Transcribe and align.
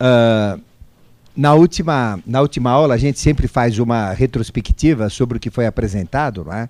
Uh, 0.00 0.60
na 1.36 1.54
última, 1.54 2.20
na 2.24 2.40
última 2.40 2.70
aula, 2.70 2.94
a 2.94 2.98
gente 2.98 3.18
sempre 3.18 3.48
faz 3.48 3.78
uma 3.78 4.12
retrospectiva 4.12 5.08
sobre 5.08 5.36
o 5.36 5.40
que 5.40 5.50
foi 5.50 5.66
apresentado, 5.66 6.44
não 6.44 6.52
é? 6.52 6.68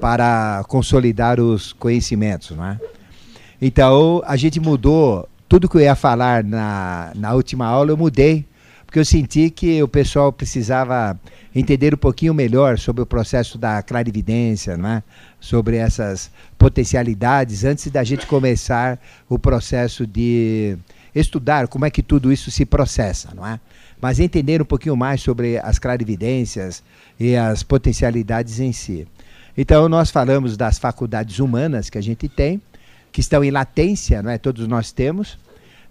para 0.00 0.64
consolidar 0.68 1.40
os 1.40 1.72
conhecimentos. 1.72 2.50
Não 2.50 2.66
é? 2.66 2.78
Então, 3.60 4.22
a 4.26 4.36
gente 4.36 4.60
mudou 4.60 5.28
tudo 5.48 5.68
que 5.68 5.76
eu 5.76 5.80
ia 5.80 5.94
falar 5.94 6.42
na, 6.44 7.12
na 7.14 7.34
última 7.34 7.66
aula, 7.66 7.90
eu 7.90 7.96
mudei, 7.96 8.44
porque 8.84 8.98
eu 8.98 9.04
senti 9.04 9.48
que 9.48 9.82
o 9.82 9.88
pessoal 9.88 10.32
precisava 10.32 11.18
entender 11.54 11.94
um 11.94 11.98
pouquinho 11.98 12.34
melhor 12.34 12.78
sobre 12.78 13.02
o 13.02 13.06
processo 13.06 13.56
da 13.56 13.82
clarividência, 13.82 14.76
não 14.76 14.88
é? 14.88 15.02
sobre 15.40 15.76
essas 15.76 16.30
potencialidades, 16.58 17.64
antes 17.64 17.90
da 17.90 18.04
gente 18.04 18.26
começar 18.26 18.98
o 19.28 19.38
processo 19.38 20.06
de 20.06 20.76
estudar 21.14 21.68
como 21.68 21.84
é 21.84 21.90
que 21.90 22.02
tudo 22.02 22.32
isso 22.32 22.50
se 22.50 22.64
processa, 22.64 23.34
não 23.34 23.46
é? 23.46 23.60
Mas 24.00 24.18
entender 24.18 24.60
um 24.60 24.64
pouquinho 24.64 24.96
mais 24.96 25.20
sobre 25.20 25.58
as 25.58 25.78
clarividências 25.78 26.82
e 27.18 27.36
as 27.36 27.62
potencialidades 27.62 28.58
em 28.58 28.72
si. 28.72 29.06
Então, 29.56 29.88
nós 29.88 30.10
falamos 30.10 30.56
das 30.56 30.78
faculdades 30.78 31.38
humanas 31.38 31.90
que 31.90 31.98
a 31.98 32.02
gente 32.02 32.28
tem, 32.28 32.60
que 33.12 33.20
estão 33.20 33.44
em 33.44 33.50
latência, 33.50 34.22
não 34.22 34.30
é? 34.30 34.38
todos 34.38 34.66
nós 34.66 34.90
temos, 34.90 35.38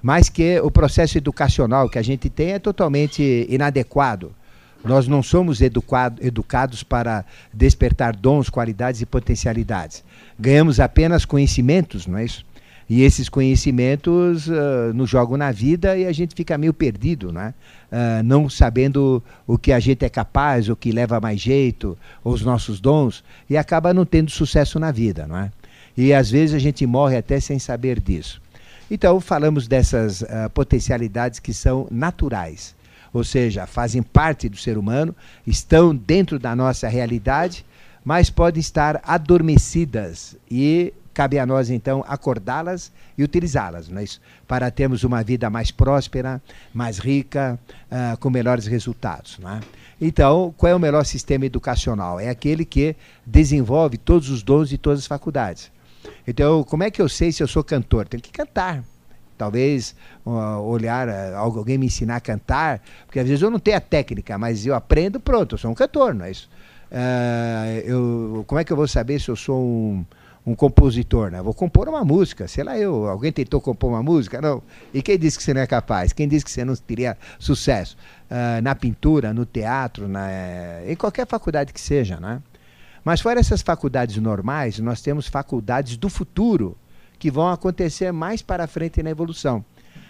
mas 0.02 0.30
que 0.30 0.60
o 0.62 0.72
processo 0.72 1.18
educacional 1.18 1.88
que 1.88 2.00
a 2.00 2.02
gente 2.02 2.30
tem 2.30 2.54
é 2.54 2.60
totalmente 2.60 3.46
inadequado. 3.48 4.34
Nós 4.84 5.08
não 5.08 5.22
somos 5.22 5.62
educado, 5.62 6.26
educados 6.26 6.82
para 6.82 7.24
despertar 7.54 8.16
dons, 8.16 8.50
qualidades 8.50 9.00
e 9.00 9.06
potencialidades. 9.06 10.04
Ganhamos 10.40 10.80
apenas 10.80 11.24
conhecimentos, 11.24 12.08
não 12.08 12.18
é 12.18 12.26
isso? 12.26 12.44
E 12.92 13.04
esses 13.04 13.30
conhecimentos 13.30 14.50
uh, 14.50 14.94
nos 14.94 15.10
jogam 15.10 15.38
na 15.38 15.50
vida 15.50 15.98
e 15.98 16.06
a 16.06 16.12
gente 16.12 16.36
fica 16.36 16.58
meio 16.58 16.74
perdido, 16.74 17.32
né? 17.32 17.54
Uh, 17.90 18.22
não 18.22 18.50
sabendo 18.50 19.24
o 19.48 19.58
que 19.58 19.72
a 19.72 19.80
gente 19.80 20.04
é 20.04 20.10
capaz, 20.10 20.68
o 20.68 20.76
que 20.76 20.92
leva 20.92 21.18
mais 21.18 21.40
jeito, 21.40 21.98
os 22.22 22.42
nossos 22.42 22.82
dons, 22.82 23.24
e 23.50 23.56
acaba 23.56 23.94
não 23.94 24.04
tendo 24.04 24.30
sucesso 24.30 24.78
na 24.78 24.92
vida, 24.92 25.26
não 25.26 25.38
é? 25.38 25.50
E 25.96 26.14
às 26.14 26.30
vezes 26.30 26.54
a 26.54 26.60
gente 26.60 26.86
morre 26.86 27.16
até 27.16 27.40
sem 27.40 27.58
saber 27.60 27.98
disso. 27.98 28.42
Então, 28.92 29.22
falamos 29.22 29.70
dessas 29.70 30.22
uh, 30.24 30.50
potencialidades 30.54 31.40
que 31.40 31.54
são 31.54 31.88
naturais, 31.90 32.76
ou 33.14 33.24
seja, 33.24 33.66
fazem 33.66 34.04
parte 34.04 34.50
do 34.50 34.58
ser 34.58 34.78
humano, 34.78 35.16
estão 35.48 35.96
dentro 35.96 36.38
da 36.38 36.54
nossa 36.54 36.90
realidade, 36.90 37.66
mas 38.04 38.30
podem 38.30 38.60
estar 38.60 39.00
adormecidas 39.06 40.36
e 40.52 40.94
cabe 41.14 41.38
a 41.40 41.46
nós 41.46 41.70
então 41.70 42.04
acordá-las 42.08 42.92
e 43.18 43.24
utilizá-las, 43.24 43.90
não 43.90 44.00
é 44.00 44.04
isso? 44.04 44.22
Para 44.48 44.70
termos 44.72 45.04
uma 45.04 45.24
vida 45.24 45.50
mais 45.50 45.72
próspera, 45.72 46.42
mais 46.74 46.98
rica, 46.98 47.60
uh, 47.92 48.18
com 48.18 48.30
melhores 48.30 48.66
resultados, 48.66 49.38
não 49.40 49.52
é? 49.52 49.60
Então, 50.00 50.54
qual 50.58 50.72
é 50.72 50.76
o 50.76 50.80
melhor 50.80 51.06
sistema 51.06 51.46
educacional? 51.46 52.20
É 52.20 52.30
aquele 52.30 52.66
que 52.66 52.96
desenvolve 53.26 53.98
todos 53.98 54.30
os 54.30 54.42
dons 54.42 54.72
e 54.72 54.78
todas 54.78 55.00
as 55.00 55.06
faculdades. 55.06 55.72
Então, 56.28 56.64
como 56.64 56.84
é 56.84 56.90
que 56.90 57.02
eu 57.02 57.08
sei 57.08 57.32
se 57.32 57.44
eu 57.44 57.48
sou 57.48 57.64
cantor? 57.64 58.08
Tenho 58.08 58.24
que 58.24 58.32
cantar. 58.32 58.84
Talvez 59.38 59.96
uh, 60.26 60.60
olhar, 60.62 61.08
uh, 61.08 61.36
alguém 61.36 61.78
me 61.78 61.88
ensinar 61.88 62.18
a 62.18 62.20
cantar, 62.20 62.82
porque 63.06 63.20
às 63.20 63.28
vezes 63.28 63.42
eu 63.42 63.50
não 63.50 63.60
tenho 63.60 63.78
a 63.78 63.82
técnica, 63.82 64.38
mas 64.38 64.66
eu 64.66 64.76
aprendo, 64.76 65.20
pronto, 65.20 65.56
eu 65.56 65.58
sou 65.58 65.72
um 65.72 65.76
cantor, 65.76 66.14
não 66.14 66.26
é 66.26 66.32
isso? 66.32 66.50
Uh, 66.92 67.80
eu, 67.86 68.44
como 68.48 68.60
é 68.60 68.64
que 68.64 68.72
eu 68.72 68.78
vou 68.78 68.88
saber 68.88 69.20
se 69.20 69.30
eu 69.30 69.36
sou 69.36 69.64
um, 69.64 70.06
um 70.46 70.56
compositor, 70.56 71.30
né? 71.30 71.42
Vou 71.42 71.54
compor 71.54 71.88
uma 71.88 72.04
música, 72.04 72.48
sei 72.48 72.64
lá 72.64 72.78
eu, 72.78 73.08
alguém 73.08 73.32
tentou 73.32 73.62
compor 73.62 73.92
uma 73.92 74.02
música? 74.02 74.42
Não. 74.42 74.62
E 74.94 75.02
quem 75.02 75.18
disse 75.18 75.38
que 75.38 75.44
você 75.44 75.54
não 75.54 75.62
é 75.62 75.68
capaz? 75.68 76.14
Quem 76.14 76.28
disse 76.28 76.44
que 76.44 76.52
você 76.52 76.66
não 76.66 76.76
teria 76.76 77.18
sucesso? 77.38 77.96
Uh, 78.30 78.62
na 78.62 78.74
pintura, 78.74 79.34
no 79.34 79.46
teatro, 79.46 80.08
na, 80.08 80.28
em 80.88 80.96
qualquer 80.96 81.28
faculdade 81.28 81.72
que 81.72 81.80
seja, 81.80 82.20
né? 82.20 82.42
Mas 83.04 83.22
fora 83.22 83.40
essas 83.40 83.62
faculdades 83.62 84.18
normais, 84.18 84.80
nós 84.80 85.02
temos 85.02 85.28
faculdades 85.28 85.98
do 85.98 86.10
futuro 86.10 86.78
que 87.18 87.30
vão 87.30 87.50
acontecer 87.50 88.12
mais 88.12 88.42
para 88.42 88.68
frente 88.68 89.02
na 89.04 89.10
evolução. 89.10 89.64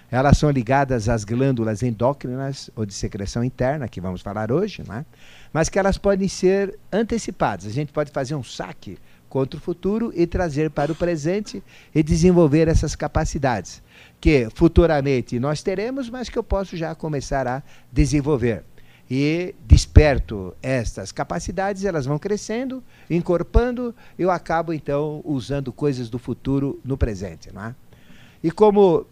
Elas 0.10 0.38
são 0.38 0.50
ligadas 0.50 1.08
às 1.08 1.24
glândulas 1.24 1.82
endócrinas 1.84 2.70
ou 2.76 2.86
de 2.86 2.94
secreção 2.94 3.46
interna, 3.46 3.88
que 3.88 4.02
vamos 4.02 4.22
falar 4.22 4.52
hoje, 4.52 4.84
né? 4.86 5.06
mas 5.54 5.70
que 5.70 5.80
elas 5.80 5.98
podem 5.98 6.28
ser 6.28 6.78
antecipadas. 6.92 7.66
A 7.66 7.70
gente 7.70 7.94
pode 7.94 8.12
fazer 8.12 8.36
um 8.36 8.44
saque 8.44 8.98
contra 9.32 9.58
o 9.58 9.64
futuro 9.64 10.12
e 10.14 10.28
trazer 10.28 10.70
para 10.70 10.92
o 10.92 10.96
presente 10.96 11.64
e 11.96 12.04
desenvolver 12.04 12.68
essas 12.68 12.98
capacidades 12.98 13.82
que 14.20 14.50
futuramente 14.54 15.40
nós 15.40 15.64
teremos, 15.64 16.10
mas 16.10 16.28
que 16.28 16.38
eu 16.38 16.44
posso 16.44 16.76
já 16.76 16.94
começar 16.94 17.48
a 17.48 17.64
desenvolver. 17.90 18.66
E 19.10 19.56
desperto 19.66 20.54
estas 20.62 21.14
capacidades, 21.14 21.86
elas 21.86 22.06
vão 22.06 22.20
crescendo, 22.20 22.84
encorpando, 23.10 23.96
eu 24.20 24.30
acabo 24.30 24.74
então 24.74 25.22
usando 25.24 25.72
coisas 25.72 26.10
do 26.10 26.20
futuro 26.20 26.82
no 26.84 26.98
presente. 26.98 27.54
Não 27.54 27.64
é? 27.64 27.76
E 28.44 28.52
como 28.52 29.06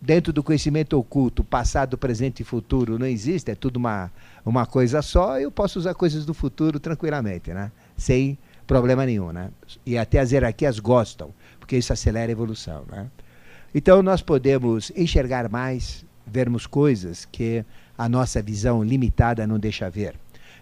dentro 0.00 0.32
do 0.32 0.42
conhecimento 0.42 0.98
oculto, 0.98 1.44
passado, 1.44 1.98
presente 1.98 2.40
e 2.40 2.44
futuro 2.44 2.98
não 2.98 3.06
existe, 3.06 3.50
é 3.50 3.54
tudo 3.54 3.76
uma, 3.76 4.10
uma 4.44 4.64
coisa 4.64 5.02
só, 5.02 5.38
eu 5.38 5.50
posso 5.50 5.78
usar 5.78 5.94
coisas 5.94 6.24
do 6.24 6.32
futuro 6.32 6.80
tranquilamente, 6.80 7.52
né? 7.52 7.70
sem 7.96 8.38
problema 8.66 9.06
nenhum, 9.06 9.32
né? 9.32 9.50
E 9.84 9.96
até 9.96 10.18
as 10.18 10.32
hierarquias 10.32 10.78
gostam, 10.78 11.32
porque 11.58 11.76
isso 11.76 11.92
acelera 11.92 12.30
a 12.30 12.32
evolução, 12.32 12.84
né? 12.90 13.06
Então 13.74 14.02
nós 14.02 14.22
podemos 14.22 14.90
enxergar 14.96 15.48
mais, 15.48 16.04
vermos 16.26 16.66
coisas 16.66 17.24
que 17.24 17.64
a 17.96 18.08
nossa 18.08 18.42
visão 18.42 18.82
limitada 18.82 19.46
não 19.46 19.58
deixa 19.58 19.88
ver. 19.88 20.14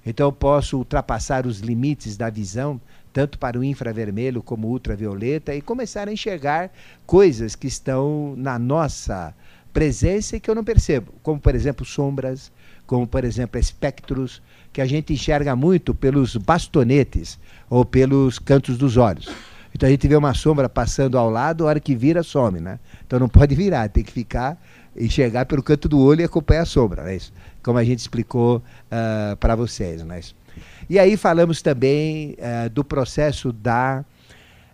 Então 0.05 0.29
eu 0.29 0.33
posso 0.33 0.77
ultrapassar 0.77 1.47
os 1.47 1.61
limites 1.61 2.17
da 2.17 2.29
visão, 2.29 2.81
tanto 3.13 3.39
para 3.39 3.59
o 3.59 3.65
infravermelho 3.65 4.43
como 4.43 4.69
ultravioleta, 4.69 5.55
e 5.55 5.63
começar 5.63 6.09
a 6.09 6.13
enxergar 6.13 6.71
coisas 7.07 7.55
que 7.55 7.67
estão 7.67 8.35
na 8.37 8.59
nossa 8.59 9.35
presença 9.73 10.37
e 10.37 10.41
que 10.41 10.51
eu 10.51 10.55
não 10.55 10.63
percebo, 10.63 11.13
como 11.23 11.41
por 11.41 11.55
exemplo 11.55 11.85
sombras, 11.85 12.53
como 12.87 13.07
por 13.07 13.25
exemplo 13.25 13.59
espectros, 13.59 14.43
que 14.73 14.81
a 14.81 14.87
gente 14.87 15.13
enxerga 15.13 15.57
muito 15.57 15.95
pelos 15.95 16.37
bastonetes 16.37 17.39
ou 17.69 17.85
pelos 17.85 18.39
cantos 18.39 18.77
dos 18.77 18.97
olhos. 18.97 19.29
Então 19.75 19.89
a 19.89 19.91
gente 19.91 20.07
vê 20.07 20.15
uma 20.15 20.33
sombra 20.35 20.69
passando 20.69 21.19
ao 21.19 21.29
lado, 21.29 21.65
a 21.65 21.69
hora 21.69 21.81
que 21.81 21.97
vira, 21.97 22.23
some, 22.23 22.61
né? 22.61 22.79
Então 23.05 23.19
não 23.19 23.29
pode 23.31 23.55
virar, 23.55 23.89
tem 23.89 24.05
que 24.05 24.13
ficar, 24.13 24.57
enxergar 24.97 25.47
pelo 25.47 25.63
canto 25.63 25.89
do 25.89 25.99
olho 25.99 26.21
e 26.21 26.25
acompanhar 26.25 26.63
a 26.63 26.67
sombra, 26.67 27.03
né? 27.03 27.19
Como 27.63 27.79
a 27.79 27.85
gente 27.85 27.99
explicou 27.99 28.59
uh, 28.59 28.63
ah, 28.91 29.37
para 29.41 29.57
vocês, 29.57 30.05
né? 30.05 30.21
E 30.89 30.99
aí 30.99 31.17
falamos 31.17 31.61
também 31.63 32.37
uh, 32.39 32.71
do 32.71 32.85
processo 32.85 33.53
da 33.53 34.05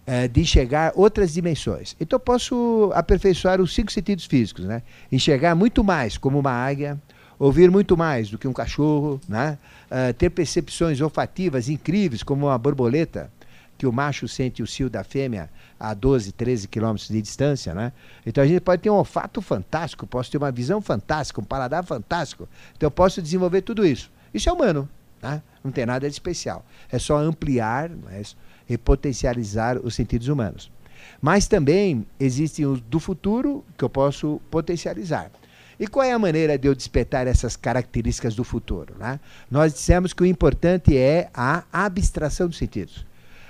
uh, 0.06 0.28
de 0.28 0.40
enxergar 0.42 0.92
outras 0.94 1.32
dimensões. 1.32 1.96
Então 1.98 2.20
posso 2.20 2.90
aperfeiçoar 2.94 3.60
os 3.60 3.74
cinco 3.74 3.90
sentidos 3.90 4.26
físicos, 4.26 4.66
né? 4.66 4.82
Enxergar 5.10 5.54
muito 5.54 5.82
mais 5.82 6.18
como 6.18 6.38
uma 6.38 6.52
águia, 6.52 7.00
ouvir 7.40 7.70
muito 7.70 7.96
mais 7.96 8.28
do 8.28 8.36
que 8.36 8.46
um 8.46 8.52
cachorro, 8.52 9.18
né? 9.26 9.58
Uh, 9.90 10.12
ter 10.12 10.28
percepções 10.28 11.00
olfativas 11.00 11.70
incríveis, 11.70 12.22
como 12.22 12.46
uma 12.46 12.58
borboleta, 12.58 13.32
que 13.78 13.86
o 13.86 13.92
macho 13.92 14.28
sente 14.28 14.62
o 14.62 14.66
cio 14.66 14.90
da 14.90 15.02
fêmea 15.02 15.48
a 15.78 15.94
12, 15.94 16.32
13 16.32 16.68
quilômetros 16.68 17.08
de 17.08 17.20
distância. 17.22 17.72
Né? 17.72 17.92
Então 18.26 18.44
a 18.44 18.46
gente 18.46 18.60
pode 18.60 18.82
ter 18.82 18.90
um 18.90 18.94
olfato 18.94 19.40
fantástico, 19.40 20.06
posso 20.06 20.30
ter 20.30 20.36
uma 20.36 20.52
visão 20.52 20.82
fantástica, 20.82 21.40
um 21.40 21.44
paladar 21.44 21.82
fantástico. 21.82 22.46
Então 22.76 22.86
eu 22.88 22.90
posso 22.90 23.22
desenvolver 23.22 23.62
tudo 23.62 23.86
isso. 23.86 24.12
Isso 24.34 24.50
é 24.50 24.52
humano, 24.52 24.86
né? 25.22 25.42
não 25.64 25.72
tem 25.72 25.86
nada 25.86 26.06
de 26.06 26.12
especial. 26.12 26.62
É 26.92 26.98
só 26.98 27.16
ampliar 27.16 27.88
né? 27.88 28.20
e 28.68 28.76
potencializar 28.76 29.78
os 29.78 29.94
sentidos 29.94 30.28
humanos. 30.28 30.70
Mas 31.22 31.48
também 31.48 32.06
existem 32.20 32.66
os 32.66 32.82
do 32.82 33.00
futuro 33.00 33.64
que 33.78 33.82
eu 33.82 33.88
posso 33.88 34.42
potencializar. 34.50 35.30
E 35.80 35.86
qual 35.86 36.04
é 36.04 36.12
a 36.12 36.18
maneira 36.18 36.58
de 36.58 36.68
eu 36.68 36.74
despertar 36.74 37.26
essas 37.26 37.56
características 37.56 38.34
do 38.34 38.44
futuro? 38.44 38.94
Né? 38.98 39.18
Nós 39.50 39.72
dissemos 39.72 40.12
que 40.12 40.22
o 40.22 40.26
importante 40.26 40.94
é 40.94 41.30
a 41.32 41.64
abstração 41.72 42.46
dos 42.46 42.58
sentidos. 42.58 43.06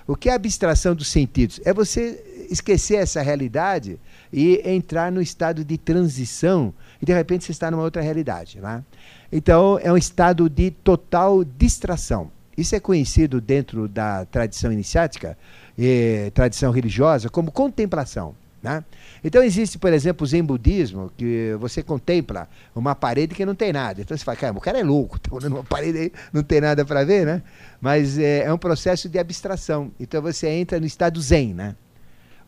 O 0.06 0.15
que 0.15 0.29
é 0.29 0.32
a 0.32 0.37
abstração 0.37 0.94
dos 0.94 1.09
sentidos? 1.09 1.61
É 1.65 1.75
você 1.75 2.47
esquecer 2.49 2.97
essa 2.97 3.21
realidade 3.21 3.99
e 4.32 4.62
entrar 4.65 5.11
no 5.11 5.21
estado 5.21 5.65
de 5.65 5.77
transição 5.77 6.73
e 7.03 7.05
de 7.05 7.12
repente 7.12 7.44
você 7.44 7.50
está 7.50 7.69
numa 7.69 7.82
outra 7.82 8.00
realidade. 8.00 8.61
Né? 8.61 8.85
Então 9.32 9.77
é 9.82 9.93
um 9.93 9.97
estado 9.97 10.49
de 10.49 10.71
total 10.71 11.43
distração. 11.43 12.31
Isso 12.56 12.77
é 12.77 12.81
conhecido 12.81 13.41
dentro 13.41 13.88
da 13.88 14.25
tradição 14.27 14.71
iniciática, 14.71 15.37
e 15.79 16.31
tradição 16.35 16.71
religiosa, 16.71 17.31
como 17.31 17.50
contemplação. 17.50 18.35
Né? 18.62 18.85
Então 19.25 19.43
existe, 19.43 19.79
por 19.79 19.93
exemplo, 19.93 20.25
o 20.25 20.27
Zen 20.27 20.43
budismo, 20.43 21.11
que 21.17 21.57
você 21.59 21.83
contempla 21.83 22.49
uma 22.75 22.95
parede 22.95 23.35
que 23.35 23.45
não 23.47 23.55
tem 23.55 23.73
nada. 23.73 24.03
Então 24.03 24.17
você 24.17 24.23
fala, 24.23 24.37
cara, 24.37 24.57
o 24.57 24.61
cara 24.61 24.79
é 24.79 24.83
louco, 24.83 25.17
está 25.17 25.33
olhando 25.35 25.57
uma 25.57 25.65
parede 25.65 25.99
aí, 25.99 26.12
não 26.33 26.43
tem 26.43 26.61
nada 26.61 26.85
para 26.85 27.03
ver, 27.05 27.25
né? 27.25 27.43
Mas 27.81 28.19
é, 28.19 28.45
é, 28.45 28.53
um 28.53 28.59
processo 28.59 29.09
de 29.09 29.19
abstração. 29.19 29.91
Então 29.99 30.21
você 30.21 30.49
entra 30.49 30.79
no 30.79 30.85
estado 30.85 31.21
Zen, 31.21 31.55
né? 31.55 31.75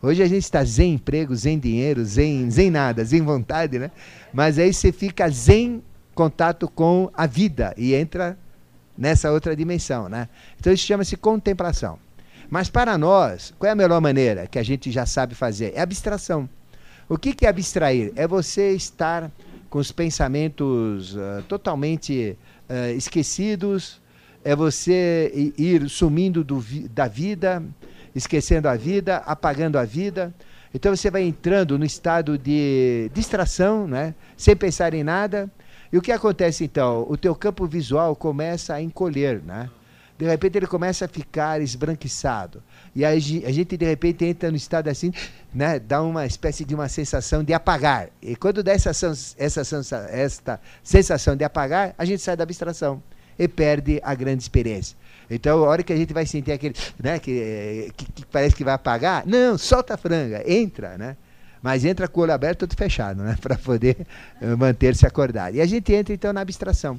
Hoje 0.01 0.21
a 0.21 0.27
gente 0.27 0.43
está 0.43 0.63
sem 0.65 0.95
emprego, 0.95 1.35
sem 1.35 1.57
dinheiro, 1.57 2.05
sem, 2.05 2.51
sem 2.51 2.69
nada, 2.69 3.03
sem 3.05 3.21
vontade, 3.21 3.79
né? 3.79 3.89
Mas 4.31 4.59
aí 4.59 4.71
você 4.71 4.91
fica 4.91 5.31
sem 5.31 5.81
contato 6.13 6.67
com 6.67 7.09
a 7.13 7.25
vida 7.25 7.73
e 7.75 7.95
entra 7.95 8.37
nessa 8.95 9.31
outra 9.31 9.55
dimensão, 9.55 10.09
né? 10.09 10.27
Então 10.59 10.71
isso 10.71 10.85
chama-se 10.85 11.17
contemplação. 11.17 11.97
Mas 12.53 12.69
para 12.69 12.99
nós, 12.99 13.51
qual 13.57 13.67
é 13.67 13.71
a 13.71 13.75
melhor 13.75 13.99
maneira 13.99 14.45
que 14.45 14.59
a 14.59 14.63
gente 14.63 14.91
já 14.91 15.07
sabe 15.07 15.33
fazer? 15.33 15.73
É 15.73 15.81
abstração. 15.81 16.47
O 17.09 17.17
que, 17.17 17.33
que 17.33 17.47
é 17.47 17.49
abstrair? 17.49 18.13
É 18.15 18.27
você 18.27 18.73
estar 18.73 19.31
com 19.71 19.79
os 19.79 19.91
pensamentos 19.91 21.15
uh, 21.15 21.41
totalmente 21.47 22.37
uh, 22.69 22.95
esquecidos, 22.95 23.99
é 24.43 24.55
você 24.55 25.31
ir 25.57 25.89
sumindo 25.89 26.43
do, 26.43 26.63
da 26.91 27.07
vida, 27.07 27.63
esquecendo 28.13 28.69
a 28.69 28.75
vida, 28.75 29.17
apagando 29.25 29.79
a 29.79 29.83
vida. 29.83 30.31
Então 30.75 30.95
você 30.95 31.09
vai 31.09 31.23
entrando 31.23 31.79
no 31.79 31.85
estado 31.85 32.37
de 32.37 33.09
distração, 33.15 33.87
né? 33.87 34.13
sem 34.37 34.55
pensar 34.55 34.93
em 34.93 35.03
nada. 35.03 35.49
E 35.91 35.97
o 35.97 36.03
que 36.03 36.11
acontece 36.11 36.63
então? 36.63 37.03
O 37.09 37.17
teu 37.17 37.33
campo 37.33 37.65
visual 37.65 38.15
começa 38.15 38.75
a 38.75 38.79
encolher, 38.79 39.41
né? 39.41 39.71
De 40.23 40.29
repente 40.29 40.57
ele 40.57 40.67
começa 40.67 41.03
a 41.03 41.07
ficar 41.09 41.61
esbranquiçado. 41.61 42.63
E 42.95 43.03
a 43.03 43.19
gente 43.19 43.75
de 43.75 43.85
repente 43.85 44.23
entra 44.23 44.49
no 44.49 44.55
estado 44.55 44.87
assim, 44.87 45.11
né? 45.53 45.77
Dá 45.77 46.01
uma 46.01 46.25
espécie 46.25 46.63
de 46.63 46.73
uma 46.73 46.87
sensação 46.87 47.43
de 47.43 47.53
apagar. 47.53 48.07
E 48.21 48.33
quando 48.33 48.63
dá 48.63 48.71
essa, 48.71 48.91
essa, 48.91 50.07
essa 50.07 50.59
sensação 50.81 51.35
de 51.35 51.43
apagar, 51.43 51.93
a 51.97 52.05
gente 52.05 52.21
sai 52.21 52.37
da 52.37 52.43
abstração 52.43 53.03
e 53.37 53.49
perde 53.49 53.99
a 54.01 54.15
grande 54.15 54.43
experiência. 54.43 54.95
Então, 55.29 55.61
a 55.61 55.67
hora 55.67 55.83
que 55.83 55.91
a 55.91 55.97
gente 55.97 56.13
vai 56.13 56.25
sentir 56.25 56.53
aquele, 56.53 56.75
né, 56.97 57.19
que, 57.19 57.91
que, 57.97 58.05
que 58.09 58.25
parece 58.27 58.55
que 58.55 58.63
vai 58.63 58.75
apagar, 58.75 59.27
não, 59.27 59.57
solta 59.57 59.95
a 59.95 59.97
franga, 59.97 60.41
entra, 60.49 60.97
né? 60.97 61.17
Mas 61.61 61.83
entra 61.83 62.07
com 62.07 62.21
o 62.21 62.23
olho 62.23 62.31
aberto, 62.31 62.59
tudo 62.59 62.77
fechado, 62.77 63.23
né? 63.23 63.35
Para 63.41 63.57
poder 63.57 64.07
eh, 64.41 64.55
manter-se 64.55 65.05
acordado. 65.05 65.55
E 65.55 65.59
a 65.59 65.65
gente 65.65 65.93
entra, 65.93 66.13
então, 66.13 66.31
na 66.31 66.39
abstração. 66.39 66.97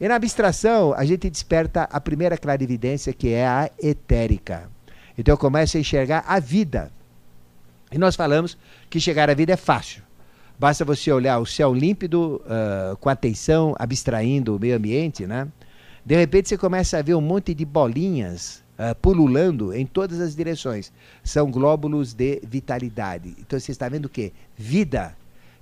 E 0.00 0.08
na 0.08 0.16
abstração, 0.16 0.94
a 0.94 1.04
gente 1.04 1.30
desperta 1.30 1.84
a 1.84 2.00
primeira 2.00 2.36
clarividência, 2.36 3.12
que 3.12 3.28
é 3.28 3.46
a 3.46 3.70
etérica. 3.80 4.70
Então, 5.16 5.34
eu 5.34 5.38
começo 5.38 5.76
a 5.76 5.80
enxergar 5.80 6.24
a 6.26 6.40
vida. 6.40 6.90
E 7.92 7.98
nós 7.98 8.16
falamos 8.16 8.56
que 8.88 8.98
chegar 8.98 9.28
à 9.28 9.34
vida 9.34 9.52
é 9.52 9.56
fácil. 9.56 10.02
Basta 10.58 10.84
você 10.84 11.12
olhar 11.12 11.38
o 11.38 11.46
céu 11.46 11.74
límpido, 11.74 12.40
uh, 12.44 12.96
com 12.96 13.08
atenção, 13.08 13.74
abstraindo 13.78 14.56
o 14.56 14.60
meio 14.60 14.76
ambiente, 14.76 15.26
né? 15.26 15.48
De 16.04 16.16
repente 16.16 16.48
você 16.48 16.58
começa 16.58 16.98
a 16.98 17.02
ver 17.02 17.14
um 17.14 17.20
monte 17.20 17.54
de 17.54 17.64
bolinhas 17.64 18.62
uh, 18.78 18.94
pululando 19.00 19.74
em 19.74 19.84
todas 19.84 20.20
as 20.20 20.34
direções. 20.34 20.92
São 21.22 21.50
glóbulos 21.50 22.14
de 22.14 22.40
vitalidade. 22.42 23.34
Então 23.38 23.58
você 23.58 23.72
está 23.72 23.88
vendo 23.88 24.06
o 24.06 24.08
quê? 24.08 24.32
Vida. 24.56 25.16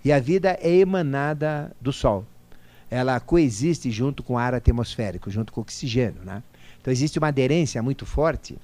E 0.05 0.13
a 0.13 0.21
vida 0.21 0.59
é 0.61 0.71
emanada 0.77 1.73
do 1.81 1.93
Sol. 1.93 2.25
Ela 2.91 3.21
coexiste 3.21 3.91
junto 3.91 4.23
com 4.23 4.35
o 4.35 4.39
ar 4.39 4.55
atmosférico, 4.55 5.31
junto 5.31 5.53
com 5.53 5.61
o 5.61 5.63
oxigênio. 5.63 6.23
Né? 6.25 6.43
Então 6.81 6.93
existe 6.93 7.19
uma 7.19 7.29
aderência 7.29 7.83
muito 7.83 8.05
forte 8.05 8.59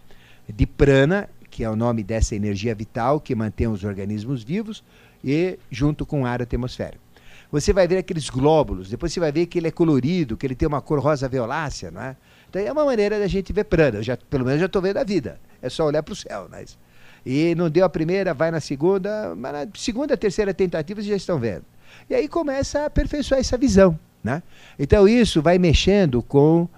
de 0.49 0.67
prana, 0.67 1.29
que 1.51 1.63
é 1.63 1.71
o 1.71 1.77
nome 1.77 2.03
dessa 2.03 2.35
energia 2.35 2.75
vital 2.75 3.21
que 3.21 3.35
mantém 3.35 3.69
os 3.69 3.85
organismos 3.85 4.43
vivos, 4.43 4.83
e 5.25 5.59
junto 5.71 6.05
com 6.05 6.23
o 6.23 6.27
ar 6.27 6.43
atmosférico 6.43 7.07
você 7.51 7.73
vai 7.73 7.87
ver 7.87 7.99
aqueles 7.99 8.29
glóbulos, 8.29 8.91
depois 8.91 9.13
você 9.13 9.21
vai 9.21 9.31
ver 9.31 9.47
que 9.47 9.59
ele 9.59 9.69
é 9.69 9.71
colorido, 9.71 10.37
que 10.37 10.47
ele 10.47 10.55
tem 10.55 10.67
uma 10.67 10.81
cor 10.81 10.99
rosa 10.99 11.29
violácea, 11.29 11.91
não 11.91 12.03
é? 12.03 12.17
Então 12.49 12.61
é 12.61 12.73
uma 12.73 12.85
maneira 12.85 13.19
da 13.19 13.27
gente 13.27 13.53
ver 13.53 13.65
prana. 13.65 13.99
Eu 13.99 14.03
já, 14.03 14.17
pelo 14.17 14.45
menos 14.45 14.61
já 14.61 14.67
estou 14.67 14.83
vendo 14.83 14.99
a 14.99 15.05
vida. 15.05 15.41
É 15.63 15.69
só 15.69 15.85
olhar 15.85 16.03
para 16.03 16.13
o 16.13 16.17
céu. 16.17 16.49
Mas... 16.51 16.79
E 17.25 17.55
não 17.55 17.69
deu 17.69 17.85
a 17.85 17.89
primeira, 17.89 18.33
vai 18.33 18.51
na 18.51 18.61
segunda, 18.61 19.35
mas 19.35 19.53
na 19.53 19.69
segunda, 19.75 20.17
terceira 20.17 20.55
tentativa 20.55 21.01
vocês 21.01 21.11
já 21.11 21.17
estão 21.17 21.39
vendo. 21.39 21.65
E 22.09 22.15
aí 22.15 22.29
começa 22.29 22.81
a 22.81 22.87
aperfeiçoar 22.87 23.41
essa 23.41 23.57
visão. 23.57 23.99
Né? 24.27 24.43
Então 24.77 25.07
isso 25.07 25.41
vai 25.41 25.57
mexendo 25.57 26.21
com 26.21 26.63
uh, 26.63 26.69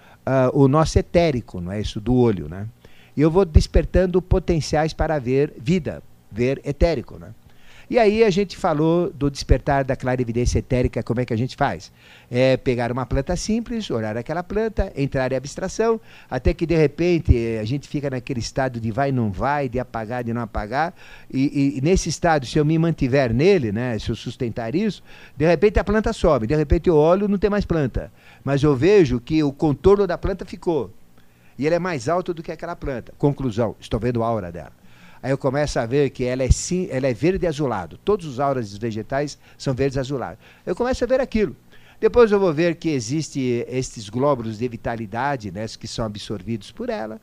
o 0.53 0.69
nosso 0.69 0.99
etérico, 0.99 1.63
não 1.63 1.73
é 1.73 1.81
isso 1.81 1.99
do 1.99 2.15
olho, 2.15 2.47
né? 2.47 2.67
E 3.17 3.23
eu 3.23 3.31
vou 3.31 3.47
despertando 3.47 4.21
potenciais 4.21 4.93
para 4.93 5.19
ver 5.19 5.55
vida, 5.59 6.03
ver 6.31 6.61
etérico, 6.63 7.19
né? 7.19 7.31
E 7.91 7.99
aí 7.99 8.23
a 8.23 8.29
gente 8.29 8.55
falou 8.55 9.11
do 9.11 9.31
despertar 9.31 9.83
da 9.83 9.97
clarividência 9.97 10.59
etérica, 10.59 11.03
como 11.03 11.21
é 11.21 11.25
que 11.25 11.33
a 11.33 11.37
gente 11.37 11.57
faz? 11.57 11.91
É 12.31 12.55
pegar 12.59 12.93
uma 12.93 13.07
planta 13.07 13.35
simples, 13.35 13.91
olhar 13.91 14.15
aquela 14.15 14.43
planta, 14.43 14.93
entrar 14.95 15.33
em 15.33 15.37
abstração, 15.37 15.99
até 16.31 16.53
que 16.53 16.67
de 16.67 16.77
repente 16.77 17.35
a 17.59 17.65
gente 17.65 17.89
fica 17.89 18.11
naquele 18.11 18.41
estado 18.41 18.79
de 18.79 18.91
vai, 18.91 19.11
não 19.11 19.33
vai, 19.33 19.71
de 19.71 19.79
apagar, 19.79 20.23
de 20.23 20.35
não 20.35 20.43
apagar, 20.43 20.95
e, 21.33 21.75
e, 21.75 21.79
e 21.79 21.81
nesse 21.81 22.11
estado, 22.11 22.45
se 22.45 22.59
eu 22.59 22.65
me 22.65 22.79
mantiver 22.79 23.33
nele, 23.33 23.73
né, 23.73 23.99
se 23.99 24.11
eu 24.11 24.15
sustentar 24.15 24.75
isso, 24.75 25.03
de 25.35 25.47
repente 25.47 25.79
a 25.79 25.85
planta 25.85 26.13
sobe, 26.13 26.47
de 26.47 26.55
repente 26.55 26.91
eu 26.91 26.97
olho, 26.97 27.27
não 27.27 27.39
tem 27.39 27.49
mais 27.49 27.65
planta, 27.65 28.13
mas 28.45 28.63
eu 28.63 28.77
vejo 28.77 29.19
que 29.19 29.43
o 29.43 29.51
contorno 29.51 30.07
da 30.07 30.19
planta 30.19 30.45
ficou, 30.45 30.93
e 31.59 31.65
ele 31.65 31.75
é 31.75 31.79
mais 31.79 32.07
alto 32.07 32.35
do 32.35 32.43
que 32.43 32.53
aquela 32.53 32.77
planta. 32.77 33.13
Conclusão, 33.19 33.75
estou 33.81 33.99
vendo 33.99 34.23
a 34.23 34.27
aura 34.27 34.53
dela. 34.53 34.78
Aí 35.23 35.31
eu 35.31 35.39
começo 35.39 35.79
a 35.79 35.87
ver 35.87 36.11
que 36.11 36.25
ela 36.25 36.43
é, 36.43 36.51
sim, 36.51 36.89
ela 36.91 37.07
é 37.07 37.15
verde 37.15 37.47
azulado. 37.47 37.99
Todos 38.05 38.27
os 38.27 38.41
auras 38.41 38.77
vegetais 38.77 39.39
são 39.57 39.75
verdes 39.75 39.99
azulados. 39.99 40.39
Eu 40.65 40.77
começo 40.77 41.03
a 41.03 41.07
ver 41.07 41.21
aquilo. 41.21 41.57
Depois 42.01 42.31
eu 42.31 42.39
vou 42.39 42.53
ver 42.53 42.77
que 42.77 42.91
existem 42.91 43.65
estes 43.69 44.09
glóbulos 44.09 44.59
de 44.59 44.69
vitalidade, 44.69 45.51
né, 45.51 45.67
que 45.67 45.89
são 45.89 46.05
absorvidos 46.05 46.71
por 46.71 46.89
ela. 46.89 47.21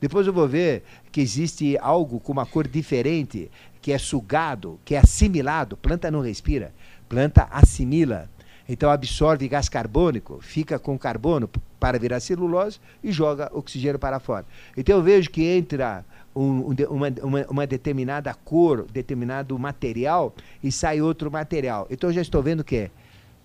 Depois 0.00 0.26
eu 0.26 0.32
vou 0.32 0.48
ver 0.48 0.82
que 1.12 1.20
existe 1.20 1.76
algo 1.78 2.18
com 2.18 2.32
uma 2.32 2.46
cor 2.46 2.66
diferente, 2.66 3.50
que 3.82 3.92
é 3.92 3.98
sugado, 3.98 4.80
que 4.84 4.94
é 4.94 4.98
assimilado. 4.98 5.76
Planta 5.76 6.10
não 6.10 6.20
respira, 6.20 6.74
planta 7.08 7.46
assimila. 7.50 8.30
Então 8.66 8.90
absorve 8.90 9.46
gás 9.46 9.68
carbônico, 9.68 10.40
fica 10.40 10.78
com 10.78 10.98
carbono 10.98 11.50
para 11.78 11.98
virar 11.98 12.20
celulose 12.20 12.80
e 13.02 13.12
joga 13.12 13.50
oxigênio 13.52 13.98
para 13.98 14.18
fora. 14.18 14.46
Então 14.74 14.96
eu 14.96 15.02
vejo 15.02 15.28
que 15.28 15.44
entra 15.44 16.02
um, 16.34 16.74
uma, 16.90 17.08
uma, 17.22 17.46
uma, 17.48 17.66
determinada 17.66 18.34
cor, 18.34 18.86
determinado 18.92 19.56
material 19.58 20.34
e 20.62 20.72
sai 20.72 21.00
outro 21.00 21.30
material. 21.30 21.86
Então 21.90 22.10
eu 22.10 22.14
já 22.14 22.22
estou 22.22 22.42
vendo 22.42 22.60
o 22.60 22.64
quê? 22.64 22.90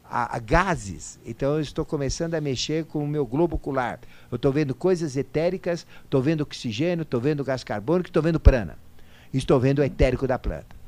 A, 0.03 0.37
a 0.37 0.39
gases. 0.39 1.19
Então 1.25 1.55
eu 1.55 1.61
estou 1.61 1.85
começando 1.85 2.33
a 2.33 2.41
mexer 2.41 2.85
com 2.85 3.03
o 3.03 3.07
meu 3.07 3.25
globo 3.25 3.55
ocular. 3.55 3.99
Eu 4.31 4.37
estou 4.37 4.51
vendo 4.51 4.73
coisas 4.73 5.15
etéricas, 5.15 5.85
estou 6.03 6.21
vendo 6.21 6.41
oxigênio, 6.41 7.03
estou 7.03 7.21
vendo 7.21 7.43
gás 7.43 7.63
carbônico, 7.63 8.09
estou 8.09 8.23
vendo 8.23 8.39
prana. 8.39 8.77
Estou 9.31 9.59
vendo 9.59 9.79
o 9.79 9.83
etérico 9.83 10.25
da 10.25 10.39
planta. 10.39 10.79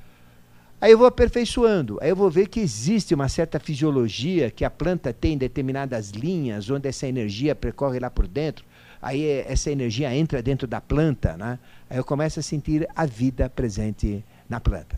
Aí 0.79 0.91
eu 0.91 0.97
vou 0.97 1.05
aperfeiçoando, 1.05 1.99
aí 2.01 2.09
eu 2.09 2.15
vou 2.15 2.27
ver 2.27 2.47
que 2.47 2.59
existe 2.59 3.13
uma 3.13 3.29
certa 3.29 3.59
fisiologia 3.59 4.49
que 4.49 4.65
a 4.65 4.69
planta 4.69 5.13
tem 5.13 5.37
determinadas 5.37 6.09
linhas 6.09 6.71
onde 6.71 6.89
essa 6.89 7.05
energia 7.05 7.53
percorre 7.53 7.99
lá 7.99 8.09
por 8.09 8.27
dentro 8.27 8.65
aí 9.01 9.25
essa 9.47 9.71
energia 9.71 10.15
entra 10.15 10.41
dentro 10.41 10.67
da 10.67 10.79
planta, 10.79 11.35
né? 11.35 11.57
Aí 11.91 11.97
eu 11.97 12.05
começo 12.05 12.39
a 12.39 12.43
sentir 12.43 12.87
a 12.95 13.05
vida 13.05 13.49
presente 13.49 14.23
na 14.47 14.61
planta. 14.61 14.97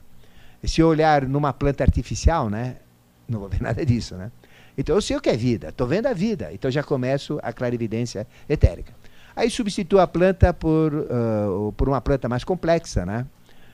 E 0.62 0.68
se 0.68 0.80
eu 0.80 0.88
olhar 0.88 1.28
numa 1.28 1.52
planta 1.52 1.84
artificial, 1.84 2.52
né, 2.52 2.76
não 3.28 3.40
vou 3.40 3.50
ver 3.50 3.64
nada 3.64 3.84
disso. 3.84 4.16
Né? 4.16 4.32
Então 4.78 4.96
eu 4.96 5.02
sei 5.02 5.18
o 5.18 5.20
que 5.20 5.30
é 5.30 5.36
vida, 5.36 5.70
estou 5.70 5.88
vendo 5.88 6.06
a 6.06 6.14
vida, 6.14 6.54
então 6.54 6.70
já 6.70 6.84
começo 6.84 7.40
a 7.42 7.52
clarividência 7.52 8.28
etérica. 8.48 8.94
Aí 9.36 9.50
substituo 9.50 10.00
a 10.00 10.06
planta 10.06 10.54
por, 10.54 10.94
uh, 10.94 11.74
por 11.76 11.90
uma 11.90 12.00
planta 12.00 12.30
mais 12.30 12.44
complexa, 12.44 13.04
né? 13.08 13.26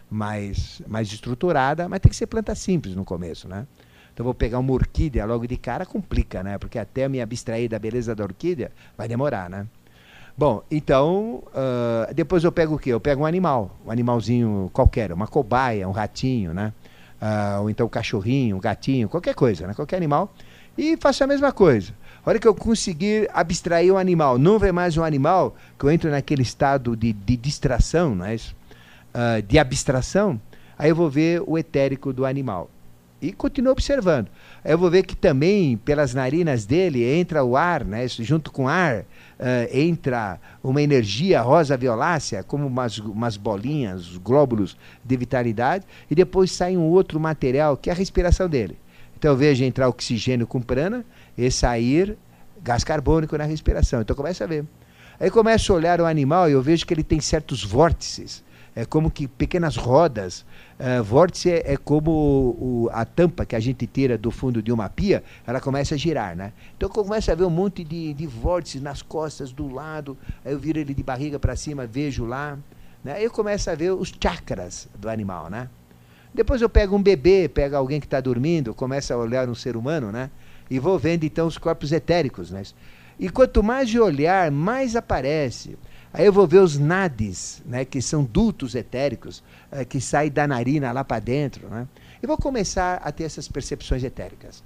mais, 0.10 0.82
mais 0.88 1.12
estruturada, 1.12 1.90
mas 1.90 2.00
tem 2.00 2.10
que 2.10 2.16
ser 2.16 2.28
planta 2.28 2.56
simples 2.56 2.96
no 2.96 3.04
começo. 3.04 3.50
Né? 3.50 3.68
Então 4.14 4.24
vou 4.24 4.34
pegar 4.34 4.60
uma 4.60 4.72
orquídea 4.72 5.26
logo 5.26 5.46
de 5.46 5.58
cara, 5.58 5.86
complica, 5.86 6.42
né? 6.42 6.58
Porque 6.58 6.80
até 6.80 7.10
me 7.10 7.22
abstrair 7.22 7.70
da 7.70 7.78
beleza 7.78 8.16
da 8.16 8.24
orquídea 8.24 8.72
vai 8.98 9.10
demorar, 9.10 9.50
né? 9.50 9.68
Bom, 10.39 10.63
então, 10.72 11.43
uh, 11.48 12.13
depois 12.13 12.46
eu 12.46 12.51
pego 12.53 12.75
o 12.75 12.79
quê? 12.79 12.93
Eu 12.93 13.00
pego 13.01 13.24
um 13.24 13.25
animal, 13.25 13.75
um 13.86 13.91
animalzinho 13.91 14.69
qualquer, 14.72 15.12
uma 15.12 15.27
cobaia, 15.27 15.86
um 15.86 15.91
ratinho, 15.91 16.53
né? 16.53 16.72
Uh, 17.22 17.63
ou 17.63 17.69
então 17.69 17.88
um 17.88 17.89
cachorrinho, 17.89 18.55
um 18.55 18.60
gatinho, 18.62 19.10
qualquer 19.10 19.36
coisa, 19.36 19.67
né? 19.67 19.74
Qualquer 19.74 19.98
animal. 19.98 20.34
E 20.77 20.96
faço 20.96 21.25
a 21.25 21.27
mesma 21.27 21.51
coisa. 21.51 21.91
A 22.25 22.29
hora 22.29 22.39
que 22.39 22.48
eu 22.48 22.55
conseguir 22.55 23.29
abstrair 23.34 23.93
um 23.93 23.98
animal, 23.98 24.38
não 24.39 24.58
ver 24.58 24.72
mais 24.72 24.96
um 24.96 25.03
animal, 25.03 25.58
que 25.77 25.84
eu 25.84 25.91
entro 25.91 26.10
naquele 26.10 26.43
estado 26.43 26.96
de, 26.96 27.12
de 27.12 27.36
distração, 27.36 28.15
não 28.15 28.24
é 28.24 28.36
isso? 28.36 28.55
Uh, 29.13 29.41
de 29.41 29.60
abstração, 29.60 30.39
aí 30.77 30.89
eu 30.89 30.96
vou 30.96 31.10
ver 31.10 31.43
o 31.46 31.58
etérico 31.58 32.13
do 32.13 32.25
animal. 32.25 32.69
E 33.22 33.34
continuo 33.34 33.74
observando. 33.74 34.29
Eu 34.63 34.78
vou 34.78 34.89
ver 34.89 35.04
que 35.04 35.16
também, 35.16 35.78
pelas 35.78 36.13
narinas 36.13 36.66
dele, 36.66 37.04
entra 37.04 37.44
o 37.44 37.56
ar, 37.56 37.86
né? 37.86 38.08
junto 38.08 38.51
com 38.51 38.66
o 38.66 38.68
ar, 38.68 39.00
uh, 39.01 39.06
entra 39.72 40.39
uma 40.62 40.82
energia 40.82 41.42
rosa-violácea, 41.42 42.44
como 42.44 42.68
umas, 42.68 42.98
umas 42.98 43.38
bolinhas, 43.38 44.18
glóbulos 44.18 44.78
de 45.04 45.16
vitalidade, 45.16 45.86
e 46.12 46.16
depois 46.16 46.51
sai 46.51 46.75
um 46.75 46.84
outro 46.84 47.20
material, 47.20 47.78
que 47.78 47.89
é 47.89 47.94
a 47.94 47.96
respiração 47.96 48.50
dele. 48.50 48.78
Então 49.18 49.32
eu 49.32 49.38
vejo 49.38 49.63
entrar 49.63 49.89
oxigênio 49.89 50.48
com 50.48 50.62
prana 50.62 51.06
e 51.38 51.51
sair 51.51 52.18
gás 52.62 52.84
carbônico 52.84 53.38
na 53.38 53.44
respiração. 53.44 54.01
Então 54.01 54.16
começa 54.16 54.46
a 54.46 54.48
ver. 54.48 54.66
Aí 55.20 55.30
começo 55.30 55.74
a 55.74 55.75
olhar 55.75 56.00
o 56.00 56.06
animal 56.06 56.50
e 56.50 56.54
eu 56.54 56.62
vejo 56.62 56.86
que 56.86 56.94
ele 56.94 57.04
tem 57.04 57.20
certos 57.20 57.62
vórtices 57.62 58.42
É 58.74 58.86
como 58.86 59.12
que 59.12 59.28
pequenas 59.28 59.75
rodas. 59.75 60.46
Uh, 60.79 61.03
vórtice 61.03 61.51
é, 61.51 61.74
é 61.74 61.77
como 61.77 62.09
o, 62.09 62.89
a 62.93 63.03
tampa 63.03 63.45
que 63.45 63.53
a 63.53 63.59
gente 63.59 63.86
tira 63.86 64.17
do 64.17 64.31
fundo 64.31 64.63
de 64.63 64.71
uma 64.71 64.88
pia, 64.88 65.21
ela 65.45 65.59
começa 65.59 65.95
a 65.95 65.98
girar, 65.98 66.38
né? 66.38 66.53
Então 66.77 66.88
eu 66.88 66.93
começo 66.93 67.29
a 67.29 67.36
ver 67.36 67.43
um 67.43 67.50
monte 67.50 67.83
de, 67.83 68.13
de 68.13 68.25
vórtices 68.25 68.81
nas 68.81 69.01
costas, 69.01 69.51
do 69.51 69.67
lado, 69.67 70.17
aí 70.45 70.53
eu 70.53 70.59
viro 70.59 70.79
ele 70.79 70.93
de 70.93 71.03
barriga 71.03 71.38
para 71.38 71.53
cima, 71.57 71.86
vejo 71.86 72.24
lá. 72.24 72.57
Né? 73.03 73.12
Aí 73.12 73.25
eu 73.25 73.31
começo 73.31 73.69
a 73.69 73.75
ver 73.75 73.91
os 73.91 74.13
chakras 74.24 74.88
do 74.98 75.09
animal, 75.09 75.50
né? 75.50 75.69
Depois 76.33 76.62
eu 76.62 76.69
pego 76.69 76.95
um 76.95 77.03
bebê, 77.03 77.50
pego 77.50 77.75
alguém 77.75 78.00
que 78.00 78.07
está 78.07 78.21
dormindo, 78.21 78.74
começo 78.74 79.13
a 79.13 79.17
olhar 79.17 79.50
um 79.50 79.55
ser 79.55 79.75
humano, 79.75 80.13
né? 80.13 80.29
E 80.69 80.79
vou 80.79 80.98
vendo 80.98 81.25
então 81.25 81.45
os 81.45 81.57
corpos 81.57 81.91
etéricos, 81.91 82.51
né? 82.51 82.63
E 83.19 83.29
quanto 83.29 83.62
mais 83.62 83.89
de 83.89 84.00
olhar, 84.00 84.50
mais 84.50 84.95
aparece. 84.95 85.77
Aí 86.13 86.25
eu 86.25 86.33
vou 86.33 86.48
ver 86.48 86.59
os 86.59 86.77
nadis, 86.77 87.62
né, 87.65 87.86
que 87.86 88.01
são 88.01 88.24
dutos 88.24 88.74
etéricos, 88.74 89.43
é, 89.72 89.86
que 89.86 90.02
saem 90.02 90.32
da 90.32 90.48
narina 90.48 90.92
lá 90.92 91.04
para 91.04 91.20
dentro. 91.20 91.68
Né? 91.68 91.88
E 92.22 92.28
vou 92.28 92.38
começar 92.38 93.02
a 93.04 93.12
ter 93.12 93.24
essas 93.24 93.48
percepções 93.48 94.04
etéricas. 94.04 94.64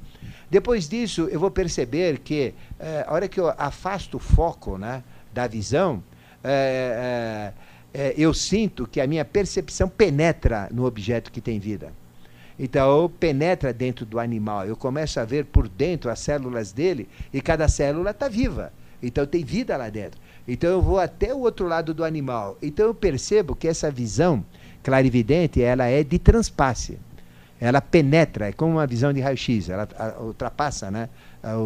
Depois 0.50 0.88
disso, 0.88 1.28
eu 1.32 1.40
vou 1.40 1.52
perceber 1.52 2.20
que, 2.20 2.54
é, 2.80 3.06
a 3.08 3.14
hora 3.14 3.28
que 3.28 3.40
eu 3.40 3.54
afasto 3.58 4.18
o 4.18 4.20
foco 4.20 4.78
né, 4.78 5.04
da 5.34 5.48
visão, 5.48 6.04
é, 6.44 7.54
eu 8.18 8.34
sinto 8.34 8.88
que 8.88 9.00
a 9.00 9.08
minha 9.08 9.24
percepção 9.24 9.88
penetra 9.88 10.68
no 10.72 10.86
objeto 10.86 11.32
que 11.32 11.40
tem 11.40 11.60
vida. 11.60 11.94
Então, 12.58 13.12
penetra 13.20 13.74
dentro 13.74 14.06
do 14.06 14.20
animal. 14.20 14.66
Eu 14.66 14.76
começo 14.76 15.20
a 15.20 15.26
ver 15.26 15.46
por 15.46 15.68
dentro 15.68 16.12
as 16.12 16.20
células 16.20 16.72
dele 16.72 17.08
e 17.32 17.42
cada 17.42 17.68
célula 17.68 18.12
está 18.12 18.28
viva. 18.28 18.72
Então, 19.02 19.26
tem 19.26 19.44
vida 19.44 19.76
lá 19.76 19.90
dentro. 19.90 20.20
Então 20.48 20.70
eu 20.70 20.82
vou 20.82 21.00
até 21.00 21.34
o 21.34 21.40
outro 21.40 21.68
lado 21.68 21.94
do 21.94 22.04
animal. 22.04 22.58
Então 22.62 22.88
eu 22.88 22.94
percebo 22.94 23.56
que 23.56 23.68
essa 23.68 23.90
visão 23.90 24.44
clarividente, 24.84 25.62
ela 25.62 25.86
é 25.86 26.04
de 26.04 26.20
transpasse. 26.20 27.00
Ela 27.60 27.80
penetra, 27.80 28.50
é 28.50 28.52
como 28.52 28.74
uma 28.74 28.86
visão 28.86 29.14
de 29.14 29.22
raio-x, 29.22 29.70
ela 29.70 29.88
ultrapassa 30.20 30.92
né, 30.92 31.08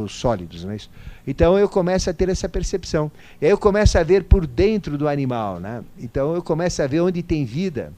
os 0.03 0.11
sólidos. 0.13 0.63
É 0.65 0.75
isso? 0.75 0.89
Então 1.25 1.57
eu 1.57 1.67
começo 1.67 2.09
a 2.09 2.13
ter 2.13 2.29
essa 2.29 2.47
percepção. 2.47 3.11
E 3.41 3.45
aí 3.45 3.51
eu 3.51 3.57
começo 3.57 3.97
a 3.97 4.03
ver 4.03 4.25
por 4.25 4.45
dentro 4.45 4.97
do 4.97 5.07
animal. 5.07 5.59
Né? 5.59 5.83
Então 5.97 6.35
eu 6.35 6.43
começo 6.43 6.81
a 6.83 6.87
ver 6.87 7.01
onde 7.01 7.23
tem 7.23 7.45
vida. 7.45 7.91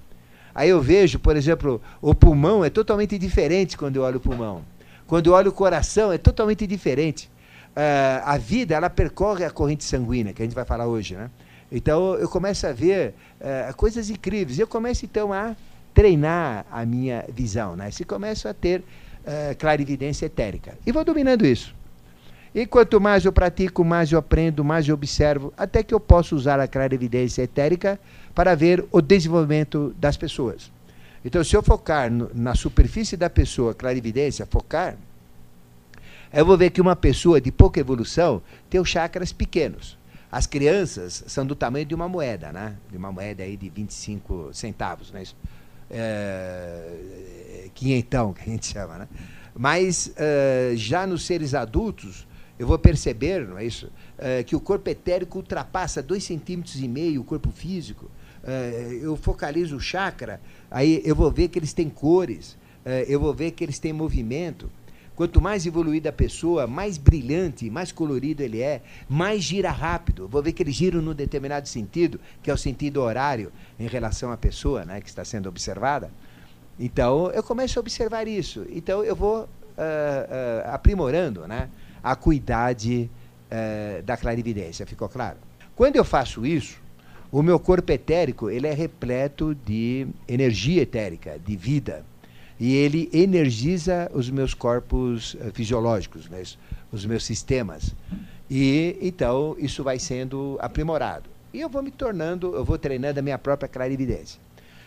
Aí 0.55 0.69
eu 0.69 0.81
vejo, 0.81 1.19
por 1.19 1.35
exemplo, 1.35 1.81
o 2.01 2.15
pulmão 2.15 2.63
é 2.63 2.69
totalmente 2.69 3.17
diferente 3.17 3.77
quando 3.77 3.97
eu 3.97 4.03
olho 4.03 4.17
o 4.17 4.21
pulmão. 4.21 4.63
Quando 5.05 5.27
eu 5.27 5.33
olho 5.33 5.49
o 5.49 5.53
coração 5.53 6.11
é 6.11 6.17
totalmente 6.17 6.65
diferente 6.65 7.29
uh, 7.69 8.21
a 8.25 8.37
vida 8.37 8.75
ela 8.75 8.89
percorre 8.89 9.45
a 9.45 9.49
corrente 9.49 9.83
sanguínea, 9.83 10.33
que 10.33 10.41
a 10.41 10.45
gente 10.45 10.55
vai 10.55 10.65
falar 10.65 10.87
hoje, 10.87 11.15
né? 11.15 11.29
Então 11.71 12.15
eu 12.15 12.27
começo 12.27 12.65
a 12.65 12.71
ver 12.71 13.13
uh, 13.39 13.75
coisas 13.75 14.09
incríveis. 14.09 14.57
Eu 14.57 14.67
começo 14.67 15.05
então 15.05 15.31
a 15.31 15.55
treinar 15.93 16.65
a 16.71 16.85
minha 16.85 17.25
visão, 17.33 17.75
né? 17.75 17.91
Se 17.91 18.03
começo 18.03 18.47
a 18.47 18.53
ter 18.53 18.79
uh, 18.79 19.55
clarividência 19.57 20.25
etérica. 20.25 20.77
E 20.85 20.91
vou 20.91 21.03
dominando 21.03 21.45
isso. 21.45 21.75
E 22.53 22.65
quanto 22.65 22.99
mais 22.99 23.25
eu 23.25 23.31
pratico, 23.31 23.83
mais 23.83 24.11
eu 24.11 24.17
aprendo, 24.17 24.63
mais 24.63 24.87
eu 24.87 24.95
observo, 24.95 25.53
até 25.55 25.83
que 25.83 25.93
eu 25.93 25.99
possa 25.99 26.35
usar 26.35 26.59
a 26.59 26.67
clarividência 26.67 27.43
etérica 27.43 27.99
para 28.33 28.55
ver 28.55 28.83
o 28.91 29.01
desenvolvimento 29.01 29.93
das 29.99 30.17
pessoas. 30.17 30.71
Então, 31.23 31.43
se 31.43 31.55
eu 31.55 31.61
focar 31.61 32.09
no, 32.11 32.31
na 32.33 32.55
superfície 32.55 33.15
da 33.15 33.29
pessoa, 33.29 33.75
clarividência, 33.75 34.47
focar, 34.47 34.95
eu 36.33 36.45
vou 36.45 36.57
ver 36.57 36.69
que 36.69 36.81
uma 36.81 36.95
pessoa 36.95 37.41
de 37.41 37.51
pouca 37.51 37.79
evolução 37.79 38.41
tem 38.69 38.79
os 38.79 38.89
chakras 38.89 39.31
pequenos. 39.31 39.97
As 40.31 40.45
crianças 40.45 41.23
são 41.27 41.45
do 41.45 41.55
tamanho 41.55 41.85
de 41.85 41.95
uma 41.95 42.07
moeda, 42.07 42.51
né? 42.51 42.75
De 42.89 42.97
uma 42.97 43.11
moeda 43.11 43.43
aí 43.43 43.57
de 43.57 43.69
25 43.69 44.51
centavos, 44.53 45.11
né? 45.11 45.23
É, 45.89 47.67
quinhentão, 47.73 48.31
que 48.33 48.41
a 48.41 48.45
gente 48.45 48.67
chama, 48.71 48.99
né? 48.99 49.07
Mas 49.55 50.13
já 50.75 51.07
nos 51.07 51.25
seres 51.25 51.53
adultos, 51.53 52.27
eu 52.57 52.67
vou 52.67 52.77
perceber, 52.77 53.47
não 53.47 53.57
é 53.57 53.65
isso? 53.65 53.91
Que 54.45 54.55
o 54.55 54.59
corpo 54.59 54.89
etérico 54.89 55.39
ultrapassa 55.39 56.01
dois 56.01 56.23
centímetros 56.23 56.79
e 56.79 56.87
meio 56.87 57.21
o 57.21 57.23
corpo 57.23 57.51
físico. 57.51 58.09
Eu 59.01 59.17
focalizo 59.17 59.75
o 59.75 59.79
chakra, 59.79 60.39
aí 60.69 61.01
eu 61.03 61.15
vou 61.15 61.31
ver 61.31 61.49
que 61.49 61.59
eles 61.59 61.73
têm 61.73 61.89
cores, 61.89 62.55
eu 63.07 63.19
vou 63.19 63.33
ver 63.33 63.51
que 63.51 63.63
eles 63.63 63.79
têm 63.79 63.91
movimento. 63.91 64.69
Quanto 65.19 65.41
mais 65.41 65.65
evoluída 65.65 66.11
a 66.11 66.13
pessoa, 66.13 66.65
mais 66.65 66.97
brilhante, 66.97 67.69
mais 67.69 67.91
colorido 67.91 68.41
ele 68.41 68.61
é, 68.61 68.81
mais 69.09 69.43
gira 69.43 69.69
rápido. 69.69 70.29
Vou 70.29 70.41
ver 70.41 70.53
que 70.53 70.63
ele 70.63 70.71
gira 70.71 71.01
num 71.01 71.13
determinado 71.13 71.67
sentido, 71.67 72.17
que 72.41 72.49
é 72.49 72.53
o 72.53 72.57
sentido 72.57 73.01
horário 73.01 73.51
em 73.77 73.85
relação 73.85 74.31
à 74.31 74.37
pessoa 74.37 74.85
né, 74.85 75.01
que 75.01 75.09
está 75.09 75.25
sendo 75.25 75.49
observada. 75.49 76.09
Então, 76.79 77.29
eu 77.31 77.43
começo 77.43 77.77
a 77.77 77.81
observar 77.81 78.29
isso. 78.29 78.65
Então, 78.69 79.03
eu 79.03 79.13
vou 79.13 79.41
uh, 79.41 79.45
uh, 79.45 80.69
aprimorando 80.73 81.45
né, 81.45 81.67
a 82.01 82.15
cuidade 82.15 83.11
uh, 83.51 84.01
da 84.03 84.15
clarividência. 84.15 84.85
Ficou 84.85 85.09
claro? 85.09 85.35
Quando 85.75 85.97
eu 85.97 86.05
faço 86.05 86.45
isso, 86.45 86.79
o 87.29 87.43
meu 87.43 87.59
corpo 87.59 87.91
etérico 87.91 88.49
ele 88.49 88.67
é 88.67 88.73
repleto 88.73 89.53
de 89.53 90.07
energia 90.29 90.81
etérica, 90.81 91.37
de 91.37 91.57
vida 91.57 92.05
e 92.59 92.75
ele 92.75 93.09
energiza 93.13 94.11
os 94.13 94.29
meus 94.29 94.53
corpos 94.53 95.35
uh, 95.35 95.51
fisiológicos, 95.53 96.27
né, 96.29 96.43
os 96.91 97.05
meus 97.05 97.23
sistemas. 97.23 97.95
E 98.49 98.97
então 99.01 99.55
isso 99.59 99.83
vai 99.83 99.97
sendo 99.99 100.57
aprimorado. 100.59 101.29
E 101.53 101.61
eu 101.61 101.69
vou 101.69 101.81
me 101.81 101.91
tornando, 101.91 102.55
eu 102.55 102.65
vou 102.65 102.77
treinando 102.77 103.19
a 103.19 103.23
minha 103.23 103.37
própria 103.37 103.69
clarividência. 103.69 104.39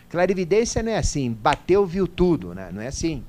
Clarividência 0.09 0.83
não 0.83 0.91
é 0.91 0.97
assim, 0.97 1.31
bateu, 1.31 1.85
viu 1.85 2.07
tudo, 2.07 2.53
né? 2.53 2.69
não 2.71 2.81
é 2.81 2.87
assim. 2.87 3.23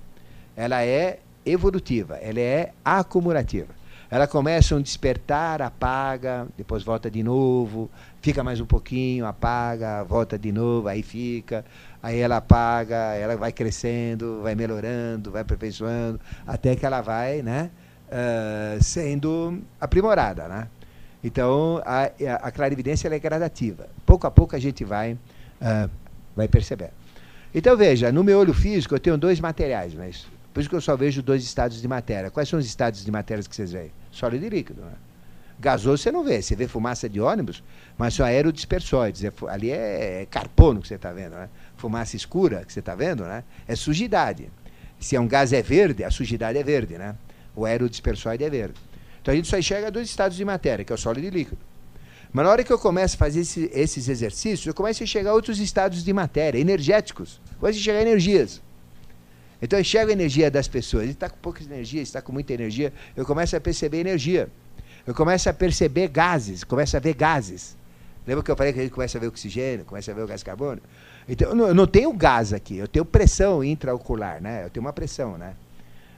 Ela 0.57 0.85
é 0.85 1.21
evolutiva, 1.47 2.17
ela 2.17 2.41
é 2.41 2.73
acumulativa. 2.85 3.75
Ela 4.11 4.29
começa 4.29 4.77
um 4.77 4.83
despertar, 4.83 5.61
apaga, 5.63 6.47
depois 6.57 6.85
volta 6.85 7.11
de 7.11 7.23
novo, 7.23 7.91
fica 8.21 8.45
mais 8.45 8.61
um 8.61 8.67
pouquinho, 8.67 9.27
apaga, 9.27 10.05
volta 10.05 10.39
de 10.39 10.53
novo, 10.53 10.87
aí 10.87 11.03
fica 11.03 11.65
aí 12.05 12.21
ela 12.21 12.37
apaga, 12.37 13.15
ela 13.15 13.35
vai 13.35 13.51
crescendo, 13.51 14.43
vai 14.43 14.55
melhorando, 14.55 15.31
vai 15.31 15.41
aperfeiçoando, 15.41 16.21
até 16.47 16.77
que 16.77 16.85
ela 16.85 17.01
vai 17.01 17.41
né, 17.41 17.71
uh, 18.09 18.85
sendo 18.85 19.63
aprimorada. 19.81 20.47
Né? 20.47 20.69
Então, 21.25 21.81
a, 21.83 22.11
a 22.43 22.51
clarividência 22.51 23.09
é 23.09 23.19
gradativa. 23.19 23.89
Pouco 24.05 24.27
a 24.27 24.31
pouco 24.31 24.55
a 24.55 24.59
gente 24.59 24.85
vai, 24.85 25.15
uh, 25.15 25.91
vai 26.37 26.47
perceber. 26.47 26.91
Então, 27.55 27.75
veja, 27.75 28.13
no 28.13 28.23
meu 28.23 28.39
olho 28.39 28.53
físico 28.53 28.95
eu 28.95 29.01
tenho 29.01 29.17
dois 29.17 29.41
materiais, 29.41 29.95
mas 29.95 30.27
por 30.53 30.61
isso 30.61 30.69
que 30.69 30.77
eu 30.77 30.83
só 30.83 30.95
vejo 30.95 31.23
dois 31.23 31.43
estados 31.43 31.81
de 31.81 31.89
matéria. 31.89 32.31
Quais 32.31 32.51
são 32.51 32.59
os 32.59 32.67
estados 32.67 33.03
de 33.03 33.11
matéria 33.11 33.43
que 33.43 33.57
vocês 33.57 33.73
veem? 33.73 33.91
Sólido 34.11 34.45
e 34.45 34.51
líquido. 34.51 34.83
Né? 34.83 34.93
Gasoso 35.59 36.03
você 36.03 36.13
não 36.13 36.25
vê, 36.25 36.43
você 36.43 36.55
vê 36.55 36.67
fumaça 36.67 37.09
de 37.09 37.21
ônibus, 37.21 37.63
mas 37.97 38.13
são 38.13 38.27
aerodispersóides. 38.27 39.25
É, 39.25 39.33
ali 39.49 39.71
é, 39.71 40.23
é 40.23 40.27
carbono 40.27 40.83
que 40.83 40.89
você 40.89 40.97
está 40.97 41.13
vendo. 41.13 41.33
Né? 41.33 41.49
Fumaça 41.85 42.17
escura 42.17 42.65
que 42.65 42.73
você 42.73 42.81
está 42.81 42.95
vendo, 42.95 43.25
né? 43.25 43.45
É 43.69 43.77
sujidade. 43.77 44.51
Se 44.99 45.17
é 45.17 45.21
um 45.21 45.29
gás 45.29 45.53
é 45.53 45.61
verde, 45.61 46.03
a 46.03 46.11
sujidade 46.11 46.59
é 46.59 46.63
verde, 46.63 46.97
né? 46.97 47.15
O 47.55 47.67
aerodispersóide 47.67 48.43
é 48.43 48.49
verde. 48.49 48.81
Então 49.21 49.33
a 49.33 49.37
gente 49.37 49.49
só 49.49 49.59
enxerga 49.59 49.91
dois 49.91 50.09
estados 50.09 50.35
de 50.35 50.45
matéria, 50.47 50.83
que 50.83 50.91
é 50.91 50.95
o 50.95 50.99
sólido 50.99 51.27
e 51.27 51.31
líquido. 51.31 51.59
Mas 52.33 52.45
na 52.47 52.51
hora 52.51 52.65
que 52.65 52.73
eu 52.73 52.79
começo 52.79 53.17
a 53.17 53.19
fazer 53.19 53.41
esse, 53.41 53.71
esses 53.75 54.09
exercícios, 54.09 54.67
eu 54.67 54.73
começo 54.73 55.03
a 55.03 55.05
enxergar 55.05 55.35
outros 55.35 55.61
estados 55.61 56.03
de 56.03 56.13
matéria, 56.13 56.59
energéticos. 56.59 57.39
Começo 57.61 57.79
a 57.79 57.81
enxergar 57.81 58.01
energias. 58.01 58.63
Então 59.61 59.79
eu 59.79 59.83
enxergo 59.83 60.09
a 60.09 60.13
energia 60.15 60.51
das 60.51 60.67
pessoas. 60.67 61.03
Ele 61.03 61.13
está 61.13 61.29
com 61.29 61.37
pouca 61.37 61.63
energia, 61.63 62.01
está 62.01 62.23
com 62.23 62.33
muita 62.33 62.55
energia. 62.55 62.95
Eu 63.15 63.27
começo 63.27 63.55
a 63.55 63.61
perceber 63.61 63.99
energia. 63.99 64.49
Eu 65.07 65.15
começo 65.15 65.51
a 65.51 65.53
perceber 65.53 66.09
gases, 66.09 66.65
começo 66.65 66.97
a 66.97 67.01
ver 67.01 67.15
gases. 67.15 67.77
Lembra 68.27 68.43
que 68.43 68.51
eu 68.51 68.57
falei 68.57 68.73
que 68.73 68.81
a 68.81 68.83
gente 68.83 68.93
começa 68.93 69.19
a 69.19 69.21
ver 69.21 69.27
oxigênio, 69.27 69.85
começa 69.85 70.11
a 70.11 70.15
ver 70.15 70.23
o 70.23 70.27
gás 70.27 70.43
carbono? 70.43 70.81
Então, 71.29 71.51
eu 71.51 71.75
não, 71.75 71.87
tenho 71.87 72.13
gás 72.13 72.53
aqui, 72.53 72.77
eu 72.77 72.87
tenho 72.87 73.05
pressão 73.05 73.65
intraocular, 73.65 74.43
né? 74.43 74.65
Eu 74.65 74.71
tenho 74.71 74.85
uma 74.85 74.93
pressão, 74.93 75.39
né? 75.39 75.55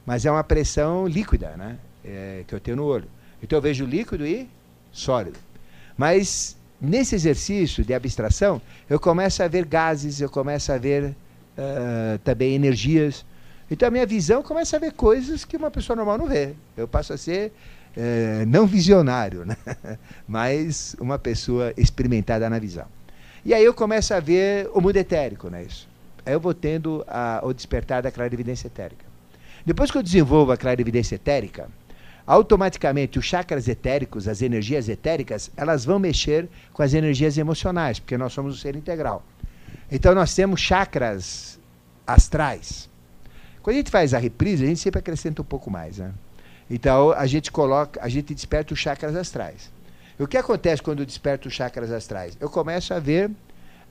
Mas 0.05 0.25
é 0.25 0.31
uma 0.31 0.43
pressão 0.43 1.07
líquida, 1.07 1.57
né? 1.57 1.79
É, 2.05 2.45
que 2.47 2.55
eu 2.55 2.61
tenho 2.61 2.77
no 2.77 2.85
olho. 2.85 3.09
Então 3.43 3.59
eu 3.59 3.63
vejo 3.63 3.85
líquido 3.85 4.27
e 4.27 4.49
sólido. 4.93 5.39
Mas 5.97 6.57
nesse 6.81 7.15
exercício 7.15 7.85
de 7.85 7.95
abstração, 7.95 8.61
eu 8.89 8.99
começo 8.99 9.43
a 9.43 9.49
ver 9.49 9.65
gases, 9.65 10.21
eu 10.21 10.29
começo 10.29 10.73
a 10.73 10.79
ver 10.79 11.05
uh, 11.05 12.19
também 12.25 12.55
energias. 12.55 13.25
Então 13.71 13.89
a 13.89 13.91
minha 13.91 14.07
visão 14.07 14.43
começa 14.43 14.77
a 14.77 14.81
ver 14.81 14.93
coisas 14.93 15.45
que 15.45 15.57
uma 15.57 15.71
pessoa 15.71 15.97
normal 15.97 16.19
não 16.19 16.27
vê. 16.27 16.55
Eu 16.77 16.87
passo 16.87 17.13
a 17.13 17.17
ser 17.17 17.53
uh, 17.97 18.47
não 18.47 18.67
visionário, 18.67 19.45
né? 19.45 19.57
mas 20.27 20.97
uma 21.01 21.19
pessoa 21.19 21.73
experimentada 21.77 22.49
na 22.49 22.59
visão. 22.59 22.87
E 23.47 23.55
aí 23.55 23.65
eu 23.65 23.73
começo 23.73 24.13
a 24.13 24.19
ver 24.19 24.69
o 24.75 24.81
mundo 24.81 24.97
etérico, 24.97 25.49
não 25.49 25.59
é 25.59 25.63
isso? 25.63 25.89
Aí 26.27 26.33
eu 26.33 26.41
vou 26.41 26.53
tendo 26.53 27.05
a, 27.07 27.41
o 27.45 27.55
despertar 27.55 28.03
da 28.03 28.11
clarividência 28.11 28.67
etérica. 28.67 29.05
Depois 29.65 29.89
que 29.89 29.97
eu 29.97 30.03
desenvolvo 30.03 30.51
a 30.51 30.57
clarividência 30.57 31.15
etérica, 31.15 31.69
automaticamente 32.27 33.21
os 33.21 33.25
chakras 33.25 33.69
etéricos, 33.69 34.27
as 34.27 34.43
energias 34.43 34.89
etéricas, 34.89 35.49
elas 35.57 35.85
vão 35.85 36.01
mexer 36.01 36.49
com 36.73 36.83
as 36.83 36.93
energias 36.93 37.39
emocionais, 37.39 38.01
porque 38.01 38.19
nós 38.19 38.33
somos 38.33 38.53
um 38.53 38.59
ser 38.59 38.75
integral. 38.75 39.23
Então 39.93 40.13
nós 40.13 40.35
temos 40.35 40.61
chakras 40.61 41.57
astrais. 42.05 42.91
Quando 43.63 43.75
a 43.75 43.79
gente 43.79 43.93
faz 43.93 44.13
a 44.13 44.19
reprise, 44.19 44.65
a 44.65 44.67
gente 44.67 44.81
sempre 44.81 44.99
acrescenta 44.99 45.41
um 45.41 45.45
pouco 45.45 45.71
mais. 45.71 45.99
Né? 45.99 46.11
Então 46.69 47.13
a 47.13 47.29
gente 47.29 47.53
coloca, 47.53 48.01
a 48.03 48.09
gente 48.09 48.35
desperta 48.35 48.75
os 48.75 48.81
chakras 48.81 49.15
astrais. 49.15 49.71
O 50.19 50.27
que 50.27 50.39
acontece 50.39 50.83
quando 50.83 51.01
eu 51.01 51.07
desperto 51.07 51.47
os 51.49 51.55
chakras 51.55 51.93
astrais? 51.93 52.37
Eu 52.41 52.49
começo 52.49 52.95
a 52.95 52.99
ver 52.99 53.31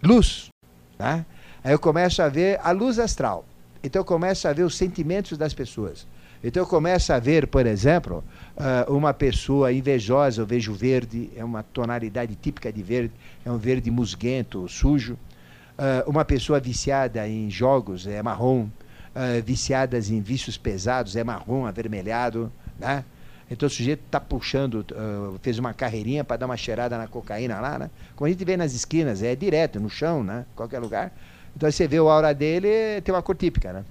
luz. 0.01 0.49
Tá? 0.97 1.23
Aí 1.63 1.71
eu 1.71 1.79
começo 1.79 2.21
a 2.21 2.27
ver 2.27 2.59
a 2.63 2.71
luz 2.71 2.97
astral. 2.97 3.45
Então 3.83 3.99
eu 3.99 4.05
começo 4.05 4.47
a 4.47 4.53
ver 4.53 4.63
os 4.63 4.75
sentimentos 4.75 5.37
das 5.37 5.53
pessoas. 5.53 6.07
Então 6.43 6.63
eu 6.63 6.67
começo 6.67 7.13
a 7.13 7.19
ver, 7.19 7.45
por 7.45 7.67
exemplo, 7.67 8.23
uh, 8.57 8.91
uma 8.91 9.13
pessoa 9.13 9.71
invejosa, 9.71 10.41
eu 10.41 10.45
vejo 10.45 10.73
verde, 10.73 11.29
é 11.35 11.43
uma 11.43 11.61
tonalidade 11.61 12.35
típica 12.35 12.73
de 12.73 12.81
verde, 12.81 13.13
é 13.45 13.51
um 13.51 13.57
verde 13.57 13.91
musguento, 13.91 14.67
sujo. 14.67 15.13
Uh, 15.13 16.09
uma 16.09 16.25
pessoa 16.25 16.59
viciada 16.59 17.27
em 17.27 17.51
jogos 17.51 18.07
é 18.07 18.21
marrom, 18.23 18.63
uh, 18.63 19.43
viciadas 19.43 20.09
em 20.09 20.21
vícios 20.21 20.57
pesados 20.57 21.15
é 21.15 21.23
marrom, 21.23 21.65
avermelhado, 21.67 22.51
né? 22.79 23.05
Então 23.49 23.67
o 23.67 23.69
sujeito 23.69 24.01
está 24.05 24.19
puxando, 24.19 24.85
uh, 24.91 25.37
fez 25.41 25.59
uma 25.59 25.73
carreirinha 25.73 26.23
para 26.23 26.37
dar 26.37 26.45
uma 26.47 26.57
cheirada 26.57 26.97
na 26.97 27.07
cocaína 27.07 27.59
lá, 27.59 27.77
né? 27.77 27.89
Como 28.15 28.27
a 28.27 28.31
gente 28.31 28.43
vê 28.43 28.57
nas 28.57 28.73
esquinas, 28.73 29.21
é 29.21 29.35
direto, 29.35 29.79
no 29.79 29.89
chão, 29.89 30.23
né? 30.23 30.45
Qualquer 30.55 30.79
lugar. 30.79 31.11
Então 31.55 31.69
você 31.71 31.87
vê 31.87 31.99
o 31.99 32.09
aura 32.09 32.33
dele, 32.33 33.01
tem 33.01 33.13
uma 33.13 33.21
cor 33.21 33.35
típica, 33.35 33.71
né? 33.71 33.85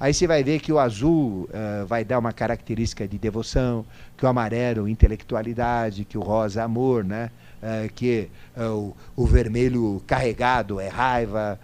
Aí 0.00 0.12
você 0.12 0.26
vai 0.26 0.42
ver 0.42 0.58
que 0.58 0.72
o 0.72 0.78
azul 0.78 1.48
uh, 1.50 1.86
vai 1.86 2.04
dar 2.04 2.18
uma 2.18 2.32
característica 2.32 3.06
de 3.06 3.18
devoção, 3.18 3.84
que 4.16 4.24
o 4.24 4.28
amarelo, 4.28 4.88
intelectualidade, 4.88 6.04
que 6.04 6.18
o 6.18 6.22
rosa, 6.22 6.62
amor, 6.64 7.04
né? 7.04 7.30
Uh, 7.62 7.92
que 7.94 8.28
o, 8.56 8.94
o, 9.16 9.26
vermelho 9.26 10.02
carregado 10.06 10.80
é 10.80 10.88
raiva, 10.88 11.58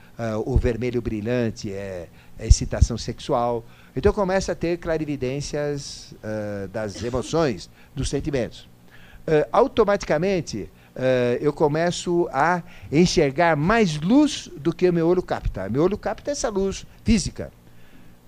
o 0.46 0.56
vermelho 0.56 1.02
brilhante 1.02 1.70
é, 1.70 2.08
é, 2.38 2.46
excitação 2.46 2.96
sexual. 2.96 3.64
Então 3.94 4.12
começa 4.12 4.52
a 4.52 4.54
ter 4.54 4.78
clarividências 4.78 6.14
das 6.72 7.02
emoções, 7.02 7.68
dos 7.94 8.08
sentimentos. 8.08 8.68
automaticamente, 9.50 10.70
eu 11.40 11.52
começo 11.52 12.28
a 12.32 12.62
enxergar 12.92 13.56
mais 13.56 14.00
luz 14.00 14.48
do 14.56 14.72
que 14.72 14.88
o 14.88 14.92
meu 14.92 15.08
olho 15.08 15.22
capta. 15.22 15.68
Meu 15.68 15.82
olho 15.82 15.98
capta 15.98 16.30
essa 16.30 16.48
luz 16.48 16.86
física 17.04 17.50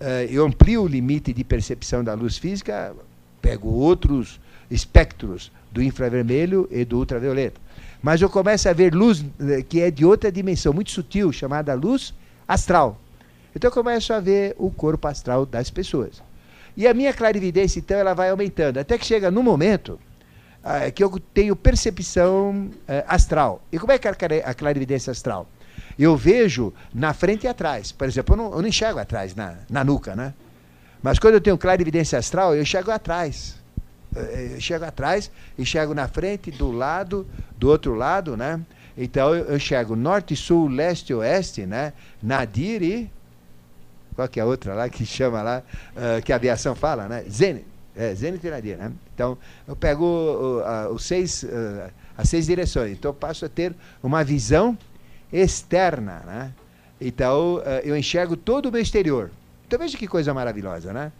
uh, 0.02 0.26
eu 0.28 0.44
amplio 0.44 0.82
o 0.82 0.88
limite 0.88 1.32
de 1.32 1.44
percepção 1.44 2.02
da 2.02 2.14
luz 2.14 2.36
física, 2.36 2.94
pego 3.40 3.68
outros 3.68 4.40
espectros 4.70 5.52
do 5.70 5.82
infravermelho 5.82 6.68
e 6.70 6.84
do 6.84 6.98
ultravioleta. 6.98 7.60
Mas 8.02 8.20
eu 8.20 8.28
começo 8.28 8.68
a 8.68 8.72
ver 8.72 8.92
luz 8.92 9.24
eh, 9.38 9.62
que 9.62 9.80
é 9.80 9.90
de 9.90 10.04
outra 10.04 10.32
dimensão, 10.32 10.72
muito 10.72 10.90
sutil, 10.90 11.32
chamada 11.32 11.72
luz 11.74 12.12
astral. 12.48 12.98
Então 13.54 13.68
eu 13.68 13.72
começo 13.72 14.12
a 14.12 14.20
ver 14.20 14.54
o 14.58 14.70
corpo 14.70 15.06
astral 15.08 15.44
das 15.44 15.70
pessoas. 15.70 16.22
E 16.76 16.88
a 16.88 16.94
minha 16.94 17.12
clarividência, 17.12 17.78
então, 17.78 17.98
ela 17.98 18.14
vai 18.14 18.30
aumentando, 18.30 18.78
até 18.78 18.96
que 18.96 19.04
chega 19.04 19.30
no 19.30 19.42
momento 19.42 20.00
uh, 20.64 20.90
que 20.92 21.04
eu 21.04 21.20
tenho 21.34 21.54
percepção 21.54 22.70
uh, 22.70 23.04
astral. 23.06 23.62
E 23.70 23.78
como 23.78 23.92
é 23.92 23.98
que 23.98 24.08
é 24.08 24.12
a 24.44 24.54
clarividência 24.54 25.10
astral? 25.10 25.46
eu 25.98 26.16
vejo 26.16 26.72
na 26.94 27.12
frente 27.12 27.44
e 27.44 27.48
atrás. 27.48 27.92
Por 27.92 28.06
exemplo, 28.06 28.34
eu 28.34 28.36
não, 28.36 28.52
eu 28.52 28.62
não 28.62 28.68
enxergo 28.68 28.98
atrás, 28.98 29.34
na, 29.34 29.56
na 29.68 29.84
nuca, 29.84 30.14
né? 30.14 30.34
Mas 31.02 31.18
quando 31.18 31.34
eu 31.34 31.40
tenho 31.40 31.58
clara 31.58 31.80
evidência 31.80 32.18
astral, 32.18 32.54
eu 32.54 32.62
enxergo 32.62 32.90
atrás. 32.90 33.56
Eu 34.14 34.56
enxergo 34.56 34.84
atrás, 34.84 35.30
enxergo 35.58 35.94
na 35.94 36.06
frente, 36.06 36.50
do 36.50 36.70
lado, 36.70 37.26
do 37.56 37.68
outro 37.68 37.94
lado, 37.94 38.36
né? 38.36 38.60
Então 38.96 39.34
eu 39.34 39.56
enxergo 39.56 39.96
norte, 39.96 40.36
sul, 40.36 40.68
leste 40.68 41.12
oeste, 41.14 41.66
né? 41.66 41.92
Nadir 42.22 42.82
e. 42.82 43.10
Qual 44.14 44.28
que 44.28 44.40
é 44.40 44.42
a 44.42 44.46
outra 44.46 44.74
lá 44.74 44.88
que 44.88 45.06
chama 45.06 45.42
lá, 45.42 45.62
uh, 45.96 46.22
que 46.22 46.32
a 46.32 46.36
aviação 46.36 46.74
fala, 46.74 47.08
né? 47.08 47.24
Zenit. 47.30 47.66
É, 47.94 48.14
Zenit 48.14 48.46
né? 48.48 48.92
Então 49.14 49.36
eu 49.66 49.76
pego 49.76 50.04
uh, 50.04 50.92
os 50.92 51.04
seis, 51.04 51.44
as 52.16 52.28
seis 52.28 52.46
direções. 52.46 52.92
Então 52.92 53.10
eu 53.10 53.14
passo 53.14 53.44
a 53.44 53.48
ter 53.48 53.74
uma 54.02 54.22
visão 54.24 54.76
externa, 55.32 56.22
né? 56.26 56.52
Então, 57.04 57.56
uh, 57.56 57.62
eu 57.82 57.96
enxergo 57.96 58.36
todo 58.36 58.66
o 58.66 58.72
meu 58.72 58.80
exterior. 58.80 59.30
Então, 59.66 59.78
veja 59.78 59.96
que 59.96 60.06
coisa 60.06 60.32
maravilhosa, 60.32 60.92
né? 60.92 61.10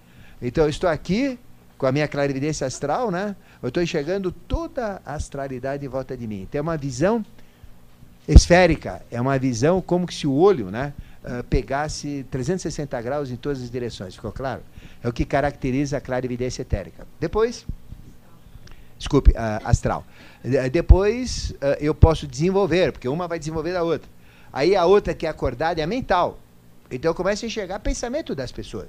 Então, 0.41 0.65
eu 0.65 0.71
estou 0.71 0.89
aqui 0.89 1.39
com 1.77 1.87
a 1.87 1.93
minha 1.93 2.07
clarividência 2.07 2.67
astral, 2.67 3.11
né? 3.11 3.35
Eu 3.61 3.69
estou 3.69 3.83
enxergando 3.83 4.31
toda 4.31 5.03
a 5.05 5.15
astralidade 5.15 5.85
em 5.85 5.89
volta 5.89 6.17
de 6.17 6.27
mim. 6.27 6.43
Então, 6.43 6.61
é 6.61 6.63
uma 6.63 6.77
visão 6.77 7.25
esférica, 8.29 9.03
é 9.11 9.21
uma 9.21 9.37
visão 9.39 9.81
como 9.81 10.11
se 10.13 10.27
o 10.27 10.33
olho, 10.33 10.71
né? 10.71 10.93
Uh, 11.25 11.45
pegasse 11.45 12.27
360 12.33 13.01
graus 13.01 13.31
em 13.31 13.37
todas 13.37 13.63
as 13.63 13.71
direções, 13.71 14.17
ficou 14.17 14.33
claro? 14.33 14.61
É 15.05 15.09
o 15.09 15.13
que 15.13 15.25
caracteriza 15.25 15.99
a 15.99 16.01
clarividência 16.01 16.63
etérica. 16.63 17.07
Depois, 17.21 17.65
desculpe, 18.99 19.31
uh, 19.31 19.65
astral. 19.65 20.05
Depois 20.73 21.51
uh, 21.53 21.79
eu 21.81 21.95
posso 21.95 22.27
desenvolver, 22.27 22.91
porque 22.91 23.09
uma 23.09 23.29
vai 23.29 23.39
desenvolver 23.39 23.77
a 23.77 23.85
outra. 23.85 24.11
Aí 24.53 24.75
a 24.75 24.85
outra 24.85 25.15
que 25.15 25.25
é 25.25 25.29
acordada 25.29 25.81
é 25.81 25.85
a 25.85 25.87
mental. 25.87 26.39
Então 26.91 27.11
eu 27.11 27.15
começo 27.15 27.45
a 27.45 27.47
enxergar 27.47 27.79
pensamento 27.79 28.35
das 28.35 28.51
pessoas. 28.51 28.89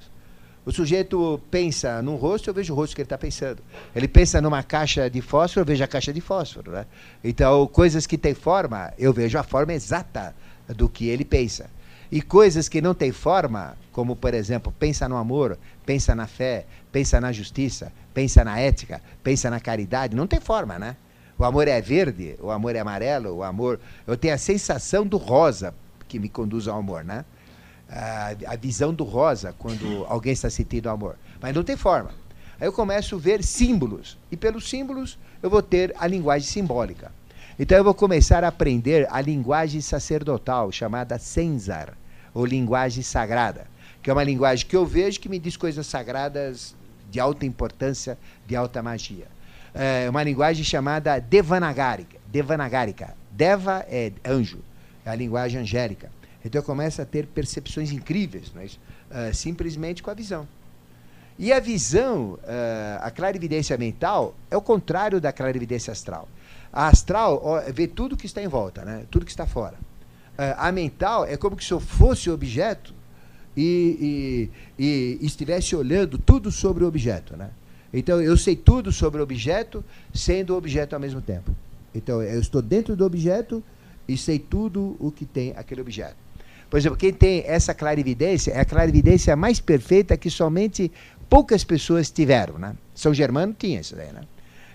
O 0.66 0.72
sujeito 0.72 1.42
pensa 1.52 2.02
num 2.02 2.16
rosto, 2.16 2.50
eu 2.50 2.54
vejo 2.54 2.74
o 2.74 2.76
rosto 2.76 2.96
que 2.96 3.02
ele 3.02 3.06
está 3.06 3.18
pensando. 3.18 3.62
Ele 3.94 4.08
pensa 4.08 4.42
numa 4.42 4.64
caixa 4.64 5.10
de 5.10 5.22
fósforo, 5.22 5.62
eu 5.62 5.66
vejo 5.66 5.84
a 5.84 5.88
caixa 5.88 6.14
de 6.14 6.22
fósforo. 6.22 6.72
Né? 6.72 6.86
Então, 7.22 7.68
coisas 7.68 8.08
que 8.08 8.18
têm 8.18 8.34
forma, 8.34 8.94
eu 8.98 9.12
vejo 9.12 9.38
a 9.38 9.44
forma 9.44 9.74
exata 9.74 10.34
do 10.70 10.88
que 10.88 11.08
ele 11.08 11.26
pensa. 11.26 11.70
E 12.14 12.22
coisas 12.22 12.70
que 12.70 12.80
não 12.80 12.94
têm 12.94 13.12
forma, 13.12 13.76
como 13.92 14.16
por 14.16 14.36
exemplo, 14.36 14.72
pensa 14.78 15.10
no 15.10 15.18
amor, 15.18 15.58
pensa 15.84 16.14
na 16.14 16.28
fé, 16.28 16.68
pensa 16.92 17.20
na 17.20 17.32
justiça, 17.32 17.92
pensa 18.14 18.44
na 18.44 18.60
ética, 18.60 19.02
pensa 19.24 19.50
na 19.50 19.60
caridade, 19.60 20.16
não 20.16 20.28
tem 20.28 20.40
forma, 20.40 20.78
né? 20.78 20.96
O 21.40 21.44
amor 21.44 21.68
é 21.68 21.82
verde, 21.82 22.36
o 22.40 22.52
amor 22.52 22.76
é 22.76 22.80
amarelo, 22.82 23.38
o 23.38 23.42
amor. 23.42 23.80
Eu 24.06 24.16
tenho 24.16 24.36
a 24.36 24.38
sensação 24.38 25.08
do 25.08 25.18
rosa 25.18 25.74
que 26.08 26.20
me 26.20 26.30
conduz 26.30 26.68
ao 26.68 26.78
amor, 26.78 27.04
né? 27.04 27.26
A, 27.90 28.56
visão 28.58 28.94
do 28.94 29.04
rosa 29.04 29.56
quando 29.58 30.06
alguém 30.08 30.34
está 30.34 30.52
sentindo 30.52 30.92
amor. 30.92 31.16
Mas 31.42 31.56
não 31.56 31.64
tem 31.64 31.76
forma. 31.76 32.12
Aí 32.62 32.68
eu 32.68 32.74
começo 32.74 33.16
a 33.16 33.18
ver 33.18 33.44
símbolos. 33.44 34.20
E 34.32 34.38
pelos 34.38 34.70
símbolos 34.70 35.18
eu 35.42 35.50
vou 35.50 35.64
ter 35.64 35.96
a 35.98 36.06
linguagem 36.06 36.48
simbólica. 36.48 37.12
Então 37.58 37.76
eu 37.76 37.84
vou 37.84 37.96
começar 37.96 38.44
a 38.44 38.50
aprender 38.50 39.08
a 39.10 39.20
linguagem 39.20 39.82
sacerdotal, 39.82 40.72
chamada 40.72 41.18
Senzar, 41.18 41.98
ou 42.34 42.46
linguagem 42.46 43.04
sagrada, 43.04 43.68
que 44.02 44.10
é 44.10 44.14
uma 44.14 44.24
linguagem 44.24 44.66
que 44.66 44.76
eu 44.76 44.86
vejo 44.86 45.20
que 45.20 45.30
me 45.30 45.40
diz 45.40 45.56
coisas 45.56 45.86
sagradas 45.88 46.76
de 47.10 47.20
alta 47.20 47.46
importância, 47.46 48.18
de 48.48 48.56
alta 48.56 48.82
magia 48.82 49.34
é, 49.74 50.08
uma 50.10 50.24
linguagem 50.24 50.64
chamada 50.64 51.20
Devanagarica. 51.20 52.20
Devanagarica. 52.28 53.16
Deva 53.32 53.86
é 53.90 54.12
anjo, 54.24 54.60
é 55.04 55.10
a 55.10 55.16
linguagem 55.16 55.62
angélica. 55.62 56.12
Então 56.46 56.60
eu 56.60 56.64
começo 56.64 57.02
a 57.02 57.06
ter 57.06 57.26
percepções 57.26 57.92
incríveis, 57.92 58.52
mas, 58.54 58.74
uh, 58.74 59.34
simplesmente 59.34 60.04
com 60.04 60.12
a 60.12 60.14
visão. 60.14 60.48
E 61.40 61.52
a 61.52 61.60
visão, 61.60 62.34
uh, 62.34 62.40
a 63.02 63.10
clarividência 63.10 63.78
mental, 63.78 64.36
é 64.52 64.58
o 64.58 64.62
contrário 64.62 65.20
da 65.20 65.32
clarividência 65.32 65.92
astral. 65.92 66.28
A 66.72 66.88
astral 66.88 67.42
ó, 67.44 67.62
vê 67.72 67.88
tudo 67.88 68.18
que 68.18 68.26
está 68.26 68.42
em 68.42 68.48
volta, 68.48 68.84
né? 68.84 69.06
tudo 69.10 69.26
que 69.26 69.32
está 69.32 69.48
fora. 69.48 69.78
Uh, 70.34 70.58
a 70.58 70.72
mental 70.72 71.26
é 71.26 71.38
como 71.38 71.62
se 71.62 71.72
eu 71.72 71.80
fosse 71.80 72.30
objeto 72.30 72.94
e, 73.56 74.50
e, 74.80 74.84
e 74.84 75.26
estivesse 75.26 75.76
olhando 75.76 76.18
tudo 76.18 76.52
sobre 76.52 76.84
o 76.84 76.88
objeto. 76.88 77.38
Né? 77.38 77.50
Então 77.94 78.22
eu 78.22 78.36
sei 78.36 78.56
tudo 78.56 78.92
sobre 78.92 79.20
o 79.20 79.24
objeto, 79.24 79.84
sendo 80.14 80.56
objeto 80.56 80.94
ao 80.94 81.00
mesmo 81.00 81.22
tempo. 81.22 81.56
Então 81.94 82.22
eu 82.22 82.40
estou 82.40 82.62
dentro 82.62 82.96
do 82.96 83.06
objeto 83.06 83.64
e 84.08 84.18
sei 84.18 84.40
tudo 84.40 84.96
o 85.00 85.12
que 85.12 85.26
tem 85.26 85.54
aquele 85.56 85.82
objeto. 85.82 86.16
Por 86.70 86.78
exemplo, 86.78 86.98
quem 86.98 87.14
tem 87.14 87.44
essa 87.46 87.74
clarividência 87.74 88.52
é 88.52 88.60
a 88.60 88.66
clarividência 88.66 89.36
mais 89.36 89.60
perfeita 89.60 90.18
que 90.18 90.32
somente 90.32 90.92
poucas 91.30 91.64
pessoas 91.64 92.10
tiveram. 92.10 92.58
Né? 92.58 92.76
São 92.96 93.14
Germano 93.14 93.56
tinha 93.58 93.80
isso 93.80 93.96
daí. 93.96 94.12
Né? 94.12 94.22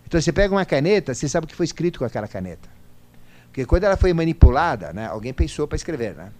Então 0.06 0.20
você 0.20 0.32
pega 0.32 0.54
uma 0.54 0.64
caneta, 0.64 1.12
você 1.12 1.28
sabe 1.28 1.46
o 1.46 1.48
que 1.48 1.56
foi 1.56 1.66
escrito 1.66 1.98
com 1.98 2.04
aquela 2.04 2.28
caneta. 2.28 2.68
Porque 3.58 3.66
quando 3.66 3.82
ela 3.82 3.96
foi 3.96 4.12
manipulada, 4.12 4.92
né, 4.92 5.06
alguém 5.06 5.32
pensou 5.32 5.66
para 5.66 5.74
escrever. 5.74 6.14
Né? 6.14 6.30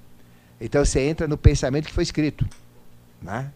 Então 0.60 0.84
você 0.84 1.00
entra 1.00 1.26
no 1.26 1.36
pensamento 1.36 1.88
que 1.88 1.92
foi 1.92 2.04
escrito. 2.04 2.46
Né? 3.20 3.50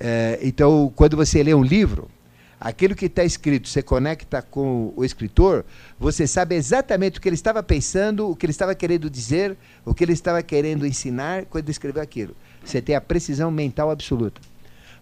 É, 0.00 0.38
então, 0.40 0.90
quando 0.96 1.14
você 1.14 1.42
lê 1.42 1.52
um 1.52 1.62
livro, 1.62 2.10
aquilo 2.58 2.94
que 2.94 3.04
está 3.04 3.22
escrito 3.22 3.68
você 3.68 3.82
conecta 3.82 4.40
com 4.40 4.90
o 4.96 5.04
escritor, 5.04 5.66
você 6.00 6.26
sabe 6.26 6.54
exatamente 6.54 7.18
o 7.18 7.20
que 7.20 7.28
ele 7.28 7.34
estava 7.34 7.62
pensando, 7.62 8.30
o 8.30 8.34
que 8.34 8.46
ele 8.46 8.52
estava 8.52 8.74
querendo 8.74 9.10
dizer, 9.10 9.54
o 9.84 9.92
que 9.92 10.02
ele 10.02 10.14
estava 10.14 10.42
querendo 10.42 10.86
ensinar 10.86 11.44
quando 11.44 11.68
escreveu 11.68 12.02
aquilo. 12.02 12.34
Você 12.64 12.80
tem 12.80 12.96
a 12.96 13.02
precisão 13.02 13.50
mental 13.50 13.90
absoluta. 13.90 14.40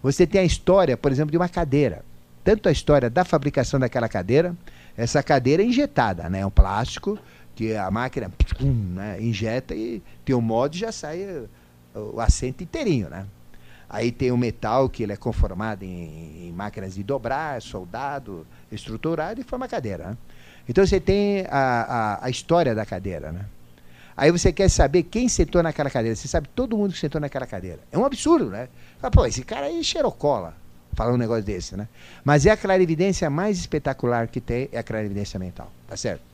Você 0.03 0.27
tem 0.27 0.41
a 0.41 0.45
história, 0.45 0.97
por 0.97 1.13
exemplo, 1.13 1.31
de 1.31 1.37
uma 1.37 1.49
cadeira. 1.49 2.05
Tanto 2.43 2.69
a 2.69 2.73
história 2.73 3.09
da 3.09 3.25
fabricação 3.25 3.79
daquela 3.79 4.09
cadeira, 4.09 4.57
essa 4.97 5.23
cadeira 5.23 5.63
é 5.63 5.67
injetada, 5.67 6.29
né? 6.29 6.41
é 6.41 6.47
um 6.47 6.51
plástico 6.51 7.17
que 7.55 7.77
a 7.77 7.91
máquina 7.91 8.31
né, 8.61 9.21
injeta 9.21 9.75
e 9.75 10.03
tem 10.25 10.35
um 10.35 10.41
modo 10.41 10.75
e 10.75 10.79
já 10.79 10.93
sai 10.93 11.47
o 11.95 12.21
assento 12.21 12.63
inteirinho, 12.63 13.09
né? 13.09 13.27
Aí 13.89 14.11
tem 14.11 14.33
o 14.33 14.39
metal 14.39 14.89
que 14.89 15.03
ele 15.03 15.13
é 15.13 15.17
conformado 15.17 15.85
em, 15.85 16.49
em 16.49 16.53
máquinas 16.53 16.95
de 16.95 17.03
dobrar, 17.03 17.61
soldado, 17.61 18.47
estruturado 18.71 19.39
e 19.39 19.45
forma 19.45 19.69
cadeira. 19.69 20.09
Né? 20.09 20.17
Então 20.67 20.87
você 20.87 20.99
tem 20.99 21.47
a, 21.51 22.17
a, 22.21 22.27
a, 22.27 22.31
história 22.31 22.75
da 22.75 22.87
cadeira, 22.87 23.31
né? 23.31 23.45
Aí 24.17 24.31
você 24.31 24.51
quer 24.51 24.71
saber 24.71 25.03
quem 25.03 25.29
sentou 25.29 25.63
naquela 25.63 25.91
cadeira. 25.91 26.17
Você 26.17 26.27
sabe 26.27 26.49
todo 26.55 26.77
mundo 26.77 26.95
que 26.95 26.99
sentou 26.99 27.21
naquela 27.21 27.47
cadeira. 27.47 27.81
É 27.91 27.99
um 27.99 28.05
absurdo, 28.05 28.47
né? 28.47 28.69
Fala, 28.99 29.11
pô, 29.11 29.27
esse 29.27 29.43
cara 29.43 29.67
aí 29.67 29.85
cheirou 29.85 30.13
cola. 30.13 30.55
Falar 30.95 31.13
um 31.13 31.19
negócio 31.19 31.45
desse, 31.45 31.77
né? 31.77 31.87
Mas 32.25 32.47
é 32.47 32.51
a 32.51 32.57
clarividência 32.57 33.29
mais 33.29 33.59
espetacular 33.59 34.27
que 34.29 34.41
tem, 34.41 34.69
é 34.73 34.79
a 34.79 34.83
clarividência 34.83 35.39
mental, 35.39 35.71
tá 35.87 35.97
certo? 35.97 36.32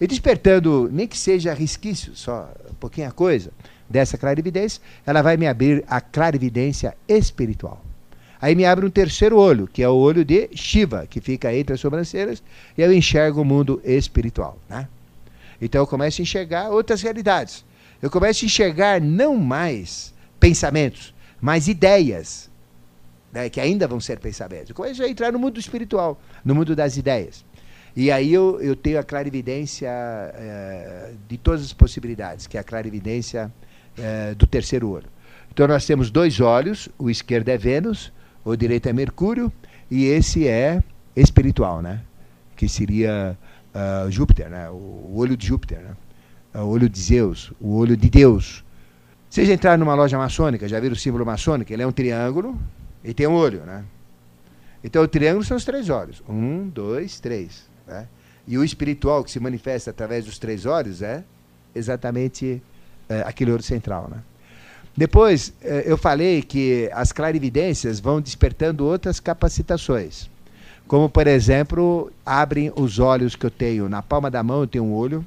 E 0.00 0.06
despertando, 0.06 0.88
nem 0.90 1.06
que 1.06 1.18
seja 1.18 1.52
resquício, 1.52 2.16
só 2.16 2.50
um 2.70 2.74
pouquinho 2.74 3.08
a 3.08 3.12
coisa, 3.12 3.52
dessa 3.88 4.16
clarividência, 4.16 4.80
ela 5.04 5.20
vai 5.20 5.36
me 5.36 5.46
abrir 5.46 5.84
a 5.88 6.00
clarividência 6.00 6.96
espiritual. 7.08 7.84
Aí 8.40 8.54
me 8.54 8.64
abre 8.64 8.86
um 8.86 8.90
terceiro 8.90 9.36
olho, 9.36 9.66
que 9.66 9.82
é 9.82 9.88
o 9.88 9.94
olho 9.94 10.24
de 10.24 10.48
Shiva, 10.54 11.06
que 11.06 11.20
fica 11.20 11.54
entre 11.54 11.74
as 11.74 11.80
sobrancelhas, 11.80 12.42
e 12.78 12.80
eu 12.80 12.92
enxergo 12.92 13.42
o 13.42 13.44
mundo 13.44 13.82
espiritual. 13.84 14.58
Né? 14.68 14.88
Então 15.60 15.82
eu 15.82 15.86
começo 15.86 16.20
a 16.20 16.22
enxergar 16.22 16.70
outras 16.70 17.02
realidades. 17.02 17.64
Eu 18.00 18.10
começo 18.10 18.44
a 18.44 18.46
enxergar 18.46 19.00
não 19.00 19.36
mais 19.36 20.14
pensamentos, 20.38 21.12
mas 21.38 21.68
ideias, 21.68 22.48
né, 23.30 23.50
que 23.50 23.60
ainda 23.60 23.86
vão 23.86 24.00
ser 24.00 24.18
pensamentos. 24.18 24.70
Eu 24.70 24.74
começo 24.74 25.02
a 25.02 25.08
entrar 25.08 25.30
no 25.30 25.38
mundo 25.38 25.60
espiritual, 25.60 26.18
no 26.42 26.54
mundo 26.54 26.74
das 26.74 26.96
ideias. 26.96 27.44
E 27.94 28.10
aí 28.10 28.32
eu, 28.32 28.60
eu 28.60 28.76
tenho 28.76 28.98
a 28.98 29.02
clarividência 29.02 29.88
é, 29.88 31.12
de 31.28 31.36
todas 31.36 31.62
as 31.62 31.72
possibilidades, 31.72 32.46
que 32.46 32.56
é 32.56 32.60
a 32.60 32.64
clarividência 32.64 33.52
é, 33.98 34.34
do 34.34 34.46
terceiro 34.46 34.88
olho. 34.90 35.08
Então 35.52 35.66
nós 35.66 35.84
temos 35.84 36.10
dois 36.10 36.40
olhos, 36.40 36.88
o 36.98 37.10
esquerdo 37.10 37.48
é 37.48 37.58
Vênus, 37.58 38.12
o 38.44 38.54
direito 38.56 38.88
é 38.88 38.92
Mercúrio, 38.92 39.52
e 39.90 40.04
esse 40.04 40.46
é 40.46 40.82
espiritual, 41.16 41.82
né? 41.82 42.00
Que 42.56 42.68
seria 42.68 43.36
uh, 43.74 44.10
Júpiter, 44.10 44.48
né? 44.48 44.70
O, 44.70 45.14
olho 45.16 45.36
de 45.36 45.46
Júpiter, 45.46 45.80
né? 45.80 45.96
O 46.54 46.68
olho 46.68 46.88
de 46.88 47.00
Zeus, 47.00 47.52
o 47.60 47.76
olho 47.76 47.96
de 47.96 48.08
Deus. 48.08 48.64
Vocês 49.28 49.48
entraram 49.48 49.78
numa 49.78 49.94
loja 49.94 50.16
maçônica, 50.16 50.68
já 50.68 50.80
viram 50.80 50.94
o 50.94 50.98
símbolo 50.98 51.24
maçônico? 51.24 51.72
Ele 51.72 51.82
é 51.82 51.86
um 51.86 51.92
triângulo 51.92 52.58
e 53.04 53.12
tem 53.12 53.26
um 53.26 53.34
olho, 53.34 53.64
né? 53.64 53.84
Então 54.82 55.02
o 55.02 55.08
triângulo 55.08 55.44
são 55.44 55.56
os 55.56 55.64
três 55.64 55.88
olhos. 55.88 56.22
Um, 56.28 56.68
dois, 56.68 57.20
três. 57.20 57.69
Né? 57.90 58.06
E 58.46 58.56
o 58.56 58.64
espiritual 58.64 59.22
que 59.24 59.30
se 59.30 59.40
manifesta 59.40 59.90
através 59.90 60.24
dos 60.24 60.38
três 60.38 60.64
olhos 60.64 61.02
é 61.02 61.24
exatamente 61.74 62.62
é, 63.08 63.20
aquele 63.22 63.52
olho 63.52 63.62
central. 63.62 64.08
Né? 64.10 64.18
Depois, 64.96 65.52
é, 65.60 65.84
eu 65.84 65.98
falei 65.98 66.42
que 66.42 66.88
as 66.92 67.12
clarividências 67.12 68.00
vão 68.00 68.20
despertando 68.20 68.86
outras 68.86 69.20
capacitações. 69.20 70.30
Como, 70.86 71.08
por 71.08 71.26
exemplo, 71.26 72.10
abrem 72.24 72.72
os 72.74 72.98
olhos 72.98 73.36
que 73.36 73.46
eu 73.46 73.50
tenho. 73.50 73.88
Na 73.88 74.02
palma 74.02 74.30
da 74.30 74.42
mão 74.42 74.62
eu 74.62 74.66
tenho 74.66 74.84
um 74.84 74.92
olho, 74.92 75.24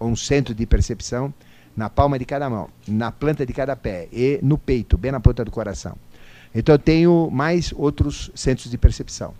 um 0.00 0.14
centro 0.14 0.54
de 0.54 0.66
percepção, 0.66 1.32
na 1.76 1.88
palma 1.88 2.18
de 2.18 2.24
cada 2.24 2.48
mão, 2.50 2.68
na 2.86 3.10
planta 3.10 3.46
de 3.46 3.52
cada 3.52 3.74
pé 3.74 4.08
e 4.12 4.38
no 4.42 4.58
peito, 4.58 4.98
bem 4.98 5.10
na 5.10 5.20
ponta 5.20 5.44
do 5.44 5.50
coração. 5.50 5.96
Então 6.54 6.74
eu 6.74 6.78
tenho 6.78 7.30
mais 7.30 7.72
outros 7.74 8.30
centros 8.34 8.70
de 8.70 8.76
percepção. 8.76 9.34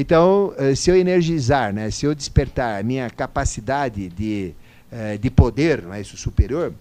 Então, 0.00 0.54
eh, 0.56 0.76
se 0.76 0.90
eu 0.90 0.96
energizar, 0.96 1.74
né, 1.74 1.90
se 1.90 2.06
eu 2.06 2.14
despertar 2.14 2.78
a 2.78 2.82
minha 2.84 3.10
capacidade 3.10 4.08
de 4.08 4.54
é, 4.90 5.18
de 5.18 5.30
poder, 5.30 5.82
não 5.82 5.92
é 5.92 6.00
isso, 6.00 6.16
superior, 6.16 6.72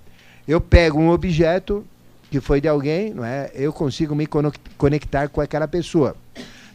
eu 0.47 0.61
pego 0.61 0.99
um 0.99 1.09
objeto 1.09 1.85
que 2.31 2.39
foi 2.39 2.61
de 2.61 2.67
alguém, 2.67 3.13
não 3.13 3.23
é? 3.23 3.51
Eu 3.53 3.71
consigo 3.71 4.15
me 4.15 4.27
conectar 4.77 5.27
com 5.29 5.41
aquela 5.41 5.67
pessoa. 5.67 6.15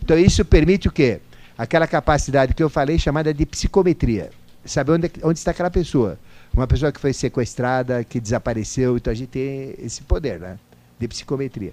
Então 0.02 0.18
isso 0.18 0.44
permite 0.44 0.88
o 0.88 0.92
quê? 0.92 1.20
Aquela 1.56 1.86
capacidade 1.86 2.54
que 2.54 2.62
eu 2.62 2.70
falei 2.70 2.98
chamada 2.98 3.32
de 3.32 3.46
psicometria. 3.46 4.30
Saber 4.64 4.92
onde, 4.92 5.10
onde 5.22 5.38
está 5.38 5.50
aquela 5.50 5.70
pessoa. 5.70 6.18
Uma 6.54 6.66
pessoa 6.66 6.92
que 6.92 7.00
foi 7.00 7.12
sequestrada, 7.12 8.04
que 8.04 8.20
desapareceu, 8.20 8.96
então 8.96 9.10
a 9.10 9.14
gente 9.14 9.28
tem 9.28 9.74
esse 9.78 10.02
poder, 10.02 10.38
né? 10.38 10.58
De 10.98 11.08
psicometria. 11.08 11.72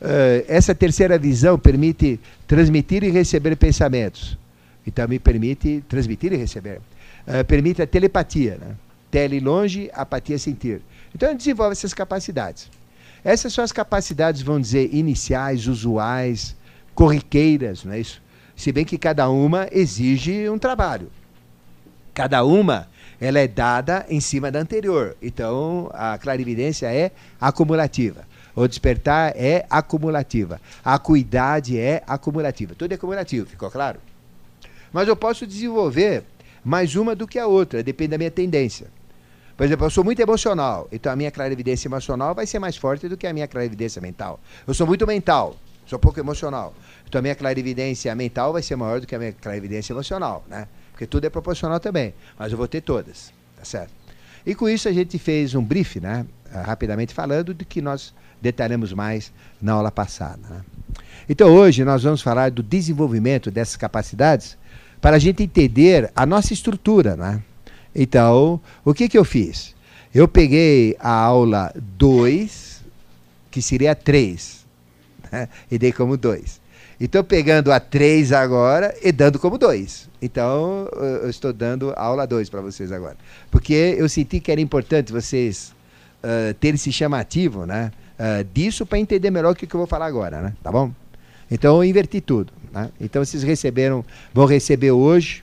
Uh, 0.00 0.44
essa 0.48 0.74
terceira 0.74 1.18
visão 1.18 1.58
permite 1.58 2.18
transmitir 2.46 3.04
e 3.04 3.10
receber 3.10 3.54
pensamentos. 3.56 4.38
Então 4.86 5.06
me 5.06 5.18
permite 5.18 5.84
transmitir 5.88 6.32
e 6.32 6.36
receber. 6.36 6.80
Uh, 7.26 7.44
permite 7.46 7.82
a 7.82 7.86
telepatia, 7.86 8.56
né? 8.58 8.74
tele 9.10 9.40
longe, 9.40 9.90
apatia 9.92 10.38
sentir. 10.38 10.80
Então 11.14 11.28
ele 11.28 11.36
desenvolve 11.36 11.72
essas 11.72 11.92
capacidades. 11.92 12.70
Essas 13.22 13.52
são 13.52 13.62
as 13.62 13.72
capacidades, 13.72 14.40
vamos 14.40 14.62
dizer, 14.68 14.94
iniciais, 14.94 15.66
usuais, 15.66 16.56
corriqueiras, 16.94 17.84
não 17.84 17.92
é 17.92 18.00
isso? 18.00 18.22
Se 18.56 18.72
bem 18.72 18.84
que 18.84 18.96
cada 18.96 19.28
uma 19.28 19.68
exige 19.70 20.48
um 20.48 20.58
trabalho. 20.58 21.10
Cada 22.14 22.44
uma 22.44 22.88
ela 23.20 23.38
é 23.38 23.46
dada 23.46 24.06
em 24.08 24.18
cima 24.18 24.50
da 24.50 24.58
anterior. 24.58 25.14
Então, 25.20 25.90
a 25.92 26.16
clarividência 26.16 26.86
é 26.86 27.10
acumulativa. 27.38 28.24
O 28.60 28.68
despertar 28.68 29.32
é 29.36 29.64
acumulativa. 29.70 30.60
A 30.84 30.92
acuidade 30.92 31.78
é 31.78 32.02
acumulativa. 32.06 32.74
Tudo 32.74 32.92
é 32.92 32.94
acumulativo, 32.94 33.46
ficou 33.46 33.70
claro? 33.70 33.98
Mas 34.92 35.08
eu 35.08 35.16
posso 35.16 35.46
desenvolver 35.46 36.24
mais 36.62 36.94
uma 36.94 37.16
do 37.16 37.26
que 37.26 37.38
a 37.38 37.46
outra, 37.46 37.82
depende 37.82 38.10
da 38.10 38.18
minha 38.18 38.30
tendência. 38.30 38.88
Por 39.56 39.64
exemplo, 39.64 39.86
eu 39.86 39.90
sou 39.90 40.04
muito 40.04 40.20
emocional, 40.20 40.86
então 40.92 41.10
a 41.10 41.16
minha 41.16 41.30
clarividência 41.30 41.88
emocional 41.88 42.34
vai 42.34 42.46
ser 42.46 42.58
mais 42.58 42.76
forte 42.76 43.08
do 43.08 43.16
que 43.16 43.26
a 43.26 43.32
minha 43.32 43.48
clarividência 43.48 44.02
mental. 44.02 44.38
Eu 44.66 44.74
sou 44.74 44.86
muito 44.86 45.06
mental, 45.06 45.56
sou 45.86 45.98
pouco 45.98 46.20
emocional. 46.20 46.74
Então 47.08 47.18
a 47.18 47.22
minha 47.22 47.34
clarividência 47.34 48.14
mental 48.14 48.52
vai 48.52 48.62
ser 48.62 48.76
maior 48.76 49.00
do 49.00 49.06
que 49.06 49.14
a 49.14 49.18
minha 49.18 49.32
clarividência 49.32 49.94
emocional, 49.94 50.44
né? 50.46 50.68
Porque 50.92 51.06
tudo 51.06 51.24
é 51.24 51.30
proporcional 51.30 51.80
também, 51.80 52.12
mas 52.38 52.52
eu 52.52 52.58
vou 52.58 52.68
ter 52.68 52.82
todas, 52.82 53.32
tá 53.56 53.64
certo? 53.64 53.92
E 54.44 54.54
com 54.54 54.68
isso 54.68 54.86
a 54.86 54.92
gente 54.92 55.18
fez 55.18 55.54
um 55.54 55.64
brief, 55.64 55.98
né? 55.98 56.26
Ah, 56.52 56.62
rapidamente 56.62 57.14
falando, 57.14 57.54
de 57.54 57.64
que 57.64 57.80
nós 57.80 58.12
detalhamos 58.40 58.92
mais 58.92 59.32
na 59.60 59.72
aula 59.72 59.90
passada. 59.90 60.40
Né? 60.48 60.60
Então 61.28 61.48
hoje 61.48 61.84
nós 61.84 62.02
vamos 62.02 62.22
falar 62.22 62.50
do 62.50 62.62
desenvolvimento 62.62 63.50
dessas 63.50 63.76
capacidades 63.76 64.56
para 65.00 65.16
a 65.16 65.18
gente 65.18 65.42
entender 65.42 66.10
a 66.14 66.26
nossa 66.26 66.52
estrutura, 66.52 67.16
né? 67.16 67.42
Então, 67.94 68.60
o 68.84 68.94
que, 68.94 69.08
que 69.08 69.18
eu 69.18 69.24
fiz? 69.24 69.74
Eu 70.14 70.28
peguei 70.28 70.96
a 71.00 71.10
aula 71.10 71.72
2, 71.96 72.84
que 73.50 73.62
seria 73.62 73.94
3, 73.94 74.66
né? 75.32 75.48
e 75.70 75.78
dei 75.78 75.92
como 75.92 76.16
2. 76.16 76.60
Então, 77.00 77.24
pegando 77.24 77.72
a 77.72 77.80
3 77.80 78.32
agora 78.32 78.94
e 79.02 79.10
dando 79.10 79.38
como 79.38 79.56
2. 79.56 80.08
Então, 80.20 80.86
eu 81.22 81.30
estou 81.30 81.52
dando 81.52 81.92
a 81.96 82.02
aula 82.02 82.26
2 82.26 82.50
para 82.50 82.60
vocês 82.60 82.92
agora. 82.92 83.16
Porque 83.50 83.96
eu 83.98 84.08
senti 84.08 84.38
que 84.38 84.52
era 84.52 84.60
importante 84.60 85.10
vocês 85.10 85.72
uh, 86.22 86.52
terem 86.54 86.74
esse 86.74 86.92
chamativo 86.92 87.64
né? 87.64 87.90
Uh, 88.20 88.44
disso 88.52 88.84
para 88.84 88.98
entender 88.98 89.30
melhor 89.30 89.52
o 89.52 89.54
que, 89.56 89.66
que 89.66 89.74
eu 89.74 89.78
vou 89.78 89.86
falar 89.86 90.04
agora. 90.04 90.42
Né? 90.42 90.52
Tá 90.62 90.70
bom? 90.70 90.92
Então, 91.50 91.76
eu 91.76 91.84
inverti 91.84 92.20
tudo. 92.20 92.52
Né? 92.70 92.90
Então, 93.00 93.24
vocês 93.24 93.42
receberam, 93.42 94.04
vão 94.34 94.44
receber 94.44 94.90
hoje 94.90 95.42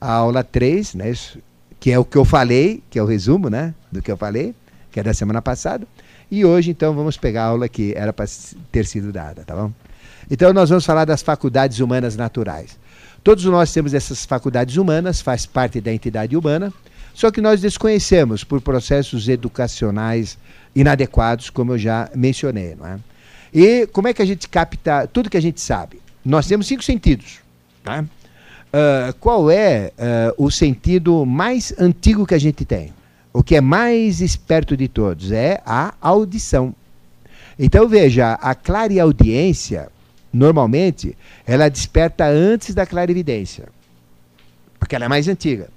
a 0.00 0.12
aula 0.12 0.44
3, 0.44 0.94
né? 0.94 1.10
Isso, 1.10 1.38
que 1.84 1.90
é 1.90 1.98
o 1.98 2.04
que 2.04 2.16
eu 2.16 2.24
falei, 2.24 2.82
que 2.88 2.98
é 2.98 3.02
o 3.02 3.04
resumo, 3.04 3.50
né, 3.50 3.74
do 3.92 4.00
que 4.00 4.10
eu 4.10 4.16
falei, 4.16 4.54
que 4.90 4.98
é 4.98 5.02
da 5.02 5.12
semana 5.12 5.42
passada. 5.42 5.86
E 6.30 6.42
hoje, 6.42 6.70
então, 6.70 6.94
vamos 6.94 7.18
pegar 7.18 7.42
a 7.42 7.46
aula 7.48 7.68
que 7.68 7.92
era 7.94 8.10
para 8.10 8.24
ter 8.72 8.86
sido 8.86 9.12
dada, 9.12 9.44
tá 9.44 9.54
bom? 9.54 9.70
Então, 10.30 10.50
nós 10.54 10.70
vamos 10.70 10.86
falar 10.86 11.04
das 11.04 11.20
faculdades 11.20 11.80
humanas 11.80 12.16
naturais. 12.16 12.78
Todos 13.22 13.44
nós 13.44 13.70
temos 13.70 13.92
essas 13.92 14.24
faculdades 14.24 14.78
humanas, 14.78 15.20
faz 15.20 15.44
parte 15.44 15.78
da 15.78 15.92
entidade 15.92 16.34
humana, 16.34 16.72
só 17.12 17.30
que 17.30 17.42
nós 17.42 17.60
desconhecemos 17.60 18.42
por 18.44 18.62
processos 18.62 19.28
educacionais 19.28 20.38
inadequados, 20.74 21.50
como 21.50 21.72
eu 21.72 21.78
já 21.78 22.10
mencionei, 22.14 22.74
não 22.74 22.86
é? 22.86 22.98
E 23.52 23.86
como 23.88 24.08
é 24.08 24.12
que 24.12 24.20
a 24.20 24.24
gente 24.24 24.48
capta 24.48 25.06
tudo 25.06 25.30
que 25.30 25.36
a 25.36 25.42
gente 25.42 25.60
sabe? 25.60 26.00
Nós 26.24 26.46
temos 26.46 26.66
cinco 26.66 26.82
sentidos, 26.82 27.38
tá? 27.82 28.04
uh, 28.74 29.14
qual 29.20 29.50
é 29.50 29.92
uh, 29.96 30.44
o 30.44 30.50
sentido 30.50 31.24
mais 31.24 31.72
antigo 31.78 32.26
que 32.26 32.34
a 32.34 32.38
gente 32.38 32.64
tem? 32.64 32.92
O 33.32 33.42
que 33.42 33.56
é 33.56 33.60
mais 33.60 34.20
esperto 34.20 34.76
de 34.76 34.88
todos 34.88 35.32
é 35.32 35.60
a 35.64 35.94
audição. 36.00 36.74
Então 37.58 37.88
veja, 37.88 38.32
a 38.34 38.54
clareaudiência, 38.54 39.88
normalmente, 40.32 41.16
ela 41.46 41.68
desperta 41.68 42.26
antes 42.26 42.74
da 42.74 42.86
clarividência, 42.86 43.68
porque 44.78 44.96
ela 44.96 45.04
é 45.04 45.08
mais 45.08 45.28
antiga. 45.28 45.68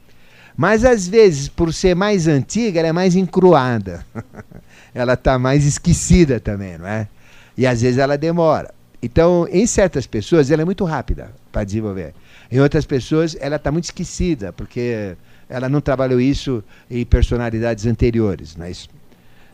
Mas 0.56 0.84
às 0.84 1.08
vezes, 1.08 1.48
por 1.48 1.72
ser 1.72 1.96
mais 1.96 2.28
antiga, 2.28 2.80
ela 2.80 2.90
é 2.90 2.94
mais 2.94 3.16
encruada. 3.16 4.04
ela 4.98 5.14
está 5.14 5.38
mais 5.38 5.64
esquecida 5.64 6.40
também, 6.40 6.76
não 6.80 6.88
é? 6.88 7.08
E 7.56 7.68
às 7.68 7.84
vezes 7.84 8.00
ela 8.00 8.18
demora. 8.18 8.74
Então, 9.02 9.48
em 9.52 9.68
certas 9.68 10.08
pessoas, 10.08 10.50
ela 10.50 10.64
é 10.64 10.66
muito 10.66 10.84
rápida 10.84 11.32
para 11.52 11.64
desenvolver. 11.64 12.16
Em 12.52 12.60
outras 12.60 12.84
pessoas, 12.84 13.38
ela 13.40 13.58
está 13.58 13.72
muito 13.72 13.84
esquecida, 13.86 14.52
porque 14.52 15.16
ela 15.48 15.70
não 15.70 15.82
trabalhou 15.82 16.20
isso 16.20 16.64
em 16.90 17.06
personalidades 17.06 17.86
anteriores. 17.86 18.56
Não 18.56 18.66
é 18.66 18.72
isso? 18.72 18.90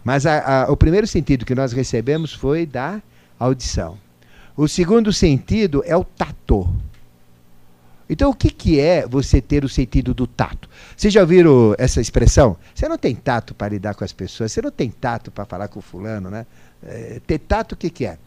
Mas 0.01 0.25
a, 0.25 0.63
a, 0.63 0.71
o 0.71 0.77
primeiro 0.77 1.05
sentido 1.05 1.45
que 1.45 1.53
nós 1.53 1.73
recebemos 1.73 2.33
foi 2.33 2.65
da 2.65 3.01
audição. 3.37 3.97
O 4.55 4.65
segundo 4.69 5.11
sentido 5.11 5.83
é 5.85 5.95
o 5.97 6.05
tato. 6.05 6.73
Então, 8.13 8.29
o 8.29 8.35
que, 8.35 8.51
que 8.51 8.79
é 8.79 9.07
você 9.07 9.41
ter 9.41 9.65
o 9.65 9.67
sentido 9.67 10.13
do 10.13 10.27
tato? 10.27 10.69
Vocês 10.95 11.11
já 11.11 11.21
ouviram 11.21 11.73
essa 11.79 11.99
expressão? 11.99 12.55
Você 12.75 12.87
não 12.87 12.95
tem 12.95 13.15
tato 13.15 13.55
para 13.55 13.69
lidar 13.69 13.95
com 13.95 14.03
as 14.03 14.13
pessoas, 14.13 14.51
você 14.51 14.61
não 14.61 14.69
tem 14.69 14.91
tato 14.91 15.31
para 15.31 15.45
falar 15.45 15.67
com 15.67 15.79
o 15.79 15.81
fulano, 15.81 16.29
né? 16.29 16.45
É, 16.85 17.19
ter 17.25 17.39
tato, 17.39 17.71
o 17.71 17.75
que, 17.75 17.89
que 17.89 18.05
é? 18.05 18.19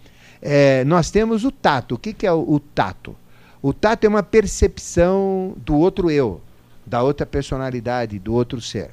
é? 0.42 0.82
Nós 0.82 1.12
temos 1.12 1.44
o 1.44 1.52
tato. 1.52 1.94
O 1.94 1.98
que, 1.98 2.12
que 2.12 2.26
é 2.26 2.32
o, 2.32 2.54
o 2.54 2.58
tato? 2.58 3.14
O 3.62 3.72
tato 3.72 4.02
é 4.02 4.08
uma 4.08 4.24
percepção 4.24 5.54
do 5.58 5.76
outro 5.76 6.10
eu, 6.10 6.40
da 6.84 7.04
outra 7.04 7.24
personalidade, 7.24 8.18
do 8.18 8.34
outro 8.34 8.60
ser. 8.60 8.90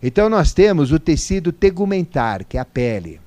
Então, 0.00 0.28
nós 0.28 0.52
temos 0.52 0.92
o 0.92 1.00
tecido 1.00 1.50
tegumentar, 1.50 2.44
que 2.44 2.56
é 2.56 2.60
a 2.60 2.64
pele. 2.64 3.20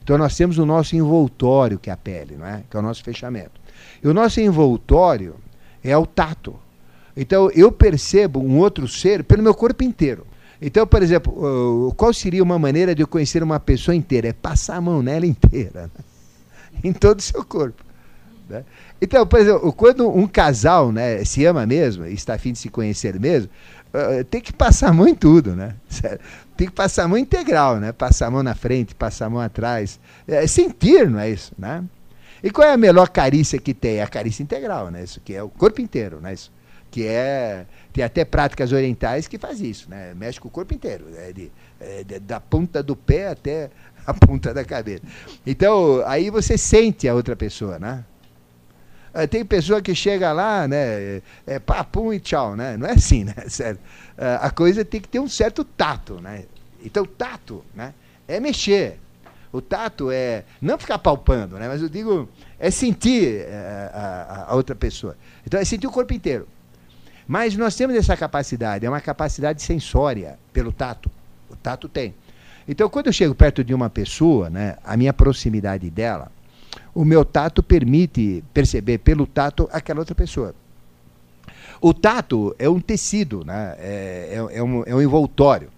Então, 0.00 0.16
nós 0.16 0.36
temos 0.36 0.58
o 0.58 0.64
nosso 0.64 0.94
envoltório, 0.94 1.76
que 1.76 1.90
é 1.90 1.92
a 1.92 1.96
pele, 1.96 2.36
não 2.36 2.46
é? 2.46 2.62
que 2.70 2.76
é 2.76 2.78
o 2.78 2.82
nosso 2.84 3.02
fechamento. 3.02 3.60
E 4.00 4.06
o 4.06 4.14
nosso 4.14 4.40
envoltório 4.40 5.41
é 5.82 5.96
o 5.96 6.06
tato. 6.06 6.54
Então, 7.16 7.50
eu 7.54 7.70
percebo 7.70 8.40
um 8.40 8.58
outro 8.58 8.88
ser 8.88 9.24
pelo 9.24 9.42
meu 9.42 9.54
corpo 9.54 9.84
inteiro. 9.84 10.26
Então, 10.60 10.86
por 10.86 11.02
exemplo, 11.02 11.92
qual 11.96 12.12
seria 12.14 12.42
uma 12.42 12.58
maneira 12.58 12.94
de 12.94 13.02
eu 13.02 13.08
conhecer 13.08 13.42
uma 13.42 13.58
pessoa 13.58 13.94
inteira? 13.94 14.28
É 14.28 14.32
passar 14.32 14.76
a 14.76 14.80
mão 14.80 15.02
nela 15.02 15.26
inteira, 15.26 15.82
né? 15.82 16.04
em 16.84 16.92
todo 16.92 17.18
o 17.18 17.22
seu 17.22 17.44
corpo. 17.44 17.82
Né? 18.48 18.64
Então, 19.00 19.26
por 19.26 19.40
exemplo, 19.40 19.72
quando 19.72 20.08
um 20.08 20.26
casal 20.26 20.92
né, 20.92 21.24
se 21.24 21.44
ama 21.44 21.66
mesmo, 21.66 22.06
está 22.06 22.34
afim 22.34 22.52
de 22.52 22.58
se 22.58 22.68
conhecer 22.68 23.18
mesmo, 23.18 23.50
uh, 23.92 24.22
tem 24.24 24.40
que 24.40 24.52
passar 24.52 24.90
a 24.90 24.92
mão 24.92 25.08
em 25.08 25.14
tudo, 25.14 25.56
né? 25.56 25.74
Tem 26.54 26.66
que 26.68 26.74
passar 26.74 27.04
a 27.04 27.08
mão 27.08 27.16
integral, 27.16 27.80
né? 27.80 27.92
Passar 27.92 28.26
a 28.26 28.30
mão 28.30 28.42
na 28.42 28.54
frente, 28.54 28.94
passar 28.94 29.26
a 29.26 29.30
mão 29.30 29.40
atrás. 29.40 29.98
É, 30.28 30.46
sentir, 30.46 31.08
não 31.08 31.18
é 31.18 31.30
isso, 31.30 31.50
né? 31.58 31.82
E 32.42 32.50
qual 32.50 32.66
é 32.66 32.72
a 32.72 32.76
melhor 32.76 33.08
carícia 33.08 33.58
que 33.58 33.72
tem? 33.72 33.96
É 33.96 34.02
a 34.02 34.08
carícia 34.08 34.42
integral, 34.42 34.90
né? 34.90 35.04
Isso 35.04 35.20
que 35.20 35.34
é 35.34 35.42
o 35.42 35.48
corpo 35.48 35.80
inteiro, 35.80 36.20
né? 36.20 36.34
Isso 36.34 36.50
que 36.90 37.06
é 37.06 37.64
tem 37.92 38.04
até 38.04 38.24
práticas 38.24 38.70
orientais 38.70 39.26
que 39.26 39.38
faz 39.38 39.60
isso, 39.60 39.88
né? 39.88 40.12
Mexe 40.14 40.38
com 40.38 40.48
o 40.48 40.50
corpo 40.50 40.74
inteiro, 40.74 41.06
né? 41.06 41.32
de, 41.32 41.50
é, 41.80 42.04
de, 42.04 42.18
da 42.20 42.38
ponta 42.38 42.82
do 42.82 42.94
pé 42.94 43.28
até 43.28 43.70
a 44.06 44.12
ponta 44.12 44.52
da 44.52 44.64
cabeça. 44.64 45.02
Então 45.46 46.02
aí 46.06 46.30
você 46.30 46.56
sente 46.58 47.08
a 47.08 47.14
outra 47.14 47.34
pessoa, 47.34 47.78
né? 47.78 48.04
Ah, 49.14 49.26
tem 49.26 49.44
pessoa 49.44 49.82
que 49.82 49.94
chega 49.94 50.32
lá, 50.32 50.66
né? 50.66 50.76
É, 50.76 51.22
é 51.46 51.58
papum 51.58 52.12
e 52.12 52.20
tchau, 52.20 52.56
né? 52.56 52.76
Não 52.76 52.86
é 52.86 52.92
assim, 52.92 53.24
né? 53.24 53.34
Sério. 53.48 53.78
Ah, 54.16 54.46
a 54.46 54.50
coisa 54.50 54.84
tem 54.84 55.00
que 55.00 55.08
ter 55.08 55.18
um 55.18 55.28
certo 55.28 55.64
tato, 55.64 56.20
né? 56.20 56.44
Então 56.84 57.04
tato, 57.04 57.64
né? 57.74 57.94
É 58.28 58.38
mexer, 58.38 58.98
o 59.52 59.60
tato 59.60 60.10
é 60.10 60.44
não 60.60 60.78
ficar 60.78 60.98
palpando, 60.98 61.58
né? 61.58 61.68
mas 61.68 61.82
eu 61.82 61.88
digo, 61.88 62.28
é 62.58 62.70
sentir 62.70 63.40
é, 63.40 63.90
a, 63.92 64.46
a, 64.48 64.54
outra 64.54 64.74
pessoa. 64.74 65.16
Então 65.46 65.60
é 65.60 65.64
sentir 65.64 65.86
o 65.86 65.90
corpo 65.90 66.14
inteiro. 66.14 66.48
Mas 67.28 67.54
nós 67.54 67.76
temos 67.76 67.94
essa 67.94 68.16
capacidade, 68.16 68.86
é 68.86 68.88
uma 68.88 69.00
capacidade 69.00 69.62
sensória 69.62 70.38
pelo 70.52 70.72
tato. 70.72 71.10
O 71.50 71.56
tato 71.56 71.88
tem. 71.88 72.14
Então, 72.66 72.88
quando 72.88 73.08
eu 73.08 73.12
chego 73.12 73.34
perto 73.34 73.62
de 73.62 73.74
uma 73.74 73.90
pessoa, 73.90 74.48
né, 74.48 74.76
a 74.84 74.96
minha 74.96 75.12
proximidade 75.12 75.90
dela, 75.90 76.32
o 76.94 77.04
meu 77.04 77.24
tato 77.24 77.62
permite 77.62 78.42
perceber 78.54 78.98
pelo 78.98 79.26
tato 79.26 79.68
aquela 79.70 80.00
outra 80.00 80.14
pessoa. 80.14 80.54
O 81.80 81.92
tato 81.92 82.54
é 82.58 82.68
um 82.68 82.80
tecido, 82.80 83.44
né, 83.44 83.74
é, 83.78 84.28
é, 84.50 84.58
é 84.58 84.62
um, 84.62 84.82
é 84.86 84.94
um 84.94 85.02
envoltório 85.02 85.68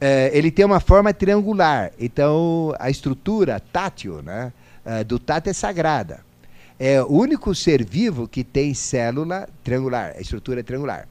é, 0.00 0.30
ele 0.32 0.50
tem 0.50 0.64
uma 0.64 0.80
forma 0.80 1.12
triangular. 1.12 1.92
Então, 1.98 2.74
a 2.78 2.90
estrutura 2.90 3.60
tátil 3.60 4.22
né, 4.22 4.52
é, 4.84 5.04
do 5.04 5.18
tato 5.18 5.48
é 5.48 5.52
sagrada. 5.52 6.20
É 6.78 7.02
o 7.02 7.12
único 7.12 7.54
ser 7.54 7.84
vivo 7.84 8.28
que 8.28 8.44
tem 8.44 8.72
célula 8.72 9.48
triangular, 9.64 10.14
a 10.16 10.20
estrutura 10.20 10.60
é 10.60 10.62
triangular. 10.62 11.08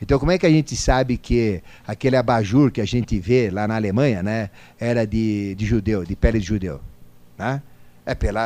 Então, 0.00 0.18
como 0.18 0.32
é 0.32 0.38
que 0.38 0.46
a 0.46 0.50
gente 0.50 0.74
sabe 0.74 1.16
que 1.16 1.62
aquele 1.86 2.16
abajur 2.16 2.72
que 2.72 2.80
a 2.80 2.84
gente 2.84 3.20
vê 3.20 3.50
lá 3.50 3.68
na 3.68 3.76
Alemanha 3.76 4.22
né, 4.22 4.50
era 4.80 5.06
de, 5.06 5.54
de 5.54 5.64
judeu, 5.64 6.04
de 6.04 6.16
pele 6.16 6.40
de 6.40 6.46
judeu? 6.46 6.80
Né? 7.38 7.62
É 8.04 8.14
pela. 8.14 8.42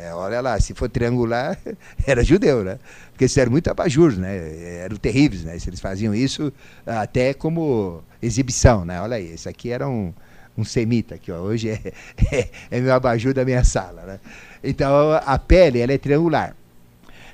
É, 0.00 0.14
olha 0.14 0.40
lá, 0.40 0.58
se 0.58 0.72
for 0.72 0.88
triangular, 0.88 1.58
era 2.06 2.24
judeu, 2.24 2.64
né? 2.64 2.78
Porque 3.10 3.24
eles 3.24 3.36
eram 3.36 3.52
muito 3.52 3.68
abajur, 3.68 4.16
né? 4.16 4.82
Eram 4.82 4.96
terríveis, 4.96 5.44
né? 5.44 5.56
Eles 5.66 5.80
faziam 5.80 6.14
isso 6.14 6.52
até 6.86 7.34
como 7.34 8.02
exibição, 8.22 8.84
né? 8.84 9.00
Olha 9.00 9.16
aí, 9.16 9.32
esse 9.34 9.48
aqui 9.48 9.70
era 9.70 9.86
um, 9.86 10.12
um 10.56 10.64
semita, 10.64 11.18
que 11.18 11.30
hoje 11.30 11.70
é, 11.70 11.92
é, 12.32 12.48
é, 12.70 12.80
meu 12.80 12.94
abajur 12.94 13.34
da 13.34 13.44
minha 13.44 13.62
sala, 13.62 14.02
né? 14.02 14.20
Então 14.62 15.12
a 15.12 15.38
pele 15.38 15.80
ela 15.80 15.92
é 15.92 15.98
triangular. 15.98 16.56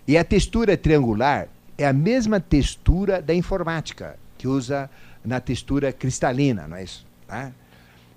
E 0.09 0.19
a 0.19 0.25
textura 0.25 0.77
triangular 0.77 1.47
é 1.79 1.87
a 1.87 1.93
mesma 1.93 2.41
textura 2.41 3.23
da 3.23 3.33
informática, 3.33 4.19
que 4.37 4.49
usa 4.49 4.91
na 5.25 5.39
textura 5.39 5.93
cristalina, 5.93 6.67
não 6.67 6.77
é 6.77 6.85
isso? 6.85 7.07
Tá? 7.29 7.53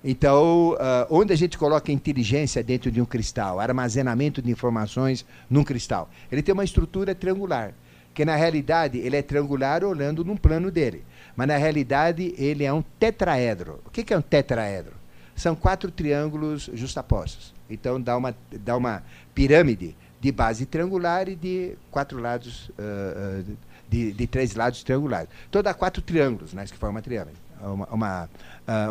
Então, 0.04 0.74
uh, 0.74 1.08
onde 1.10 1.32
a 1.32 1.36
gente 1.36 1.58
coloca 1.58 1.90
inteligência 1.90 2.62
dentro 2.62 2.92
de 2.92 3.00
um 3.00 3.06
cristal, 3.06 3.60
armazenamento 3.60 4.42
de 4.42 4.52
informações 4.52 5.26
num 5.50 5.64
cristal? 5.64 6.10
Ele 6.30 6.44
tem 6.44 6.52
uma 6.52 6.66
estrutura 6.66 7.16
triangular, 7.16 7.74
que 8.14 8.26
na 8.26 8.36
realidade 8.36 8.98
ele 8.98 9.16
é 9.16 9.22
triangular 9.22 9.82
olhando 9.84 10.26
num 10.26 10.36
plano 10.36 10.70
dele. 10.70 11.06
Mas 11.38 11.48
na 11.48 11.56
realidade 11.56 12.36
ele 12.38 12.66
é 12.66 12.74
um 12.74 12.82
tetraedro. 13.00 13.80
O 13.86 13.90
que, 13.90 14.14
é 14.14 14.18
um 14.18 14.22
tetraedro? 14.22 14.94
São 15.36 15.56
quatro 15.56 15.90
triângulos 15.90 16.70
justapostos. 16.74 17.54
Então 17.70 18.00
dá 18.00 18.18
uma, 18.18 18.36
dá 18.52 18.76
uma 18.76 19.02
pirâmide 19.34 19.96
de 20.20 20.32
base 20.34 20.66
triangular 20.66 21.30
e 21.30 21.36
de 21.36 21.76
quatro 21.90 22.20
lados, 22.20 22.70
uh, 22.72 23.40
uh, 23.40 23.58
de, 23.90 24.12
de, 24.12 24.28
três 24.28 24.54
lados 24.54 24.84
triangulares. 24.84 25.30
Então 25.50 25.64
dá 25.64 25.74
quatro 25.74 26.02
triângulos, 26.02 26.54
né, 26.54 26.66
que 26.66 26.78
pirâmide, 26.78 27.38
uma, 27.62 27.88
uma, 27.88 28.30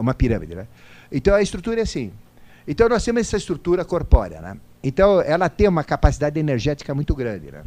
uma 0.00 0.14
pirâmide. 0.14 0.54
Né? 0.54 0.66
Então 1.12 1.34
a 1.34 1.42
estrutura 1.42 1.80
é 1.80 1.82
assim. 1.82 2.10
Então 2.66 2.88
nós 2.88 3.04
temos 3.04 3.20
essa 3.20 3.36
estrutura 3.36 3.84
corpórea, 3.84 4.40
né? 4.40 4.56
Então 4.82 5.20
ela 5.20 5.48
tem 5.48 5.68
uma 5.68 5.84
capacidade 5.84 6.40
energética 6.40 6.94
muito 6.94 7.14
grande, 7.14 7.52
né? 7.52 7.62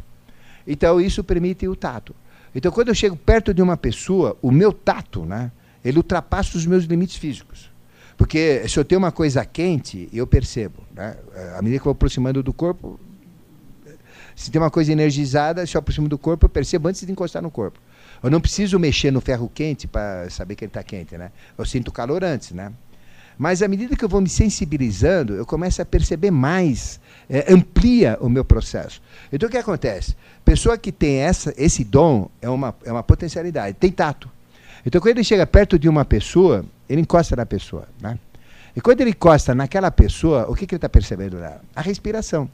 Então 0.66 1.00
isso 1.00 1.22
permite 1.22 1.68
o 1.68 1.76
tato. 1.76 2.14
Então 2.54 2.72
quando 2.72 2.88
eu 2.88 2.94
chego 2.94 3.16
perto 3.16 3.54
de 3.54 3.62
uma 3.62 3.76
pessoa, 3.76 4.36
o 4.42 4.50
meu 4.50 4.72
tato, 4.72 5.24
né? 5.24 5.52
Ele 5.84 5.98
ultrapassa 5.98 6.58
os 6.58 6.66
meus 6.66 6.84
limites 6.84 7.16
físicos. 7.16 7.70
Porque 8.16 8.66
se 8.66 8.78
eu 8.78 8.84
tenho 8.84 8.98
uma 8.98 9.12
coisa 9.12 9.44
quente, 9.44 10.08
eu 10.12 10.26
percebo, 10.26 10.82
né? 10.94 11.16
À 11.56 11.62
medida 11.62 11.78
que 11.78 11.82
eu 11.82 11.84
vou 11.84 11.92
aproximando 11.92 12.42
do 12.42 12.52
corpo, 12.52 12.98
se 14.34 14.50
tem 14.50 14.60
uma 14.60 14.70
coisa 14.70 14.90
energizada, 14.90 15.66
se 15.66 15.76
eu 15.76 15.78
aproximo 15.78 16.08
do 16.08 16.18
corpo, 16.18 16.46
eu 16.46 16.48
percebo 16.50 16.88
antes 16.88 17.04
de 17.04 17.12
encostar 17.12 17.42
no 17.42 17.50
corpo. 17.50 17.78
Eu 18.22 18.30
não 18.30 18.40
preciso 18.40 18.78
mexer 18.78 19.10
no 19.10 19.20
ferro 19.20 19.50
quente 19.54 19.86
para 19.86 20.28
saber 20.30 20.56
que 20.56 20.64
ele 20.64 20.70
está 20.70 20.82
quente, 20.82 21.16
né? 21.16 21.30
Eu 21.56 21.64
sinto 21.64 21.92
calor 21.92 22.24
antes, 22.24 22.52
né? 22.52 22.72
Mas 23.38 23.62
à 23.62 23.68
medida 23.68 23.94
que 23.94 24.04
eu 24.04 24.08
vou 24.08 24.20
me 24.20 24.28
sensibilizando, 24.28 25.34
eu 25.34 25.44
começo 25.44 25.82
a 25.82 25.84
perceber 25.84 26.30
mais, 26.30 26.98
é, 27.28 27.52
amplia 27.52 28.16
o 28.20 28.28
meu 28.28 28.44
processo. 28.44 29.02
Então 29.32 29.48
o 29.48 29.52
que 29.52 29.58
acontece? 29.58 30.16
Pessoa 30.44 30.78
que 30.78 30.90
tem 30.90 31.16
essa, 31.16 31.52
esse 31.56 31.84
dom 31.84 32.30
é 32.40 32.48
uma, 32.48 32.74
é 32.84 32.90
uma 32.90 33.02
potencialidade, 33.02 33.76
tem 33.78 33.90
tato. 33.90 34.30
Então 34.84 35.00
quando 35.00 35.18
ele 35.18 35.24
chega 35.24 35.46
perto 35.46 35.78
de 35.78 35.88
uma 35.88 36.04
pessoa, 36.04 36.64
ele 36.88 37.02
encosta 37.02 37.36
na 37.36 37.44
pessoa. 37.44 37.86
Né? 38.00 38.18
E 38.74 38.80
quando 38.80 39.00
ele 39.00 39.10
encosta 39.10 39.54
naquela 39.54 39.90
pessoa, 39.90 40.46
o 40.48 40.54
que, 40.54 40.66
que 40.66 40.74
ele 40.74 40.78
está 40.78 40.88
percebendo 40.88 41.38
lá? 41.38 41.60
A 41.74 41.80
respiração. 41.80 42.48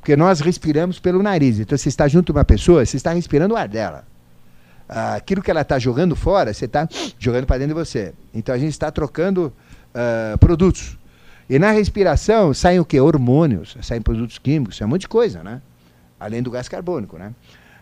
Porque 0.00 0.16
nós 0.16 0.40
respiramos 0.40 0.98
pelo 0.98 1.22
nariz. 1.22 1.58
Então 1.58 1.76
você 1.76 1.88
está 1.88 2.06
junto 2.06 2.32
de 2.32 2.38
uma 2.38 2.44
pessoa, 2.44 2.84
você 2.84 2.96
está 2.96 3.12
respirando 3.12 3.54
o 3.54 3.56
ar 3.56 3.68
dela. 3.68 4.04
Aquilo 4.88 5.42
que 5.42 5.50
ela 5.50 5.60
está 5.60 5.78
jogando 5.78 6.16
fora, 6.16 6.52
você 6.52 6.64
está 6.64 6.88
jogando 7.18 7.46
para 7.46 7.58
dentro 7.58 7.74
de 7.74 7.80
você. 7.80 8.14
Então 8.34 8.54
a 8.54 8.58
gente 8.58 8.72
está 8.72 8.90
trocando 8.90 9.52
uh, 9.98 10.38
produtos. 10.38 10.96
E 11.50 11.58
na 11.58 11.70
respiração 11.70 12.54
saem 12.54 12.78
o 12.78 12.84
quê? 12.84 13.00
Hormônios, 13.00 13.76
saem 13.82 14.02
produtos 14.02 14.38
químicos, 14.38 14.76
sai 14.76 14.86
um 14.86 14.90
monte 14.90 15.02
de 15.02 15.08
coisa, 15.08 15.42
né? 15.42 15.60
Além 16.20 16.42
do 16.42 16.50
gás 16.50 16.68
carbônico, 16.68 17.18
né? 17.18 17.32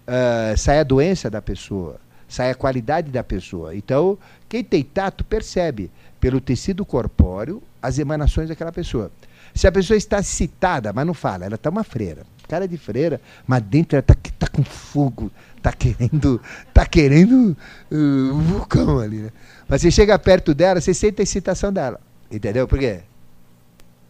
Uh, 0.06 0.56
sai 0.56 0.78
a 0.78 0.84
doença 0.84 1.28
da 1.28 1.42
pessoa, 1.42 2.00
sai 2.28 2.50
a 2.50 2.54
qualidade 2.54 3.10
da 3.10 3.24
pessoa. 3.24 3.74
Então, 3.74 4.16
quem 4.48 4.62
tem 4.62 4.84
tato 4.84 5.24
percebe 5.24 5.90
pelo 6.20 6.40
tecido 6.40 6.84
corpóreo 6.86 7.62
as 7.82 7.98
emanações 7.98 8.48
daquela 8.48 8.72
pessoa. 8.72 9.10
Se 9.54 9.66
a 9.66 9.72
pessoa 9.72 9.96
está 9.96 10.20
excitada, 10.20 10.92
mas 10.92 11.06
não 11.06 11.14
fala, 11.14 11.44
ela 11.44 11.54
está 11.54 11.70
uma 11.70 11.82
freira, 11.82 12.24
cara 12.46 12.68
de 12.68 12.76
freira, 12.76 13.20
mas 13.46 13.62
dentro 13.62 13.96
ela 13.96 14.00
está 14.00 14.14
tá 14.38 14.46
com 14.46 14.62
fogo, 14.62 15.30
está 15.56 15.72
querendo, 15.72 16.40
tá 16.72 16.86
querendo 16.86 17.56
uh, 17.90 17.96
um 18.34 18.42
vulcão 18.42 18.98
ali, 18.98 19.18
né? 19.18 19.30
Mas 19.68 19.80
você 19.80 19.90
chega 19.90 20.16
perto 20.18 20.54
dela, 20.54 20.80
você 20.80 20.94
sente 20.94 21.20
a 21.20 21.24
excitação 21.24 21.72
dela. 21.72 22.00
Entendeu 22.30 22.66
por 22.66 22.78
quê? 22.78 23.00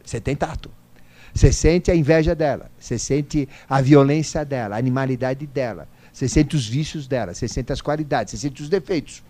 Você 0.04 0.20
tem 0.20 0.36
tato. 0.36 0.70
Você 1.34 1.52
sente 1.52 1.90
a 1.90 1.94
inveja 1.94 2.34
dela. 2.34 2.70
Você 2.78 2.98
sente 2.98 3.48
a 3.68 3.80
violência 3.80 4.44
dela, 4.44 4.76
a 4.76 4.78
animalidade 4.78 5.46
dela. 5.46 5.88
Você 6.12 6.28
sente 6.28 6.56
os 6.56 6.66
vícios 6.66 7.06
dela, 7.06 7.34
você 7.34 7.46
sente 7.46 7.70
as 7.74 7.82
qualidades, 7.82 8.30
você 8.30 8.38
sente 8.38 8.62
os 8.62 8.70
defeitos. 8.70 9.22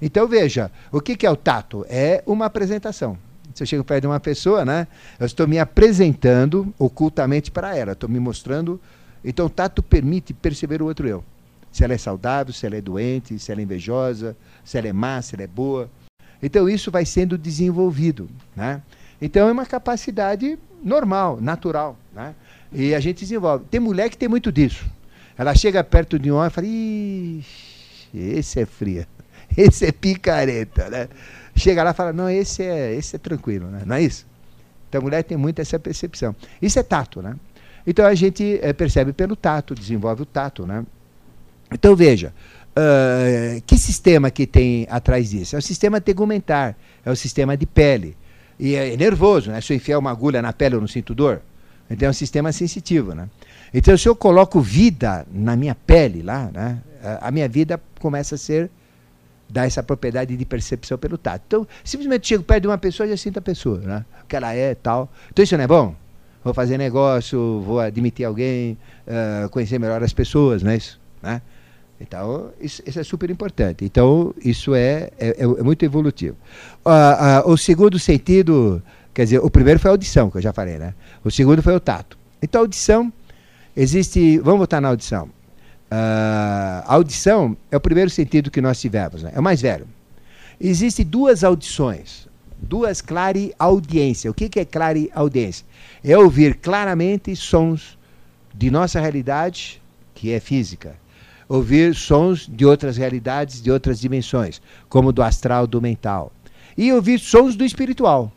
Então 0.00 0.26
veja, 0.26 0.70
o 0.90 1.02
que, 1.02 1.14
que 1.14 1.26
é 1.26 1.30
o 1.30 1.36
tato? 1.36 1.84
É 1.86 2.22
uma 2.24 2.46
apresentação. 2.46 3.18
Se 3.54 3.62
eu 3.62 3.66
chego 3.66 3.84
perto 3.84 4.02
de 4.02 4.06
uma 4.06 4.18
pessoa, 4.18 4.64
né, 4.64 4.86
eu 5.20 5.26
estou 5.26 5.46
me 5.46 5.58
apresentando 5.58 6.72
ocultamente 6.78 7.50
para 7.50 7.76
ela, 7.76 7.92
estou 7.92 8.08
me 8.08 8.18
mostrando. 8.18 8.80
Então 9.22 9.44
o 9.44 9.50
tato 9.50 9.82
permite 9.82 10.32
perceber 10.32 10.80
o 10.80 10.86
outro 10.86 11.06
eu. 11.06 11.22
Se 11.70 11.84
ela 11.84 11.92
é 11.92 11.98
saudável, 11.98 12.54
se 12.54 12.64
ela 12.64 12.76
é 12.76 12.80
doente, 12.80 13.38
se 13.38 13.52
ela 13.52 13.60
é 13.60 13.64
invejosa, 13.64 14.34
se 14.64 14.78
ela 14.78 14.88
é 14.88 14.92
má, 14.94 15.20
se 15.20 15.34
ela 15.34 15.44
é 15.44 15.46
boa. 15.46 15.90
Então 16.42 16.68
isso 16.68 16.90
vai 16.90 17.04
sendo 17.04 17.36
desenvolvido. 17.36 18.28
Né? 18.54 18.82
Então 19.20 19.48
é 19.48 19.52
uma 19.52 19.66
capacidade 19.66 20.58
normal, 20.82 21.40
natural. 21.40 21.98
Né? 22.14 22.34
E 22.72 22.94
a 22.94 23.00
gente 23.00 23.20
desenvolve. 23.20 23.64
Tem 23.70 23.80
mulher 23.80 24.08
que 24.08 24.16
tem 24.16 24.28
muito 24.28 24.52
disso. 24.52 24.84
Ela 25.36 25.54
chega 25.54 25.82
perto 25.84 26.18
de 26.18 26.30
um 26.30 26.36
homem 26.36 26.48
e 26.48 26.50
fala, 26.50 26.66
Ixi, 26.66 27.78
esse 28.12 28.60
é 28.60 28.66
fria, 28.66 29.06
esse 29.56 29.86
é 29.86 29.92
picareta, 29.92 30.90
né? 30.90 31.08
Chega 31.54 31.82
lá 31.82 31.90
e 31.90 31.94
fala, 31.94 32.12
não, 32.12 32.28
esse 32.28 32.62
é, 32.62 32.94
esse 32.94 33.16
é 33.16 33.18
tranquilo, 33.18 33.68
né? 33.68 33.82
Não 33.86 33.96
é 33.96 34.02
isso? 34.02 34.26
Então 34.88 35.00
a 35.00 35.04
mulher 35.04 35.22
tem 35.22 35.36
muito 35.36 35.60
essa 35.60 35.78
percepção. 35.78 36.34
Isso 36.60 36.78
é 36.78 36.82
tato, 36.82 37.22
né? 37.22 37.36
Então 37.86 38.04
a 38.04 38.14
gente 38.14 38.58
é, 38.62 38.72
percebe 38.72 39.12
pelo 39.12 39.36
tato, 39.36 39.74
desenvolve 39.74 40.22
o 40.22 40.26
tato, 40.26 40.66
né? 40.66 40.84
Então 41.72 41.94
veja, 41.94 42.34
uh, 42.78 43.62
que 43.66 43.76
sistema 43.76 44.30
que 44.30 44.46
tem 44.46 44.86
atrás 44.90 45.30
disso? 45.30 45.56
É 45.56 45.58
o 45.58 45.62
sistema 45.62 46.00
tegumentar, 46.00 46.76
é 47.04 47.10
o 47.10 47.16
sistema 47.16 47.56
de 47.56 47.66
pele. 47.66 48.16
E 48.58 48.74
é 48.74 48.96
nervoso, 48.96 49.50
né? 49.50 49.60
Se 49.60 49.72
eu 49.72 49.76
enfiar 49.76 49.98
uma 49.98 50.10
agulha 50.10 50.40
na 50.40 50.52
pele 50.52 50.76
eu 50.76 50.80
não 50.80 50.88
sinto 50.88 51.14
dor. 51.14 51.42
Então 51.90 52.06
é 52.06 52.10
um 52.10 52.14
sistema 52.14 52.52
sensitivo, 52.52 53.14
né? 53.14 53.28
Então 53.72 53.96
se 53.96 54.08
eu 54.08 54.16
coloco 54.16 54.60
vida 54.60 55.26
na 55.32 55.56
minha 55.56 55.74
pele 55.74 56.22
lá, 56.22 56.50
né? 56.52 56.78
A 57.20 57.30
minha 57.30 57.48
vida 57.48 57.80
começa 58.00 58.34
a 58.34 58.38
ser 58.38 58.70
dar 59.48 59.66
essa 59.66 59.82
propriedade 59.82 60.36
de 60.36 60.44
percepção 60.44 60.98
pelo 60.98 61.16
tato. 61.16 61.42
Então, 61.46 61.68
simplesmente 61.82 62.26
chego 62.26 62.42
perto 62.42 62.62
de 62.62 62.68
uma 62.68 62.76
pessoa 62.76 63.06
e 63.06 63.10
já 63.10 63.16
sinto 63.16 63.38
a 63.38 63.42
pessoa, 63.42 63.78
né? 63.78 64.04
O 64.22 64.26
que 64.26 64.36
ela 64.36 64.52
é, 64.52 64.74
tal. 64.74 65.10
Então 65.30 65.42
isso 65.42 65.56
não 65.56 65.64
é 65.64 65.66
bom? 65.66 65.94
Vou 66.44 66.52
fazer 66.52 66.78
negócio, 66.78 67.60
vou 67.60 67.80
admitir 67.80 68.24
alguém, 68.24 68.78
uh, 69.06 69.48
conhecer 69.50 69.78
melhor 69.78 70.02
as 70.02 70.12
pessoas, 70.12 70.62
não 70.62 70.70
é 70.70 70.76
isso? 70.76 71.00
Né? 71.22 71.42
Então, 72.00 72.50
isso, 72.60 72.82
isso, 72.86 73.00
é 73.00 73.02
super 73.02 73.28
importante. 73.28 73.84
Então, 73.84 74.32
isso 74.44 74.74
é, 74.74 75.10
é, 75.18 75.28
é, 75.30 75.42
é 75.42 75.62
muito 75.62 75.84
evolutivo. 75.84 76.36
Uh, 76.84 77.48
uh, 77.48 77.50
o 77.50 77.56
segundo 77.56 77.98
sentido, 77.98 78.82
quer 79.12 79.24
dizer, 79.24 79.38
o 79.40 79.50
primeiro 79.50 79.80
foi 79.80 79.90
a 79.90 79.92
audição, 79.92 80.30
que 80.30 80.38
eu 80.38 80.42
já 80.42 80.52
falei, 80.52 80.78
né? 80.78 80.94
O 81.24 81.30
segundo 81.30 81.62
foi 81.62 81.74
o 81.74 81.80
tato. 81.80 82.16
Então, 82.40 82.60
audição, 82.60 83.12
existe. 83.76 84.38
Vamos 84.38 84.58
voltar 84.58 84.80
na 84.80 84.88
audição. 84.88 85.28
A 85.90 86.84
audição 86.86 87.56
é 87.70 87.76
o 87.76 87.80
primeiro 87.80 88.10
sentido 88.10 88.50
que 88.50 88.60
nós 88.60 88.78
tivemos, 88.78 89.22
né? 89.22 89.32
é 89.34 89.40
o 89.40 89.42
mais 89.42 89.62
velho. 89.62 89.88
Existem 90.60 91.04
duas 91.04 91.42
audições, 91.42 92.28
duas 92.58 93.00
clareaudiência. 93.00 94.30
O 94.30 94.34
que, 94.34 94.50
que 94.50 94.60
é 94.60 94.66
clareaudiência? 94.66 95.64
É 96.04 96.16
ouvir 96.16 96.56
claramente 96.56 97.34
sons 97.34 97.98
de 98.54 98.70
nossa 98.70 99.00
realidade, 99.00 99.80
que 100.14 100.30
é 100.30 100.38
física 100.38 100.94
ouvir 101.48 101.94
sons 101.94 102.46
de 102.46 102.66
outras 102.66 102.96
realidades, 102.96 103.62
de 103.62 103.70
outras 103.70 103.98
dimensões, 103.98 104.60
como 104.88 105.12
do 105.12 105.22
astral, 105.22 105.66
do 105.66 105.80
mental. 105.80 106.32
E 106.76 106.92
ouvir 106.92 107.18
sons 107.18 107.56
do 107.56 107.64
espiritual. 107.64 108.30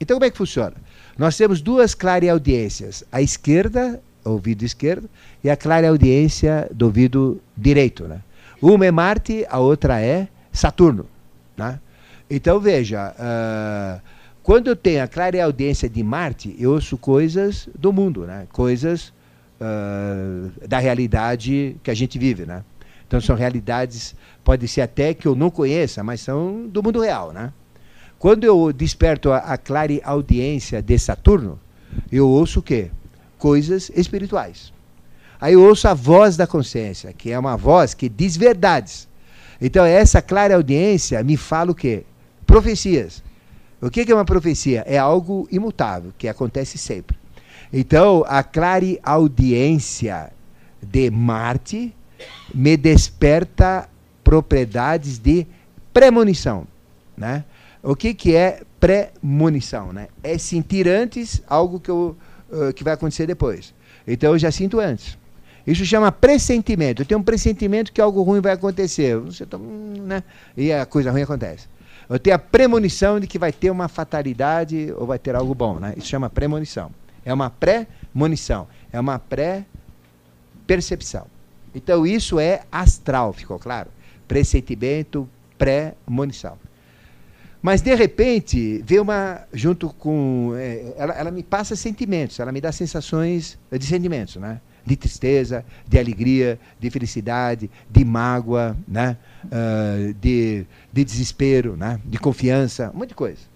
Então, 0.00 0.16
como 0.16 0.24
é 0.24 0.30
que 0.30 0.36
funciona? 0.36 0.74
Nós 1.16 1.36
temos 1.36 1.62
duas 1.62 1.94
clareaudiências, 1.94 3.04
a 3.10 3.22
esquerda, 3.22 4.00
ouvido 4.24 4.64
esquerdo, 4.64 5.08
e 5.42 5.48
a 5.48 5.56
clareaudiência 5.56 6.68
do 6.74 6.86
ouvido 6.86 7.40
direito. 7.56 8.04
Né? 8.04 8.20
Uma 8.60 8.84
é 8.84 8.90
Marte, 8.90 9.46
a 9.48 9.58
outra 9.58 10.00
é 10.00 10.28
Saturno. 10.52 11.06
Né? 11.56 11.80
Então, 12.28 12.60
veja, 12.60 13.14
uh, 13.14 14.00
quando 14.42 14.68
eu 14.68 14.76
tenho 14.76 15.02
a 15.02 15.08
clareaudiência 15.08 15.88
de 15.88 16.02
Marte, 16.02 16.54
eu 16.58 16.72
ouço 16.72 16.98
coisas 16.98 17.68
do 17.78 17.92
mundo, 17.92 18.26
né? 18.26 18.46
coisas 18.52 19.12
uh, 19.60 20.68
da 20.68 20.78
realidade 20.78 21.76
que 21.82 21.90
a 21.90 21.94
gente 21.94 22.18
vive, 22.18 22.46
né? 22.46 22.64
Então 23.06 23.20
são 23.20 23.36
realidades, 23.36 24.14
pode 24.42 24.66
ser 24.66 24.80
até 24.80 25.14
que 25.14 25.26
eu 25.26 25.34
não 25.34 25.50
conheça, 25.50 26.02
mas 26.02 26.20
são 26.20 26.66
do 26.66 26.82
mundo 26.82 27.00
real, 27.00 27.32
né? 27.32 27.52
Quando 28.18 28.44
eu 28.44 28.72
desperto 28.72 29.30
a, 29.30 29.38
a 29.38 29.58
clara 29.58 30.00
audiência 30.02 30.82
de 30.82 30.98
Saturno, 30.98 31.60
eu 32.10 32.28
ouço 32.28 32.60
o 32.60 32.62
quê? 32.62 32.90
Coisas 33.38 33.90
espirituais. 33.94 34.72
Aí 35.40 35.52
eu 35.52 35.62
ouço 35.62 35.86
a 35.86 35.94
voz 35.94 36.36
da 36.36 36.46
consciência, 36.46 37.12
que 37.12 37.30
é 37.30 37.38
uma 37.38 37.56
voz 37.56 37.94
que 37.94 38.08
diz 38.08 38.36
verdades. 38.36 39.06
Então 39.60 39.84
essa 39.84 40.22
clara 40.22 40.56
audiência 40.56 41.22
me 41.22 41.36
fala 41.36 41.70
o 41.70 41.74
quê? 41.74 42.04
Profecias. 42.46 43.22
O 43.80 43.90
que 43.90 44.10
é 44.10 44.14
uma 44.14 44.24
profecia? 44.24 44.82
É 44.86 44.96
algo 44.96 45.46
imutável, 45.52 46.12
que 46.16 46.26
acontece 46.26 46.78
sempre. 46.78 47.16
Então, 47.78 48.24
a 48.26 48.42
clare 48.42 48.98
audiência 49.02 50.32
de 50.80 51.10
Marte 51.10 51.94
me 52.54 52.74
desperta 52.74 53.86
propriedades 54.24 55.18
de 55.18 55.46
premonição, 55.92 56.66
né? 57.14 57.44
O 57.82 57.94
que, 57.94 58.14
que 58.14 58.34
é 58.34 58.62
premonição, 58.80 59.92
né? 59.92 60.08
É 60.22 60.38
sentir 60.38 60.88
antes 60.88 61.42
algo 61.46 61.78
que, 61.78 61.90
eu, 61.90 62.16
uh, 62.50 62.72
que 62.72 62.82
vai 62.82 62.94
acontecer 62.94 63.26
depois. 63.26 63.74
Então 64.08 64.32
eu 64.32 64.38
já 64.38 64.50
sinto 64.50 64.80
antes. 64.80 65.18
Isso 65.66 65.84
chama 65.84 66.10
pressentimento. 66.10 67.02
Eu 67.02 67.06
tenho 67.06 67.20
um 67.20 67.22
pressentimento 67.22 67.92
que 67.92 68.00
algo 68.00 68.22
ruim 68.22 68.40
vai 68.40 68.52
acontecer, 68.52 69.18
Você 69.18 69.44
tá, 69.44 69.58
né? 69.58 70.22
E 70.56 70.72
a 70.72 70.86
coisa 70.86 71.10
ruim 71.10 71.24
acontece. 71.24 71.68
Eu 72.08 72.18
tenho 72.18 72.36
a 72.36 72.38
premonição 72.38 73.20
de 73.20 73.26
que 73.26 73.38
vai 73.38 73.52
ter 73.52 73.70
uma 73.70 73.86
fatalidade 73.86 74.94
ou 74.96 75.06
vai 75.06 75.18
ter 75.18 75.36
algo 75.36 75.54
bom, 75.54 75.78
né? 75.78 75.92
Isso 75.94 76.06
chama 76.06 76.30
premonição. 76.30 76.90
É 77.26 77.34
uma 77.34 77.50
pré-munição, 77.50 78.66
é 78.92 79.00
uma 79.00 79.18
pré-percepção. 79.18 81.26
Então 81.74 82.06
isso 82.06 82.38
é 82.38 82.62
astral, 82.70 83.32
ficou 83.32 83.58
claro? 83.58 83.90
Pressentimento, 84.28 85.28
pré-munição. 85.58 86.56
Mas 87.60 87.82
de 87.82 87.92
repente, 87.96 88.80
vê 88.86 89.00
uma, 89.00 89.40
junto 89.52 89.88
com. 89.88 90.52
É, 90.56 90.94
ela, 90.96 91.14
ela 91.14 91.32
me 91.32 91.42
passa 91.42 91.74
sentimentos, 91.74 92.38
ela 92.38 92.52
me 92.52 92.60
dá 92.60 92.70
sensações 92.70 93.58
de 93.72 93.84
sentimentos, 93.84 94.36
né? 94.36 94.60
De 94.84 94.94
tristeza, 94.94 95.64
de 95.84 95.98
alegria, 95.98 96.60
de 96.78 96.88
felicidade, 96.90 97.68
de 97.90 98.04
mágoa, 98.04 98.76
né? 98.86 99.16
Uh, 99.46 100.14
de, 100.14 100.64
de 100.92 101.04
desespero, 101.04 101.76
né? 101.76 102.00
de 102.04 102.18
confiança, 102.18 102.92
um 102.94 102.98
monte 102.98 103.08
de 103.08 103.16
coisa. 103.16 103.55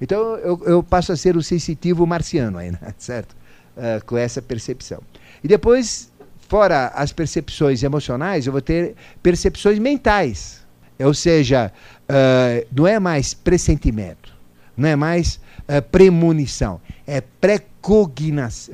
Então 0.00 0.36
eu, 0.36 0.60
eu 0.64 0.82
passo 0.82 1.12
a 1.12 1.16
ser 1.16 1.36
o 1.36 1.42
sensitivo 1.42 2.06
marciano 2.06 2.58
aí, 2.58 2.70
né? 2.70 2.78
certo? 2.98 3.34
Uh, 3.76 4.04
com 4.04 4.16
essa 4.16 4.40
percepção. 4.40 5.00
E 5.42 5.48
depois, 5.48 6.12
fora 6.48 6.88
as 6.88 7.12
percepções 7.12 7.82
emocionais, 7.82 8.46
eu 8.46 8.52
vou 8.52 8.62
ter 8.62 8.94
percepções 9.22 9.78
mentais. 9.78 10.64
Ou 10.98 11.12
seja, 11.12 11.72
uh, 12.08 12.66
não 12.72 12.86
é 12.86 13.00
mais 13.00 13.34
pressentimento, 13.34 14.32
não 14.76 14.88
é 14.88 14.96
mais 14.96 15.40
uh, 15.68 15.82
premonição, 15.90 16.80
é 17.06 17.20
pré-cognição. 17.20 18.68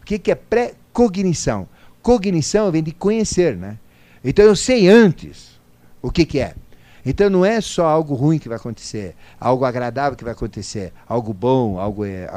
O 0.00 0.04
que, 0.04 0.18
que 0.18 0.30
é 0.30 0.34
pré-cognição? 0.36 1.68
Cognição 2.00 2.70
vem 2.70 2.82
de 2.82 2.92
conhecer, 2.92 3.56
né? 3.56 3.78
Então 4.24 4.44
eu 4.44 4.54
sei 4.54 4.88
antes 4.88 5.60
o 6.00 6.10
que, 6.10 6.24
que 6.24 6.38
é. 6.38 6.54
Então 7.04 7.28
não 7.28 7.44
é 7.44 7.60
só 7.60 7.86
algo 7.86 8.14
ruim 8.14 8.38
que 8.38 8.48
vai 8.48 8.56
acontecer, 8.56 9.16
algo 9.40 9.64
agradável 9.64 10.16
que 10.16 10.22
vai 10.22 10.32
acontecer, 10.32 10.92
algo 11.06 11.32
bom, 11.32 11.80
algo, 11.80 12.04
é, 12.04 12.28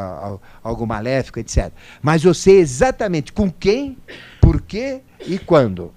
algo, 0.64 0.88
maléfico, 0.88 1.40
etc. 1.40 1.72
Mas 2.02 2.24
eu 2.24 2.34
sei 2.34 2.60
exatamente 2.60 3.32
com 3.32 3.50
quem, 3.52 3.98
por 4.42 4.62
quê 4.62 5.02
e 5.28 5.38
quando. 5.38 5.94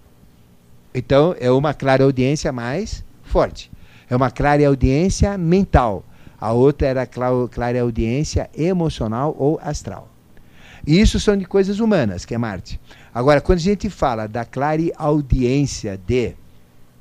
Então 0.94 1.34
é 1.40 1.50
uma 1.50 1.72
clara 1.72 2.04
audiência 2.04 2.52
mais 2.52 3.02
forte. 3.22 3.70
É 4.10 4.14
uma 4.14 4.30
clara 4.30 4.66
audiência 4.66 5.36
mental. 5.38 6.04
A 6.40 6.52
outra 6.52 6.86
era 6.86 7.06
clara 7.06 7.80
audiência 7.80 8.50
emocional 8.54 9.34
ou 9.38 9.58
astral. 9.62 10.08
E 10.86 11.00
isso 11.00 11.18
são 11.18 11.36
de 11.36 11.44
coisas 11.44 11.80
humanas, 11.80 12.24
que 12.24 12.34
é 12.34 12.38
Marte. 12.38 12.80
Agora, 13.12 13.40
quando 13.40 13.58
a 13.58 13.62
gente 13.62 13.90
fala 13.90 14.26
da 14.26 14.44
clara 14.44 14.82
audiência 14.96 15.98
de 16.06 16.34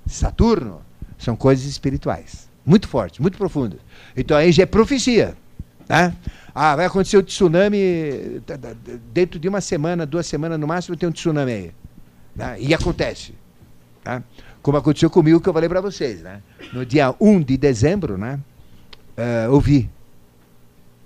Saturno, 0.05 0.81
são 1.17 1.35
coisas 1.35 1.65
espirituais. 1.65 2.49
Muito 2.65 2.87
fortes, 2.87 3.19
muito 3.19 3.37
profundas. 3.37 3.79
Então 4.15 4.35
aí 4.35 4.51
já 4.51 4.63
é 4.63 4.65
profecia. 4.65 5.35
Né? 5.87 6.13
Ah, 6.53 6.75
vai 6.75 6.85
acontecer 6.85 7.17
o 7.17 7.23
tsunami 7.23 8.41
dentro 9.13 9.39
de 9.39 9.47
uma 9.47 9.61
semana, 9.61 10.05
duas 10.05 10.25
semanas 10.25 10.59
no 10.59 10.67
máximo, 10.67 10.97
tem 10.97 11.07
um 11.07 11.11
tsunami 11.11 11.51
aí. 11.51 11.71
Né? 12.35 12.57
E 12.59 12.73
acontece. 12.73 13.33
Né? 14.05 14.23
Como 14.61 14.77
aconteceu 14.77 15.09
comigo, 15.09 15.39
que 15.39 15.47
eu 15.47 15.53
falei 15.53 15.69
para 15.69 15.81
vocês. 15.81 16.21
Né? 16.21 16.41
No 16.73 16.85
dia 16.85 17.15
1 17.19 17.41
de 17.41 17.57
dezembro, 17.57 18.17
né? 18.17 18.39
Uh, 19.17 19.51
ouvi. 19.53 19.89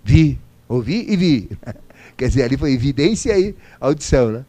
Vi. 0.04 0.40
Ouvi 0.68 1.06
e 1.08 1.16
vi. 1.16 1.50
Quer 2.18 2.28
dizer, 2.28 2.44
ali 2.44 2.58
foi 2.58 2.74
evidência 2.74 3.38
e 3.38 3.56
audição. 3.80 4.32
Né? 4.32 4.46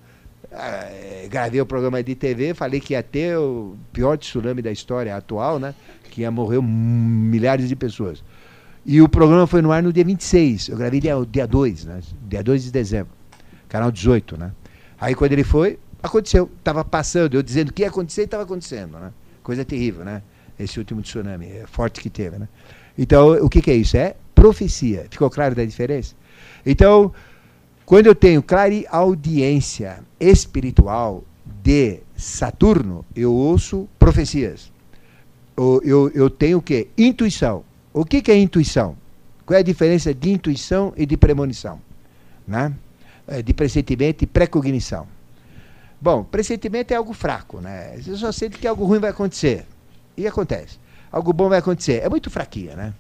Ah, 0.55 0.89
gravei 1.29 1.61
o 1.61 1.67
programa 1.67 2.03
de 2.03 2.15
TV, 2.15 2.55
falei 2.55 2.81
que 2.81 2.93
ia 2.93 3.03
ter 3.03 3.37
o 3.39 3.77
pior 3.93 4.19
tsunami 4.19 4.61
da 4.63 4.71
história 4.71 5.17
atual, 5.17 5.59
né? 5.59 5.75
Que 6.11 6.23
ia 6.23 6.31
morrer 6.31 6.61
milhares 6.63 7.69
de 7.69 7.77
pessoas. 7.77 8.23
E 8.85 9.01
o 9.01 9.09
programa 9.09 9.47
foi 9.47 9.63
no 9.63 9.73
ar 9.73 9.83
no 9.83 9.93
dia 9.93 10.05
26. 10.05 10.69
Eu 10.69 10.77
gravei 10.77 11.01
dia, 11.01 11.15
dia 11.31 11.47
2, 11.47 11.85
né? 11.85 12.01
Dia 12.29 12.43
2 12.43 12.65
de 12.65 12.71
dezembro. 12.73 13.13
Canal 13.69 13.91
18, 13.91 14.37
né? 14.37 14.53
Aí 15.01 15.15
quando 15.15 15.33
ele 15.33 15.45
foi, 15.45 15.79
aconteceu. 16.03 16.51
Estava 16.59 16.85
passando, 16.85 17.35
eu 17.35 17.43
dizendo 17.43 17.73
que 17.73 17.83
ia 17.83 17.89
acontecer 17.89 18.23
e 18.23 18.25
estava 18.25 18.43
acontecendo, 18.43 18.99
né? 18.99 19.13
Coisa 19.43 19.65
terrível, 19.65 20.05
né? 20.05 20.23
Esse 20.59 20.79
último 20.79 21.01
tsunami 21.01 21.47
é 21.47 21.65
forte 21.67 22.01
que 22.01 22.11
teve, 22.11 22.39
né? 22.39 22.49
Então, 22.99 23.33
o 23.45 23.49
que, 23.49 23.63
que 23.63 23.71
é 23.71 23.75
isso? 23.75 23.97
É 23.97 24.17
profecia. 24.35 25.07
Ficou 25.11 25.31
claro 25.31 25.55
da 25.55 25.65
diferença? 25.65 26.15
Então, 26.67 27.13
quando 27.93 28.07
eu 28.07 28.15
tenho 28.15 28.43
audiência 28.89 30.03
espiritual 30.19 31.23
de 31.63 32.01
Saturno, 32.17 33.05
eu 33.15 33.35
ouço 33.35 33.87
profecias. 33.99 34.73
Eu, 35.55 35.83
eu, 35.85 36.11
eu 36.15 36.31
tenho 36.31 36.57
o 36.57 36.63
quê? 36.63 36.89
Intuição. 36.97 37.63
O 37.93 38.03
que, 38.07 38.23
que 38.23 38.33
é 38.33 38.39
intuição? 38.39 38.97
Qual 39.45 39.59
é 39.59 39.61
a 39.61 39.63
diferença 39.63 40.15
de 40.15 40.31
intuição 40.31 40.95
e 40.97 41.05
de 41.05 41.19
premonição? 41.19 41.83
Né? 42.49 42.73
É, 43.29 43.43
de 43.43 43.53
pressentimento 43.53 44.25
e 44.25 44.27
precognição. 44.27 45.07
Bom, 46.01 46.25
pressentimento 46.25 46.93
é 46.93 46.97
algo 46.97 47.13
fraco, 47.13 47.61
né? 47.61 47.99
Você 47.99 48.17
só 48.17 48.33
sente 48.33 48.57
que 48.57 48.67
algo 48.67 48.87
ruim 48.87 49.01
vai 49.01 49.11
acontecer. 49.11 49.67
E 50.17 50.27
acontece. 50.27 50.79
Algo 51.13 51.31
bom 51.35 51.51
vai 51.51 51.59
acontecer. 51.59 52.03
É 52.03 52.09
muito 52.09 52.31
fraquinha, 52.31 52.75
né? 52.75 52.95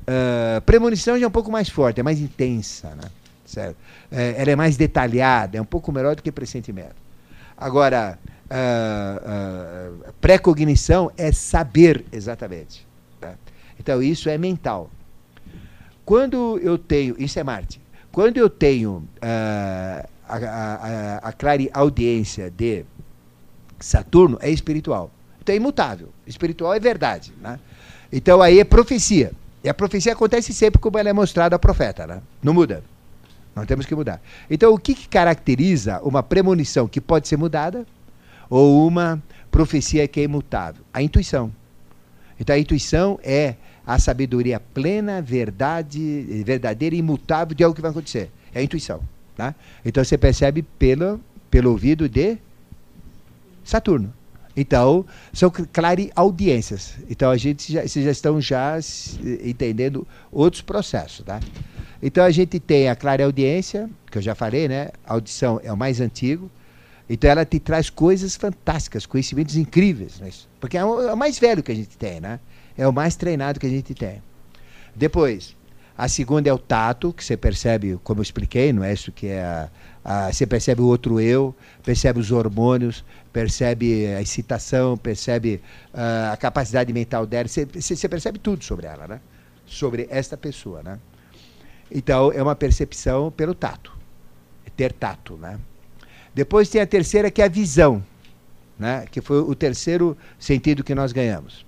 Uh, 0.00 0.60
premonição 0.62 1.16
já 1.16 1.24
é 1.24 1.28
um 1.28 1.30
pouco 1.30 1.52
mais 1.52 1.68
forte, 1.68 2.00
é 2.00 2.02
mais 2.02 2.18
intensa, 2.18 2.96
né? 2.96 3.08
Certo? 3.48 3.76
É, 4.12 4.34
ela 4.36 4.50
é 4.50 4.56
mais 4.56 4.76
detalhada, 4.76 5.56
é 5.56 5.60
um 5.60 5.64
pouco 5.64 5.90
melhor 5.90 6.14
do 6.14 6.22
que 6.22 6.30
pressentimento. 6.30 6.96
Agora, 7.56 8.18
uh, 8.50 10.00
uh, 10.06 10.12
precognição 10.20 11.10
é 11.16 11.32
saber 11.32 12.04
exatamente. 12.12 12.86
Tá? 13.18 13.34
Então, 13.80 14.02
isso 14.02 14.28
é 14.28 14.36
mental. 14.36 14.90
Quando 16.04 16.58
eu 16.58 16.76
tenho, 16.76 17.16
isso 17.18 17.38
é 17.38 17.42
Marte, 17.42 17.80
quando 18.12 18.36
eu 18.36 18.50
tenho 18.50 18.96
uh, 19.16 20.08
a, 20.28 20.36
a, 20.36 21.16
a 21.28 21.32
clara 21.32 21.62
audiência 21.72 22.50
de 22.50 22.84
Saturno, 23.80 24.38
é 24.42 24.50
espiritual. 24.50 25.10
Então 25.40 25.54
é 25.54 25.56
imutável. 25.56 26.10
Espiritual 26.26 26.74
é 26.74 26.80
verdade. 26.80 27.32
Né? 27.40 27.58
Então 28.12 28.42
aí 28.42 28.60
é 28.60 28.64
profecia. 28.64 29.32
E 29.64 29.68
a 29.70 29.74
profecia 29.74 30.12
acontece 30.12 30.52
sempre 30.52 30.78
como 30.80 30.98
ela 30.98 31.08
é 31.08 31.12
mostrada 31.14 31.56
ao 31.56 31.60
profeta. 31.60 32.06
Né? 32.06 32.20
Não 32.42 32.52
muda. 32.52 32.84
Nós 33.54 33.66
temos 33.66 33.86
que 33.86 33.94
mudar. 33.94 34.20
Então, 34.50 34.72
o 34.72 34.78
que, 34.78 34.94
que 34.94 35.08
caracteriza 35.08 36.00
uma 36.02 36.22
premonição 36.22 36.86
que 36.86 37.00
pode 37.00 37.26
ser 37.26 37.36
mudada 37.36 37.86
ou 38.48 38.86
uma 38.86 39.22
profecia 39.50 40.06
que 40.06 40.20
é 40.20 40.24
imutável? 40.24 40.84
A 40.92 41.02
intuição. 41.02 41.52
Então, 42.38 42.54
a 42.54 42.58
intuição 42.58 43.18
é 43.22 43.56
a 43.86 43.98
sabedoria 43.98 44.60
plena, 44.60 45.20
verdade, 45.20 46.42
verdadeira 46.44 46.94
e 46.94 46.98
imutável 46.98 47.54
de 47.54 47.64
algo 47.64 47.74
que 47.74 47.82
vai 47.82 47.90
acontecer. 47.90 48.30
É 48.54 48.60
a 48.60 48.62
intuição. 48.62 49.00
Tá? 49.36 49.54
Então, 49.84 50.04
você 50.04 50.18
percebe 50.18 50.62
pelo, 50.62 51.20
pelo 51.50 51.70
ouvido 51.70 52.08
de 52.08 52.38
Saturno. 53.64 54.12
Então, 54.56 55.06
são 55.32 55.52
audiências. 56.16 56.94
Então, 57.08 57.30
a 57.30 57.36
gente 57.36 57.72
já, 57.72 57.82
vocês 57.82 58.04
já 58.04 58.10
estão 58.10 58.40
já 58.40 58.76
entendendo 59.44 60.06
outros 60.32 60.62
processos. 60.62 61.24
Tá? 61.24 61.40
Então 62.02 62.24
a 62.24 62.30
gente 62.30 62.60
tem 62.60 62.88
a 62.88 62.94
clara 62.94 63.24
audiência, 63.24 63.90
que 64.10 64.18
eu 64.18 64.22
já 64.22 64.34
falei, 64.34 64.68
né? 64.68 64.90
A 65.04 65.14
audição 65.14 65.60
é 65.62 65.72
o 65.72 65.76
mais 65.76 66.00
antigo. 66.00 66.50
Então 67.10 67.30
ela 67.30 67.44
te 67.44 67.58
traz 67.58 67.88
coisas 67.88 68.36
fantásticas, 68.36 69.06
conhecimentos 69.06 69.56
incríveis, 69.56 70.20
né? 70.20 70.30
porque 70.60 70.76
é 70.76 70.84
o, 70.84 71.00
é 71.08 71.12
o, 71.12 71.16
mais 71.16 71.38
velho 71.38 71.62
que 71.62 71.72
a 71.72 71.74
gente 71.74 71.96
tem, 71.96 72.20
né? 72.20 72.38
É 72.76 72.86
o 72.86 72.92
mais 72.92 73.16
treinado 73.16 73.58
que 73.58 73.66
a 73.66 73.70
gente 73.70 73.94
tem. 73.94 74.22
Depois, 74.94 75.56
a 75.96 76.06
segunda 76.06 76.50
é 76.50 76.52
o 76.52 76.58
tato, 76.58 77.12
que 77.12 77.24
você 77.24 77.36
percebe, 77.36 77.98
como 78.04 78.20
eu 78.20 78.22
expliquei, 78.22 78.72
não 78.72 78.84
é 78.84 78.92
isso 78.92 79.10
que 79.10 79.26
é 79.26 79.42
a, 79.42 79.70
a, 80.04 80.32
você 80.32 80.46
percebe 80.46 80.82
o 80.82 80.86
outro 80.86 81.18
eu, 81.18 81.54
percebe 81.82 82.20
os 82.20 82.30
hormônios, 82.30 83.04
percebe 83.32 84.06
a 84.06 84.20
excitação, 84.20 84.96
percebe 84.96 85.62
uh, 85.94 86.32
a 86.32 86.36
capacidade 86.36 86.92
mental 86.92 87.26
dela, 87.26 87.48
você, 87.48 87.64
você 87.64 88.08
percebe 88.08 88.38
tudo 88.38 88.62
sobre 88.62 88.86
ela, 88.86 89.08
né? 89.08 89.20
Sobre 89.66 90.06
esta 90.10 90.36
pessoa, 90.36 90.82
né? 90.82 90.98
Então, 91.90 92.32
é 92.32 92.42
uma 92.42 92.54
percepção 92.54 93.30
pelo 93.30 93.54
tato. 93.54 93.92
É 94.66 94.70
ter 94.70 94.92
tato, 94.92 95.36
né? 95.36 95.58
Depois 96.34 96.68
tem 96.68 96.80
a 96.80 96.86
terceira, 96.86 97.30
que 97.30 97.42
é 97.42 97.46
a 97.46 97.48
visão, 97.48 98.04
né? 98.78 99.06
que 99.10 99.20
foi 99.20 99.40
o 99.40 99.54
terceiro 99.54 100.16
sentido 100.38 100.84
que 100.84 100.94
nós 100.94 101.12
ganhamos. 101.12 101.66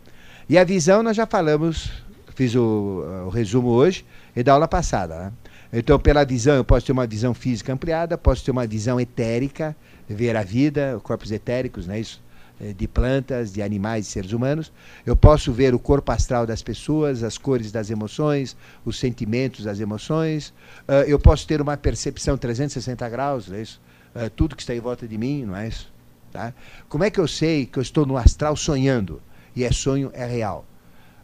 E 0.48 0.56
a 0.56 0.64
visão, 0.64 1.02
nós 1.02 1.16
já 1.16 1.26
falamos, 1.26 1.90
fiz 2.36 2.54
o, 2.54 3.04
o 3.26 3.28
resumo 3.30 3.70
hoje 3.70 4.04
e 4.36 4.42
da 4.42 4.52
aula 4.52 4.68
passada. 4.68 5.18
Né? 5.18 5.32
Então, 5.72 5.98
pela 5.98 6.24
visão, 6.24 6.54
eu 6.54 6.64
posso 6.64 6.86
ter 6.86 6.92
uma 6.92 7.06
visão 7.06 7.34
física 7.34 7.72
ampliada, 7.72 8.16
posso 8.16 8.44
ter 8.44 8.50
uma 8.50 8.66
visão 8.66 9.00
etérica, 9.00 9.74
ver 10.08 10.36
a 10.36 10.42
vida, 10.42 11.00
corpos 11.02 11.32
etéricos, 11.32 11.86
né? 11.86 11.98
isso 11.98 12.22
eh, 12.22 12.29
de 12.76 12.86
plantas, 12.86 13.52
de 13.52 13.62
animais, 13.62 14.04
de 14.04 14.12
seres 14.12 14.32
humanos. 14.32 14.72
Eu 15.06 15.16
posso 15.16 15.52
ver 15.52 15.74
o 15.74 15.78
corpo 15.78 16.12
astral 16.12 16.46
das 16.46 16.62
pessoas, 16.62 17.22
as 17.22 17.38
cores 17.38 17.72
das 17.72 17.90
emoções, 17.90 18.56
os 18.84 18.98
sentimentos 18.98 19.64
das 19.64 19.80
emoções. 19.80 20.48
Uh, 20.86 21.06
eu 21.06 21.18
posso 21.18 21.46
ter 21.46 21.60
uma 21.60 21.76
percepção 21.76 22.36
360 22.36 23.08
graus, 23.08 23.48
não 23.48 23.56
é 23.56 23.62
isso? 23.62 23.80
Uh, 24.14 24.28
tudo 24.30 24.54
que 24.54 24.62
está 24.62 24.74
em 24.74 24.80
volta 24.80 25.08
de 25.08 25.16
mim, 25.16 25.44
não 25.44 25.56
é 25.56 25.68
isso? 25.68 25.90
Tá? 26.30 26.52
Como 26.88 27.02
é 27.02 27.10
que 27.10 27.18
eu 27.18 27.26
sei 27.26 27.66
que 27.66 27.78
eu 27.78 27.82
estou 27.82 28.04
no 28.04 28.16
astral 28.16 28.54
sonhando? 28.56 29.20
E 29.56 29.64
é 29.64 29.72
sonho, 29.72 30.10
é 30.14 30.24
real. 30.24 30.64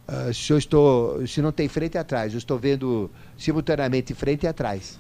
Uh, 0.09 0.33
se 0.33 0.53
eu 0.53 0.59
estou, 0.59 1.27
se 1.27 1.43
não 1.43 1.53
tem 1.53 1.69
frente 1.69 1.97
e 1.97 1.99
atrás, 1.99 2.33
eu 2.33 2.39
estou 2.39 2.59
vendo 2.59 3.11
simultaneamente 3.37 4.15
frente 4.15 4.45
e 4.45 4.47
atrás. 4.47 4.99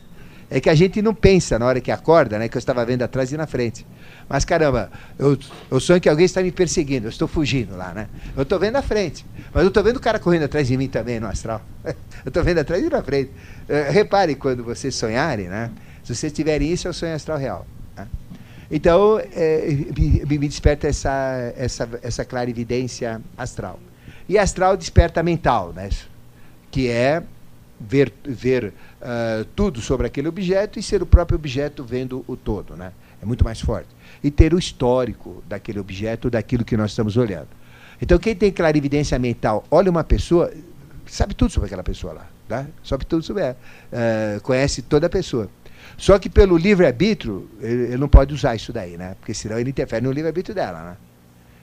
É 0.48 0.60
que 0.60 0.70
a 0.70 0.74
gente 0.74 1.02
não 1.02 1.14
pensa 1.14 1.58
na 1.58 1.66
hora 1.66 1.80
que 1.80 1.90
acorda, 1.90 2.38
né? 2.38 2.48
Que 2.48 2.56
eu 2.56 2.60
estava 2.60 2.84
vendo 2.84 3.02
atrás 3.02 3.32
e 3.32 3.36
na 3.36 3.46
frente. 3.46 3.84
Mas 4.28 4.44
caramba, 4.44 4.90
eu, 5.18 5.38
eu 5.70 5.78
sonho 5.78 6.00
que 6.00 6.08
alguém 6.08 6.24
está 6.24 6.42
me 6.42 6.50
perseguindo, 6.50 7.06
eu 7.06 7.10
estou 7.10 7.28
fugindo 7.28 7.76
lá, 7.76 7.92
né? 7.92 8.08
Eu 8.36 8.42
estou 8.42 8.58
vendo 8.58 8.76
à 8.76 8.82
frente, 8.82 9.24
mas 9.52 9.62
eu 9.62 9.68
estou 9.68 9.82
vendo 9.84 9.96
o 9.96 10.00
cara 10.00 10.18
correndo 10.18 10.44
atrás 10.44 10.66
de 10.66 10.76
mim 10.76 10.88
também 10.88 11.20
no 11.20 11.28
astral. 11.28 11.62
eu 11.84 11.94
estou 12.26 12.42
vendo 12.42 12.58
atrás 12.58 12.82
e 12.82 12.88
na 12.88 13.02
frente. 13.02 13.30
Uh, 13.68 13.92
repare 13.92 14.34
quando 14.34 14.64
vocês 14.64 14.94
sonharem, 14.96 15.46
né? 15.46 15.70
Se 16.02 16.14
vocês 16.14 16.32
tiverem 16.32 16.72
isso, 16.72 16.88
é 16.88 16.90
o 16.90 16.94
sonho 16.94 17.14
astral 17.14 17.38
real. 17.38 17.66
Né? 17.96 18.06
Então, 18.70 19.20
é, 19.32 19.66
me, 19.96 20.38
me, 20.38 20.48
desperta 20.48 20.88
essa, 20.88 21.52
essa, 21.56 21.88
essa 22.02 22.24
clarividência 22.24 23.20
astral. 23.38 23.78
E 24.28 24.36
astral 24.38 24.76
desperta 24.76 25.22
mental, 25.22 25.72
né? 25.72 25.88
Que 26.70 26.88
é 26.88 27.22
ver, 27.80 28.12
ver 28.24 28.72
uh, 29.00 29.44
tudo 29.54 29.80
sobre 29.80 30.06
aquele 30.06 30.26
objeto 30.26 30.78
e 30.78 30.82
ser 30.82 31.02
o 31.02 31.06
próprio 31.06 31.36
objeto 31.36 31.84
vendo 31.84 32.24
o 32.26 32.36
todo, 32.36 32.76
né? 32.76 32.92
É 33.26 33.28
muito 33.28 33.44
mais 33.44 33.60
forte 33.60 33.88
e 34.22 34.30
ter 34.30 34.54
o 34.54 34.58
histórico 34.58 35.42
daquele 35.48 35.80
objeto, 35.80 36.30
daquilo 36.30 36.64
que 36.64 36.76
nós 36.76 36.92
estamos 36.92 37.16
olhando. 37.16 37.48
Então, 38.00 38.18
quem 38.18 38.36
tem 38.36 38.52
clarividência 38.52 39.18
mental, 39.18 39.64
olha 39.68 39.90
uma 39.90 40.04
pessoa, 40.04 40.52
sabe 41.06 41.34
tudo 41.34 41.50
sobre 41.50 41.66
aquela 41.66 41.82
pessoa 41.82 42.12
lá, 42.12 42.26
tá? 42.48 42.66
sabe 42.84 43.04
tudo 43.04 43.24
sobre 43.24 43.42
ela, 43.42 43.56
uh, 43.92 44.40
conhece 44.42 44.80
toda 44.80 45.08
a 45.08 45.10
pessoa. 45.10 45.50
Só 45.98 46.18
que 46.20 46.28
pelo 46.28 46.56
livre-arbítrio, 46.56 47.50
ele, 47.60 47.82
ele, 47.84 47.96
não 47.96 48.08
pode 48.08 48.32
usar 48.32 48.54
isso 48.54 48.72
daí, 48.72 48.96
né? 48.96 49.16
Porque 49.18 49.34
senão 49.34 49.58
ele 49.58 49.70
interfere 49.70 50.04
no 50.04 50.12
livre-arbítrio 50.12 50.54
dela, 50.54 50.82
né? 50.90 50.96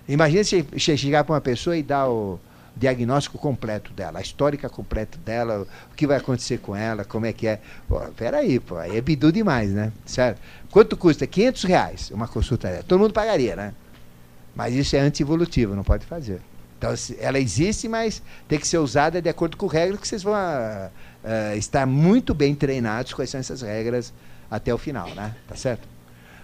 Imagina 0.07 0.43
se 0.43 0.66
chegar 0.80 1.24
para 1.24 1.34
uma 1.34 1.41
pessoa 1.41 1.78
e 1.78 1.84
dar 1.84 2.09
o 2.09 2.39
diagnóstico 2.76 3.38
completo 3.38 3.93
dela, 3.93 4.19
a 4.19 4.21
histórica 4.21 4.67
completa 4.69 5.17
dela, 5.24 5.67
o 5.91 5.95
que 5.95 6.07
vai 6.07 6.17
acontecer 6.17 6.57
com 6.57 6.76
ela, 6.76 7.03
como 7.05 7.26
é 7.26 7.34
que 7.34 7.47
é. 7.47 7.61
Pô, 7.88 7.99
peraí, 8.17 8.59
pô, 8.59 8.78
aí 8.78 8.97
é 8.97 9.01
bidu 9.01 9.32
demais, 9.32 9.71
né? 9.71 9.91
Certo? 10.05 10.41
Quanto 10.71 10.97
custa? 10.97 11.28
500 11.28 11.63
reais 11.63 12.11
uma 12.11 12.28
consulta 12.28 12.69
dessa. 12.69 12.84
Todo 12.84 12.99
mundo 12.99 13.13
pagaria, 13.13 13.55
né? 13.55 13.74
Mas 14.55 14.74
isso 14.74 14.95
é 14.95 14.99
anti-evolutivo, 14.99 15.76
não 15.76 15.84
pode 15.84 16.05
fazer. 16.05 16.41
Então, 16.78 16.93
ela 17.19 17.39
existe, 17.39 17.88
mas 17.88 18.21
tem 18.47 18.59
que 18.59 18.67
ser 18.67 18.78
usada 18.78 19.21
de 19.21 19.30
acordo 19.30 19.55
com 19.55 19.67
regras 19.67 19.99
que 20.01 20.07
vocês 20.07 20.21
vão 20.21 20.34
uh, 20.34 20.89
uh, 21.24 21.57
estar 21.57 21.86
muito 21.86 22.34
bem 22.34 22.53
treinados 22.53 23.13
quais 23.13 23.30
são 23.30 23.39
essas 23.39 23.61
regras 23.61 24.13
até 24.51 24.74
o 24.74 24.78
final, 24.78 25.09
né? 25.15 25.34
Tá 25.47 25.55
certo? 25.55 25.88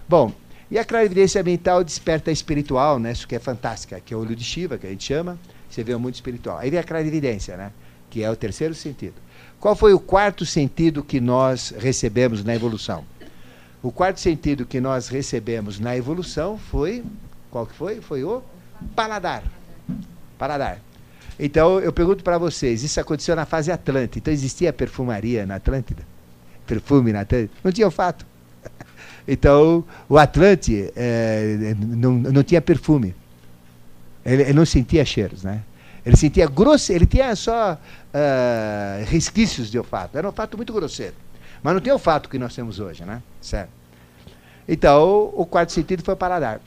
Bom, 0.08 0.32
e 0.70 0.78
a 0.78 0.84
clarividência 0.84 1.42
mental 1.42 1.84
desperta 1.84 2.30
espiritual, 2.30 2.98
né? 2.98 3.12
Isso 3.12 3.28
que 3.28 3.34
é 3.34 3.38
fantástica, 3.38 4.00
que 4.00 4.14
é 4.14 4.16
o 4.16 4.20
olho 4.20 4.34
de 4.34 4.44
Shiva, 4.44 4.78
que 4.78 4.86
a 4.86 4.90
gente 4.90 5.04
chama. 5.04 5.38
Você 5.70 5.84
vê 5.84 5.94
o 5.94 6.00
mundo 6.00 6.14
espiritual. 6.14 6.58
Aí 6.58 6.68
vem 6.68 6.80
a 6.80 6.84
clarividência, 6.84 7.56
né? 7.56 7.70
Que 8.10 8.24
é 8.24 8.30
o 8.30 8.34
terceiro 8.34 8.74
sentido. 8.74 9.14
Qual 9.60 9.76
foi 9.76 9.94
o 9.94 10.00
quarto 10.00 10.44
sentido 10.44 11.04
que 11.04 11.20
nós 11.20 11.72
recebemos 11.78 12.42
na 12.42 12.54
evolução? 12.54 13.04
O 13.82 13.92
quarto 13.92 14.20
sentido 14.20 14.66
que 14.66 14.80
nós 14.80 15.08
recebemos 15.08 15.78
na 15.78 15.96
evolução 15.96 16.58
foi. 16.58 17.04
Qual 17.50 17.66
que 17.66 17.74
foi? 17.74 18.00
Foi 18.00 18.24
o 18.24 18.42
paladar. 18.96 19.42
Paladar. 20.36 20.80
Então, 21.38 21.80
eu 21.80 21.92
pergunto 21.92 22.22
para 22.22 22.36
vocês: 22.36 22.82
isso 22.82 23.00
aconteceu 23.00 23.34
na 23.36 23.46
fase 23.46 23.70
Atlântida. 23.70 24.18
Então, 24.18 24.34
existia 24.34 24.72
perfumaria 24.72 25.46
na 25.46 25.54
Atlântida? 25.56 26.02
Perfume 26.66 27.12
na 27.12 27.20
Atlântida? 27.20 27.52
Não 27.62 27.72
tinha 27.72 27.86
olfato. 27.86 28.26
Então, 29.28 29.84
o 30.08 30.18
Atlante 30.18 30.90
é, 30.96 31.76
não, 31.78 32.12
não 32.14 32.42
tinha 32.42 32.60
perfume. 32.60 33.14
Ele, 34.30 34.42
ele, 34.42 34.52
não 34.52 34.64
sentia 34.64 35.04
cheiros, 35.04 35.42
né? 35.42 35.62
Ele 36.06 36.16
sentia 36.16 36.46
grosso, 36.46 36.92
ele 36.92 37.04
tinha 37.04 37.34
só 37.34 37.74
uh, 37.74 39.04
resquícios 39.06 39.70
de 39.70 39.78
olfato. 39.78 40.16
Era 40.16 40.26
um 40.26 40.30
olfato 40.30 40.56
muito 40.56 40.72
grosseiro. 40.72 41.14
Mas 41.62 41.74
não 41.74 41.80
tem 41.80 41.92
o 41.92 41.96
olfato 41.96 42.28
que 42.28 42.38
nós 42.38 42.54
temos 42.54 42.78
hoje, 42.78 43.04
né? 43.04 43.20
Certo. 43.40 43.70
Então, 44.68 45.30
o 45.34 45.44
quarto 45.44 45.72
sentido 45.72 46.02
foi 46.04 46.14
o 46.14 46.16
paladar. 46.16 46.60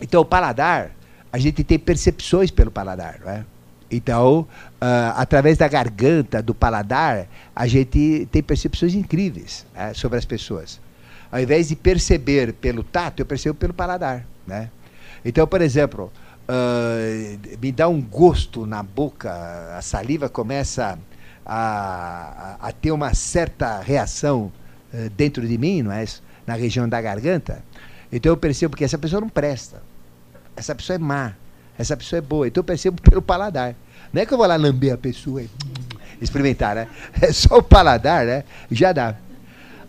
Então, 0.00 0.22
o 0.22 0.24
paladar, 0.24 0.92
a 1.30 1.38
gente 1.38 1.62
tem 1.62 1.78
percepções 1.78 2.50
pelo 2.50 2.70
paladar, 2.70 3.20
não 3.20 3.30
é? 3.30 3.44
Então, 3.90 4.40
uh, 4.40 5.14
através 5.14 5.58
da 5.58 5.68
garganta, 5.68 6.42
do 6.42 6.54
paladar, 6.54 7.28
a 7.54 7.66
gente 7.66 8.26
tem 8.32 8.42
percepções 8.42 8.94
incríveis 8.94 9.64
né, 9.74 9.94
sobre 9.94 10.18
as 10.18 10.24
pessoas. 10.24 10.80
Ao 11.30 11.38
invés 11.38 11.68
de 11.68 11.76
perceber 11.76 12.52
pelo 12.54 12.82
tato, 12.82 13.20
eu 13.20 13.26
percebo 13.26 13.54
pelo 13.54 13.72
paladar. 13.72 14.26
Né? 14.46 14.70
Então, 15.24 15.46
por 15.46 15.60
exemplo, 15.60 16.12
uh, 16.48 17.58
me 17.60 17.72
dá 17.72 17.88
um 17.88 18.00
gosto 18.00 18.66
na 18.66 18.82
boca, 18.82 19.32
a 19.76 19.82
saliva 19.82 20.28
começa 20.28 20.98
a, 21.44 22.56
a, 22.60 22.68
a 22.68 22.72
ter 22.72 22.92
uma 22.92 23.14
certa 23.14 23.80
reação 23.80 24.52
uh, 24.92 25.10
dentro 25.10 25.46
de 25.46 25.58
mim, 25.58 25.82
não 25.82 25.92
é? 25.92 26.04
na 26.46 26.54
região 26.54 26.88
da 26.88 27.00
garganta. 27.00 27.62
Então 28.10 28.30
eu 28.30 28.36
percebo 28.36 28.76
que 28.76 28.84
essa 28.84 28.96
pessoa 28.96 29.20
não 29.20 29.28
presta. 29.28 29.82
Essa 30.56 30.74
pessoa 30.74 30.94
é 30.94 30.98
má. 30.98 31.32
Essa 31.76 31.96
pessoa 31.96 32.18
é 32.18 32.22
boa. 32.22 32.46
Então 32.46 32.60
eu 32.60 32.64
percebo 32.64 33.02
pelo 33.02 33.20
paladar. 33.20 33.74
Não 34.12 34.22
é 34.22 34.26
que 34.26 34.32
eu 34.32 34.38
vou 34.38 34.46
lá 34.46 34.56
lamber 34.56 34.94
a 34.94 34.96
pessoa 34.96 35.42
e 35.42 35.50
experimentar, 36.22 36.76
né? 36.76 36.88
É 37.20 37.32
só 37.32 37.58
o 37.58 37.62
paladar, 37.62 38.24
né? 38.24 38.44
Já 38.70 38.92
dá. 38.92 39.16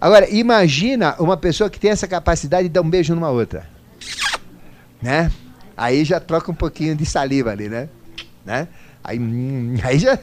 Agora, 0.02 0.30
imagina 0.30 1.16
uma 1.20 1.38
pessoa 1.38 1.70
que 1.70 1.80
tem 1.80 1.92
essa 1.92 2.08
capacidade 2.08 2.68
de 2.68 2.74
dar 2.74 2.82
um 2.82 2.90
beijo 2.90 3.16
numa 3.16 3.30
outra. 3.30 3.68
Né? 5.02 5.32
Aí 5.78 6.04
já 6.04 6.20
troca 6.20 6.52
um 6.52 6.56
pouquinho 6.56 6.96
de 6.96 7.06
saliva 7.06 7.52
ali, 7.52 7.70
né? 7.70 7.88
né? 8.44 8.68
Aí, 9.04 9.20
aí 9.84 10.00
já. 10.00 10.18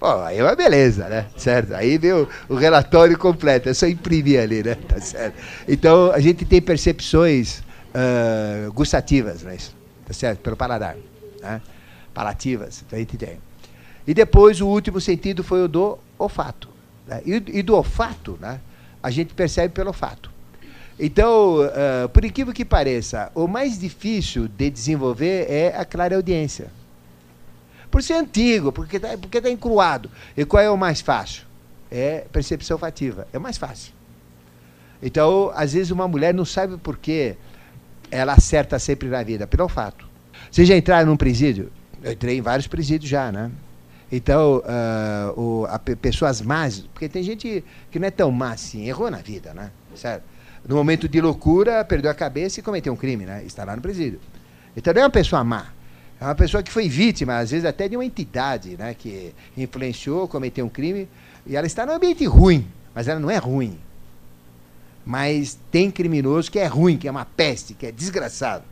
Pô, 0.00 0.10
aí 0.22 0.38
é 0.38 0.42
uma 0.42 0.56
beleza, 0.56 1.08
né? 1.08 1.26
Certo? 1.36 1.74
Aí 1.74 1.98
vem 1.98 2.12
o, 2.12 2.28
o 2.48 2.54
relatório 2.54 3.18
completo, 3.18 3.68
é 3.68 3.74
só 3.74 3.86
imprimir 3.86 4.40
ali, 4.40 4.62
né? 4.62 4.74
Tá 4.74 5.00
certo? 5.00 5.36
Então, 5.68 6.10
a 6.10 6.18
gente 6.18 6.44
tem 6.46 6.62
percepções 6.62 7.58
uh, 7.58 8.72
gustativas, 8.72 9.42
né? 9.42 9.56
Tá 10.06 10.14
certo? 10.14 10.40
Pelo 10.40 10.56
paladar. 10.56 10.96
Né? 11.42 11.60
Palativas, 12.14 12.84
a 12.90 12.96
gente 12.96 13.18
tem. 13.18 13.38
E 14.06 14.14
depois, 14.14 14.60
o 14.60 14.66
último 14.66 15.00
sentido 15.00 15.44
foi 15.44 15.62
o 15.64 15.68
do 15.68 15.98
olfato. 16.18 16.68
Né? 17.06 17.20
E, 17.26 17.58
e, 17.58 17.62
do 17.62 17.74
olfato, 17.74 18.38
né? 18.40 18.60
A 19.02 19.10
gente 19.10 19.34
percebe 19.34 19.74
pelo 19.74 19.88
olfato. 19.88 20.30
Então, 20.98 21.60
uh, 21.60 22.08
por 22.08 22.24
incrível 22.24 22.54
que 22.54 22.64
pareça, 22.64 23.30
o 23.34 23.46
mais 23.46 23.78
difícil 23.78 24.48
de 24.48 24.70
desenvolver 24.70 25.46
é 25.50 25.76
a 25.76 25.84
clara 25.84 26.16
audiência. 26.16 26.70
Por 27.90 28.02
ser 28.02 28.14
antigo, 28.14 28.72
porque 28.72 28.96
está 28.96 29.16
porque 29.18 29.40
tá 29.40 29.50
encruado. 29.50 30.10
E 30.36 30.44
qual 30.44 30.62
é 30.62 30.70
o 30.70 30.76
mais 30.76 31.00
fácil? 31.00 31.44
É 31.90 32.26
percepção 32.32 32.76
olfativa. 32.76 33.28
É 33.32 33.38
o 33.38 33.40
mais 33.40 33.58
fácil. 33.58 33.92
Então, 35.02 35.52
às 35.54 35.74
vezes, 35.74 35.90
uma 35.90 36.08
mulher 36.08 36.32
não 36.32 36.44
sabe 36.44 36.78
por 36.78 36.96
que 36.96 37.36
ela 38.10 38.32
acerta 38.32 38.78
sempre 38.78 39.08
na 39.08 39.22
vida, 39.22 39.46
pelo 39.46 39.64
olfato. 39.64 40.08
Vocês 40.50 40.66
já 40.66 40.76
entraram 40.76 41.10
num 41.10 41.16
presídio? 41.16 41.70
Eu 42.02 42.12
entrei 42.12 42.38
em 42.38 42.40
vários 42.40 42.66
presídios 42.66 43.10
já, 43.10 43.30
né? 43.30 43.50
Então, 44.10 44.58
uh, 44.58 45.40
o, 45.40 45.66
a, 45.66 45.78
pessoas 45.78 46.40
más, 46.40 46.80
porque 46.94 47.08
tem 47.08 47.22
gente 47.22 47.62
que 47.90 47.98
não 47.98 48.06
é 48.06 48.10
tão 48.10 48.30
má 48.30 48.52
assim, 48.52 48.86
errou 48.86 49.10
na 49.10 49.18
vida, 49.18 49.52
né? 49.52 49.70
Certo? 49.94 50.35
No 50.68 50.74
momento 50.74 51.08
de 51.08 51.20
loucura, 51.20 51.84
perdeu 51.84 52.10
a 52.10 52.14
cabeça 52.14 52.58
e 52.58 52.62
cometeu 52.62 52.92
um 52.92 52.96
crime, 52.96 53.24
né? 53.24 53.44
Está 53.44 53.64
lá 53.64 53.76
no 53.76 53.82
presídio. 53.82 54.20
Então 54.76 54.92
não 54.92 55.02
é 55.02 55.04
uma 55.04 55.10
pessoa 55.10 55.44
má. 55.44 55.66
É 56.20 56.24
uma 56.24 56.34
pessoa 56.34 56.62
que 56.62 56.72
foi 56.72 56.88
vítima, 56.88 57.38
às 57.38 57.50
vezes 57.50 57.64
até 57.64 57.88
de 57.88 57.96
uma 57.96 58.04
entidade, 58.04 58.76
né? 58.76 58.94
Que 58.94 59.32
influenciou, 59.56 60.26
cometeu 60.26 60.66
um 60.66 60.68
crime. 60.68 61.08
E 61.46 61.54
ela 61.54 61.66
está 61.66 61.86
num 61.86 61.92
ambiente 61.92 62.24
ruim, 62.26 62.66
mas 62.94 63.06
ela 63.06 63.20
não 63.20 63.30
é 63.30 63.36
ruim. 63.36 63.78
Mas 65.04 65.56
tem 65.70 65.88
criminoso 65.88 66.50
que 66.50 66.58
é 66.58 66.66
ruim, 66.66 66.96
que 66.96 67.06
é 67.06 67.10
uma 67.10 67.24
peste, 67.24 67.74
que 67.74 67.86
é 67.86 67.92
desgraçado. 67.92 68.64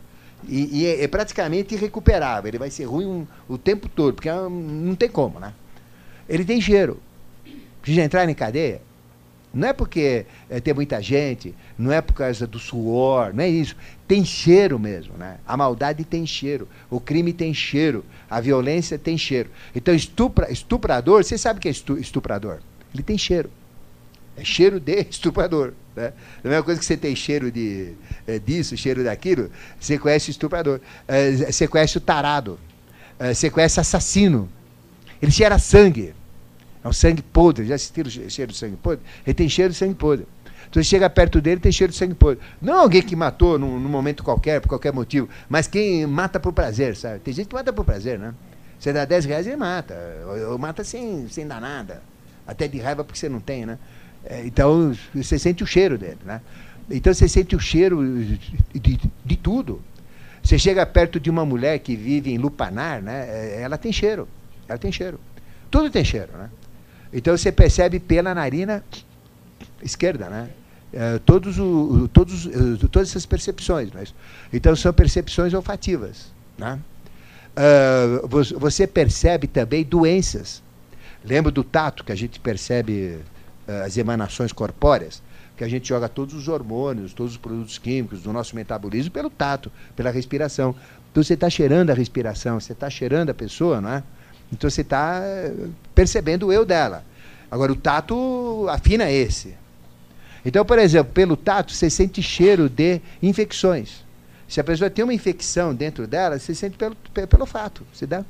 E, 0.49 0.81
e 0.81 0.87
é, 0.87 1.05
é, 1.05 1.09
praticamente 1.09 1.75
irrecuperável. 1.75 2.49
Ele 2.49 2.59
vai 2.59 2.71
ser 2.71 2.85
ruim 2.85 3.07
um, 3.07 3.27
o 3.49 3.57
tempo 3.57 3.89
todo, 3.89 4.15
porque 4.15 4.29
não 4.31 4.97
tem 4.97 5.09
como, 5.09 5.39
né? 5.39 5.53
Ele 6.29 6.45
tem 6.45 6.61
cheiro. 6.61 7.01
Precisa 7.81 8.03
entrar 8.03 8.29
em 8.29 8.35
cadeia. 8.35 8.83
Não 9.55 9.69
é 9.69 9.73
porque 9.73 10.27
é, 10.51 10.59
tem 10.59 10.75
muita 10.75 11.01
gente, 11.01 11.55
não 11.79 11.93
é 11.93 12.01
por 12.01 12.15
causa 12.15 12.47
do 12.47 12.59
suor, 12.59 13.33
não 13.33 13.45
é 13.45 13.49
isso. 13.49 13.77
Tem 14.09 14.25
cheiro 14.25 14.79
mesmo, 14.79 15.17
né? 15.17 15.39
A 15.47 15.57
maldade 15.57 16.05
tem 16.05 16.27
cheiro, 16.27 16.69
o 16.91 16.99
crime 16.99 17.33
tem 17.33 17.55
cheiro, 17.55 18.05
a 18.29 18.41
violência 18.41 18.99
tem 18.99 19.17
cheiro. 19.17 19.49
Então, 19.75 19.95
estupra, 19.95 20.51
estuprador, 20.51 21.23
você 21.23 21.39
sabe 21.39 21.59
o 21.59 21.63
que 21.63 21.69
é 21.69 21.71
estuprador? 21.71 22.59
Ele 22.93 23.03
tem 23.03 23.17
cheiro. 23.17 23.51
É 24.37 24.45
cheiro 24.45 24.81
de 24.81 25.07
estuprador. 25.09 25.73
Né? 25.95 26.13
A 26.43 26.49
mesma 26.49 26.63
coisa 26.65 26.81
que 26.81 26.85
você 26.85 26.97
tem 26.97 27.15
cheiro 27.15 27.51
de, 27.51 27.93
é, 28.27 28.39
disso, 28.39 28.77
cheiro 28.77 29.05
daquilo, 29.05 29.51
você 29.79 29.97
conhece 29.99 30.31
o 30.31 30.33
estuprador. 30.33 30.81
É, 31.07 31.31
você 31.31 31.69
conhece 31.69 31.97
o 31.97 32.01
tarado. 32.01 32.59
É, 33.19 33.33
você 33.33 33.49
conhece 33.49 33.79
assassino. 33.79 34.49
Ele 35.23 35.31
cheira 35.31 35.59
sangue. 35.59 36.13
É 36.85 36.89
um 36.89 36.93
sangue 36.93 37.23
podre. 37.23 37.67
Já 37.67 37.75
assistiram 37.75 38.11
cheiro 38.11 38.53
de 38.53 38.59
sangue 38.59 38.77
podre? 38.77 39.03
Ele 39.27 39.35
tem 39.35 39.49
cheiro 39.49 39.73
de 39.73 39.79
sangue 39.79 39.95
podre. 39.95 40.27
Então 40.69 40.83
você 40.83 40.89
chega 40.89 41.09
perto 41.09 41.41
dele 41.41 41.61
tem 41.61 41.73
cheiro 41.73 41.93
de 41.93 41.99
sangue 41.99 42.15
podre. 42.15 42.41
Não 42.61 42.79
alguém 42.81 43.01
que 43.03 43.17
matou 43.17 43.59
num, 43.59 43.79
num, 43.79 43.89
momento 43.89 44.23
qualquer, 44.23 44.61
por 44.61 44.69
qualquer 44.69 44.93
motivo, 44.93 45.29
mas 45.49 45.67
quem 45.67 46.07
mata 46.07 46.39
por 46.39 46.53
prazer, 46.53 46.97
sabe? 46.97 47.21
Tem 47.21 47.33
gente 47.33 47.49
que 47.49 47.55
mata 47.55 47.73
por 47.73 47.85
prazer, 47.85 48.19
né? 48.19 48.35
Você 48.79 48.93
dá 48.93 49.05
10 49.05 49.25
reais 49.25 49.47
e 49.47 49.57
mata. 49.57 49.97
Ou, 50.27 50.53
ou 50.53 50.59
mata 50.59 50.85
sem, 50.85 51.27
sem 51.29 51.47
dar 51.47 51.61
nada. 51.61 52.03
Até 52.47 52.69
de 52.69 52.79
raiva 52.79 53.03
porque 53.03 53.19
você 53.19 53.29
não 53.29 53.41
tem, 53.41 53.65
né? 53.65 53.79
É, 54.25 54.45
então, 54.45 54.95
você 55.15 55.39
sente 55.39 55.63
o 55.63 55.67
cheiro 55.67 55.97
dele, 55.97 56.19
né? 56.25 56.41
Então, 56.91 57.15
você 57.15 57.29
sente 57.29 57.57
o 57.57 57.61
cheiro 57.61 58.05
de, 58.05 58.39
de, 58.79 59.01
de, 59.25 59.37
tudo. 59.37 59.81
Você 60.43 60.59
chega 60.59 60.85
perto 60.85 61.19
de 61.19 61.31
uma 61.31 61.47
mulher 61.47 61.79
que 61.79 61.97
vive 61.97 62.33
em 62.33 62.39
Lupanar, 62.39 63.03
né? 63.03 63.27
É, 63.29 63.63
ela 63.63 63.79
tem 63.79 63.93
cheiro. 63.93 64.29
Ela 64.69 64.79
tem 64.79 64.93
cheiro. 64.93 65.19
Tudo 65.71 65.91
tem 65.91 66.05
cheiro, 66.05 66.33
né? 66.37 66.51
Então, 67.15 67.37
você 67.37 67.51
percebe 67.53 68.01
pela 68.01 68.35
narina 68.35 68.85
esquerda, 69.83 70.29
né? 70.29 70.51
É, 70.93 71.19
todos 71.21 71.59
o, 71.59 72.09
todos, 72.13 72.49
todas 72.91 73.09
essas 73.09 73.25
percepções. 73.25 73.89
Mas, 73.95 74.15
então, 74.53 74.75
são 74.77 74.93
percepções 74.93 75.55
olfativas, 75.55 76.33
né? 76.59 76.79
Uh, 77.55 78.59
você 78.59 78.85
percebe 78.87 79.47
também 79.47 79.85
doenças. 79.85 80.61
Lembra 81.25 81.53
do 81.53 81.63
tato 81.63 82.05
que 82.05 82.11
a 82.11 82.15
gente 82.15 82.39
percebe 82.39 83.21
eh, 83.67 83.83
as 83.83 83.97
emanações 83.97 84.53
corpóreas, 84.53 85.23
que 85.57 85.65
a 85.65 85.69
gente 85.69 85.89
joga 85.89 86.07
todos 86.07 86.35
os 86.35 86.49
hormônios, 86.49 87.15
todos 87.15 87.33
os 87.33 87.39
produtos 87.39 87.79
químicos 87.79 88.23
do 88.23 88.31
nosso 88.31 88.55
metabolismo 88.55 89.11
pelo 89.11 89.31
tato, 89.31 89.73
pela 89.97 90.11
respiração. 90.11 90.75
Então 91.11 91.23
você 91.23 91.33
está 91.33 91.49
cheirando 91.49 91.89
a 91.89 91.95
respiração, 91.95 92.61
você 92.61 92.73
está 92.73 92.91
cheirando 92.91 93.31
a 93.31 93.35
pessoa, 93.35 93.81
não 93.81 93.89
é? 93.89 94.03
Então 94.53 94.69
você 94.69 94.83
está 94.83 95.21
eh, 95.23 95.53
percebendo 95.95 96.47
o 96.47 96.53
eu 96.53 96.65
dela. 96.65 97.05
Agora 97.51 97.73
o 97.73 97.77
tato 97.77 98.67
afina 98.69 99.11
esse. 99.11 99.55
Então, 100.45 100.65
por 100.65 100.79
exemplo, 100.79 101.13
pelo 101.13 101.37
tato 101.37 101.73
você 101.73 101.89
sente 101.89 102.23
cheiro 102.23 102.69
de 102.69 103.01
infecções. 103.23 104.05
Se 104.47 104.61
a 104.61 104.65
pessoa 104.65 104.91
tem 104.91 105.03
uma 105.03 105.15
infecção 105.15 105.75
dentro 105.75 106.07
dela, 106.07 106.39
você 106.39 106.55
sente 106.55 106.77
pelo, 106.77 106.95
pelo 107.29 107.47
fato. 107.47 107.85
Você 107.93 108.05
está 108.05 108.25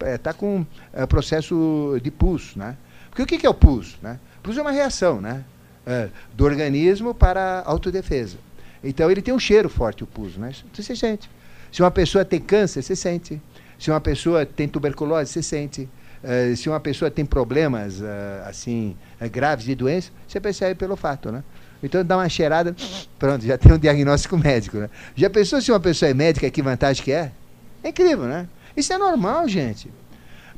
é, 0.00 0.18
tá 0.18 0.32
com 0.32 0.64
é, 0.92 1.04
processo 1.06 1.98
de 2.02 2.10
pulso, 2.10 2.58
né? 2.58 2.76
Porque 3.10 3.22
o 3.22 3.26
que, 3.26 3.46
é 3.46 3.50
o 3.50 3.54
pulso, 3.54 3.96
né? 4.02 4.18
Pus 4.42 4.56
é 4.56 4.62
uma 4.62 4.70
reação 4.70 5.20
né? 5.20 5.44
É, 5.86 6.08
do 6.34 6.44
organismo 6.44 7.14
para 7.14 7.60
a 7.60 7.70
autodefesa. 7.70 8.38
Então 8.82 9.10
ele 9.10 9.22
tem 9.22 9.32
um 9.32 9.38
cheiro 9.38 9.68
forte, 9.68 10.04
o 10.04 10.06
pus. 10.06 10.36
Né? 10.36 10.52
Então, 10.70 10.84
você 10.84 10.96
sente. 10.96 11.30
Se 11.70 11.82
uma 11.82 11.90
pessoa 11.90 12.24
tem 12.24 12.40
câncer, 12.40 12.82
você 12.82 12.96
sente. 12.96 13.40
Se 13.78 13.90
uma 13.90 14.00
pessoa 14.00 14.46
tem 14.46 14.66
tuberculose, 14.68 15.32
você 15.32 15.42
sente. 15.42 15.88
Uh, 16.24 16.56
se 16.56 16.68
uma 16.68 16.80
pessoa 16.80 17.10
tem 17.10 17.24
problemas 17.24 18.00
uh, 18.00 18.04
assim 18.46 18.96
uh, 19.20 19.28
graves 19.28 19.64
de 19.64 19.74
doença, 19.74 20.10
você 20.26 20.40
percebe 20.40 20.74
pelo 20.74 20.96
fato, 20.96 21.30
né? 21.30 21.44
Então 21.82 22.04
dá 22.04 22.16
uma 22.16 22.28
cheirada, 22.28 22.74
pronto, 23.18 23.44
já 23.44 23.58
tem 23.58 23.72
um 23.72 23.78
diagnóstico 23.78 24.36
médico, 24.36 24.78
né? 24.78 24.90
Já 25.14 25.28
pensou 25.28 25.60
se 25.60 25.70
uma 25.70 25.78
pessoa 25.78 26.10
é 26.10 26.14
médica, 26.14 26.50
que 26.50 26.62
vantagem 26.62 27.04
que 27.04 27.12
é? 27.12 27.30
É 27.84 27.90
incrível, 27.90 28.24
né? 28.24 28.48
Isso 28.76 28.92
é 28.92 28.98
normal, 28.98 29.46
gente. 29.46 29.90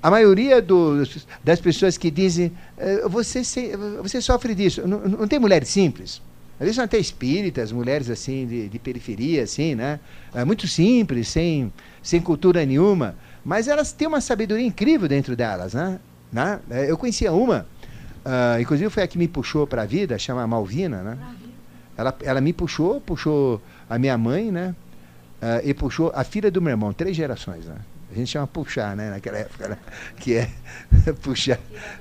A 0.01 0.11
maioria 0.11 0.63
do, 0.63 1.03
das 1.43 1.61
pessoas 1.61 1.99
que 1.99 2.09
dizem 2.09 2.53
você, 3.11 3.43
você 4.01 4.23
sofre 4.23 4.55
disso. 4.55 4.87
Não, 4.87 5.01
não, 5.01 5.29
tem 5.29 5.41
mulheres 5.41 5.69
simples. 5.69 6.23
Às 6.59 6.61
vezes 6.61 6.77
são 6.77 6.85
até 6.85 6.99
espíritas, 6.99 7.71
mulheres 7.71 8.11
assim 8.11 8.47
de, 8.47 8.69
de 8.69 8.79
periferia, 8.79 9.45
assim, 9.45 9.77
né? 9.77 10.01
É 10.35 10.45
muito 10.45 10.67
simples, 10.67 11.29
sem, 11.29 11.73
sem 12.03 12.21
cultura 12.21 12.67
nenhuma. 12.67 13.15
Mas 13.45 13.69
elas 13.69 13.93
têm 13.93 14.09
uma 14.09 14.21
sabedoria 14.21 14.67
incrível 14.67 15.07
dentro 15.07 15.37
delas, 15.37 15.73
né? 15.73 16.01
né? 16.33 16.61
Eu 16.89 16.99
conhecia 16.99 17.33
uma, 17.33 17.67
uh, 18.25 18.61
inclusive 18.61 18.91
foi 18.91 19.05
a 19.05 19.07
que 19.07 19.17
me 19.17 19.29
puxou 19.29 19.67
para 19.67 19.83
a 19.83 19.87
vida, 19.87 20.19
chama 20.19 20.47
Malvina, 20.47 21.03
né? 21.03 21.19
Ela, 21.97 22.17
ela 22.23 22.41
me 22.41 22.53
puxou, 22.53 23.01
puxou 23.01 23.61
a 23.89 23.99
minha 23.99 24.19
mãe, 24.19 24.51
né? 24.51 24.75
Uh, 25.41 25.69
e 25.69 25.73
puxou 25.73 26.11
a 26.15 26.25
filha 26.25 26.51
do 26.51 26.61
meu 26.61 26.71
irmão, 26.71 26.93
três 26.93 27.17
gerações, 27.17 27.67
né? 27.67 27.77
A 28.11 28.15
gente 28.15 28.31
chama 28.31 28.47
puxar, 28.47 28.97
né? 28.97 29.11
Naquela 29.11 29.39
época, 29.39 29.69
né? 29.69 29.79
que 30.17 30.35
é 30.35 30.51
puxar 31.21 31.59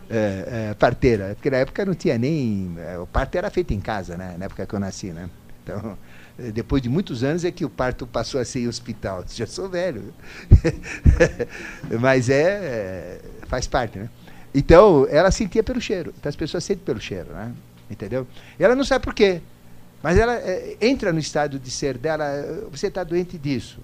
é, 0.10 0.70
é, 0.70 0.74
parteira. 0.74 1.34
Porque 1.36 1.50
na 1.50 1.58
época 1.58 1.86
não 1.86 1.94
tinha 1.94 2.18
nem. 2.18 2.76
É, 2.78 2.98
o 2.98 3.06
parto 3.06 3.36
era 3.36 3.50
feito 3.50 3.74
em 3.74 3.80
casa, 3.80 4.16
né? 4.16 4.36
Na 4.38 4.46
época 4.46 4.66
que 4.66 4.74
eu 4.74 4.80
nasci, 4.80 5.08
né? 5.12 5.30
Então, 5.64 5.98
depois 6.54 6.82
de 6.82 6.88
muitos 6.88 7.24
anos 7.24 7.44
é 7.44 7.52
que 7.52 7.66
o 7.66 7.70
parto 7.70 8.08
passou 8.08 8.40
a 8.40 8.46
ser 8.46 8.60
em 8.62 8.68
hospital. 8.68 9.26
Já 9.28 9.46
sou 9.46 9.70
velho. 9.70 10.14
Mas 12.00 12.30
é, 12.30 12.42
é, 12.42 13.22
faz 13.48 13.68
parte, 13.68 14.00
né? 14.00 14.10
Então, 14.56 15.06
ela 15.10 15.30
sentia 15.30 15.62
pelo 15.62 15.82
cheiro. 15.82 16.14
Então, 16.18 16.30
as 16.30 16.36
pessoas 16.36 16.64
sentem 16.64 16.86
pelo 16.86 17.02
cheiro, 17.02 17.34
né? 17.34 17.54
Entendeu? 17.92 18.26
E 18.58 18.64
ela 18.64 18.76
não 18.76 18.84
sabe 18.86 19.04
por 19.04 19.14
quê. 19.14 19.42
Mas 20.02 20.18
ela 20.18 20.36
é, 20.36 20.78
entra 20.80 21.12
no 21.12 21.20
estado 21.20 21.60
de 21.60 21.70
ser 21.70 21.98
dela, 21.98 22.26
você 22.72 22.88
está 22.88 23.04
doente 23.04 23.38
disso. 23.38 23.80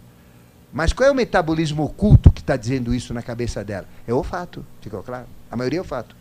Mas 0.74 0.92
qual 0.92 1.08
é 1.08 1.12
o 1.12 1.16
metabolismo 1.16 1.84
oculto 1.84 2.32
que 2.32 2.42
está 2.42 2.58
dizendo 2.58 2.96
isso 2.96 3.14
na 3.14 3.22
cabeça 3.22 3.64
dela? 3.64 3.86
É 4.08 4.14
olfato, 4.14 4.66
ficou 4.82 5.04
claro? 5.04 5.28
A 5.52 5.56
maioria 5.56 5.78
é 5.78 5.82
olfato. 5.82 6.16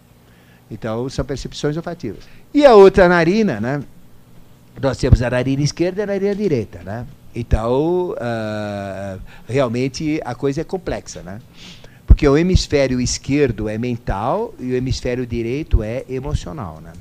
Então, 0.70 1.08
são 1.08 1.24
percepções 1.24 1.74
olfativas. 1.74 2.24
E 2.52 2.66
a 2.66 2.74
outra 2.74 3.08
narina, 3.08 3.58
né? 3.58 3.82
Nós 4.80 4.98
temos 4.98 5.22
a 5.22 5.30
narina 5.30 5.62
esquerda 5.62 6.02
e 6.02 6.04
a 6.04 6.06
narina 6.06 6.34
direita, 6.34 6.82
né? 6.82 7.06
Então, 7.34 8.10
uh, 8.10 9.20
realmente 9.48 10.20
a 10.22 10.34
coisa 10.34 10.60
é 10.60 10.64
complexa, 10.64 11.22
né? 11.22 11.40
Porque 12.06 12.28
o 12.28 12.36
hemisfério 12.36 13.00
esquerdo 13.00 13.70
é 13.70 13.78
mental 13.78 14.54
e 14.58 14.72
o 14.72 14.76
hemisfério 14.76 15.26
direito 15.26 15.82
é 15.82 16.04
emocional, 16.10 16.78
né? 16.82 16.92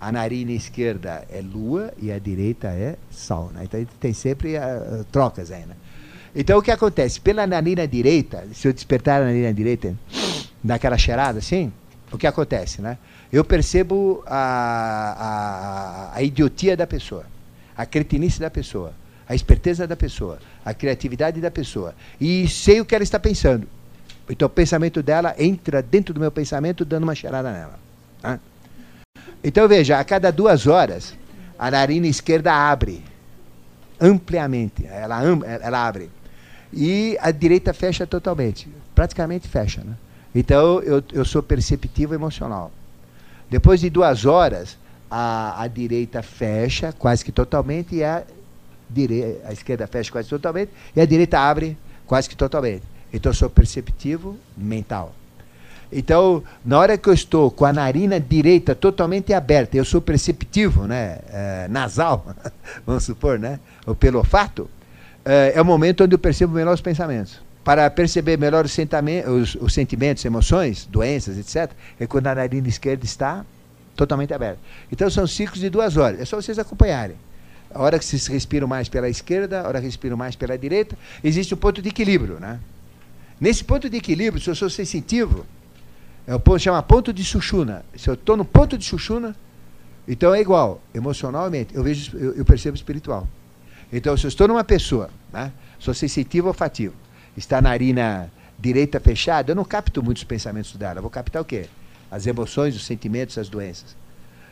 A 0.00 0.12
narina 0.12 0.52
esquerda 0.52 1.24
é 1.28 1.40
lua 1.40 1.92
e 2.00 2.12
a 2.12 2.20
direita 2.20 2.68
é 2.68 2.96
sol, 3.10 3.50
né? 3.52 3.62
Então, 3.64 3.84
tem 3.98 4.12
sempre 4.12 4.56
uh, 4.56 5.04
trocas 5.10 5.50
aí, 5.50 5.66
né? 5.66 5.74
Então 6.34 6.58
o 6.58 6.62
que 6.62 6.70
acontece? 6.70 7.20
Pela 7.20 7.46
narina 7.46 7.86
direita, 7.86 8.44
se 8.52 8.66
eu 8.66 8.72
despertar 8.72 9.22
a 9.22 9.26
narina 9.26 9.54
direita, 9.54 9.94
daquela 10.62 10.98
cheirada 10.98 11.38
assim, 11.38 11.72
o 12.10 12.18
que 12.18 12.26
acontece, 12.26 12.82
né? 12.82 12.98
Eu 13.32 13.44
percebo 13.44 14.22
a, 14.26 16.10
a, 16.12 16.16
a 16.16 16.22
idiotia 16.22 16.76
da 16.76 16.86
pessoa, 16.86 17.24
a 17.76 17.86
cretinice 17.86 18.40
da 18.40 18.50
pessoa, 18.50 18.92
a 19.28 19.34
esperteza 19.34 19.86
da 19.86 19.96
pessoa, 19.96 20.38
a 20.64 20.74
criatividade 20.74 21.40
da 21.40 21.50
pessoa. 21.50 21.94
E 22.20 22.48
sei 22.48 22.80
o 22.80 22.84
que 22.84 22.94
ela 22.94 23.04
está 23.04 23.18
pensando. 23.18 23.66
Então 24.28 24.46
o 24.46 24.50
pensamento 24.50 25.02
dela 25.02 25.34
entra 25.38 25.82
dentro 25.82 26.14
do 26.14 26.20
meu 26.20 26.30
pensamento 26.32 26.84
dando 26.84 27.04
uma 27.04 27.14
cheirada 27.14 27.52
nela. 27.52 27.78
Né? 28.22 28.40
Então 29.42 29.68
veja, 29.68 29.98
a 29.98 30.04
cada 30.04 30.30
duas 30.30 30.66
horas, 30.66 31.14
a 31.58 31.70
narina 31.70 32.06
esquerda 32.06 32.52
abre 32.52 33.04
ampliamente. 34.00 34.86
Ela, 34.86 35.22
ela 35.60 35.86
abre 35.86 36.10
e 36.76 37.16
a 37.20 37.30
direita 37.30 37.72
fecha 37.72 38.06
totalmente, 38.06 38.68
praticamente 38.94 39.48
fecha. 39.48 39.82
Né? 39.82 39.94
Então 40.34 40.80
eu, 40.80 41.02
eu 41.12 41.24
sou 41.24 41.42
perceptivo 41.42 42.14
emocional. 42.14 42.72
Depois 43.48 43.80
de 43.80 43.88
duas 43.88 44.24
horas, 44.24 44.76
a, 45.10 45.62
a 45.62 45.68
direita 45.68 46.22
fecha 46.22 46.92
quase 46.92 47.24
que 47.24 47.30
totalmente 47.30 47.94
e 47.94 48.02
a, 48.02 48.24
dire, 48.90 49.38
a 49.44 49.52
esquerda 49.52 49.86
fecha 49.86 50.10
quase 50.10 50.28
totalmente 50.28 50.70
e 50.96 51.00
a 51.00 51.06
direita 51.06 51.38
abre 51.38 51.76
quase 52.06 52.28
que 52.28 52.36
totalmente. 52.36 52.82
Então 53.12 53.30
eu 53.30 53.34
sou 53.34 53.48
perceptivo 53.48 54.36
mental. 54.56 55.14
Então, 55.92 56.42
na 56.64 56.78
hora 56.78 56.98
que 56.98 57.08
eu 57.08 57.14
estou 57.14 57.50
com 57.50 57.64
a 57.64 57.72
narina 57.72 58.18
direita 58.18 58.74
totalmente 58.74 59.32
aberta, 59.32 59.76
eu 59.76 59.84
sou 59.84 60.00
perceptivo, 60.00 60.88
né? 60.88 61.18
É, 61.28 61.68
nasal, 61.68 62.34
vamos 62.84 63.04
supor, 63.04 63.38
né? 63.38 63.60
Ou 63.86 63.94
pelo 63.94 64.18
olfato, 64.18 64.68
é, 65.24 65.52
é 65.54 65.62
o 65.62 65.64
momento 65.64 66.04
onde 66.04 66.14
eu 66.14 66.18
percebo 66.18 66.54
melhor 66.54 66.74
os 66.74 66.80
pensamentos. 66.80 67.40
Para 67.64 67.88
perceber 67.90 68.38
melhor 68.38 68.64
os, 68.64 68.76
os, 68.76 69.54
os 69.54 69.72
sentimentos, 69.72 70.24
emoções, 70.24 70.86
doenças, 70.90 71.38
etc., 71.38 71.72
é 71.98 72.06
quando 72.06 72.26
a 72.26 72.34
narina 72.34 72.68
esquerda 72.68 73.04
está 73.04 73.44
totalmente 73.96 74.34
aberta. 74.34 74.58
Então 74.92 75.08
são 75.08 75.26
ciclos 75.26 75.60
de 75.60 75.70
duas 75.70 75.96
horas. 75.96 76.20
É 76.20 76.24
só 76.24 76.36
vocês 76.36 76.58
acompanharem. 76.58 77.16
A 77.72 77.80
hora 77.80 77.98
que 77.98 78.04
vocês 78.04 78.26
respiram 78.26 78.68
mais 78.68 78.88
pela 78.88 79.08
esquerda, 79.08 79.62
a 79.62 79.68
hora 79.68 79.80
que 79.80 79.86
respiram 79.86 80.16
mais 80.16 80.36
pela 80.36 80.56
direita, 80.58 80.96
existe 81.22 81.54
um 81.54 81.56
ponto 81.56 81.80
de 81.80 81.88
equilíbrio. 81.88 82.38
Né? 82.38 82.60
Nesse 83.40 83.64
ponto 83.64 83.88
de 83.88 83.96
equilíbrio, 83.96 84.42
se 84.42 84.50
eu 84.50 84.54
sou 84.54 84.68
sensitivo, 84.68 85.46
é 86.26 86.34
o 86.34 86.40
ponto 86.40 86.58
chama 86.60 86.82
ponto 86.82 87.12
de 87.12 87.24
Sushuna. 87.24 87.84
Se 87.96 88.08
eu 88.08 88.14
estou 88.14 88.36
no 88.36 88.44
ponto 88.44 88.76
de 88.76 88.84
Sushuna, 88.84 89.34
então 90.06 90.34
é 90.34 90.40
igual, 90.40 90.82
emocionalmente, 90.94 91.74
eu 91.74 91.82
vejo, 91.82 92.16
eu, 92.16 92.34
eu 92.34 92.44
percebo 92.44 92.76
espiritual. 92.76 93.26
Então, 93.96 94.16
se 94.16 94.26
eu 94.26 94.28
estou 94.28 94.48
numa 94.48 94.64
pessoa, 94.64 95.08
né, 95.32 95.52
sou 95.78 95.94
sensitivo 95.94 96.48
ou 96.48 96.52
fativo, 96.52 96.94
está 97.36 97.58
a 97.58 97.62
narina 97.62 98.28
direita 98.58 98.98
fechada, 98.98 99.52
eu 99.52 99.54
não 99.54 99.64
capto 99.64 100.02
muitos 100.02 100.24
pensamentos 100.24 100.74
dela. 100.74 101.00
Vou 101.00 101.08
captar 101.08 101.40
o 101.40 101.44
quê? 101.44 101.66
As 102.10 102.26
emoções, 102.26 102.74
os 102.74 102.84
sentimentos, 102.84 103.38
as 103.38 103.48
doenças. 103.48 103.94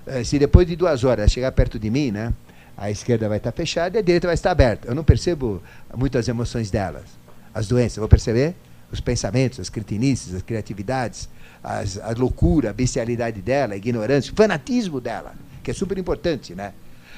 Eh, 0.07 0.23
se 0.23 0.39
depois 0.39 0.65
de 0.65 0.77
duas 0.77 1.03
horas 1.03 1.33
chegar 1.33 1.51
perto 1.51 1.77
de 1.77 1.91
mim, 1.91 2.13
né, 2.13 2.33
a 2.77 2.89
esquerda 2.89 3.29
vai 3.29 3.39
estar 3.39 3.51
fechada 3.51 3.97
e 3.97 3.99
a 3.99 4.03
direita 4.03 4.29
vai 4.29 4.35
estar 4.35 4.53
aberta. 4.53 4.87
Eu 4.87 4.95
não 4.95 5.03
percebo 5.03 5.61
muito 5.93 6.17
as 6.17 6.29
emoções 6.29 6.71
delas. 6.71 7.07
As 7.53 7.67
doenças, 7.67 7.97
vou 7.99 8.09
perceber? 8.09 8.55
Os 8.93 9.01
pensamentos, 9.01 9.59
as 9.59 9.69
cretinices, 9.69 10.35
as 10.35 10.43
criatividades, 10.43 11.29
as, 11.65 11.99
a 11.99 12.13
loucura, 12.17 12.71
a 12.71 12.73
bestialidade 12.73 13.43
dela, 13.43 13.75
a 13.75 13.77
ignorância, 13.77 14.33
o 14.33 14.37
fanatismo 14.37 15.01
dela, 15.01 15.35
que 15.65 15.73
é 15.73 15.75
super 15.75 15.99
importante, 15.99 16.55
né? 16.55 16.73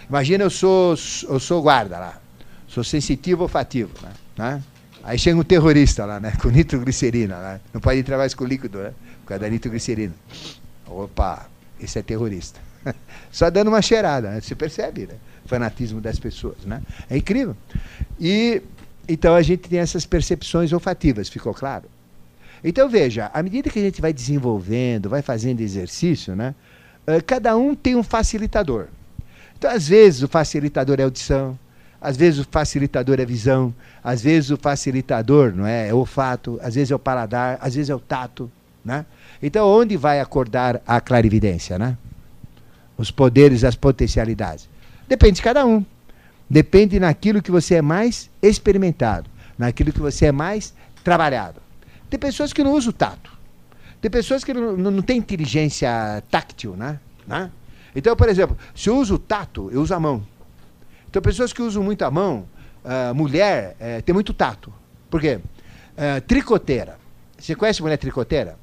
Imagina 0.08 0.44
eu 0.44 0.50
sou, 0.50 0.94
eu 1.28 1.40
sou 1.40 1.62
guarda 1.62 1.98
lá, 1.98 2.20
sou 2.68 2.84
sensitivo 2.84 3.42
olfativo, 3.42 3.92
né? 4.02 4.12
né? 4.36 4.62
Aí 5.02 5.18
chega 5.18 5.38
um 5.38 5.42
terrorista 5.42 6.04
lá, 6.04 6.18
né? 6.18 6.32
Com 6.40 6.48
nitroglicerina, 6.48 7.38
né? 7.38 7.60
Não 7.72 7.80
pode 7.80 8.00
entrar 8.00 8.16
mais 8.16 8.34
com 8.34 8.44
líquido, 8.44 8.78
né? 8.78 8.92
Por 9.20 9.28
causa 9.28 9.40
da 9.42 9.50
nitroglicerina. 9.50 10.14
Opa, 10.86 11.46
esse 11.78 11.98
é 11.98 12.02
terrorista. 12.02 12.58
Só 13.30 13.50
dando 13.50 13.68
uma 13.68 13.82
cheirada, 13.82 14.30
né? 14.30 14.40
Você 14.40 14.54
percebe, 14.54 15.06
né? 15.06 15.14
O 15.44 15.48
fanatismo 15.48 16.00
das 16.00 16.18
pessoas, 16.18 16.64
né? 16.64 16.82
É 17.10 17.16
incrível. 17.16 17.54
E 18.18 18.62
então 19.06 19.34
a 19.34 19.42
gente 19.42 19.68
tem 19.68 19.78
essas 19.78 20.06
percepções 20.06 20.72
olfativas, 20.72 21.28
ficou 21.28 21.52
claro? 21.52 21.84
Então 22.62 22.88
veja, 22.88 23.30
à 23.34 23.42
medida 23.42 23.68
que 23.68 23.78
a 23.78 23.82
gente 23.82 24.00
vai 24.00 24.12
desenvolvendo, 24.12 25.10
vai 25.10 25.20
fazendo 25.20 25.60
exercício, 25.60 26.34
né? 26.34 26.54
Eh, 27.06 27.20
cada 27.20 27.54
um 27.56 27.74
tem 27.74 27.94
um 27.94 28.02
facilitador. 28.02 28.88
Então, 29.56 29.70
às 29.70 29.88
vezes, 29.88 30.22
o 30.22 30.28
facilitador 30.28 31.00
é 31.00 31.04
audição, 31.04 31.58
às 32.04 32.18
vezes 32.18 32.40
o 32.40 32.44
facilitador 32.50 33.18
é 33.18 33.24
visão, 33.24 33.74
às 34.02 34.22
vezes 34.22 34.50
o 34.50 34.58
facilitador 34.58 35.54
não 35.54 35.66
é, 35.66 35.88
é 35.88 35.94
olfato, 35.94 36.60
às 36.62 36.74
vezes 36.74 36.90
é 36.90 36.94
o 36.94 36.98
paladar, 36.98 37.58
às 37.62 37.74
vezes 37.74 37.88
é 37.88 37.94
o 37.94 37.98
tato. 37.98 38.50
Né? 38.84 39.06
Então, 39.42 39.66
onde 39.66 39.96
vai 39.96 40.20
acordar 40.20 40.82
a 40.86 41.00
clarividência? 41.00 41.78
Né? 41.78 41.96
Os 42.98 43.10
poderes, 43.10 43.64
as 43.64 43.74
potencialidades. 43.74 44.68
Depende 45.08 45.36
de 45.36 45.42
cada 45.42 45.64
um. 45.64 45.82
Depende 46.48 47.00
naquilo 47.00 47.40
que 47.40 47.50
você 47.50 47.76
é 47.76 47.82
mais 47.82 48.30
experimentado, 48.42 49.30
naquilo 49.56 49.90
que 49.90 50.00
você 50.00 50.26
é 50.26 50.32
mais 50.32 50.74
trabalhado. 51.02 51.62
Tem 52.10 52.20
pessoas 52.20 52.52
que 52.52 52.62
não 52.62 52.72
usam 52.72 52.90
o 52.90 52.92
tato. 52.92 53.32
Tem 54.02 54.10
pessoas 54.10 54.44
que 54.44 54.52
não, 54.52 54.76
não, 54.76 54.90
não 54.90 55.02
têm 55.02 55.16
inteligência 55.16 56.22
táctil, 56.30 56.76
né? 56.76 57.00
né? 57.26 57.50
Então, 57.94 58.16
por 58.16 58.28
exemplo, 58.28 58.56
se 58.74 58.88
eu 58.88 58.96
uso 58.96 59.18
tato, 59.18 59.70
eu 59.70 59.80
uso 59.80 59.94
a 59.94 60.00
mão. 60.00 60.22
Então, 61.08 61.22
pessoas 61.22 61.52
que 61.52 61.62
usam 61.62 61.82
muito 61.82 62.02
a 62.02 62.10
mão, 62.10 62.44
uh, 62.84 63.14
mulher, 63.14 63.76
uh, 63.80 64.02
tem 64.02 64.12
muito 64.12 64.34
tato. 64.34 64.72
Por 65.08 65.20
quê? 65.20 65.36
Uh, 65.36 66.20
tricoteira. 66.26 66.98
Você 67.38 67.54
conhece 67.54 67.82
mulher 67.82 67.96
tricoteira? 67.96 68.56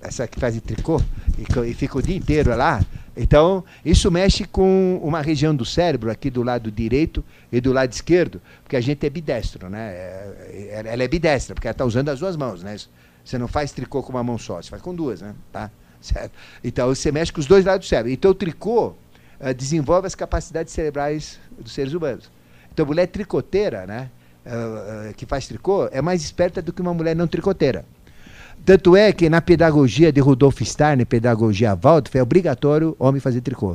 Essa 0.00 0.28
que 0.28 0.38
faz 0.38 0.60
tricô 0.60 1.00
e, 1.38 1.70
e 1.70 1.74
fica 1.74 1.96
o 1.96 2.02
dia 2.02 2.16
inteiro 2.16 2.54
lá. 2.54 2.84
Então, 3.16 3.64
isso 3.84 4.10
mexe 4.10 4.44
com 4.44 5.00
uma 5.02 5.22
região 5.22 5.54
do 5.54 5.64
cérebro, 5.64 6.10
aqui 6.10 6.28
do 6.30 6.42
lado 6.42 6.70
direito 6.70 7.24
e 7.50 7.60
do 7.60 7.72
lado 7.72 7.92
esquerdo, 7.92 8.42
porque 8.62 8.76
a 8.76 8.80
gente 8.80 9.06
é 9.06 9.08
bidestro, 9.10 9.70
né? 9.70 9.94
Ela 10.84 11.04
é 11.04 11.08
bidestra, 11.08 11.54
porque 11.54 11.68
ela 11.68 11.72
está 11.72 11.84
usando 11.84 12.08
as 12.08 12.18
duas 12.18 12.36
mãos, 12.36 12.62
né? 12.62 12.76
Você 13.24 13.38
não 13.38 13.46
faz 13.46 13.72
tricô 13.72 14.02
com 14.02 14.10
uma 14.10 14.22
mão 14.22 14.36
só, 14.36 14.60
você 14.60 14.68
faz 14.68 14.82
com 14.82 14.94
duas, 14.94 15.22
né? 15.22 15.34
Tá? 15.52 15.70
Certo? 16.04 16.32
Então 16.62 16.88
você 16.88 17.10
mexe 17.10 17.32
com 17.32 17.40
os 17.40 17.46
dois 17.46 17.64
lados 17.64 17.86
do 17.86 17.88
cérebro. 17.88 18.12
Então 18.12 18.30
o 18.30 18.34
tricô 18.34 18.88
uh, 19.40 19.54
desenvolve 19.56 20.06
as 20.06 20.14
capacidades 20.14 20.70
cerebrais 20.70 21.40
dos 21.58 21.72
seres 21.72 21.94
humanos. 21.94 22.30
Então 22.70 22.84
mulher 22.84 23.06
tricoteira, 23.06 23.86
né, 23.86 24.10
uh, 24.44 25.10
uh, 25.10 25.14
que 25.14 25.24
faz 25.24 25.48
tricô, 25.48 25.88
é 25.90 26.02
mais 26.02 26.22
esperta 26.22 26.60
do 26.60 26.74
que 26.74 26.82
uma 26.82 26.92
mulher 26.92 27.16
não 27.16 27.26
tricoteira. 27.26 27.86
Tanto 28.66 28.94
é 28.94 29.14
que 29.14 29.30
na 29.30 29.40
pedagogia 29.40 30.12
de 30.12 30.20
Rudolf 30.20 30.60
Steiner, 30.60 31.06
pedagogia 31.06 31.74
Waldorf, 31.74 32.14
é 32.18 32.22
obrigatório 32.22 32.94
homem 32.98 33.18
fazer 33.18 33.40
tricô, 33.40 33.74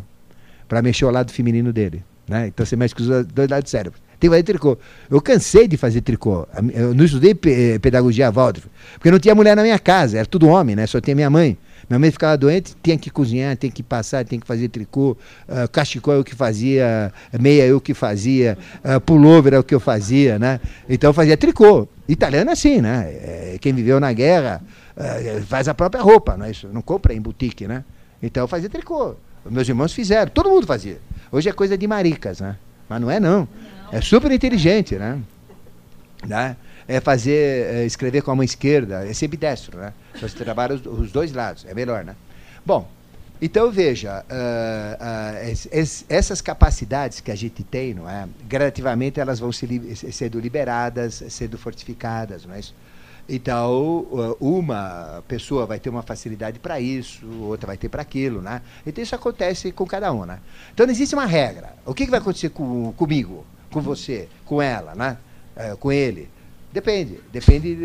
para 0.68 0.84
mexer 0.84 1.06
o 1.06 1.10
lado 1.10 1.32
feminino 1.32 1.74
dele. 1.74 2.04
Né? 2.28 2.48
Então 2.48 2.64
você 2.64 2.76
mexe 2.76 2.94
com 2.94 3.02
os 3.02 3.26
dois 3.26 3.50
lados 3.50 3.64
do 3.64 3.70
cérebro. 3.72 4.00
Tem 4.20 4.30
que 4.30 4.36
fazer 4.36 4.44
tricô. 4.44 4.78
Eu 5.10 5.20
cansei 5.20 5.68
de 5.68 5.78
fazer 5.78 6.02
tricô. 6.02 6.48
Eu 6.74 6.94
não 6.94 7.06
estudei 7.06 7.34
pedagogia 7.34 8.30
Waldorf, 8.30 8.68
porque 8.94 9.10
não 9.10 9.18
tinha 9.18 9.34
mulher 9.34 9.56
na 9.56 9.64
minha 9.64 9.80
casa, 9.80 10.20
era 10.20 10.28
tudo 10.28 10.48
homem, 10.48 10.76
né? 10.76 10.86
Só 10.86 11.02
tinha 11.02 11.16
minha 11.16 11.30
mãe. 11.30 11.58
Minha 11.90 11.98
mãe 11.98 12.12
ficava 12.12 12.38
doente, 12.38 12.76
tinha 12.84 12.98
que 12.98 13.10
cozinhar, 13.10 13.58
tem 13.58 13.72
que 13.72 13.82
passar, 13.82 14.24
tem 14.24 14.40
que 14.40 14.46
fazer 14.46 14.70
tricô. 14.70 15.18
Uh, 15.48 15.68
cachecol 15.72 16.14
eu 16.14 16.24
que 16.24 16.36
fazia, 16.36 17.12
meia 17.40 17.66
eu 17.66 17.82
que 17.82 17.96
fazia, 17.96 18.58
uh, 18.86 19.02
pullover 19.02 19.56
é 19.56 19.60
o 19.60 19.64
que 19.64 19.74
eu 19.74 19.80
fazia, 19.80 20.38
né? 20.38 20.60
Então 20.88 21.10
eu 21.10 21.14
fazia 21.14 21.36
tricô. 21.36 21.88
Italiano 22.08 22.52
é 22.52 22.54
assim, 22.54 22.80
né? 22.80 23.08
É, 23.10 23.58
quem 23.60 23.74
viveu 23.74 24.00
na 24.00 24.14
guerra 24.14 24.62
uh, 24.96 25.42
faz 25.46 25.68
a 25.68 25.74
própria 25.74 26.04
roupa, 26.04 26.38
não 26.38 26.46
é 26.46 26.52
isso? 26.52 26.70
Não 26.72 26.82
compra 26.82 27.12
em 27.12 27.20
boutique, 27.20 27.68
né? 27.68 27.84
Então 28.22 28.44
eu 28.44 28.48
fazia 28.48 28.70
tricô. 28.70 29.16
Meus 29.50 29.68
irmãos 29.68 29.92
fizeram, 29.92 30.30
todo 30.32 30.48
mundo 30.48 30.68
fazia. 30.68 31.00
Hoje 31.32 31.50
é 31.50 31.54
coisa 31.54 31.76
de 31.76 31.88
maricas, 31.88 32.40
né? 32.40 32.56
Mas 32.88 33.02
não 33.02 33.10
é 33.10 33.20
não. 33.20 33.48
É 33.92 34.00
super 34.00 34.32
inteligente, 34.32 34.96
né? 34.96 35.20
né? 36.28 36.56
É 36.90 37.00
fazer, 37.00 37.76
é 37.76 37.86
escrever 37.86 38.24
com 38.24 38.32
a 38.32 38.36
mão 38.36 38.44
esquerda, 38.44 39.08
é 39.08 39.14
ser 39.14 39.28
bidestro, 39.28 39.78
né? 39.78 39.94
Você 40.20 40.36
trabalha 40.44 40.74
os, 40.74 40.84
os 40.86 41.12
dois 41.12 41.32
lados, 41.32 41.64
é 41.70 41.74
melhor, 41.74 42.04
né? 42.04 42.16
Bom, 42.66 42.90
então 43.42 43.72
veja, 43.72 44.26
uh, 44.28 45.54
uh, 45.56 46.06
essas 46.10 46.42
capacidades 46.42 47.22
que 47.22 47.32
a 47.32 47.36
gente 47.36 47.64
tem, 47.64 47.94
não 47.94 48.10
é? 48.10 48.28
gradativamente 48.48 49.20
elas 49.20 49.40
vão 49.40 49.52
se, 49.52 49.68
sendo 50.12 50.40
liberadas, 50.40 51.24
sendo 51.30 51.58
fortificadas, 51.58 52.46
não 52.46 52.56
é 52.56 52.60
isso? 52.60 52.74
Então, 53.32 54.36
uma 54.40 55.24
pessoa 55.28 55.68
vai 55.68 55.80
ter 55.80 55.90
uma 55.90 56.02
facilidade 56.02 56.58
para 56.58 56.80
isso, 56.80 57.28
outra 57.44 57.68
vai 57.68 57.78
ter 57.78 57.88
para 57.88 58.02
aquilo, 58.02 58.42
né? 58.42 58.60
Então, 58.86 59.04
isso 59.04 59.14
acontece 59.14 59.72
com 59.72 59.86
cada 59.86 60.12
um, 60.12 60.26
né? 60.26 60.40
Então, 60.74 60.88
não 60.88 60.92
existe 60.92 61.14
uma 61.14 61.28
regra. 61.28 61.76
O 61.86 61.94
que, 61.94 62.06
que 62.06 62.12
vai 62.12 62.20
acontecer 62.20 62.50
com, 62.50 62.92
comigo, 62.94 63.46
com 63.72 63.82
você, 63.82 64.28
com 64.46 64.60
ela, 64.60 64.96
né? 64.96 65.16
É, 65.56 65.76
com 65.76 65.92
ele? 65.92 66.28
Depende. 66.72 67.20
Depende 67.32 67.76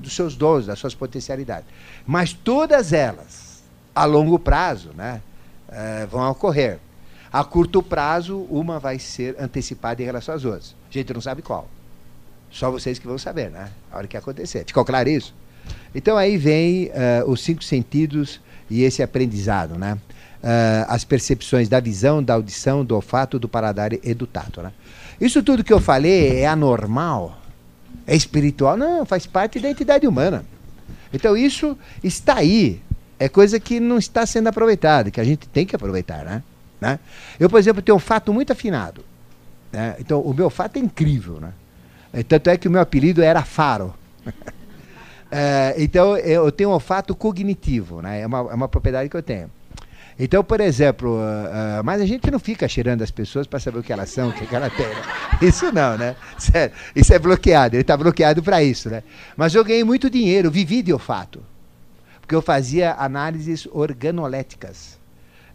dos 0.00 0.14
seus 0.14 0.36
dons, 0.36 0.66
das 0.66 0.78
suas 0.78 0.94
potencialidades. 0.94 1.66
Mas 2.06 2.32
todas 2.32 2.92
elas, 2.92 3.62
a 3.94 4.04
longo 4.04 4.38
prazo, 4.38 4.90
né? 4.94 5.22
É, 5.68 6.06
vão 6.06 6.28
ocorrer. 6.30 6.78
A 7.32 7.44
curto 7.44 7.82
prazo, 7.82 8.38
uma 8.50 8.80
vai 8.80 8.98
ser 8.98 9.36
antecipada 9.38 10.02
em 10.02 10.04
relação 10.04 10.34
às 10.34 10.44
outras. 10.44 10.74
A 10.90 10.92
gente 10.92 11.14
não 11.14 11.20
sabe 11.20 11.42
qual. 11.42 11.68
Só 12.50 12.70
vocês 12.70 12.98
que 12.98 13.06
vão 13.06 13.16
saber, 13.16 13.50
né? 13.50 13.70
A 13.92 13.98
hora 13.98 14.06
que 14.08 14.16
acontecer. 14.16 14.64
Ficou 14.66 14.84
claro 14.84 15.08
isso? 15.08 15.32
Então 15.94 16.16
aí 16.16 16.36
vem 16.36 16.86
uh, 16.86 17.30
os 17.30 17.42
cinco 17.42 17.62
sentidos 17.62 18.40
e 18.68 18.82
esse 18.82 19.02
aprendizado, 19.02 19.78
né? 19.78 19.96
Uh, 20.42 20.86
as 20.88 21.04
percepções 21.04 21.68
da 21.68 21.78
visão, 21.78 22.22
da 22.22 22.34
audição, 22.34 22.84
do 22.84 22.96
olfato, 22.96 23.38
do 23.38 23.48
paladar 23.48 23.92
e 23.92 24.14
do 24.14 24.26
tato, 24.26 24.62
né? 24.62 24.72
Isso 25.20 25.42
tudo 25.42 25.62
que 25.62 25.72
eu 25.72 25.80
falei 25.80 26.40
é 26.40 26.46
anormal, 26.46 27.39
é 28.06 28.14
espiritual? 28.16 28.76
Não, 28.76 29.04
faz 29.04 29.26
parte 29.26 29.58
da 29.58 29.70
entidade 29.70 30.06
humana. 30.06 30.44
Então 31.12 31.36
isso 31.36 31.76
está 32.02 32.36
aí, 32.36 32.80
é 33.18 33.28
coisa 33.28 33.58
que 33.58 33.80
não 33.80 33.98
está 33.98 34.24
sendo 34.24 34.48
aproveitada, 34.48 35.10
que 35.10 35.20
a 35.20 35.24
gente 35.24 35.48
tem 35.48 35.66
que 35.66 35.74
aproveitar, 35.74 36.24
né? 36.24 36.42
né? 36.80 36.98
Eu, 37.38 37.50
por 37.50 37.58
exemplo, 37.58 37.82
tenho 37.82 37.96
um 37.96 38.00
fato 38.00 38.32
muito 38.32 38.52
afinado. 38.52 39.04
Né? 39.72 39.96
Então 39.98 40.20
o 40.20 40.32
meu 40.32 40.50
fato 40.50 40.76
é 40.76 40.80
incrível, 40.80 41.40
né? 41.40 41.52
É, 42.12 42.22
tanto 42.22 42.50
é 42.50 42.56
que 42.56 42.66
o 42.66 42.70
meu 42.70 42.80
apelido 42.80 43.22
era 43.22 43.42
Faro. 43.44 43.94
é, 45.30 45.74
então, 45.78 46.16
eu 46.16 46.50
tenho 46.50 46.70
um 46.70 46.72
olfato 46.72 47.14
cognitivo, 47.14 48.02
né? 48.02 48.20
é, 48.20 48.26
uma, 48.26 48.38
é 48.38 48.54
uma 48.54 48.68
propriedade 48.68 49.08
que 49.08 49.16
eu 49.16 49.22
tenho. 49.22 49.50
Então, 50.22 50.44
por 50.44 50.60
exemplo, 50.60 51.16
uh, 51.16 51.80
uh, 51.80 51.84
mas 51.84 52.02
a 52.02 52.04
gente 52.04 52.30
não 52.30 52.38
fica 52.38 52.68
cheirando 52.68 53.00
as 53.00 53.10
pessoas 53.10 53.46
para 53.46 53.58
saber 53.58 53.78
o 53.78 53.82
que 53.82 53.90
elas 53.90 54.10
são, 54.10 54.28
o 54.28 54.32
que, 54.34 54.46
que 54.46 54.54
ela 54.54 54.68
tem. 54.68 54.86
Né? 54.86 55.02
Isso 55.40 55.72
não, 55.72 55.96
né? 55.96 56.14
Isso 56.38 56.50
é, 56.54 56.70
isso 56.94 57.14
é 57.14 57.18
bloqueado, 57.18 57.74
ele 57.74 57.80
está 57.80 57.96
bloqueado 57.96 58.42
para 58.42 58.62
isso, 58.62 58.90
né? 58.90 59.02
Mas 59.34 59.54
eu 59.54 59.64
ganhei 59.64 59.82
muito 59.82 60.10
dinheiro, 60.10 60.50
vivi 60.50 60.82
de 60.82 60.92
olfato. 60.92 61.42
Porque 62.20 62.34
eu 62.34 62.42
fazia 62.42 62.94
análises 62.98 63.66
organoléticas. 63.72 64.98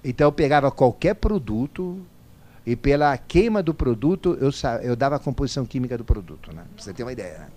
Então, 0.03 0.28
eu 0.28 0.32
pegava 0.32 0.72
qualquer 0.72 1.13
produto, 1.13 2.03
e 2.66 2.76
pela 2.76 3.16
queima 3.18 3.61
do 3.61 3.74
produto, 3.74 4.36
eu, 4.41 4.49
eu 4.82 4.95
dava 4.95 5.18
a 5.18 5.20
composição 5.20 5.63
química 5.63 5.95
do 5.95 6.03
produto, 6.03 6.51
né? 6.51 6.63
Pra 6.76 6.84
você 6.84 6.91
ter 6.91 7.03
uma 7.03 7.11
ideia, 7.11 7.38
né? 7.38 7.47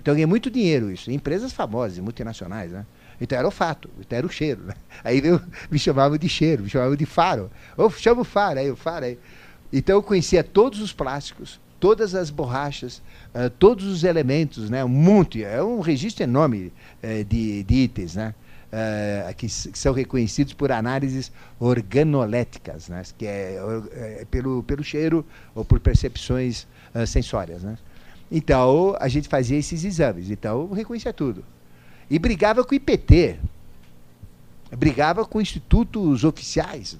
Então 0.00 0.12
eu 0.12 0.16
ganhei 0.16 0.26
muito 0.26 0.50
dinheiro 0.50 0.90
isso, 0.90 1.10
em 1.10 1.14
empresas 1.14 1.52
famosas, 1.52 1.98
multinacionais, 1.98 2.70
né? 2.70 2.86
Então 3.22 3.38
era 3.38 3.46
o 3.46 3.52
fato, 3.52 3.88
então 4.00 4.18
era 4.18 4.26
o 4.26 4.30
cheiro, 4.30 4.62
né? 4.64 4.74
Aí 5.04 5.20
eu, 5.24 5.40
me 5.70 5.78
chamavam 5.78 6.18
de 6.18 6.28
cheiro, 6.28 6.64
me 6.64 6.68
chamavam 6.68 6.96
de 6.96 7.06
faro. 7.06 7.50
Ou 7.76 7.88
chama 7.90 8.22
o 8.22 8.24
faro, 8.24 8.58
aí 8.58 8.70
o 8.70 8.76
faro 8.76 9.04
aí. 9.04 9.18
Então 9.72 9.96
eu 9.96 10.02
conhecia 10.02 10.42
todos 10.42 10.80
os 10.80 10.92
plásticos, 10.92 11.60
todas 11.78 12.14
as 12.14 12.30
borrachas, 12.30 13.00
uh, 13.34 13.48
todos 13.58 13.86
os 13.86 14.02
elementos, 14.02 14.68
né? 14.68 14.84
Um 14.84 14.88
monte, 14.88 15.44
é 15.44 15.62
um 15.62 15.80
registro 15.80 16.24
enorme 16.24 16.72
uh, 17.02 17.24
de, 17.24 17.62
de 17.62 17.74
itens, 17.74 18.16
né? 18.16 18.34
uh, 18.72 19.34
que, 19.34 19.46
que, 19.46 19.78
são 19.78 19.92
reconhecidos 19.92 20.52
por 20.52 20.72
análises 20.72 21.30
organoléticas, 21.60 22.88
né? 22.88 23.02
que 23.16 23.26
é, 23.26 23.58
é, 23.92 24.26
pelo, 24.30 24.62
pelo 24.62 24.82
cheiro 24.82 25.24
ou 25.54 25.64
por 25.64 25.78
percepções 25.78 26.66
uh, 26.94 27.06
sensórias. 27.06 27.62
Né? 27.62 27.76
Então, 28.30 28.96
a 28.98 29.08
gente 29.08 29.28
fazia 29.28 29.58
esses 29.58 29.84
exames. 29.84 30.30
Então, 30.30 30.70
reconhecia 30.72 31.12
tudo. 31.12 31.44
E 32.12 32.18
brigava 32.18 32.62
com 32.62 32.72
o 32.72 32.74
IPT. 32.74 33.38
Brigava 34.76 35.24
com 35.24 35.40
institutos 35.40 36.24
oficiais. 36.24 36.94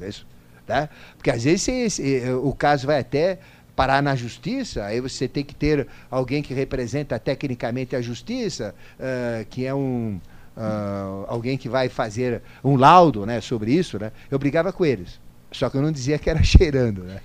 Né? 0.66 0.88
Porque, 1.18 1.30
às 1.30 1.44
vezes, 1.44 2.00
o 2.42 2.54
caso 2.54 2.86
vai 2.86 3.00
até 3.00 3.38
parar 3.76 4.02
na 4.02 4.16
justiça, 4.16 4.86
aí 4.86 5.02
você 5.02 5.28
tem 5.28 5.44
que 5.44 5.54
ter 5.54 5.86
alguém 6.10 6.42
que 6.42 6.54
representa 6.54 7.18
tecnicamente 7.18 7.94
a 7.94 8.00
justiça, 8.00 8.74
uh, 8.98 9.44
que 9.50 9.66
é 9.66 9.74
um, 9.74 10.18
uh, 10.56 11.26
alguém 11.28 11.58
que 11.58 11.68
vai 11.68 11.90
fazer 11.90 12.40
um 12.64 12.76
laudo 12.76 13.26
né, 13.26 13.40
sobre 13.42 13.70
isso, 13.70 13.98
né, 13.98 14.12
eu 14.30 14.38
brigava 14.38 14.72
com 14.72 14.86
eles. 14.86 15.20
Só 15.50 15.68
que 15.68 15.76
eu 15.76 15.82
não 15.82 15.92
dizia 15.92 16.18
que 16.18 16.30
era 16.30 16.40
cheirando. 16.44 17.02
Né? 17.02 17.20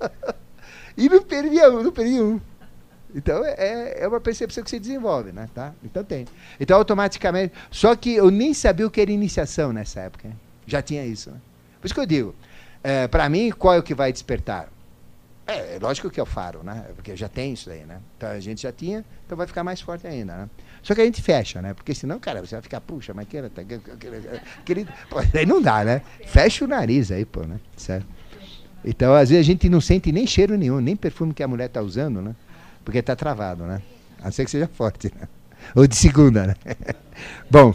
e 0.96 1.10
não 1.10 1.22
perdia 1.22 1.68
não 1.68 1.92
perdia 1.92 2.24
um. 2.24 2.40
Então 3.18 3.44
é, 3.44 3.96
é 3.98 4.08
uma 4.08 4.20
percepção 4.20 4.62
que 4.62 4.70
se 4.70 4.78
desenvolve, 4.78 5.32
né? 5.32 5.48
Tá? 5.52 5.72
Então 5.82 6.04
tem. 6.04 6.24
Então 6.60 6.78
automaticamente. 6.78 7.52
Só 7.68 7.96
que 7.96 8.14
eu 8.14 8.30
nem 8.30 8.54
sabia 8.54 8.86
o 8.86 8.90
que 8.90 9.00
era 9.00 9.10
iniciação 9.10 9.72
nessa 9.72 10.00
época. 10.00 10.28
Né? 10.28 10.34
Já 10.64 10.80
tinha 10.80 11.04
isso. 11.04 11.30
Né? 11.30 11.36
Por 11.80 11.86
isso 11.86 11.94
que 11.94 12.00
eu 12.00 12.06
digo, 12.06 12.34
é, 12.82 13.08
para 13.08 13.28
mim, 13.28 13.50
qual 13.50 13.74
é 13.74 13.78
o 13.78 13.82
que 13.82 13.92
vai 13.92 14.12
despertar? 14.12 14.68
É, 15.48 15.76
é, 15.76 15.78
lógico 15.80 16.08
que 16.10 16.20
é 16.20 16.22
o 16.22 16.26
faro, 16.26 16.62
né? 16.62 16.84
Porque 16.94 17.16
já 17.16 17.28
tem 17.28 17.54
isso 17.54 17.68
aí, 17.70 17.80
né? 17.80 17.98
Então 18.16 18.28
a 18.28 18.38
gente 18.38 18.62
já 18.62 18.70
tinha, 18.70 19.04
então 19.26 19.36
vai 19.36 19.46
ficar 19.46 19.64
mais 19.64 19.80
forte 19.80 20.06
ainda, 20.06 20.36
né? 20.36 20.50
Só 20.80 20.94
que 20.94 21.00
a 21.00 21.04
gente 21.04 21.20
fecha, 21.20 21.60
né? 21.60 21.74
Porque 21.74 21.94
senão, 21.94 22.20
cara, 22.20 22.40
você 22.40 22.54
vai 22.54 22.62
ficar, 22.62 22.80
puxa, 22.80 23.12
mas 23.12 23.26
que 23.26 23.38
pô, 25.10 25.18
aí 25.34 25.46
não 25.46 25.60
dá, 25.60 25.84
né? 25.84 26.02
Fecha 26.24 26.64
o 26.64 26.68
nariz 26.68 27.10
aí, 27.10 27.24
pô, 27.24 27.40
né? 27.42 27.58
Certo? 27.76 28.06
Então, 28.84 29.12
às 29.12 29.30
vezes 29.30 29.44
a 29.44 29.46
gente 29.46 29.68
não 29.68 29.80
sente 29.80 30.12
nem 30.12 30.26
cheiro 30.26 30.56
nenhum, 30.56 30.80
nem 30.80 30.94
perfume 30.94 31.34
que 31.34 31.42
a 31.42 31.48
mulher 31.48 31.68
tá 31.68 31.80
usando, 31.80 32.22
né? 32.22 32.36
Porque 32.88 33.02
tá 33.02 33.14
travado, 33.14 33.64
né? 33.64 33.82
A 34.22 34.30
ser 34.30 34.46
que 34.46 34.50
seja 34.50 34.66
forte, 34.66 35.12
né? 35.14 35.28
Ou 35.76 35.86
de 35.86 35.94
segunda, 35.94 36.46
né? 36.46 36.54
Bom, 37.50 37.74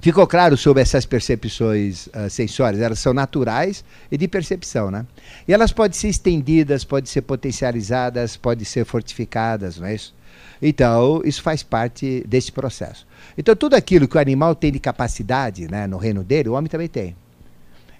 Ficou 0.00 0.26
claro 0.26 0.54
sobre 0.54 0.82
essas 0.82 1.06
percepções 1.06 2.08
uh, 2.08 2.28
sensórias? 2.28 2.82
Elas 2.82 2.98
são 2.98 3.14
naturais 3.14 3.82
e 4.12 4.18
de 4.18 4.28
percepção, 4.28 4.90
né? 4.90 5.06
E 5.48 5.54
elas 5.54 5.72
podem 5.72 5.98
ser 5.98 6.08
estendidas, 6.08 6.84
podem 6.84 7.10
ser 7.10 7.22
potencializadas, 7.22 8.36
podem 8.36 8.66
ser 8.66 8.84
fortificadas, 8.84 9.78
não 9.78 9.86
é 9.86 9.94
isso? 9.94 10.14
Então, 10.60 11.22
isso 11.24 11.40
faz 11.40 11.62
parte 11.62 12.22
desse 12.28 12.52
processo. 12.52 13.06
Então, 13.36 13.56
tudo 13.56 13.76
aquilo 13.76 14.06
que 14.06 14.18
o 14.18 14.20
animal 14.20 14.54
tem 14.54 14.70
de 14.70 14.78
capacidade 14.78 15.68
né, 15.68 15.86
no 15.86 15.96
reino 15.96 16.22
dele, 16.22 16.50
o 16.50 16.52
homem 16.52 16.68
também 16.68 16.88
tem. 16.88 17.16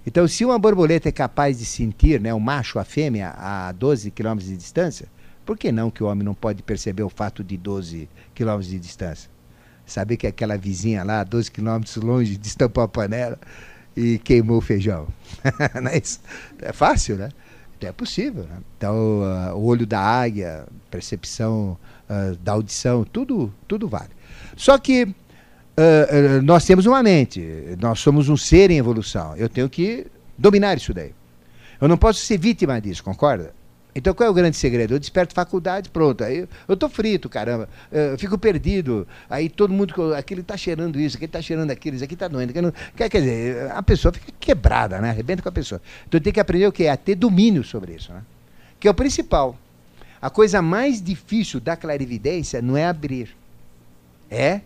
Então, 0.06 0.28
se 0.28 0.44
uma 0.44 0.58
borboleta 0.58 1.08
é 1.08 1.12
capaz 1.12 1.58
de 1.58 1.64
sentir 1.64 2.20
né, 2.20 2.34
o 2.34 2.38
macho, 2.38 2.78
a 2.78 2.84
fêmea, 2.84 3.34
a 3.36 3.72
12 3.72 4.10
quilômetros 4.10 4.50
de 4.50 4.56
distância, 4.56 5.08
por 5.48 5.56
que 5.56 5.72
não 5.72 5.90
que 5.90 6.04
o 6.04 6.06
homem 6.06 6.22
não 6.22 6.34
pode 6.34 6.62
perceber 6.62 7.02
o 7.02 7.08
fato 7.08 7.42
de 7.42 7.56
12 7.56 8.06
quilômetros 8.34 8.68
de 8.68 8.78
distância? 8.78 9.30
Saber 9.86 10.18
que 10.18 10.26
aquela 10.26 10.58
vizinha 10.58 11.02
lá, 11.02 11.24
12 11.24 11.50
quilômetros 11.50 11.96
longe, 11.96 12.36
destampou 12.36 12.84
a 12.84 12.88
panela 12.88 13.38
e 13.96 14.18
queimou 14.18 14.58
o 14.58 14.60
feijão. 14.60 15.08
Não 15.82 15.90
é, 15.90 15.96
isso? 15.96 16.20
é 16.60 16.70
fácil, 16.70 17.16
né? 17.16 17.30
Então, 17.78 17.88
é 17.88 17.92
possível. 17.92 18.42
Né? 18.42 18.58
Então, 18.76 19.22
uh, 19.22 19.56
o 19.56 19.64
olho 19.64 19.86
da 19.86 19.98
águia, 19.98 20.66
percepção 20.90 21.78
uh, 22.10 22.36
da 22.36 22.52
audição, 22.52 23.02
tudo, 23.02 23.50
tudo 23.66 23.88
vale. 23.88 24.10
Só 24.54 24.76
que 24.76 25.04
uh, 25.04 26.42
nós 26.44 26.66
temos 26.66 26.84
uma 26.84 27.02
mente, 27.02 27.42
nós 27.80 28.00
somos 28.00 28.28
um 28.28 28.36
ser 28.36 28.70
em 28.70 28.76
evolução. 28.76 29.34
Eu 29.34 29.48
tenho 29.48 29.70
que 29.70 30.08
dominar 30.36 30.76
isso 30.76 30.92
daí. 30.92 31.14
Eu 31.80 31.88
não 31.88 31.96
posso 31.96 32.20
ser 32.20 32.36
vítima 32.36 32.78
disso, 32.82 33.02
concorda? 33.02 33.56
Então 33.94 34.14
qual 34.14 34.28
é 34.28 34.30
o 34.30 34.34
grande 34.34 34.56
segredo? 34.56 34.94
Eu 34.94 34.98
desperto 34.98 35.34
faculdade, 35.34 35.90
pronto. 35.90 36.22
Aí 36.22 36.48
eu 36.68 36.76
tô 36.76 36.88
frito, 36.88 37.28
caramba. 37.28 37.68
Eu 37.90 38.18
fico 38.18 38.38
perdido. 38.38 39.08
Aí 39.28 39.48
todo 39.48 39.72
mundo, 39.72 40.14
aquele 40.14 40.42
tá 40.42 40.56
cheirando 40.56 41.00
isso, 41.00 41.16
aquele 41.16 41.32
tá 41.32 41.42
cheirando 41.42 41.70
aquilo, 41.70 41.96
isso 41.96 42.04
aqui 42.04 42.14
tá 42.14 42.28
doendo. 42.28 42.52
Não, 42.62 42.72
quer, 42.94 43.08
quer 43.08 43.20
dizer, 43.20 43.70
a 43.72 43.82
pessoa 43.82 44.12
fica 44.12 44.32
quebrada, 44.38 45.00
né? 45.00 45.10
Arrebenta 45.10 45.42
com 45.42 45.48
a 45.48 45.52
pessoa. 45.52 45.80
Então 46.06 46.20
tem 46.20 46.32
que 46.32 46.40
aprender 46.40 46.66
o 46.66 46.72
quê? 46.72 46.86
A 46.86 46.96
ter 46.96 47.14
domínio 47.14 47.64
sobre 47.64 47.94
isso, 47.94 48.12
né? 48.12 48.22
Que 48.78 48.86
é 48.86 48.90
o 48.90 48.94
principal. 48.94 49.58
A 50.20 50.30
coisa 50.30 50.60
mais 50.60 51.02
difícil 51.02 51.60
da 51.60 51.76
clarividência 51.76 52.60
não 52.60 52.76
é 52.76 52.86
abrir, 52.86 53.34
é 54.30 54.60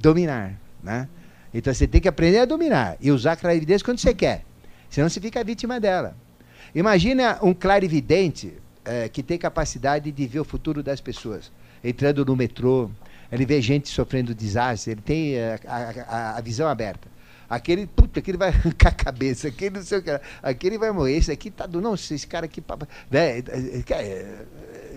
dominar. 0.00 0.58
Né? 0.82 1.08
Então 1.52 1.72
você 1.72 1.86
tem 1.86 2.00
que 2.00 2.08
aprender 2.08 2.38
a 2.40 2.44
dominar 2.44 2.96
e 3.00 3.10
usar 3.10 3.32
a 3.32 3.36
clarividência 3.36 3.84
quando 3.84 3.98
você 3.98 4.14
quer. 4.14 4.44
Senão 4.90 5.08
você 5.08 5.20
fica 5.20 5.42
vítima 5.42 5.80
dela. 5.80 6.16
Imagina 6.74 7.38
um 7.40 7.54
clarividente 7.54 8.52
é, 8.84 9.08
que 9.08 9.22
tem 9.22 9.38
capacidade 9.38 10.10
de 10.10 10.26
ver 10.26 10.40
o 10.40 10.44
futuro 10.44 10.82
das 10.82 11.00
pessoas. 11.00 11.50
Entrando 11.82 12.24
no 12.24 12.34
metrô, 12.34 12.90
ele 13.30 13.46
vê 13.46 13.60
gente 13.60 13.88
sofrendo 13.88 14.34
desastre, 14.34 14.92
ele 14.92 15.00
tem 15.00 15.34
é, 15.34 15.58
a, 15.66 15.76
a, 15.76 16.38
a, 16.38 16.40
visão 16.40 16.68
aberta. 16.68 17.08
Aquele, 17.48 17.86
puta, 17.86 18.20
aquele 18.20 18.36
vai 18.36 18.48
arrancar 18.54 18.88
a 18.88 18.92
cabeça, 18.92 19.48
aquele 19.48 19.76
não 19.76 19.84
sei 19.84 19.98
o 19.98 20.02
que, 20.02 20.20
aquele 20.42 20.78
vai 20.78 20.90
morrer, 20.90 21.16
esse 21.16 21.30
aqui 21.30 21.50
tá 21.50 21.66
do. 21.66 21.80
Não, 21.80 21.94
esse 21.94 22.26
cara 22.26 22.46
aqui. 22.46 22.62
Né, 23.10 23.42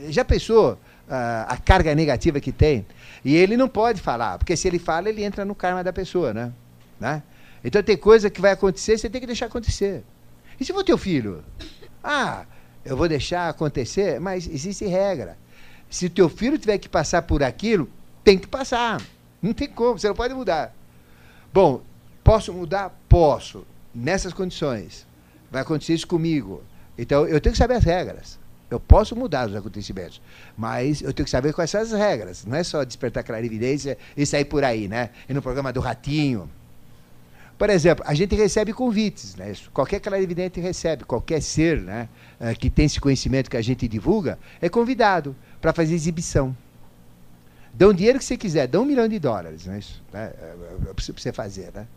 já 0.09 0.25
pensou 0.25 0.79
a, 1.09 1.53
a 1.53 1.57
carga 1.57 1.93
negativa 1.93 2.39
que 2.39 2.51
tem? 2.51 2.85
E 3.23 3.35
ele 3.35 3.55
não 3.57 3.67
pode 3.67 4.01
falar, 4.01 4.37
porque 4.37 4.55
se 4.55 4.67
ele 4.67 4.79
fala, 4.79 5.09
ele 5.09 5.23
entra 5.23 5.45
no 5.45 5.53
karma 5.53 5.83
da 5.83 5.93
pessoa, 5.93 6.33
né? 6.33 6.51
né? 6.99 7.21
Então 7.63 7.83
tem 7.83 7.97
coisa 7.97 8.29
que 8.29 8.39
vai 8.41 8.51
acontecer, 8.51 8.97
você 8.97 9.09
tem 9.09 9.19
que 9.19 9.27
deixar 9.27 9.47
acontecer. 9.47 10.03
E 10.59 10.65
se 10.65 10.73
for 10.73 10.83
teu 10.83 10.97
filho? 10.97 11.43
Ah, 12.03 12.45
eu 12.83 12.95
vou 12.95 13.07
deixar 13.07 13.49
acontecer, 13.49 14.19
mas 14.19 14.47
existe 14.47 14.85
regra. 14.85 15.37
Se 15.89 16.09
teu 16.09 16.29
filho 16.29 16.57
tiver 16.57 16.77
que 16.77 16.89
passar 16.89 17.21
por 17.21 17.43
aquilo, 17.43 17.89
tem 18.23 18.37
que 18.37 18.47
passar. 18.47 19.01
Não 19.41 19.53
tem 19.53 19.67
como, 19.67 19.97
você 19.97 20.07
não 20.07 20.15
pode 20.15 20.33
mudar. 20.33 20.73
Bom, 21.53 21.81
posso 22.23 22.53
mudar? 22.53 22.97
Posso. 23.07 23.65
Nessas 23.93 24.33
condições. 24.33 25.07
Vai 25.49 25.61
acontecer 25.61 25.93
isso 25.93 26.07
comigo. 26.07 26.63
Então 26.97 27.25
eu 27.27 27.39
tenho 27.39 27.53
que 27.53 27.57
saber 27.57 27.75
as 27.75 27.83
regras. 27.83 28.39
Eu 28.69 28.81
posso 28.81 29.15
mudar 29.15 29.47
os 29.47 29.55
acontecimentos, 29.55 30.21
mas 30.57 31.01
eu 31.01 31.13
tenho 31.13 31.23
que 31.23 31.29
saber 31.29 31.53
quais 31.53 31.69
são 31.69 31.79
as 31.79 31.93
regras. 31.93 32.45
Não 32.45 32.57
é 32.57 32.63
só 32.63 32.83
despertar 32.83 33.23
clarividência 33.23 33.97
e 34.15 34.25
sair 34.25 34.43
por 34.43 34.61
aí, 34.61 34.89
né? 34.89 35.11
E 35.29 35.33
no 35.33 35.41
programa 35.41 35.71
do 35.71 35.79
Ratinho. 35.79 36.49
Por 37.57 37.69
exemplo, 37.69 38.05
a 38.07 38.13
gente 38.13 38.35
recebe 38.35 38.71
convites, 38.71 39.35
né? 39.35 39.53
Qualquer 39.73 39.99
clarividente 39.99 40.59
recebe, 40.59 41.03
qualquer 41.03 41.41
ser 41.41 41.81
né, 41.81 42.07
eh, 42.39 42.53
que 42.53 42.69
tem 42.69 42.85
esse 42.85 43.01
conhecimento 43.01 43.49
que 43.49 43.57
a 43.57 43.61
gente 43.61 43.87
divulga, 43.87 44.37
é 44.61 44.69
convidado 44.69 45.35
para 45.59 45.73
fazer 45.73 45.95
exibição. 45.95 46.55
Dão 47.73 47.93
dinheiro 47.93 48.19
que 48.19 48.25
você 48.25 48.37
quiser, 48.37 48.67
dão 48.67 48.83
um 48.83 48.85
milhão 48.85 49.07
de 49.07 49.17
dólares, 49.17 49.65
né? 49.65 49.79
Isso, 49.79 50.03
né? 50.13 50.31
Para 50.95 51.13
você 51.15 51.33
fazer, 51.33 51.71
né? 51.73 51.87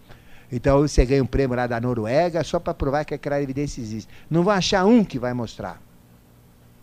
Então 0.51 0.81
você 0.81 1.05
ganha 1.05 1.23
um 1.23 1.27
prêmio 1.27 1.57
lá 1.57 1.67
da 1.67 1.81
Noruega 1.81 2.43
só 2.43 2.59
para 2.59 2.75
provar 2.75 3.05
que 3.05 3.15
a 3.15 3.19
clarividência 3.19 3.81
existe. 3.81 4.09
Não 4.29 4.43
vão 4.43 4.53
achar 4.53 4.85
um 4.85 5.05
que 5.05 5.19
vai 5.19 5.33
mostrar. 5.33 5.81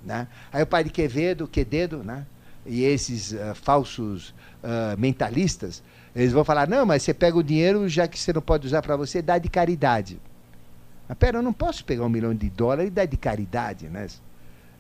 Né? 0.04 0.28
Aí 0.54 0.64
o 0.64 0.68
padre 0.68 0.90
Quevedo, 0.92 1.48
Quededo, 1.48 2.04
né? 2.04 2.26
e 2.66 2.84
esses 2.84 3.34
uh, 3.34 3.56
falsos 3.56 4.30
uh, 4.64 4.98
mentalistas, 4.98 5.84
eles 6.22 6.34
vão 6.34 6.44
falar, 6.44 6.68
não, 6.68 6.84
mas 6.84 7.04
você 7.04 7.14
pega 7.14 7.38
o 7.38 7.44
dinheiro, 7.44 7.88
já 7.88 8.08
que 8.08 8.20
você 8.20 8.34
não 8.34 8.42
pode 8.42 8.66
usar 8.66 8.82
para 8.82 8.96
você, 8.96 9.22
dá 9.22 9.38
de 9.38 9.50
caridade. 9.50 10.20
Mas 11.08 11.16
pera, 11.16 11.38
eu 11.38 11.44
não 11.44 11.54
posso 11.54 11.86
pegar 11.86 12.04
um 12.04 12.10
milhão 12.10 12.34
de 12.34 12.50
dólares 12.50 12.88
e 12.88 12.92
dar 12.92 13.06
de 13.06 13.16
caridade, 13.16 13.88
né? 13.88 14.08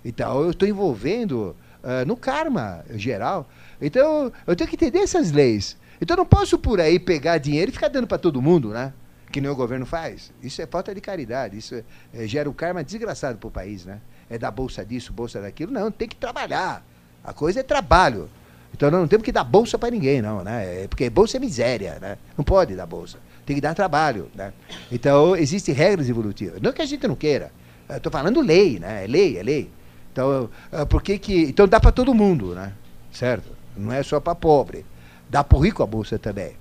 Então 0.03 0.41
eu 0.41 0.49
estou 0.49 0.67
envolvendo 0.67 1.55
uh, 1.83 2.05
no 2.07 2.17
karma 2.17 2.83
geral. 2.95 3.47
Então 3.79 4.31
eu 4.47 4.55
tenho 4.55 4.67
que 4.67 4.75
entender 4.75 4.97
essas 4.99 5.31
leis. 5.31 5.77
Então 6.01 6.15
eu 6.15 6.19
não 6.19 6.25
posso 6.25 6.57
por 6.57 6.81
aí 6.81 6.97
pegar 6.97 7.38
dinheiro 7.38 7.69
e 7.69 7.73
ficar 7.73 7.89
dando 7.89 8.07
para 8.07 8.17
todo 8.17 8.41
mundo, 8.41 8.69
né? 8.69 8.91
Que 9.31 9.39
nem 9.39 9.51
o 9.51 9.55
governo 9.55 9.85
faz. 9.85 10.33
Isso 10.41 10.59
é 10.59 10.65
falta 10.65 10.93
de 10.95 11.01
caridade. 11.01 11.55
Isso 11.55 11.75
é, 11.75 11.83
é, 12.15 12.27
gera 12.27 12.49
um 12.49 12.53
karma 12.53 12.83
desgraçado 12.83 13.38
para 13.38 13.47
o 13.47 13.51
país, 13.51 13.85
né? 13.85 13.99
É 14.27 14.39
da 14.39 14.49
bolsa 14.49 14.83
disso, 14.83 15.13
bolsa 15.13 15.39
daquilo. 15.39 15.71
Não, 15.71 15.91
tem 15.91 16.07
que 16.07 16.15
trabalhar. 16.15 16.83
A 17.23 17.31
coisa 17.31 17.59
é 17.59 17.63
trabalho. 17.63 18.27
Então 18.74 18.91
não 18.91 19.07
temos 19.07 19.24
que 19.24 19.32
dar 19.32 19.43
bolsa 19.43 19.78
para 19.78 19.89
ninguém, 19.89 20.22
não, 20.22 20.43
né? 20.43 20.84
É, 20.84 20.88
porque 20.88 21.09
bolsa 21.09 21.38
é 21.38 21.39
miséria, 21.39 21.97
né? 21.99 22.18
Não 22.38 22.43
pode 22.43 22.76
dar 22.76 22.86
bolsa. 22.86 23.18
Tem 23.45 23.55
que 23.55 23.61
dar 23.61 23.74
trabalho, 23.74 24.30
né? 24.36 24.53
Então 24.91 25.36
existem 25.36 25.74
regras 25.74 26.09
evolutivas. 26.09 26.61
Não 26.61 26.72
que 26.72 26.82
a 26.82 26.86
gente 26.86 27.07
não 27.07 27.15
queira. 27.15 27.51
Estou 27.89 28.11
falando 28.11 28.41
lei, 28.41 28.80
né? 28.80 29.05
É 29.05 29.07
lei, 29.07 29.38
é 29.38 29.43
lei. 29.43 29.70
Então, 30.11 30.49
é, 30.72 30.84
por 30.86 31.01
que 31.01 31.18
que... 31.18 31.43
Então 31.43 31.68
dá 31.68 31.80
para 31.80 31.91
todo 31.91 32.13
mundo, 32.13 32.53
né? 32.53 32.74
Certo? 33.11 33.49
Não 33.76 33.93
é 33.93 34.03
só 34.03 34.20
para 34.20 34.36
pobre. 34.36 34.86
Dá 35.30 35.43
para 35.43 35.57
o 35.57 35.61
rico 35.61 35.82
a 35.82 35.86
bolsa 35.86 36.20
também. 36.20 36.53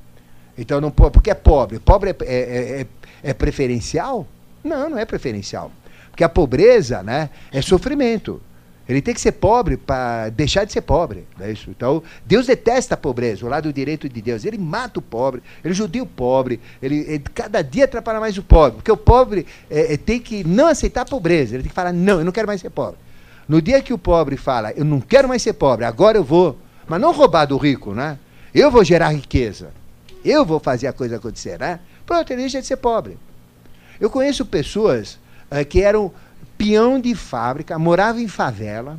Então 0.57 0.81
não. 0.81 0.91
Porque 0.91 1.31
é 1.31 1.35
pobre. 1.35 1.79
Pobre 1.79 2.11
é, 2.11 2.17
é, 2.25 2.81
é, 2.81 2.87
é 3.23 3.35
preferencial? 3.35 4.27
Não, 4.63 4.91
não 4.91 4.99
é 4.99 5.05
preferencial. 5.05 5.71
Porque 6.11 6.25
a 6.25 6.29
pobreza 6.29 7.03
né, 7.03 7.31
é 7.53 7.61
sofrimento. 7.61 8.41
Ele 8.89 9.03
tem 9.03 9.13
que 9.13 9.21
ser 9.21 9.33
pobre 9.33 9.77
para 9.77 10.29
deixar 10.29 10.65
de 10.65 10.73
ser 10.73 10.81
pobre. 10.81 11.25
É 11.41 11.51
isso. 11.51 11.69
Então, 11.71 12.03
Deus 12.25 12.47
detesta 12.47 12.95
a 12.95 12.97
pobreza, 12.97 13.45
o 13.45 13.49
lado 13.49 13.73
direito 13.73 14.09
de 14.09 14.23
Deus. 14.23 14.45
Ele 14.45 14.59
mata 14.59 15.01
o 15.01 15.03
pobre, 15.03 15.43
ele 15.65 15.75
judia 15.75 16.03
o 16.03 16.07
pobre, 16.07 16.61
ele, 16.81 16.99
ele, 17.09 17.25
cada 17.35 17.63
dia 17.63 17.85
atrapalha 17.85 18.21
mais 18.21 18.39
o 18.39 18.43
pobre. 18.43 18.77
Porque 18.77 18.93
o 18.93 18.97
pobre 18.97 19.45
é, 19.69 19.95
é, 19.95 19.97
tem 19.97 20.21
que 20.21 20.45
não 20.45 20.69
aceitar 20.69 21.03
a 21.03 21.05
pobreza, 21.05 21.57
ele 21.57 21.65
tem 21.65 21.71
que 21.71 21.75
falar, 21.75 21.93
não, 21.93 22.21
eu 22.21 22.25
não 22.25 22.33
quero 22.33 22.47
mais 22.47 22.61
ser 22.61 22.71
pobre. 22.71 22.99
No 23.49 23.61
dia 23.61 23.83
que 23.83 23.93
o 23.93 23.99
pobre 23.99 24.37
fala, 24.37 24.73
eu 24.73 24.85
não 24.85 25.01
quero 25.01 25.29
mais 25.29 25.43
ser 25.43 25.55
pobre, 25.55 25.85
agora 25.85 26.19
eu 26.19 26.25
vou, 26.25 26.57
mas 26.87 27.01
não 27.01 27.13
roubar 27.13 27.47
do 27.47 27.57
rico, 27.57 27.93
né? 27.93 28.19
Eu 28.55 28.71
vou 28.71 28.85
gerar 28.85 29.11
riqueza. 29.11 29.71
Eu 30.25 30.45
vou 30.45 30.59
fazer 30.59 30.87
a 30.87 30.93
coisa 30.93 31.17
acontecer, 31.17 31.59
né? 31.59 31.81
Pronto, 32.05 32.31
ele 32.33 32.43
deixa 32.43 32.61
de 32.61 32.67
ser 32.67 32.77
pobre. 32.77 33.19
Eu 34.01 34.11
conheço 34.11 34.45
pessoas 34.47 35.19
é, 35.51 35.65
que 35.65 35.83
eram 35.83 36.13
peão 36.57 37.01
de 37.01 37.15
fábrica, 37.15 37.79
moravam 37.79 38.21
em 38.21 38.29
favela, 38.29 38.99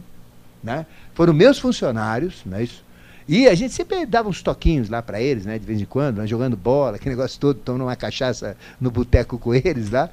né? 0.63 0.85
foram 1.13 1.33
meus 1.33 1.57
funcionários, 1.59 2.41
né? 2.45 2.63
Isso. 2.63 2.83
e 3.27 3.47
a 3.47 3.55
gente 3.55 3.73
sempre 3.73 4.05
dava 4.05 4.29
uns 4.29 4.41
toquinhos 4.41 4.89
lá 4.89 5.01
para 5.01 5.21
eles, 5.21 5.45
né? 5.45 5.57
de 5.57 5.65
vez 5.65 5.81
em 5.81 5.85
quando, 5.85 6.19
né? 6.19 6.27
jogando 6.27 6.55
bola, 6.55 6.97
aquele 6.97 7.15
negócio 7.15 7.39
todo, 7.39 7.59
tomando 7.59 7.83
uma 7.83 7.95
cachaça 7.95 8.55
no 8.79 8.91
boteco 8.91 9.37
com 9.37 9.53
eles 9.53 9.89
lá. 9.89 10.09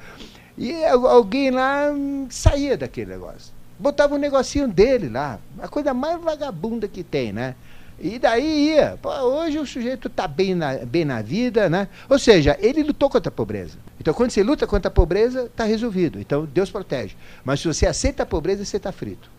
E 0.57 0.85
alguém 0.85 1.51
lá 1.51 1.89
saía 2.31 2.77
daquele 2.77 3.11
negócio. 3.11 3.53
Botava 3.79 4.15
um 4.15 4.19
negocinho 4.19 4.69
dele 4.69 5.09
lá, 5.09 5.39
a 5.61 5.67
coisa 5.67 5.93
mais 5.93 6.21
vagabunda 6.23 6.87
que 6.87 7.03
tem, 7.03 7.33
né? 7.33 7.57
E 7.99 8.19
daí 8.19 8.71
ia. 8.71 8.99
Pô, 9.01 9.11
hoje 9.11 9.59
o 9.59 9.67
sujeito 9.67 10.09
está 10.09 10.27
bem 10.27 10.55
na, 10.55 10.79
bem 10.79 11.05
na 11.05 11.23
vida, 11.23 11.69
né? 11.69 11.89
Ou 12.09 12.19
seja, 12.19 12.57
ele 12.61 12.83
lutou 12.83 13.09
contra 13.09 13.29
a 13.29 13.33
pobreza. 13.33 13.79
Então, 14.01 14.13
quando 14.13 14.31
você 14.31 14.43
luta 14.43 14.67
contra 14.67 14.89
a 14.89 14.91
pobreza, 14.91 15.45
está 15.45 15.65
resolvido. 15.65 16.21
Então, 16.21 16.45
Deus 16.45 16.71
protege. 16.71 17.17
Mas 17.45 17.61
se 17.61 17.67
você 17.67 17.87
aceita 17.87 18.25
a 18.25 18.27
pobreza, 18.27 18.65
você 18.65 18.77
está 18.77 18.93
frito. 18.93 19.31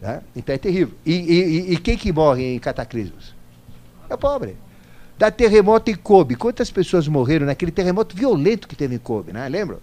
Né? 0.00 0.22
Então, 0.34 0.54
é 0.54 0.58
terrível. 0.58 0.94
E, 1.04 1.12
e, 1.12 1.72
e, 1.72 1.76
quem 1.76 1.96
que 1.96 2.12
morre 2.12 2.54
em 2.54 2.58
cataclismos? 2.58 3.34
É 4.08 4.14
o 4.14 4.18
pobre. 4.18 4.56
Da 5.16 5.30
terremoto 5.30 5.90
em 5.90 5.94
Kobe, 5.94 6.34
quantas 6.34 6.70
pessoas 6.70 7.06
morreram 7.06 7.46
naquele 7.46 7.70
terremoto 7.70 8.16
violento 8.16 8.66
que 8.66 8.74
teve 8.74 8.96
em 8.96 8.98
Kobe, 8.98 9.32
né? 9.32 9.48
Lembram? 9.48 9.78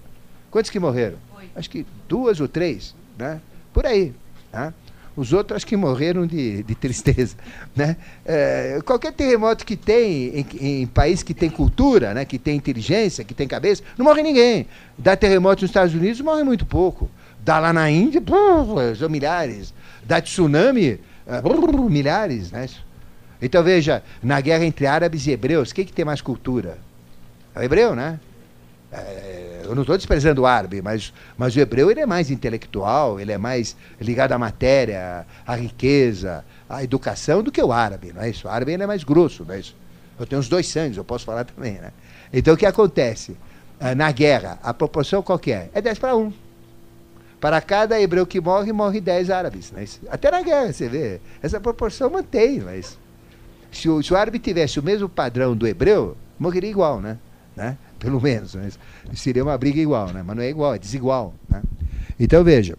Quantos 0.49 0.69
que 0.69 0.79
morreram? 0.79 1.17
Acho 1.55 1.69
que 1.69 1.85
duas 2.07 2.41
ou 2.41 2.47
três, 2.47 2.93
né? 3.17 3.39
Por 3.73 3.85
aí. 3.85 4.13
Né? 4.51 4.73
Os 5.21 5.33
outros 5.33 5.57
acho 5.57 5.67
que 5.67 5.77
morreram 5.77 6.25
de, 6.25 6.63
de 6.63 6.73
tristeza. 6.73 7.35
Né? 7.73 7.95
É, 8.25 8.79
qualquer 8.83 9.13
terremoto 9.13 9.65
que 9.65 9.77
tem 9.77 10.39
em, 10.39 10.81
em, 10.81 10.87
país 10.87 11.23
que 11.23 11.33
tem 11.33 11.49
cultura, 11.49 12.13
né, 12.13 12.25
que 12.25 12.37
tem 12.37 12.57
inteligência, 12.57 13.23
que 13.23 13.33
tem 13.33 13.47
cabeça, 13.47 13.81
não 13.97 14.03
morre 14.03 14.21
ninguém. 14.21 14.67
Dá 14.97 15.15
terremoto 15.15 15.61
nos 15.61 15.69
Estados 15.69 15.93
Unidos, 15.93 16.19
morre 16.19 16.43
muito 16.43 16.65
pouco. 16.65 17.09
Dá 17.39 17.59
lá 17.59 17.71
na 17.71 17.89
Índia, 17.89 18.21
são 18.97 19.07
milhares. 19.07 19.73
Dá 20.03 20.19
tsunami, 20.19 20.99
uh, 21.25 21.87
milhares. 21.89 22.51
Né? 22.51 22.67
Então 23.41 23.63
veja, 23.63 24.03
na 24.21 24.41
guerra 24.41 24.65
entre 24.65 24.85
árabes 24.85 25.25
e 25.27 25.31
hebreus, 25.31 25.71
quem 25.71 25.85
que 25.85 25.93
tem 25.93 26.03
mais 26.03 26.19
cultura? 26.19 26.77
É 27.55 27.59
o 27.59 27.63
hebreu, 27.63 27.95
né? 27.95 28.19
É, 28.91 29.61
eu 29.63 29.73
não 29.73 29.83
estou 29.83 29.95
desprezando 29.95 30.41
o 30.41 30.45
árabe, 30.45 30.81
mas, 30.81 31.13
mas 31.37 31.55
o 31.55 31.59
hebreu 31.59 31.89
ele 31.89 32.01
é 32.01 32.05
mais 32.05 32.29
intelectual, 32.29 33.19
ele 33.19 33.31
é 33.31 33.37
mais 33.37 33.75
ligado 33.99 34.33
à 34.33 34.37
matéria, 34.37 35.25
à 35.47 35.55
riqueza, 35.55 36.43
à 36.67 36.83
educação 36.83 37.41
do 37.41 37.51
que 37.51 37.61
o 37.61 37.71
árabe, 37.71 38.11
não 38.13 38.21
é 38.21 38.29
isso? 38.29 38.47
O 38.47 38.51
árabe 38.51 38.73
ele 38.73 38.83
é 38.83 38.87
mais 38.87 39.03
grosso, 39.03 39.45
não 39.45 39.55
é 39.55 39.59
isso? 39.59 39.75
Eu 40.19 40.25
tenho 40.25 40.41
os 40.41 40.49
dois 40.49 40.67
sangues, 40.67 40.97
eu 40.97 41.05
posso 41.05 41.25
falar 41.25 41.45
também, 41.45 41.73
né? 41.73 41.91
Então 42.33 42.53
o 42.53 42.57
que 42.57 42.65
acontece? 42.65 43.37
Ah, 43.79 43.95
na 43.95 44.11
guerra, 44.11 44.59
a 44.61 44.73
proporção 44.73 45.23
qual 45.23 45.39
é? 45.47 45.69
É 45.73 45.81
10 45.81 45.97
para 45.97 46.15
1. 46.15 46.31
Para 47.39 47.59
cada 47.59 47.99
hebreu 47.99 48.27
que 48.27 48.39
morre, 48.39 48.71
morre 48.71 49.01
10 49.01 49.31
árabes. 49.31 49.73
É 49.75 49.83
isso? 49.83 49.99
Até 50.09 50.29
na 50.29 50.43
guerra, 50.43 50.71
você 50.71 50.87
vê. 50.87 51.19
Essa 51.41 51.59
proporção 51.59 52.09
mantém, 52.11 52.59
mas 52.59 52.99
se 53.71 53.89
o, 53.89 54.03
se 54.03 54.13
o 54.13 54.17
árabe 54.17 54.37
tivesse 54.37 54.79
o 54.79 54.83
mesmo 54.83 55.09
padrão 55.09 55.55
do 55.55 55.67
hebreu, 55.67 56.15
morreria 56.37 56.69
igual, 56.69 57.01
né? 57.01 57.17
né? 57.55 57.77
Pelo 58.01 58.19
menos. 58.19 58.55
Mas 58.55 58.77
seria 59.15 59.43
uma 59.43 59.57
briga 59.57 59.79
igual, 59.79 60.11
né? 60.11 60.21
mas 60.25 60.35
não 60.35 60.43
é 60.43 60.49
igual, 60.49 60.75
é 60.75 60.79
desigual. 60.79 61.33
Né? 61.47 61.61
Então, 62.19 62.43
veja, 62.43 62.77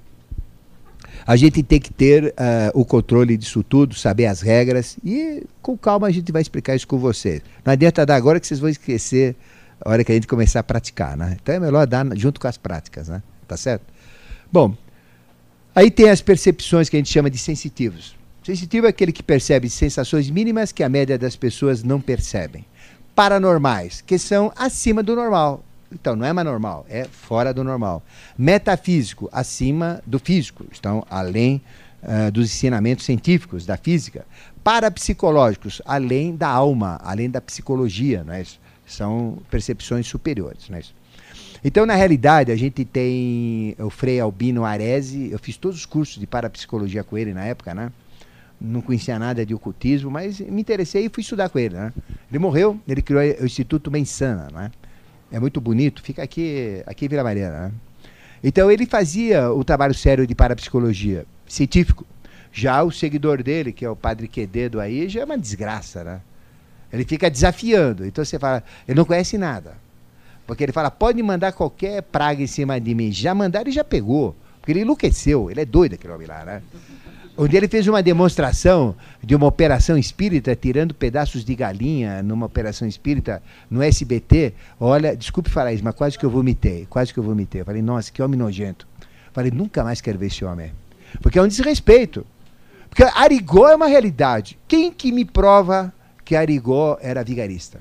a 1.27 1.37
gente 1.37 1.63
tem 1.63 1.81
que 1.81 1.93
ter 1.93 2.27
uh, 2.27 2.33
o 2.75 2.85
controle 2.85 3.37
disso 3.39 3.63
tudo, 3.63 3.95
saber 3.95 4.27
as 4.27 4.43
regras 4.43 4.99
e 5.03 5.45
com 5.63 5.79
calma 5.79 6.09
a 6.09 6.11
gente 6.11 6.31
vai 6.31 6.43
explicar 6.43 6.77
isso 6.77 6.87
com 6.87 6.99
vocês. 6.99 7.41
Não 7.65 7.73
adianta 7.73 8.05
dar 8.05 8.17
agora 8.17 8.39
que 8.39 8.47
vocês 8.47 8.61
vão 8.61 8.69
esquecer 8.69 9.35
a 9.81 9.91
hora 9.91 10.05
que 10.05 10.13
a 10.13 10.15
gente 10.15 10.27
começar 10.27 10.61
a 10.61 10.63
praticar, 10.63 11.17
né? 11.17 11.37
Então 11.41 11.55
é 11.55 11.61
melhor 11.61 11.87
dar 11.87 12.07
junto 12.17 12.39
com 12.39 12.47
as 12.47 12.59
práticas, 12.59 13.09
né? 13.09 13.23
Tá 13.49 13.57
certo? 13.57 13.85
Bom, 14.51 14.77
Aí 15.75 15.91
tem 15.91 16.11
as 16.11 16.21
percepções 16.21 16.89
que 16.89 16.97
a 16.97 16.99
gente 16.99 17.11
chama 17.11 17.31
de 17.31 17.39
sensitivos. 17.39 18.15
Sensitivo 18.43 18.87
é 18.87 18.91
aquele 18.91 19.13
que 19.13 19.23
percebe 19.23 19.71
sensações 19.71 20.29
mínimas 20.29 20.71
que 20.71 20.83
a 20.83 20.89
média 20.89 21.17
das 21.17 21.35
pessoas 21.35 21.83
não 21.83 22.01
percebem. 22.01 22.65
Paranormais, 23.15 24.01
que 24.01 24.19
são 24.19 24.53
acima 24.57 25.03
do 25.03 25.15
normal. 25.15 25.63
Então, 25.93 26.17
não 26.17 26.27
é 26.27 26.33
mais 26.33 26.47
normal, 26.47 26.87
é 26.89 27.05
fora 27.05 27.53
do 27.53 27.63
normal. 27.63 28.03
Metafísico, 28.37 29.29
acima 29.31 30.03
do 30.07 30.19
físico. 30.19 30.65
Estão 30.73 31.07
além 31.11 31.61
uh, 32.03 32.31
dos 32.33 32.47
ensinamentos 32.47 33.05
científicos 33.05 33.67
da 33.67 33.77
física. 33.77 34.25
Parapsicológicos, 34.65 35.83
além 35.85 36.35
da 36.35 36.49
alma, 36.49 36.99
além 37.03 37.29
da 37.29 37.41
psicologia. 37.41 38.25
Não 38.25 38.33
é 38.33 38.43
isso? 38.43 38.59
São 38.87 39.39
percepções 39.51 40.07
superiores. 40.07 40.69
Não 40.69 40.79
é 40.79 40.81
isso? 40.81 40.95
Então, 41.65 41.87
na 41.87 41.95
realidade, 41.95 42.51
a 42.51 42.57
gente 42.57 42.85
tem 42.85 43.77
o 43.79 43.89
Frei 43.89 44.19
Albino 44.19 44.65
Arese, 44.65 45.31
eu 45.31 45.39
fiz 45.39 45.57
todos 45.57 45.79
os 45.79 45.87
cursos 45.87 46.19
de 46.19 46.27
parapsicologia 46.27 47.05
com 47.05 47.17
ele 47.17 47.33
na 47.33 47.45
época, 47.45 47.73
né? 47.73 47.93
Não 48.65 48.81
conhecia 48.81 49.19
nada 49.19 49.45
de 49.45 49.53
ocultismo, 49.53 50.09
mas 50.09 50.39
me 50.39 50.61
interessei 50.61 51.07
e 51.07 51.09
fui 51.09 51.23
estudar 51.23 51.49
com 51.49 51.59
ele, 51.59 51.75
né? 51.75 51.93
Ele 52.31 52.39
morreu, 52.39 52.79
ele 52.87 53.03
criou 53.03 53.21
o 53.41 53.45
Instituto 53.45 53.91
Mensana, 53.91 54.49
né? 54.53 54.71
É 55.33 55.41
muito 55.41 55.61
bonito, 55.61 56.01
fica 56.01 56.23
aqui, 56.23 56.81
aqui 56.87 57.07
em 57.07 57.09
Vila 57.09 57.25
Mariana, 57.25 57.59
né? 57.69 57.73
Então, 58.45 58.71
ele 58.71 58.87
fazia 58.87 59.51
o 59.51 59.65
trabalho 59.65 59.95
sério 59.95 60.27
de 60.27 60.35
parapsicologia, 60.35 61.25
científico. 61.47 62.07
Já 62.53 62.83
o 62.83 62.93
seguidor 62.93 63.43
dele, 63.43 63.73
que 63.73 63.85
é 63.85 63.91
o 63.91 63.97
Padre 63.97 64.29
Quededo 64.29 64.79
aí, 64.79 65.09
já 65.09 65.23
é 65.23 65.25
uma 65.25 65.39
desgraça, 65.39 66.05
né? 66.05 66.21
Ele 66.93 67.05
fica 67.05 67.31
desafiando. 67.31 68.07
Então 68.07 68.25
você 68.25 68.39
fala, 68.39 68.63
ele 68.87 68.97
não 68.97 69.05
conhece 69.05 69.39
nada. 69.39 69.75
Porque 70.47 70.63
ele 70.63 70.73
fala, 70.73 70.91
pode 70.91 71.23
mandar 71.23 71.53
qualquer 71.53 72.03
praga 72.03 72.43
em 72.43 72.47
cima 72.47 72.79
de 72.79 72.95
mim. 72.95 73.11
Já 73.11 73.35
mandaram 73.35 73.71
e 73.71 73.73
já 73.73 73.83
pegou. 73.83 74.37
Porque 74.61 74.73
ele 74.73 74.81
enlouqueceu, 74.81 75.51
ele 75.51 75.61
é 75.61 75.65
doido 75.65 75.95
aquele 75.95 76.13
homem 76.13 76.27
lá, 76.27 76.45
né? 76.45 76.63
Onde 77.37 77.57
ele 77.57 77.67
fez 77.67 77.89
uma 77.89 78.03
demonstração 78.03 78.95
de 79.23 79.35
uma 79.35 79.47
operação 79.47 79.97
espírita, 79.97 80.55
tirando 80.55 80.93
pedaços 80.95 81.45
de 81.45 81.55
galinha 81.55 82.23
numa 82.23 82.45
operação 82.45 82.87
espírita 82.87 83.43
no 83.71 83.83
SBT. 83.83 84.53
Olha, 84.79 85.17
desculpe 85.17 85.49
falar 85.49 85.73
isso, 85.73 85.83
mas 85.83 85.95
quase 85.95 86.19
que 86.19 86.27
eu 86.27 86.31
vomitei. 86.31 86.87
Quase 86.91 87.13
que 87.13 87.19
eu 87.19 87.25
vomitei. 87.25 87.63
Eu 87.63 87.65
falei, 87.65 87.81
nossa, 87.81 88.13
que 88.13 88.23
homem 88.23 88.39
nojento. 88.39 88.87
Eu 89.01 89.33
falei, 89.33 89.51
nunca 89.51 89.83
mais 89.83 90.01
quero 90.01 90.19
ver 90.19 90.27
esse 90.27 90.45
homem. 90.45 90.73
Porque 91.23 91.39
é 91.39 91.43
um 91.43 91.49
desrespeito. 91.49 92.27
Porque 92.91 93.03
Arigó 93.03 93.69
é 93.69 93.77
uma 93.77 93.87
realidade. 93.87 94.59
Quem 94.69 94.93
que 94.93 95.11
me 95.11 95.25
prova 95.25 95.91
que 96.27 96.37
Arigó 96.37 96.99
era 97.01 97.25
vigarista? 97.25 97.81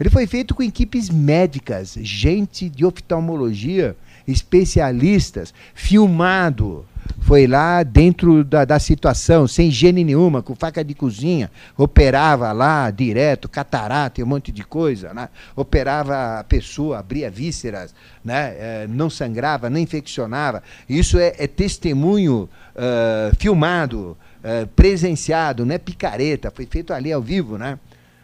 Ele 0.00 0.10
foi 0.10 0.26
feito 0.26 0.52
com 0.52 0.64
equipes 0.64 1.08
médicas, 1.08 1.96
gente 2.00 2.68
de 2.68 2.84
oftalmologia, 2.84 3.96
especialistas, 4.26 5.54
filmado. 5.72 6.84
Foi 7.22 7.46
lá 7.46 7.82
dentro 7.82 8.44
da, 8.44 8.64
da 8.64 8.78
situação, 8.78 9.46
sem 9.46 9.68
higiene 9.68 10.04
nenhuma, 10.04 10.42
com 10.42 10.54
faca 10.54 10.84
de 10.84 10.94
cozinha, 10.94 11.50
operava 11.76 12.52
lá 12.52 12.90
direto, 12.90 13.48
catarata 13.48 14.20
e 14.20 14.24
um 14.24 14.26
monte 14.26 14.50
de 14.50 14.64
coisa, 14.64 15.14
né? 15.14 15.28
operava 15.56 16.40
a 16.40 16.44
pessoa, 16.44 16.98
abria 16.98 17.30
vísceras, 17.30 17.94
né? 18.24 18.54
É, 18.58 18.86
não 18.88 19.08
sangrava, 19.08 19.70
não 19.70 19.78
infeccionava. 19.78 20.62
Isso 20.88 21.18
é, 21.18 21.34
é 21.38 21.46
testemunho 21.46 22.48
uh, 22.74 23.36
filmado, 23.38 24.16
uh, 24.44 24.66
presenciado, 24.68 25.64
não 25.64 25.74
é 25.74 25.78
picareta, 25.78 26.50
foi 26.50 26.66
feito 26.66 26.92
ali 26.92 27.12
ao 27.12 27.22
vivo. 27.22 27.56
Né? 27.56 27.78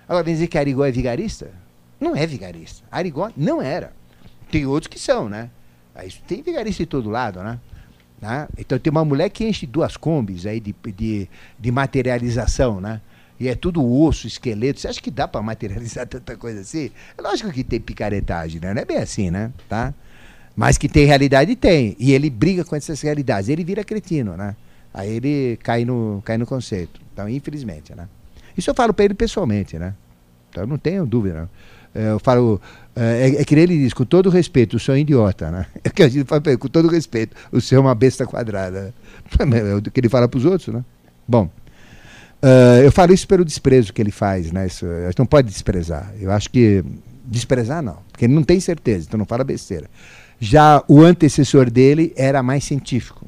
Agora, 0.08 0.24
vem 0.24 0.34
dizer 0.34 0.48
que 0.48 0.58
Arigó 0.58 0.84
é 0.84 0.90
vigarista? 0.90 1.50
não 2.00 2.14
é 2.14 2.26
vigarista. 2.26 2.84
Arigó 2.90 3.30
não 3.36 3.60
era. 3.60 3.92
Tem 4.50 4.66
outros 4.66 4.88
que 4.88 4.98
são, 4.98 5.28
né? 5.28 5.50
Aí 5.94 6.10
tem 6.26 6.42
vigarista 6.42 6.82
de 6.82 6.86
todo 6.86 7.10
lado, 7.10 7.42
né? 7.42 7.58
Né? 8.20 8.48
Então 8.58 8.78
tem 8.78 8.90
uma 8.90 9.04
mulher 9.04 9.28
que 9.30 9.44
enche 9.44 9.66
duas 9.66 9.96
combis 9.96 10.46
aí 10.46 10.60
de, 10.60 10.74
de, 10.96 11.28
de 11.58 11.70
materialização, 11.70 12.80
né? 12.80 13.00
E 13.40 13.48
é 13.48 13.54
tudo 13.54 13.84
osso, 13.86 14.26
esqueleto. 14.26 14.80
Você 14.80 14.88
acha 14.88 15.00
que 15.00 15.10
dá 15.10 15.28
para 15.28 15.40
materializar 15.40 16.06
tanta 16.08 16.36
coisa 16.36 16.60
assim? 16.60 16.90
É 17.16 17.22
lógico 17.22 17.52
que 17.52 17.62
tem 17.62 17.80
picaretagem, 17.80 18.60
né? 18.60 18.74
Não 18.74 18.82
é 18.82 18.84
bem 18.84 18.98
assim, 18.98 19.30
né? 19.30 19.52
Tá? 19.68 19.94
Mas 20.56 20.76
que 20.76 20.88
tem 20.88 21.06
realidade, 21.06 21.54
tem. 21.54 21.94
E 22.00 22.12
ele 22.12 22.28
briga 22.28 22.64
com 22.64 22.74
essas 22.74 23.00
realidades. 23.00 23.48
Ele 23.48 23.62
vira 23.62 23.84
cretino, 23.84 24.36
né? 24.36 24.56
Aí 24.92 25.08
ele 25.08 25.56
cai 25.62 25.84
no, 25.84 26.20
cai 26.24 26.36
no 26.36 26.46
conceito. 26.46 27.00
Então, 27.12 27.28
infelizmente, 27.28 27.94
né? 27.94 28.08
Isso 28.56 28.68
eu 28.68 28.74
falo 28.74 28.92
para 28.92 29.04
ele 29.04 29.14
pessoalmente, 29.14 29.78
né? 29.78 29.94
Então, 30.50 30.66
não 30.66 30.76
tenho 30.76 31.06
dúvida, 31.06 31.42
não. 31.42 31.48
É, 31.94 32.10
eu 32.10 32.18
falo, 32.18 32.60
é, 32.94 33.40
é, 33.40 33.44
que 33.44 33.54
ele 33.54 33.78
diz, 33.78 33.92
com 33.92 34.04
todo 34.04 34.28
respeito, 34.28 34.76
o 34.76 34.80
senhor 34.80 34.96
é 34.96 35.00
idiota, 35.00 35.50
né? 35.50 35.66
É 35.84 35.88
que 35.88 36.02
a 36.02 36.08
gente 36.08 36.26
fala, 36.26 36.42
com 36.56 36.68
todo 36.68 36.88
respeito, 36.88 37.36
o 37.52 37.60
senhor 37.60 37.80
é 37.80 37.84
uma 37.84 37.94
besta 37.94 38.26
quadrada. 38.26 38.94
É 39.38 39.74
o 39.74 39.82
que 39.82 40.00
ele 40.00 40.08
fala 40.08 40.26
para 40.26 40.38
os 40.38 40.44
outros, 40.44 40.74
né? 40.74 40.84
Bom, 41.26 41.50
uh, 42.42 42.82
eu 42.82 42.90
falo 42.90 43.12
isso 43.12 43.28
pelo 43.28 43.44
desprezo 43.44 43.92
que 43.92 44.00
ele 44.00 44.10
faz, 44.10 44.50
né? 44.50 44.66
Isso, 44.66 44.86
a 44.86 45.06
gente 45.06 45.18
não 45.18 45.26
pode 45.26 45.48
desprezar. 45.48 46.12
Eu 46.18 46.32
acho 46.32 46.50
que 46.50 46.82
desprezar 47.24 47.82
não, 47.82 47.98
porque 48.10 48.24
ele 48.24 48.34
não 48.34 48.42
tem 48.42 48.58
certeza, 48.58 49.06
então 49.06 49.18
não 49.18 49.26
fala 49.26 49.44
besteira. 49.44 49.86
Já 50.40 50.82
o 50.88 51.02
antecessor 51.02 51.70
dele 51.70 52.12
era 52.16 52.42
mais 52.42 52.64
científico, 52.64 53.26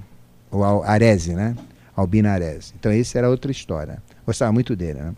o 0.50 0.64
Arese, 0.82 1.34
né? 1.34 1.54
Albino 1.94 2.28
Arese. 2.28 2.72
Então 2.78 2.90
esse 2.92 3.18
era 3.18 3.28
outra 3.28 3.50
história. 3.50 4.02
Gostava 4.24 4.52
muito 4.52 4.74
dele, 4.74 5.00
né? 5.00 5.12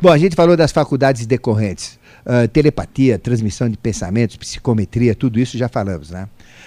Bom, 0.00 0.10
a 0.10 0.18
gente 0.18 0.34
falou 0.34 0.56
das 0.56 0.72
faculdades 0.72 1.26
decorrentes. 1.26 1.98
Uh, 2.24 2.48
telepatia, 2.48 3.18
transmissão 3.18 3.68
de 3.68 3.76
pensamentos, 3.76 4.36
psicometria, 4.36 5.14
tudo 5.14 5.38
isso 5.38 5.58
já 5.58 5.68
falamos, 5.68 6.08
né? 6.08 6.26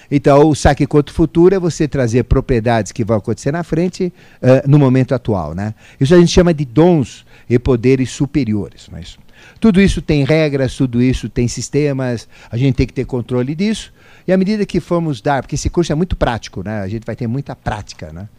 Então, 0.09 0.47
o 0.47 0.55
saque 0.55 0.85
contra 0.85 1.11
o 1.11 1.15
futuro 1.15 1.55
é 1.55 1.59
você 1.59 1.87
trazer 1.87 2.23
propriedades 2.25 2.91
que 2.91 3.03
vão 3.03 3.17
acontecer 3.17 3.51
na 3.51 3.63
frente 3.63 4.13
uh, 4.41 4.69
no 4.69 4.77
momento 4.77 5.15
atual, 5.15 5.55
né? 5.55 5.73
Isso 5.99 6.13
a 6.13 6.19
gente 6.19 6.31
chama 6.31 6.53
de 6.53 6.63
dons 6.63 7.25
e 7.49 7.57
poderes 7.57 8.11
superiores, 8.11 8.87
mas 8.91 9.17
tudo 9.59 9.81
isso 9.81 9.99
tem 9.99 10.23
regras, 10.23 10.75
tudo 10.75 11.01
isso 11.01 11.27
tem 11.27 11.47
sistemas, 11.47 12.27
a 12.51 12.57
gente 12.57 12.75
tem 12.75 12.85
que 12.85 12.93
ter 12.93 13.05
controle 13.05 13.55
disso. 13.55 13.91
E 14.27 14.31
à 14.33 14.37
medida 14.37 14.65
que 14.65 14.79
formos 14.79 15.21
dar, 15.21 15.41
porque 15.41 15.55
esse 15.55 15.69
curso 15.69 15.91
é 15.91 15.95
muito 15.95 16.15
prático, 16.15 16.61
né? 16.63 16.81
A 16.81 16.87
gente 16.87 17.03
vai 17.03 17.15
ter 17.15 17.27
muita 17.27 17.55
prática, 17.55 18.11
né? 18.13 18.29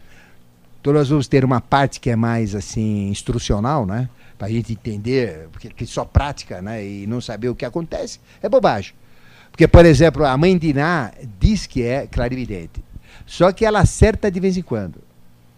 Então 0.79 0.93
nós 0.93 1.09
vamos 1.09 1.27
ter 1.27 1.43
uma 1.43 1.59
parte 1.59 1.99
que 1.99 2.09
é 2.09 2.15
mais 2.15 2.55
assim 2.55 3.09
instrucional, 3.09 3.85
né? 3.85 4.07
Para 4.39 4.47
a 4.47 4.51
gente 4.51 4.71
entender, 4.71 5.49
porque 5.51 5.85
só 5.85 6.05
prática 6.05 6.61
né, 6.61 6.83
e 6.83 7.05
não 7.05 7.19
saber 7.19 7.49
o 7.49 7.55
que 7.55 7.65
acontece 7.65 8.21
é 8.41 8.47
bobagem. 8.47 8.93
Porque, 9.51 9.67
por 9.67 9.85
exemplo, 9.85 10.25
a 10.25 10.37
mãe 10.37 10.57
de 10.57 10.69
Iná 10.69 11.11
diz 11.37 11.67
que 11.67 11.83
é 11.83 12.07
clarividente, 12.07 12.81
só 13.25 13.51
que 13.51 13.65
ela 13.65 13.81
acerta 13.81 14.31
de 14.31 14.39
vez 14.39 14.55
em 14.55 14.61
quando 14.61 15.01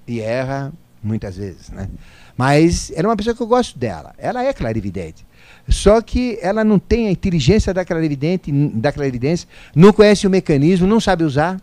e 0.07 0.19
erra 0.19 0.73
muitas 1.03 1.37
vezes. 1.37 1.69
Né? 1.69 1.87
Mas 2.35 2.91
ela 2.95 3.03
é 3.03 3.07
uma 3.09 3.15
pessoa 3.15 3.35
que 3.35 3.41
eu 3.43 3.47
gosto 3.47 3.77
dela, 3.77 4.15
ela 4.17 4.43
é 4.43 4.51
clarividente. 4.51 5.27
Só 5.69 6.01
que 6.01 6.39
ela 6.41 6.63
não 6.63 6.79
tem 6.79 7.07
a 7.07 7.11
inteligência 7.11 7.71
da 7.71 7.85
clarividente, 7.85 8.51
da 8.51 8.91
clarividência, 8.91 9.47
não 9.75 9.93
conhece 9.93 10.25
o 10.25 10.29
mecanismo, 10.29 10.87
não 10.87 10.99
sabe 10.99 11.23
usar. 11.23 11.61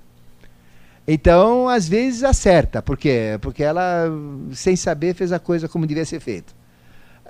Então, 1.06 1.68
às 1.68 1.88
vezes 1.88 2.22
acerta, 2.22 2.80
por 2.80 2.96
quê? 2.96 3.38
Porque 3.40 3.64
ela, 3.64 4.04
sem 4.52 4.76
saber, 4.76 5.14
fez 5.14 5.32
a 5.32 5.40
coisa 5.40 5.68
como 5.68 5.84
devia 5.84 6.04
ser 6.04 6.20
feita. 6.20 6.57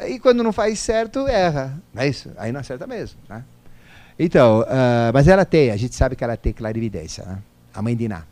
E 0.06 0.18
quando 0.18 0.42
não 0.42 0.52
faz 0.52 0.78
certo, 0.78 1.26
erra. 1.26 1.80
Não 1.92 2.02
é 2.02 2.08
isso? 2.08 2.30
Aí 2.36 2.52
não 2.52 2.60
acerta 2.60 2.86
mesmo. 2.86 3.18
Né? 3.28 3.42
Então, 4.18 4.60
uh, 4.60 5.12
mas 5.12 5.26
ela 5.28 5.44
tem, 5.44 5.70
a 5.70 5.76
gente 5.76 5.94
sabe 5.94 6.14
que 6.14 6.22
ela 6.22 6.36
tem 6.36 6.52
clarividência, 6.52 7.24
né? 7.24 7.38
a 7.74 7.82
mãe 7.82 7.96
de 7.96 8.04
Iná. 8.04 8.22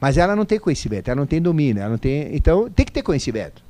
Mas 0.00 0.18
ela 0.18 0.36
não 0.36 0.44
tem 0.44 0.58
conhecimento, 0.58 1.08
ela 1.08 1.18
não 1.18 1.26
tem 1.26 1.40
domínio, 1.40 1.80
ela 1.80 1.90
não 1.90 1.98
tem. 1.98 2.34
Então, 2.34 2.68
tem 2.68 2.84
que 2.84 2.92
ter 2.92 3.02
conhecimento. 3.02 3.62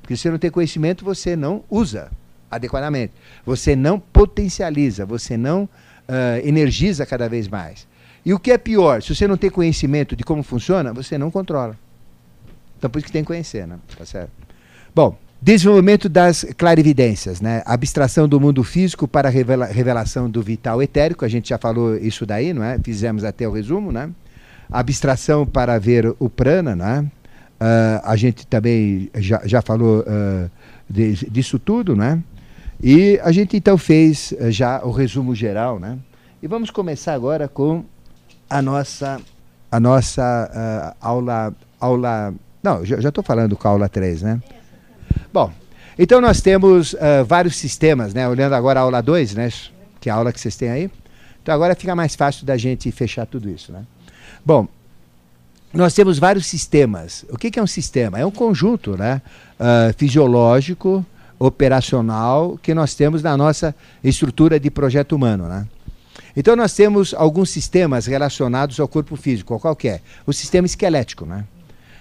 Porque 0.00 0.16
se 0.16 0.22
você 0.22 0.30
não 0.30 0.38
tem 0.38 0.50
conhecimento, 0.50 1.04
você 1.04 1.34
não 1.34 1.64
usa 1.70 2.10
adequadamente. 2.50 3.12
Você 3.44 3.74
não 3.74 3.98
potencializa, 3.98 5.06
você 5.06 5.36
não 5.36 5.64
uh, 5.64 6.46
energiza 6.46 7.06
cada 7.06 7.28
vez 7.28 7.48
mais. 7.48 7.86
E 8.24 8.32
o 8.32 8.38
que 8.38 8.52
é 8.52 8.58
pior, 8.58 9.02
se 9.02 9.14
você 9.14 9.26
não 9.26 9.36
tem 9.36 9.50
conhecimento 9.50 10.14
de 10.14 10.22
como 10.22 10.42
funciona, 10.42 10.92
você 10.92 11.18
não 11.18 11.30
controla. 11.30 11.76
Então, 12.78 12.90
por 12.90 12.98
isso 12.98 13.06
que 13.06 13.12
tem 13.12 13.22
que 13.22 13.28
conhecer, 13.28 13.66
né? 13.66 13.78
Tá 13.96 14.04
certo? 14.04 14.30
Bom, 14.94 15.16
Desenvolvimento 15.42 16.08
das 16.08 16.46
clarividências, 16.56 17.40
né? 17.40 17.64
Abstração 17.66 18.28
do 18.28 18.40
mundo 18.40 18.62
físico 18.62 19.08
para 19.08 19.26
a 19.26 19.30
revela 19.30 19.66
revelação 19.66 20.30
do 20.30 20.40
vital 20.40 20.80
etérico, 20.80 21.24
a 21.24 21.28
gente 21.28 21.48
já 21.48 21.58
falou 21.58 21.96
isso 21.96 22.24
daí, 22.24 22.52
não 22.52 22.62
é? 22.62 22.78
Fizemos 22.78 23.24
até 23.24 23.48
o 23.48 23.50
resumo, 23.50 23.90
né? 23.90 24.08
Abstração 24.70 25.44
para 25.44 25.76
ver 25.80 26.14
o 26.20 26.30
prana, 26.30 26.76
né? 26.76 27.10
Uh, 27.60 28.00
a 28.04 28.14
gente 28.14 28.46
também 28.46 29.10
já, 29.16 29.42
já 29.44 29.60
falou 29.60 30.02
uh, 30.02 30.48
de, 30.88 31.28
disso 31.28 31.58
tudo, 31.58 31.96
né? 31.96 32.22
E 32.80 33.18
a 33.24 33.32
gente 33.32 33.56
então 33.56 33.76
fez 33.76 34.32
uh, 34.40 34.48
já 34.48 34.80
o 34.84 34.92
resumo 34.92 35.34
geral, 35.34 35.80
né? 35.80 35.98
E 36.40 36.46
vamos 36.46 36.70
começar 36.70 37.14
agora 37.14 37.48
com 37.48 37.84
a 38.48 38.62
nossa 38.62 39.20
a 39.68 39.80
nossa 39.80 40.94
aula 41.00 41.52
aula 41.80 42.32
não, 42.62 42.84
já 42.84 43.08
estou 43.08 43.24
falando 43.24 43.56
com 43.56 43.66
a 43.66 43.70
aula 43.72 43.88
3, 43.88 44.22
né? 44.22 44.40
Bom, 45.32 45.52
então 45.98 46.20
nós 46.20 46.40
temos 46.40 46.94
uh, 46.94 47.24
vários 47.26 47.56
sistemas, 47.56 48.14
né? 48.14 48.28
Olhando 48.28 48.54
agora 48.54 48.80
a 48.80 48.82
aula 48.82 49.00
2, 49.00 49.34
né? 49.34 49.50
Que 50.00 50.08
é 50.08 50.12
a 50.12 50.16
aula 50.16 50.32
que 50.32 50.40
vocês 50.40 50.56
têm 50.56 50.70
aí. 50.70 50.90
Então 51.42 51.54
agora 51.54 51.74
fica 51.74 51.94
mais 51.94 52.14
fácil 52.14 52.46
da 52.46 52.56
gente 52.56 52.90
fechar 52.92 53.26
tudo 53.26 53.48
isso, 53.50 53.72
né? 53.72 53.82
Bom, 54.44 54.66
nós 55.72 55.94
temos 55.94 56.18
vários 56.18 56.46
sistemas. 56.46 57.24
O 57.30 57.38
que, 57.38 57.50
que 57.50 57.58
é 57.58 57.62
um 57.62 57.66
sistema? 57.66 58.18
É 58.18 58.26
um 58.26 58.30
conjunto 58.30 58.96
né, 58.96 59.22
uh, 59.58 59.94
fisiológico, 59.96 61.04
operacional, 61.38 62.58
que 62.62 62.74
nós 62.74 62.94
temos 62.94 63.22
na 63.22 63.36
nossa 63.36 63.74
estrutura 64.04 64.60
de 64.60 64.70
projeto 64.70 65.12
humano. 65.12 65.48
Né? 65.48 65.66
Então, 66.36 66.54
nós 66.54 66.74
temos 66.74 67.14
alguns 67.14 67.50
sistemas 67.50 68.06
relacionados 68.06 68.78
ao 68.78 68.86
corpo 68.86 69.16
físico, 69.16 69.58
qual 69.58 69.74
que 69.74 69.88
é? 69.88 70.00
O 70.26 70.32
sistema 70.32 70.66
esquelético. 70.66 71.24
Né? 71.24 71.44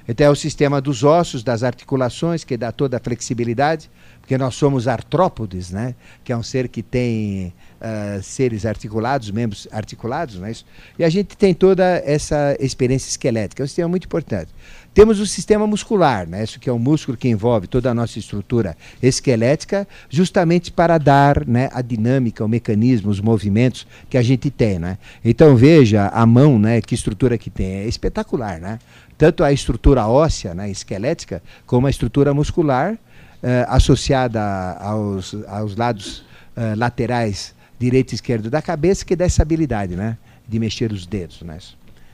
Então, 0.08 0.28
é 0.28 0.30
o 0.30 0.36
sistema 0.36 0.82
dos 0.82 1.04
ossos, 1.04 1.44
das 1.44 1.64
articulações, 1.64 2.44
que 2.44 2.58
dá 2.58 2.72
toda 2.72 2.98
a 2.98 3.00
flexibilidade, 3.00 3.90
porque 4.22 4.38
nós 4.38 4.56
somos 4.56 4.88
artrópodes, 4.88 5.72
né? 5.72 5.96
que 6.24 6.32
é 6.32 6.38
um 6.38 6.44
ser 6.44 6.68
que 6.68 6.82
tem 6.82 7.54
uh, 7.82 8.22
seres 8.22 8.66
articulados, 8.66 9.32
membros 9.32 9.68
articulados, 9.72 10.42
é 10.42 10.52
isso? 10.52 10.66
E 10.98 11.04
a 11.04 11.10
gente 11.10 11.36
tem 11.36 11.54
toda 11.54 11.84
essa 12.06 12.56
experiência 12.60 13.10
esquelética, 13.10 13.62
é 13.62 13.66
um 13.66 13.68
sistema 13.68 13.90
muito 13.90 14.06
importante. 14.06 14.50
Temos 14.94 15.20
o 15.20 15.26
sistema 15.26 15.66
muscular, 15.66 16.28
né? 16.28 16.44
Isso 16.44 16.60
que 16.60 16.70
é 16.70 16.74
o 16.74 16.78
músculo 16.78 17.18
que 17.18 17.30
envolve 17.30 17.66
toda 17.66 17.90
a 17.90 17.94
nossa 17.94 18.20
estrutura 18.20 18.76
esquelética, 19.02 19.88
justamente 20.10 20.70
para 20.70 20.98
dar 20.98 21.46
né, 21.48 21.70
a 21.72 21.82
dinâmica, 21.82 22.44
o 22.44 22.48
mecanismo, 22.48 23.10
os 23.10 23.22
movimentos 23.22 23.88
que 24.10 24.18
a 24.18 24.22
gente 24.22 24.50
tem, 24.50 24.80
né? 24.80 24.98
Então 25.24 25.56
veja 25.56 26.08
a 26.08 26.26
mão, 26.26 26.60
né? 26.60 26.82
Que 26.82 26.94
estrutura 26.94 27.38
que 27.38 27.50
tem, 27.50 27.68
é 27.68 27.88
espetacular, 27.88 28.60
né? 28.60 28.80
Tanto 29.22 29.44
a 29.44 29.54
estrutura 29.54 30.08
óssea, 30.08 30.56
né, 30.56 30.72
esquelética, 30.72 31.44
como 31.68 31.86
a 31.86 31.92
estrutura 31.92 32.34
muscular, 32.34 32.98
eh, 33.44 33.64
associada 33.70 34.42
aos, 34.80 35.36
aos 35.48 35.76
lados 35.76 36.26
eh, 36.56 36.74
laterais 36.76 37.54
direito 37.78 38.14
e 38.14 38.16
esquerdo 38.16 38.50
da 38.50 38.64
cabeça, 38.64 39.06
que 39.06 39.16
dá 39.16 39.26
essa 39.26 39.44
habilidade, 39.44 39.96
né? 39.96 40.18
De 40.48 40.58
mexer 40.58 40.92
os 40.92 41.06
dedos, 41.06 41.44
né? 41.44 41.60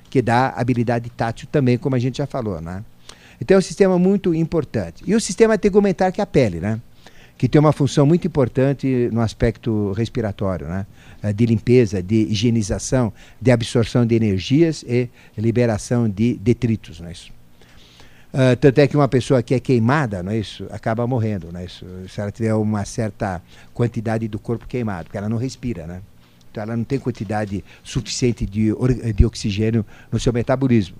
Que 0.09 0.21
dá 0.21 0.49
habilidade 0.49 1.09
tátil 1.09 1.47
também, 1.49 1.77
como 1.77 1.95
a 1.95 1.99
gente 1.99 2.17
já 2.17 2.27
falou, 2.27 2.59
né? 2.59 2.83
Então 3.39 3.55
é 3.55 3.57
um 3.59 3.61
sistema 3.61 3.97
muito 3.97 4.35
importante. 4.35 5.01
E 5.07 5.15
o 5.15 5.21
sistema 5.21 5.57
tegumentar, 5.57 6.11
que 6.11 6.19
é 6.19 6.25
a 6.25 6.27
pele, 6.27 6.59
né? 6.59 6.81
Que 7.37 7.47
tem 7.47 7.59
uma 7.59 7.71
função 7.71 8.05
muito 8.05 8.25
importante 8.25 9.09
no 9.11 9.21
aspecto 9.21 9.91
respiratório, 9.91 10.67
né? 10.67 10.87
Eh, 11.21 11.33
de 11.33 11.45
limpeza, 11.45 12.01
de 12.01 12.15
higienização, 12.15 13.13
de 13.39 13.51
absorção 13.51 14.05
de 14.05 14.15
energias 14.15 14.83
e 14.87 15.09
liberação 15.37 16.09
de 16.09 16.33
detritos, 16.35 16.99
não 16.99 17.09
é 17.09 17.11
isso? 17.11 17.31
Uh, 18.33 18.55
tanto 18.59 18.79
é 18.79 18.87
que 18.87 18.95
uma 18.95 19.07
pessoa 19.07 19.41
que 19.41 19.53
é 19.53 19.59
queimada, 19.59 20.21
não 20.21 20.31
é 20.31 20.37
isso, 20.37 20.67
acaba 20.69 21.07
morrendo, 21.07 21.49
não 21.51 21.59
é 21.59 21.65
isso, 21.65 21.85
se 22.09 22.19
ela 22.19 22.29
tiver 22.29 22.53
uma 22.53 22.83
certa 22.83 23.41
quantidade 23.73 24.27
do 24.27 24.37
corpo 24.37 24.67
queimado, 24.67 25.05
porque 25.05 25.17
ela 25.17 25.29
não 25.29 25.37
respira, 25.37 25.87
né? 25.87 26.01
Então 26.51 26.61
ela 26.61 26.75
não 26.75 26.83
tem 26.83 26.99
quantidade 26.99 27.63
suficiente 27.83 28.45
de, 28.45 28.73
de 29.15 29.25
oxigênio 29.25 29.85
no 30.11 30.19
seu 30.19 30.33
metabolismo. 30.33 30.97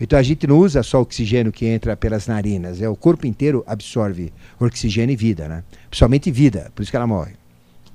Então 0.00 0.18
a 0.18 0.22
gente 0.22 0.46
não 0.46 0.58
usa 0.58 0.82
só 0.82 1.00
oxigênio 1.00 1.52
que 1.52 1.66
entra 1.66 1.96
pelas 1.96 2.26
narinas, 2.26 2.80
é 2.80 2.88
o 2.88 2.96
corpo 2.96 3.26
inteiro 3.26 3.62
absorve 3.66 4.32
oxigênio 4.58 5.12
e 5.12 5.16
vida, 5.16 5.46
né? 5.46 5.62
Principalmente 5.88 6.30
vida, 6.30 6.70
por 6.74 6.82
isso 6.82 6.90
que 6.90 6.96
ela 6.96 7.06
morre. 7.06 7.32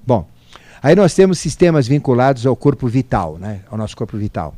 Bom, 0.06 0.28
aí 0.84 0.96
nós 0.96 1.16
temos 1.16 1.40
sistemas 1.40 1.88
vinculados 1.88 2.46
ao 2.46 2.56
corpo 2.56 2.88
vital, 2.88 3.38
né? 3.40 3.62
Ao 3.70 3.78
nosso 3.78 3.98
corpo 3.98 4.18
vital 4.18 4.56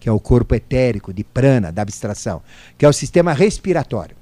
que 0.00 0.08
é 0.08 0.12
o 0.12 0.18
corpo 0.18 0.54
etérico, 0.54 1.12
de 1.12 1.22
prana, 1.22 1.70
da 1.70 1.82
abstração, 1.82 2.42
que 2.78 2.86
é 2.86 2.88
o 2.88 2.92
sistema 2.92 3.34
respiratório. 3.34 4.16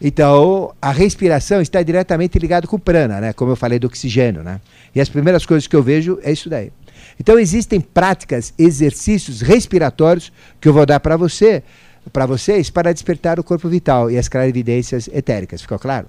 Então, 0.00 0.74
a 0.82 0.92
respiração 0.92 1.62
está 1.62 1.82
diretamente 1.82 2.38
ligada 2.38 2.66
com 2.66 2.76
o 2.76 2.78
prana, 2.78 3.20
né? 3.20 3.32
como 3.32 3.52
eu 3.52 3.56
falei 3.56 3.78
do 3.78 3.86
oxigênio. 3.86 4.42
Né? 4.42 4.60
E 4.94 5.00
as 5.00 5.08
primeiras 5.08 5.46
coisas 5.46 5.66
que 5.66 5.74
eu 5.74 5.82
vejo 5.82 6.18
é 6.22 6.30
isso 6.30 6.50
daí. 6.50 6.70
Então, 7.18 7.38
existem 7.38 7.80
práticas, 7.80 8.52
exercícios 8.58 9.40
respiratórios 9.40 10.30
que 10.60 10.68
eu 10.68 10.72
vou 10.72 10.84
dar 10.84 11.00
para 11.00 11.16
você, 11.16 11.62
para 12.12 12.26
vocês, 12.26 12.70
para 12.70 12.92
despertar 12.92 13.40
o 13.40 13.44
corpo 13.44 13.68
vital 13.68 14.10
e 14.10 14.18
as 14.18 14.28
clarividências 14.28 15.08
etéricas. 15.08 15.62
Ficou 15.62 15.78
claro? 15.78 16.08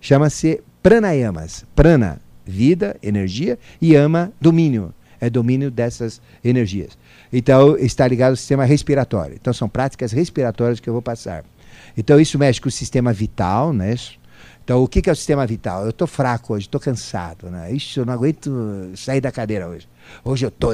Chama-se 0.00 0.60
pranayamas. 0.82 1.64
Prana, 1.74 2.20
vida, 2.44 2.96
energia, 3.02 3.58
e 3.80 3.94
ama, 3.94 4.32
domínio. 4.40 4.92
É 5.20 5.30
domínio 5.30 5.70
dessas 5.70 6.20
energias. 6.44 6.98
Então, 7.32 7.76
está 7.78 8.06
ligado 8.06 8.30
ao 8.30 8.36
sistema 8.36 8.64
respiratório. 8.64 9.34
Então, 9.40 9.52
são 9.52 9.68
práticas 9.68 10.12
respiratórias 10.12 10.80
que 10.80 10.88
eu 10.88 10.92
vou 10.92 11.02
passar. 11.02 11.44
Então, 11.96 12.20
isso 12.20 12.38
mexe 12.38 12.60
com 12.60 12.68
o 12.68 12.72
sistema 12.72 13.12
vital, 13.12 13.72
né? 13.72 13.94
Então, 14.64 14.82
o 14.82 14.88
que, 14.88 15.08
é 15.10 15.12
o 15.12 15.16
sistema 15.16 15.46
vital? 15.46 15.84
Eu 15.84 15.90
estou 15.90 16.08
fraco 16.08 16.54
hoje, 16.54 16.64
estou 16.64 16.80
cansado, 16.80 17.50
né? 17.50 17.70
Ixi, 17.70 17.98
eu 17.98 18.06
não 18.06 18.14
aguento 18.14 18.50
sair 18.96 19.20
da 19.20 19.30
cadeira 19.30 19.68
hoje. 19.68 19.86
Hoje 20.24 20.46
eu 20.46 20.48
estou 20.48 20.72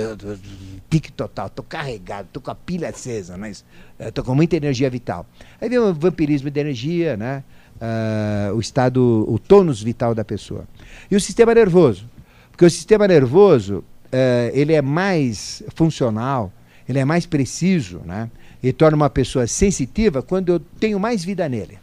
pique 0.89 1.11
total, 1.11 1.49
estou 1.49 1.65
carregado, 1.65 2.27
estou 2.27 2.41
com 2.41 2.53
a 2.53 2.55
pilha 2.55 2.89
acesa, 2.89 3.37
mas 3.37 3.65
estou 3.99 4.23
com 4.23 4.33
muita 4.33 4.55
energia 4.55 4.89
vital. 4.89 5.27
Aí 5.61 5.69
vem 5.69 5.81
o 5.81 5.93
vampirismo 5.93 6.49
de 6.49 6.61
energia, 6.61 7.17
né? 7.17 7.43
Uh, 7.81 8.55
o 8.55 8.61
estado, 8.61 9.27
o 9.29 9.39
tônus 9.41 9.83
vital 9.83 10.15
da 10.15 10.25
pessoa. 10.25 10.69
E 11.11 11.17
o 11.17 11.21
sistema 11.21 11.53
nervoso. 11.53 12.09
Porque 12.53 12.65
o 12.65 12.71
sistema 12.71 13.09
nervoso, 13.09 13.79
uh, 13.79 14.51
ele 14.53 14.73
é 14.73 14.83
mais 14.83 15.65
funcional, 15.75 16.53
ele 16.89 17.01
é 17.01 17.05
mais 17.05 17.27
preciso, 17.27 18.03
né? 18.05 18.31
E 18.63 18.73
torna 18.73 18.97
uma 18.97 19.11
pessoa 19.11 19.49
sensitiva 19.49 20.23
quando 20.23 20.51
eu 20.53 20.61
tenho 20.61 21.01
mais 21.01 21.25
vida 21.25 21.49
nele. 21.49 21.79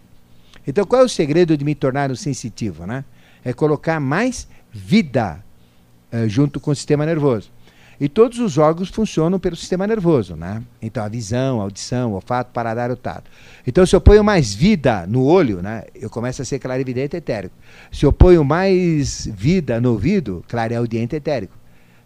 Então, 0.68 0.86
qual 0.86 1.01
é 1.01 1.05
o 1.05 1.09
segredo 1.09 1.57
de 1.57 1.63
me 1.63 1.74
tornar 1.74 2.11
um 2.11 2.15
sensitivo, 2.15 2.86
né? 2.86 3.03
É 3.43 3.53
colocar 3.53 3.99
mais 3.99 4.47
vida 4.72 5.43
uh, 6.11 6.28
junto 6.28 6.59
com 6.59 6.72
o 6.72 6.76
sistema 6.76 7.05
nervoso. 7.05 7.49
E 7.99 8.07
todos 8.07 8.38
os 8.38 8.59
órgãos 8.59 8.89
funcionam 8.89 9.39
pelo 9.39 9.55
sistema 9.55 9.88
nervoso, 9.88 10.36
né? 10.36 10.61
Então, 10.82 11.03
a 11.03 11.07
visão, 11.07 11.59
a 11.61 11.63
audição, 11.63 12.11
o 12.11 12.15
olfato, 12.15 12.51
paladar, 12.51 12.91
o 12.91 12.95
tato. 12.97 13.32
Então, 13.65 13.86
se 13.86 13.95
eu 13.95 14.01
ponho 14.01 14.24
mais 14.24 14.53
vida 14.53 15.07
no 15.07 15.24
olho, 15.24 15.61
né? 15.61 15.86
Eu 15.95 16.09
começo 16.09 16.41
a 16.41 16.45
ser 16.45 16.59
clarividente 16.59 17.15
etérico. 17.15 17.55
Se 17.91 18.05
eu 18.05 18.11
ponho 18.11 18.43
mais 18.43 19.26
vida 19.26 19.80
no 19.80 19.93
ouvido, 19.93 20.43
clareaudiente 20.47 21.15
etérico 21.15 21.57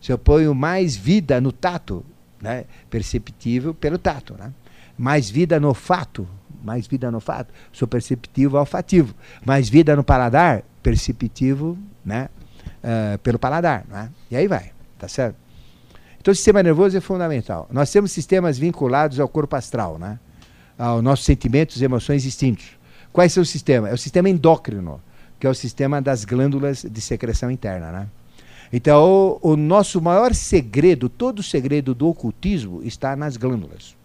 se 0.02 0.12
eu 0.12 0.18
ponho 0.18 0.56
mais 0.56 0.96
vida 0.96 1.40
no 1.40 1.52
tato, 1.52 2.04
né, 2.42 2.66
perceptível 2.90 3.74
pelo 3.74 4.00
tato, 4.00 4.34
né? 4.34 4.52
mais 4.98 5.30
vida 5.30 5.60
no 5.60 5.74
fato, 5.76 6.28
mais 6.64 6.88
vida 6.88 7.10
no 7.12 7.20
fato, 7.20 7.54
sou 7.72 7.88
perceptivo 7.88 8.58
olfativo, 8.58 9.14
mais 9.46 9.70
vida 9.70 9.96
no 9.96 10.04
paladar, 10.04 10.64
perceptivo 10.82 11.78
né, 12.04 12.30
uh, 12.84 13.18
pelo 13.20 13.40
paladar. 13.40 13.86
Né? 13.88 14.10
E 14.30 14.36
aí 14.36 14.48
vai, 14.48 14.72
tá 14.98 15.08
certo? 15.08 15.36
Então 16.20 16.32
o 16.32 16.36
sistema 16.36 16.62
nervoso 16.62 16.96
é 16.96 17.02
fundamental. 17.02 17.68
Nós 17.72 17.92
temos 17.92 18.12
sistemas 18.12 18.58
vinculados 18.58 19.20
ao 19.20 19.28
corpo 19.28 19.56
astral, 19.56 19.98
né? 19.98 20.20
aos 20.78 21.04
nossos 21.04 21.26
sentimentos, 21.26 21.82
emoções 21.82 22.26
e 22.26 22.28
instintos. 22.28 22.66
Quais 23.12 23.34
são 23.34 23.44
os 23.44 23.50
sistemas? 23.50 23.92
É 23.92 23.94
o 23.94 23.98
sistema 23.98 24.30
endócrino, 24.30 25.02
que 25.40 25.48
é 25.48 25.50
o 25.50 25.56
sistema 25.56 26.02
das 26.02 26.24
glândulas 26.24 26.86
de 26.88 27.02
secreção 27.02 27.50
interna. 27.50 27.92
Né? 27.92 28.08
Então, 28.72 29.40
o, 29.42 29.52
o 29.52 29.58
nosso 29.58 30.00
maior 30.00 30.34
segredo, 30.34 31.10
todo 31.10 31.40
o 31.40 31.44
segredo 31.44 31.94
do 31.94 32.08
ocultismo 32.08 32.82
está 32.84 33.16
nas 33.16 33.36
glândulas. 33.36 33.96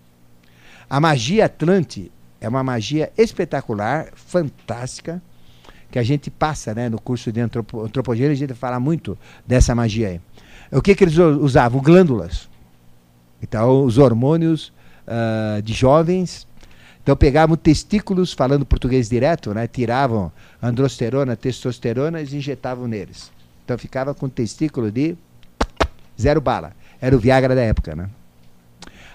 A 0.88 0.98
magia 0.98 1.44
Atlante 1.46 2.10
é 2.40 2.48
uma 2.48 2.62
magia 2.62 3.12
espetacular, 3.16 4.08
fantástica, 4.14 5.22
que 5.90 5.98
a 5.98 6.02
gente 6.02 6.30
passa 6.30 6.74
né, 6.74 6.88
no 6.88 7.00
curso 7.00 7.32
de 7.32 7.40
antropo, 7.40 7.84
antropogênese, 7.84 8.44
a 8.44 8.46
gente 8.46 8.56
fala 8.56 8.80
muito 8.80 9.16
dessa 9.46 9.74
magia 9.74 10.08
aí. 10.08 10.20
O 10.70 10.82
que, 10.82 10.94
que 10.94 11.04
eles 11.04 11.16
usavam? 11.16 11.80
Glândulas. 11.80 12.48
Então, 13.40 13.84
os 13.84 13.98
hormônios 13.98 14.72
uh, 15.06 15.62
de 15.62 15.72
jovens. 15.72 16.46
Então, 17.02 17.16
pegavam 17.16 17.56
testículos, 17.56 18.32
falando 18.32 18.66
português 18.66 19.08
direto, 19.08 19.54
né, 19.54 19.66
tiravam 19.68 20.32
androsterona, 20.60 21.36
testosterona 21.36 22.20
e 22.20 22.24
injetavam 22.24 22.88
neles. 22.88 23.30
Então 23.66 23.76
ficava 23.76 24.14
com 24.14 24.28
testículo 24.28 24.92
de 24.92 25.16
zero 26.18 26.40
bala. 26.40 26.72
Era 27.00 27.16
o 27.16 27.18
Viagra 27.18 27.52
da 27.52 27.62
época, 27.62 27.96
né? 27.96 28.08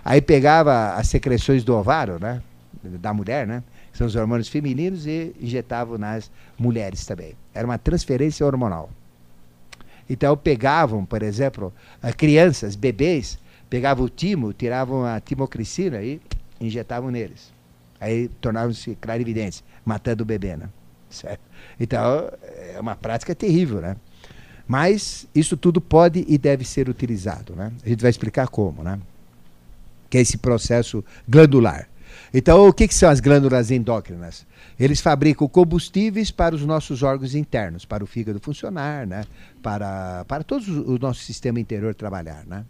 Aí 0.03 0.21
pegava 0.21 0.93
as 0.95 1.07
secreções 1.07 1.63
do 1.63 1.73
ovário, 1.73 2.19
né? 2.19 2.41
Da 2.83 3.13
mulher, 3.13 3.45
né? 3.45 3.63
São 3.93 4.07
os 4.07 4.15
hormônios 4.15 4.47
femininos 4.47 5.05
e 5.05 5.35
injetavam 5.39 5.97
nas 5.97 6.31
mulheres 6.57 7.05
também. 7.05 7.35
Era 7.53 7.65
uma 7.65 7.77
transferência 7.77 8.45
hormonal. 8.45 8.89
Então 10.09 10.35
pegavam, 10.35 11.05
por 11.05 11.21
exemplo, 11.21 11.73
crianças, 12.17 12.75
bebês, 12.75 13.37
pegavam 13.69 14.05
o 14.05 14.09
timo, 14.09 14.51
tiravam 14.51 15.05
a 15.05 15.19
timocricina 15.19 16.01
e 16.01 16.19
injetavam 16.59 17.11
neles. 17.11 17.53
Aí 17.99 18.27
tornavam-se 18.41 18.95
clarividentes, 18.95 19.63
matando 19.85 20.23
o 20.23 20.25
bebê, 20.25 20.57
né? 20.57 20.69
Certo? 21.09 21.41
Então, 21.79 22.31
é 22.73 22.79
uma 22.79 22.95
prática 22.95 23.35
terrível, 23.35 23.79
né? 23.79 23.95
Mas 24.67 25.27
isso 25.35 25.57
tudo 25.57 25.81
pode 25.81 26.23
e 26.27 26.37
deve 26.37 26.63
ser 26.63 26.87
utilizado. 26.87 27.53
Né? 27.55 27.71
A 27.85 27.89
gente 27.89 28.01
vai 28.01 28.09
explicar 28.09 28.47
como. 28.47 28.81
Né? 28.83 28.99
Que 30.09 30.17
é 30.17 30.21
esse 30.21 30.37
processo 30.37 31.03
glandular. 31.27 31.89
Então, 32.33 32.65
o 32.67 32.71
que, 32.71 32.87
que 32.87 32.95
são 32.95 33.09
as 33.09 33.19
glândulas 33.19 33.71
endócrinas? 33.71 34.45
Eles 34.79 35.01
fabricam 35.01 35.47
combustíveis 35.49 36.31
para 36.31 36.55
os 36.55 36.65
nossos 36.65 37.03
órgãos 37.03 37.35
internos, 37.35 37.83
para 37.83 38.03
o 38.03 38.07
fígado 38.07 38.39
funcionar, 38.39 39.05
né? 39.05 39.25
para, 39.61 40.23
para 40.25 40.43
todo 40.43 40.63
o 40.89 40.97
nosso 40.97 41.21
sistema 41.21 41.59
interior 41.59 41.93
trabalhar. 41.93 42.45
Né? 42.47 42.63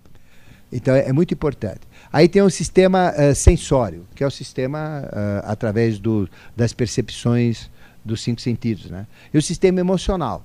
Então 0.72 0.96
é, 0.96 1.10
é 1.10 1.14
muito 1.14 1.34
importante. 1.34 1.82
Aí 2.12 2.28
tem 2.28 2.42
o 2.42 2.50
sistema 2.50 3.14
uh, 3.14 3.36
sensório, 3.36 4.08
que 4.16 4.24
é 4.24 4.28
o 4.28 4.32
sistema 4.32 5.04
uh, 5.06 5.52
através 5.52 6.00
do, 6.00 6.28
das 6.56 6.74
percepções 6.74 7.70
dos 8.04 8.22
cinco 8.24 8.42
sentidos. 8.42 8.90
Né? 8.90 9.06
E 9.32 9.38
o 9.38 9.42
sistema 9.42 9.80
emocional. 9.80 10.44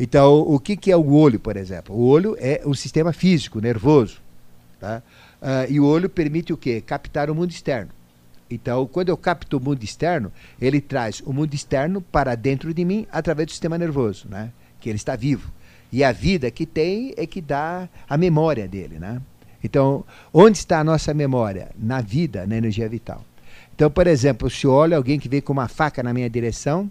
Então, 0.00 0.40
o 0.40 0.58
que, 0.58 0.76
que 0.76 0.90
é 0.90 0.96
o 0.96 1.12
olho, 1.12 1.38
por 1.38 1.56
exemplo? 1.56 1.94
O 1.94 2.06
olho 2.06 2.36
é 2.38 2.62
o 2.64 2.74
sistema 2.74 3.12
físico, 3.12 3.60
nervoso. 3.60 4.20
Tá? 4.80 5.02
Uh, 5.40 5.70
e 5.70 5.80
o 5.80 5.84
olho 5.84 6.08
permite 6.08 6.52
o 6.52 6.56
quê? 6.56 6.80
Captar 6.80 7.28
o 7.28 7.34
mundo 7.34 7.50
externo. 7.50 7.90
Então, 8.50 8.86
quando 8.86 9.08
eu 9.08 9.16
capto 9.16 9.56
o 9.56 9.60
mundo 9.60 9.82
externo, 9.82 10.32
ele 10.60 10.80
traz 10.80 11.20
o 11.24 11.32
mundo 11.32 11.52
externo 11.54 12.00
para 12.00 12.34
dentro 12.34 12.72
de 12.72 12.84
mim 12.84 13.06
através 13.10 13.46
do 13.46 13.50
sistema 13.50 13.76
nervoso, 13.76 14.28
né? 14.28 14.52
que 14.78 14.88
ele 14.88 14.96
está 14.96 15.16
vivo. 15.16 15.52
E 15.92 16.04
a 16.04 16.12
vida 16.12 16.50
que 16.50 16.66
tem 16.66 17.12
é 17.16 17.26
que 17.26 17.40
dá 17.40 17.88
a 18.08 18.16
memória 18.16 18.68
dele. 18.68 18.98
Né? 18.98 19.20
Então, 19.62 20.04
onde 20.32 20.58
está 20.58 20.80
a 20.80 20.84
nossa 20.84 21.12
memória? 21.12 21.70
Na 21.76 22.00
vida, 22.00 22.46
na 22.46 22.56
energia 22.56 22.88
vital. 22.88 23.24
Então, 23.74 23.90
por 23.90 24.06
exemplo, 24.06 24.48
se 24.48 24.64
eu 24.64 24.72
olho 24.72 24.96
alguém 24.96 25.18
que 25.18 25.28
vem 25.28 25.40
com 25.40 25.52
uma 25.52 25.68
faca 25.68 26.02
na 26.02 26.12
minha 26.12 26.30
direção, 26.30 26.90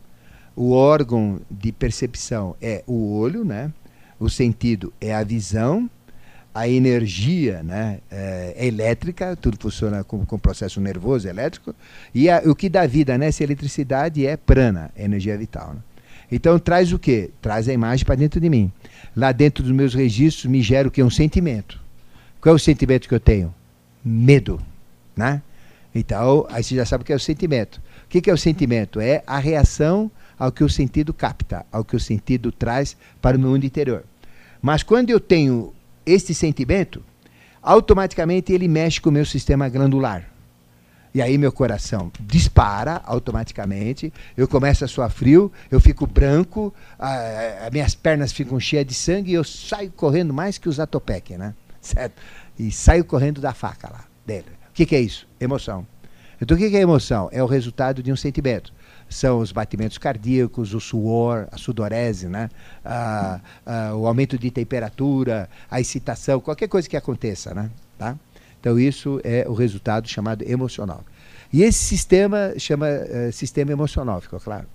o 0.55 0.71
órgão 0.71 1.41
de 1.49 1.71
percepção 1.71 2.55
é 2.61 2.83
o 2.85 3.17
olho, 3.17 3.43
né? 3.43 3.71
o 4.19 4.29
sentido 4.29 4.93
é 5.01 5.13
a 5.13 5.23
visão, 5.23 5.89
a 6.55 6.69
energia 6.69 7.61
né, 7.61 7.99
é, 8.09 8.53
é 8.55 8.65
elétrica, 8.65 9.35
tudo 9.35 9.57
funciona 9.59 10.05
com, 10.05 10.25
com 10.25 10.39
processo 10.39 10.79
nervoso 10.79 11.27
elétrico, 11.27 11.75
e 12.13 12.29
a, 12.29 12.41
o 12.45 12.55
que 12.55 12.69
dá 12.69 12.87
vida 12.87 13.17
nessa 13.17 13.43
eletricidade 13.43 14.25
é 14.25 14.37
prana, 14.37 14.89
energia 14.95 15.37
vital. 15.37 15.73
Né? 15.73 15.81
Então 16.31 16.57
traz 16.57 16.93
o 16.93 16.97
quê? 16.97 17.29
Traz 17.41 17.67
a 17.67 17.73
imagem 17.73 18.05
para 18.05 18.15
dentro 18.15 18.39
de 18.39 18.49
mim. 18.49 18.71
Lá 19.13 19.33
dentro 19.33 19.61
dos 19.65 19.73
meus 19.73 19.93
registros 19.93 20.45
me 20.45 20.61
gera 20.61 20.87
o 20.87 20.91
quê? 20.91 21.03
Um 21.03 21.09
sentimento. 21.09 21.77
Qual 22.39 22.53
é 22.53 22.55
o 22.55 22.59
sentimento 22.59 23.09
que 23.09 23.13
eu 23.13 23.19
tenho? 23.19 23.53
Medo. 24.03 24.61
Né? 25.13 25.41
Então, 25.93 26.47
aí 26.49 26.63
você 26.63 26.73
já 26.73 26.85
sabe 26.85 27.01
o 27.01 27.05
que 27.05 27.11
é 27.11 27.17
o 27.17 27.19
sentimento. 27.19 27.81
O 28.05 28.07
que 28.07 28.29
é 28.29 28.33
o 28.33 28.37
sentimento? 28.37 29.01
É 29.01 29.21
a 29.27 29.39
reação 29.39 30.09
ao 30.39 30.53
que 30.53 30.63
o 30.63 30.69
sentido 30.69 31.13
capta, 31.13 31.65
ao 31.69 31.83
que 31.83 31.97
o 31.97 31.99
sentido 31.99 32.49
traz 32.49 32.95
para 33.21 33.35
o 33.35 33.39
meu 33.39 33.49
mundo 33.49 33.65
interior. 33.65 34.03
Mas 34.61 34.83
quando 34.83 35.09
eu 35.09 35.19
tenho 35.19 35.74
este 36.05 36.33
sentimento, 36.33 37.03
automaticamente 37.61 38.53
ele 38.53 38.67
mexe 38.67 39.01
com 39.01 39.09
o 39.09 39.13
meu 39.13 39.25
sistema 39.25 39.67
glandular. 39.69 40.29
E 41.13 41.21
aí 41.21 41.37
meu 41.37 41.51
coração 41.51 42.11
dispara 42.19 43.01
automaticamente, 43.05 44.11
eu 44.35 44.47
começo 44.47 44.83
a 44.83 44.87
suar 44.87 45.09
frio, 45.09 45.51
eu 45.71 45.79
fico 45.79 46.05
branco, 46.05 46.73
as 46.99 47.71
minhas 47.71 47.95
pernas 47.95 48.33
ficam 48.33 48.59
cheias 48.59 48.85
de 48.85 48.93
sangue 48.93 49.31
e 49.31 49.33
eu 49.33 49.43
saio 49.43 49.89
correndo 49.91 50.33
mais 50.33 50.57
que 50.57 50.67
os 50.67 50.79
Atopec, 50.79 51.37
né? 51.37 51.55
Certo? 51.79 52.21
E 52.59 52.69
saio 52.69 53.05
correndo 53.05 53.39
da 53.39 53.53
faca 53.53 53.89
lá 53.89 54.03
dele. 54.25 54.47
O 54.69 54.73
que, 54.73 54.85
que 54.85 54.95
é 54.95 54.99
isso? 54.99 55.25
Emoção. 55.39 55.87
Então 56.41 56.57
o 56.57 56.59
que, 56.59 56.69
que 56.69 56.75
é 56.75 56.81
emoção? 56.81 57.29
É 57.31 57.41
o 57.41 57.47
resultado 57.47 58.03
de 58.03 58.11
um 58.11 58.15
sentimento 58.17 58.73
são 59.09 59.39
os 59.39 59.51
batimentos 59.51 59.97
cardíacos, 59.97 60.73
o 60.73 60.79
suor, 60.79 61.47
a 61.51 61.57
sudorese, 61.57 62.27
né? 62.27 62.49
Ah, 62.83 63.39
ah, 63.65 63.95
o 63.95 64.07
aumento 64.07 64.37
de 64.37 64.49
temperatura, 64.51 65.49
a 65.69 65.79
excitação, 65.79 66.39
qualquer 66.39 66.67
coisa 66.67 66.89
que 66.89 66.97
aconteça. 66.97 67.53
Né? 67.53 67.69
Tá? 67.97 68.17
Então, 68.59 68.79
isso 68.79 69.21
é 69.23 69.45
o 69.47 69.53
resultado 69.53 70.07
chamado 70.07 70.43
emocional. 70.43 71.03
E 71.53 71.61
esse 71.61 71.79
sistema 71.79 72.53
chama 72.57 72.87
uh, 72.87 73.31
sistema 73.31 73.71
emocional, 73.71 74.19
ficou 74.19 74.39
claro? 74.39 74.65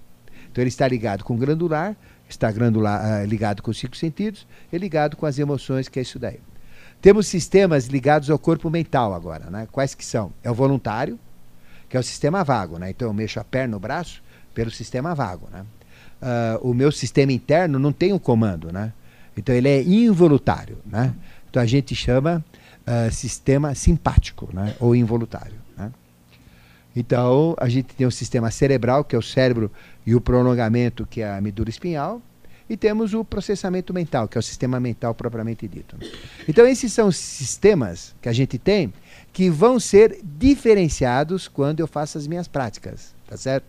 Então, 0.51 0.63
ele 0.63 0.69
está 0.69 0.87
ligado 0.87 1.25
com 1.25 1.35
o 1.35 1.37
glandular, 1.37 1.97
está 2.29 2.51
glandular, 2.53 3.23
uh, 3.23 3.27
ligado 3.27 3.63
com 3.63 3.71
os 3.71 3.79
cinco 3.79 3.97
sentidos 3.97 4.47
e 4.73 4.79
ligado 4.79 5.17
com 5.17 5.27
as 5.27 5.39
emoções, 5.39 5.89
que 5.89 5.99
é 5.99 6.03
isso 6.03 6.19
daí. 6.19 6.41
Temos 7.03 7.27
sistemas 7.27 7.87
ligados 7.87 8.31
ao 8.31 8.39
corpo 8.39 8.71
mental 8.71 9.13
agora. 9.13 9.51
Né? 9.51 9.67
Quais 9.73 9.95
que 9.95 10.05
são? 10.05 10.33
É 10.43 10.51
o 10.51 10.55
voluntário, 10.55 11.19
que 11.91 11.97
é 11.97 12.01
o 12.01 12.03
sistema 12.03 12.45
vago. 12.45 12.79
Né? 12.79 12.91
Então 12.91 13.09
eu 13.09 13.13
mexo 13.13 13.41
a 13.41 13.45
perna, 13.45 13.77
o 13.77 13.81
braço, 13.81 14.23
pelo 14.55 14.71
sistema 14.71 15.13
vago. 15.15 15.49
Né? 15.53 15.67
Uh, 16.23 16.71
o 16.71 16.73
meu 16.73 16.93
sistema 16.93 17.33
interno 17.33 17.79
não 17.79 17.93
tem 17.93 18.13
um 18.13 18.19
comando. 18.19 18.73
Né? 18.73 18.93
Então 19.37 19.53
ele 19.55 19.69
é 19.69 19.83
involuntário. 19.83 20.79
Né? 20.87 21.13
Então 21.51 21.61
a 21.61 21.67
gente 21.67 21.95
chama 21.95 22.43
uh, 22.87 23.13
sistema 23.13 23.75
simpático 23.75 24.49
né? 24.53 24.77
ou 24.79 24.95
involuntário. 24.95 25.59
Né? 25.77 25.91
Então 26.95 27.57
a 27.59 27.69
gente 27.69 27.93
tem 27.93 28.07
o 28.07 28.11
sistema 28.13 28.53
cerebral, 28.53 29.03
que 29.03 29.17
é 29.17 29.19
o 29.19 29.23
cérebro, 29.23 29.71
e 30.07 30.15
o 30.15 30.21
prolongamento, 30.21 31.05
que 31.05 31.21
é 31.21 31.29
a 31.29 31.41
medula 31.41 31.69
espinhal. 31.69 32.23
E 32.69 32.77
temos 32.77 33.15
o 33.15 33.25
processamento 33.25 33.93
mental, 33.93 34.29
que 34.29 34.39
é 34.39 34.41
o 34.41 34.43
sistema 34.43 34.79
mental 34.79 35.13
propriamente 35.13 35.67
dito. 35.67 35.97
Né? 35.99 36.09
Então, 36.47 36.65
esses 36.65 36.93
são 36.93 37.09
os 37.09 37.17
sistemas 37.17 38.15
que 38.23 38.29
a 38.29 38.33
gente 38.33 38.59
tem 38.59 38.93
que 39.33 39.49
vão 39.49 39.79
ser 39.79 40.19
diferenciados 40.23 41.49
quando 41.49 41.81
eu 41.81 41.87
faço 41.87 42.19
as 42.19 42.27
minhas 42.27 42.49
práticas, 42.49 43.15
tá 43.29 43.37
certo? 43.37 43.67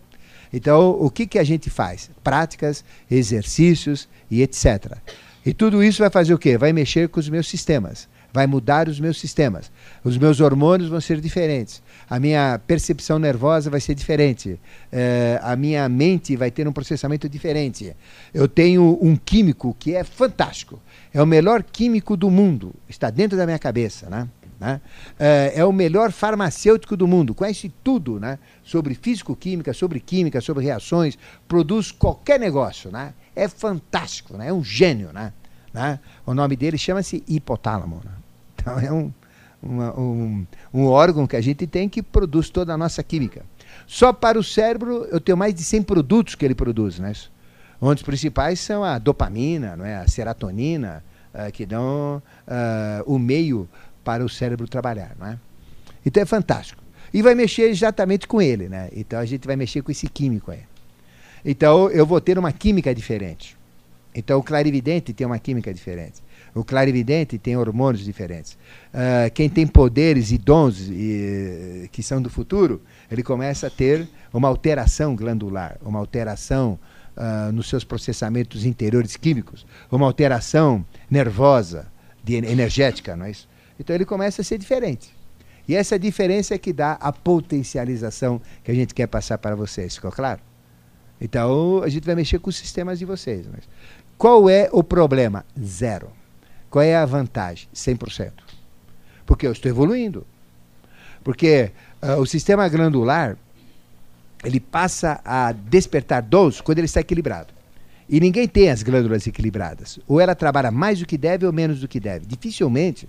Então, 0.52 0.90
o 0.90 1.10
que, 1.10 1.26
que 1.26 1.38
a 1.38 1.44
gente 1.44 1.70
faz? 1.70 2.10
Práticas, 2.22 2.84
exercícios 3.10 4.08
e 4.30 4.42
etc. 4.42 4.98
E 5.44 5.54
tudo 5.54 5.82
isso 5.82 6.00
vai 6.00 6.10
fazer 6.10 6.34
o 6.34 6.38
quê? 6.38 6.58
Vai 6.58 6.72
mexer 6.72 7.08
com 7.08 7.18
os 7.18 7.28
meus 7.28 7.48
sistemas, 7.48 8.08
vai 8.32 8.46
mudar 8.46 8.88
os 8.88 9.00
meus 9.00 9.18
sistemas. 9.18 9.72
Os 10.04 10.18
meus 10.18 10.40
hormônios 10.40 10.90
vão 10.90 11.00
ser 11.00 11.20
diferentes, 11.20 11.82
a 12.08 12.20
minha 12.20 12.60
percepção 12.66 13.18
nervosa 13.18 13.70
vai 13.70 13.80
ser 13.80 13.94
diferente, 13.94 14.60
é, 14.92 15.40
a 15.42 15.56
minha 15.56 15.88
mente 15.88 16.36
vai 16.36 16.50
ter 16.50 16.68
um 16.68 16.72
processamento 16.72 17.28
diferente. 17.28 17.96
Eu 18.32 18.46
tenho 18.46 18.98
um 19.00 19.16
químico 19.16 19.74
que 19.78 19.94
é 19.94 20.04
fantástico, 20.04 20.78
é 21.14 21.22
o 21.22 21.26
melhor 21.26 21.62
químico 21.62 22.16
do 22.16 22.30
mundo, 22.30 22.74
está 22.88 23.10
dentro 23.10 23.36
da 23.36 23.46
minha 23.46 23.58
cabeça, 23.58 24.08
né? 24.10 24.28
Né? 24.62 24.80
É, 25.18 25.54
é, 25.56 25.64
o 25.64 25.72
melhor 25.72 26.12
farmacêutico 26.12 26.96
do 26.96 27.08
mundo, 27.08 27.34
conhece 27.34 27.68
tudo 27.82 28.20
né? 28.20 28.38
sobre 28.62 28.94
físico-química, 28.94 29.72
sobre 29.72 29.98
química, 29.98 30.40
sobre 30.40 30.62
reações, 30.62 31.18
produz 31.48 31.90
qualquer 31.90 32.38
negócio. 32.38 32.88
Né? 32.92 33.12
É 33.34 33.48
fantástico, 33.48 34.36
né? 34.36 34.50
é 34.50 34.52
um 34.52 34.62
gênio. 34.62 35.12
Né? 35.12 35.32
Né? 35.74 35.98
O 36.24 36.32
nome 36.32 36.54
dele 36.54 36.78
chama-se 36.78 37.24
hipotálamo. 37.26 38.02
Né? 38.04 38.12
Então 38.54 38.78
é 38.78 38.92
um, 38.92 39.12
uma, 39.60 39.98
um, 39.98 40.46
um 40.72 40.86
órgão 40.86 41.26
que 41.26 41.34
a 41.34 41.40
gente 41.40 41.66
tem 41.66 41.88
que 41.88 42.00
produz 42.00 42.48
toda 42.48 42.72
a 42.72 42.78
nossa 42.78 43.02
química. 43.02 43.44
Só 43.84 44.12
para 44.12 44.38
o 44.38 44.44
cérebro 44.44 45.08
eu 45.10 45.18
tenho 45.18 45.36
mais 45.36 45.52
de 45.52 45.64
100 45.64 45.82
produtos 45.82 46.36
que 46.36 46.44
ele 46.44 46.54
produz. 46.54 47.00
Né? 47.00 47.12
Um 47.80 47.92
dos 47.92 48.04
principais 48.04 48.60
são 48.60 48.84
a 48.84 48.96
dopamina, 48.96 49.74
não 49.74 49.84
é? 49.84 49.96
a 49.96 50.06
serotonina, 50.06 51.02
uh, 51.34 51.50
que 51.50 51.66
dão 51.66 52.22
uh, 52.46 53.12
o 53.12 53.18
meio 53.18 53.68
para 54.04 54.24
o 54.24 54.28
cérebro 54.28 54.66
trabalhar, 54.68 55.14
não 55.18 55.26
é? 55.26 55.38
Então 56.04 56.22
é 56.22 56.26
fantástico. 56.26 56.82
E 57.12 57.22
vai 57.22 57.34
mexer 57.34 57.68
exatamente 57.68 58.26
com 58.26 58.40
ele, 58.40 58.68
né? 58.68 58.88
Então 58.92 59.18
a 59.18 59.24
gente 59.24 59.46
vai 59.46 59.56
mexer 59.56 59.82
com 59.82 59.90
esse 59.92 60.08
químico 60.08 60.50
aí. 60.50 60.60
Então 61.44 61.90
eu 61.90 62.06
vou 62.06 62.20
ter 62.20 62.38
uma 62.38 62.52
química 62.52 62.94
diferente. 62.94 63.56
Então 64.14 64.38
o 64.38 64.42
clarividente 64.42 65.12
tem 65.12 65.26
uma 65.26 65.38
química 65.38 65.72
diferente. 65.72 66.22
O 66.54 66.62
clarividente 66.62 67.38
tem 67.38 67.56
hormônios 67.56 68.04
diferentes. 68.04 68.52
Uh, 68.92 69.30
quem 69.32 69.48
tem 69.48 69.66
poderes 69.66 70.30
e 70.32 70.38
dons 70.38 70.88
e, 70.90 71.88
que 71.90 72.02
são 72.02 72.20
do 72.20 72.28
futuro, 72.28 72.82
ele 73.10 73.22
começa 73.22 73.68
a 73.68 73.70
ter 73.70 74.06
uma 74.32 74.48
alteração 74.48 75.16
glandular, 75.16 75.78
uma 75.82 75.98
alteração 75.98 76.78
uh, 77.16 77.50
nos 77.52 77.68
seus 77.68 77.84
processamentos 77.84 78.66
interiores 78.66 79.16
químicos, 79.16 79.66
uma 79.90 80.06
alteração 80.06 80.84
nervosa, 81.10 81.90
de, 82.22 82.34
energética, 82.36 83.16
não 83.16 83.24
é 83.24 83.30
isso? 83.30 83.48
Então 83.82 83.94
ele 83.94 84.04
começa 84.04 84.42
a 84.42 84.44
ser 84.44 84.58
diferente. 84.58 85.12
E 85.66 85.74
essa 85.74 85.98
diferença 85.98 86.54
é 86.54 86.58
que 86.58 86.72
dá 86.72 86.92
a 86.92 87.12
potencialização 87.12 88.40
que 88.62 88.70
a 88.70 88.74
gente 88.74 88.94
quer 88.94 89.08
passar 89.08 89.38
para 89.38 89.56
vocês, 89.56 89.96
ficou 89.96 90.10
claro? 90.10 90.40
Então 91.20 91.82
a 91.82 91.88
gente 91.88 92.04
vai 92.04 92.14
mexer 92.14 92.38
com 92.38 92.48
os 92.48 92.56
sistemas 92.56 93.00
de 93.00 93.04
vocês. 93.04 93.44
Mas 93.52 93.68
qual 94.16 94.48
é 94.48 94.68
o 94.72 94.84
problema? 94.84 95.44
Zero. 95.60 96.10
Qual 96.70 96.82
é 96.82 96.94
a 96.94 97.04
vantagem? 97.04 97.68
100%. 97.74 98.32
Porque 99.26 99.46
eu 99.46 99.52
estou 99.52 99.68
evoluindo. 99.68 100.24
Porque 101.24 101.72
uh, 102.02 102.20
o 102.20 102.26
sistema 102.26 102.68
glandular 102.68 103.36
ele 104.44 104.60
passa 104.60 105.20
a 105.24 105.52
despertar 105.52 106.22
dons 106.22 106.60
quando 106.60 106.78
ele 106.78 106.86
está 106.86 107.00
equilibrado. 107.00 107.52
E 108.08 108.20
ninguém 108.20 108.46
tem 108.46 108.70
as 108.70 108.82
glândulas 108.82 109.26
equilibradas. 109.26 109.98
Ou 110.06 110.20
ela 110.20 110.34
trabalha 110.34 110.70
mais 110.70 111.00
do 111.00 111.06
que 111.06 111.18
deve 111.18 111.46
ou 111.46 111.52
menos 111.52 111.80
do 111.80 111.88
que 111.88 111.98
deve. 111.98 112.26
Dificilmente 112.26 113.08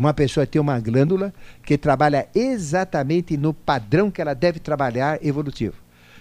uma 0.00 0.14
pessoa 0.14 0.46
tem 0.46 0.58
uma 0.58 0.80
glândula 0.80 1.30
que 1.62 1.76
trabalha 1.76 2.26
exatamente 2.34 3.36
no 3.36 3.52
padrão 3.52 4.10
que 4.10 4.18
ela 4.18 4.32
deve 4.32 4.58
trabalhar 4.58 5.22
evolutivo. 5.22 5.74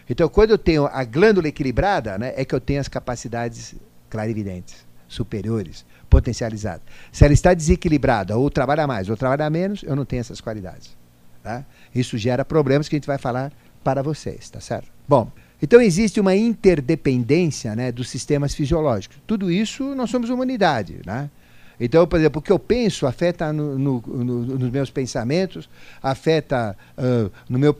Então, 0.09 0.27
quando 0.27 0.49
eu 0.49 0.57
tenho 0.57 0.85
a 0.85 1.05
glândula 1.05 1.47
equilibrada, 1.47 2.17
né, 2.17 2.33
é 2.35 2.43
que 2.43 2.53
eu 2.53 2.59
tenho 2.59 2.81
as 2.81 2.89
capacidades 2.89 3.75
clarividentes, 4.09 4.85
superiores, 5.07 5.85
potencializadas. 6.09 6.81
Se 7.09 7.23
ela 7.23 7.33
está 7.33 7.53
desequilibrada, 7.53 8.35
ou 8.35 8.49
trabalha 8.49 8.85
mais, 8.85 9.07
ou 9.07 9.15
trabalha 9.15 9.49
menos, 9.49 9.81
eu 9.83 9.95
não 9.95 10.03
tenho 10.03 10.19
essas 10.19 10.41
qualidades. 10.41 10.97
Tá? 11.41 11.63
Isso 11.95 12.17
gera 12.17 12.43
problemas 12.43 12.89
que 12.89 12.97
a 12.97 12.99
gente 12.99 13.07
vai 13.07 13.17
falar 13.17 13.49
para 13.81 14.03
vocês, 14.03 14.49
tá 14.49 14.59
certo? 14.59 14.91
Bom, 15.07 15.31
então 15.61 15.79
existe 15.79 16.19
uma 16.19 16.35
interdependência 16.35 17.73
né, 17.77 17.93
dos 17.93 18.09
sistemas 18.09 18.53
fisiológicos. 18.53 19.21
Tudo 19.25 19.49
isso 19.49 19.95
nós 19.95 20.09
somos 20.09 20.29
humanidade, 20.29 20.99
né? 21.05 21.29
Então, 21.79 22.05
por 22.05 22.19
exemplo, 22.19 22.39
o 22.39 22.41
que 22.41 22.51
eu 22.51 22.59
penso 22.59 23.07
afeta 23.07 23.53
no, 23.53 23.79
no, 23.79 24.01
no, 24.01 24.45
nos 24.57 24.69
meus 24.69 24.89
pensamentos, 24.89 25.69
afeta 26.03 26.75
uh, 26.97 27.31
no, 27.47 27.57
meu, 27.57 27.75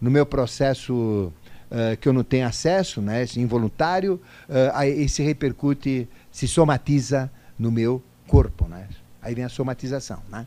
no, 0.00 0.10
meu 0.10 0.26
processo 0.26 1.32
uh, 1.70 1.96
que 2.00 2.08
eu 2.08 2.12
não 2.12 2.24
tenho 2.24 2.46
acesso, 2.46 3.00
né, 3.00 3.24
involuntário, 3.36 4.20
uh, 4.48 4.82
e 4.84 5.08
se 5.08 5.22
repercute, 5.22 6.08
se 6.32 6.48
somatiza 6.48 7.30
no 7.56 7.70
meu 7.70 8.02
corpo. 8.26 8.66
Né? 8.66 8.88
Aí 9.20 9.36
vem 9.36 9.44
a 9.44 9.48
somatização. 9.48 10.20
Né? 10.28 10.44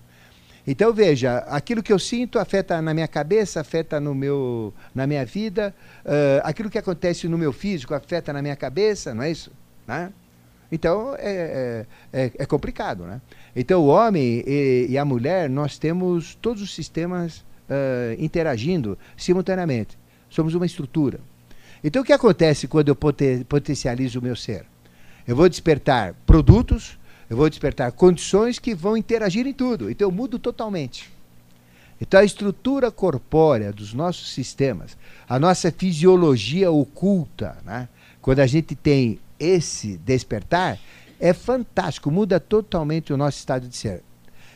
Então, 0.67 0.91
veja, 0.91 1.37
aquilo 1.47 1.81
que 1.81 1.93
eu 1.93 1.99
sinto 1.99 2.39
afeta 2.39 2.81
na 2.81 2.93
minha 2.93 3.07
cabeça, 3.07 3.61
afeta 3.61 4.01
no 4.01 4.13
meu, 4.13 4.73
na 4.93 5.05
minha 5.05 5.23
vida, 5.23 5.75
aquilo 6.43 6.71
que 6.71 6.77
acontece 6.79 7.27
no 7.27 7.37
meu 7.37 7.53
físico 7.53 7.93
afeta 7.93 8.33
na 8.33 8.41
minha 8.41 8.55
cabeça, 8.55 9.13
não 9.13 9.21
é 9.21 9.29
isso? 9.29 9.51
Né? 9.87 10.11
Então 10.71 11.15
é, 11.17 11.85
é, 12.11 12.21
é, 12.25 12.31
é 12.39 12.45
complicado, 12.45 13.03
né? 13.03 13.21
Então 13.55 13.81
o 13.83 13.87
homem 13.87 14.43
e, 14.45 14.87
e, 14.89 14.97
a 14.97 15.05
mulher, 15.05 15.49
nós 15.49 15.77
temos 15.77 16.35
todos 16.41 16.61
os 16.61 16.73
sistemas 16.73 17.37
uh, 17.69 18.15
interagindo 18.19 18.97
simultaneamente. 19.15 19.97
Somos 20.29 20.53
uma 20.55 20.65
estrutura. 20.65 21.19
Então 21.83 22.01
o 22.01 22.05
que 22.05 22.13
acontece 22.13 22.67
quando 22.67 22.89
eu 22.89 22.95
poten 22.95 23.43
potencializo 23.43 24.19
o 24.19 24.21
meu 24.21 24.35
ser? 24.35 24.65
Eu 25.27 25.35
vou 25.35 25.47
despertar 25.47 26.13
produtos, 26.25 26.97
eu 27.29 27.37
vou 27.37 27.49
despertar 27.49 27.91
condições 27.91 28.59
que 28.59 28.75
vão 28.75 28.97
interagir 28.97 29.47
em 29.47 29.53
tudo. 29.53 29.89
Então 29.89 30.07
eu 30.07 30.11
mudo 30.11 30.37
totalmente. 30.37 31.11
Então 31.99 32.19
a 32.19 32.25
estrutura 32.25 32.91
corpórea 32.91 33.71
dos 33.71 33.93
nossos 33.93 34.33
sistemas, 34.33 34.97
a 35.27 35.39
nossa 35.39 35.71
fisiologia 35.71 36.69
oculta, 36.69 37.57
né? 37.63 37.87
quando 38.21 38.39
a 38.39 38.47
gente 38.47 38.75
tem 38.75 39.19
esse 39.39 39.97
despertar 39.97 40.79
é 41.19 41.33
fantástico, 41.33 42.11
muda 42.11 42.39
totalmente 42.39 43.13
o 43.13 43.17
nosso 43.17 43.37
estado 43.37 43.67
de 43.67 43.75
ser. 43.75 44.03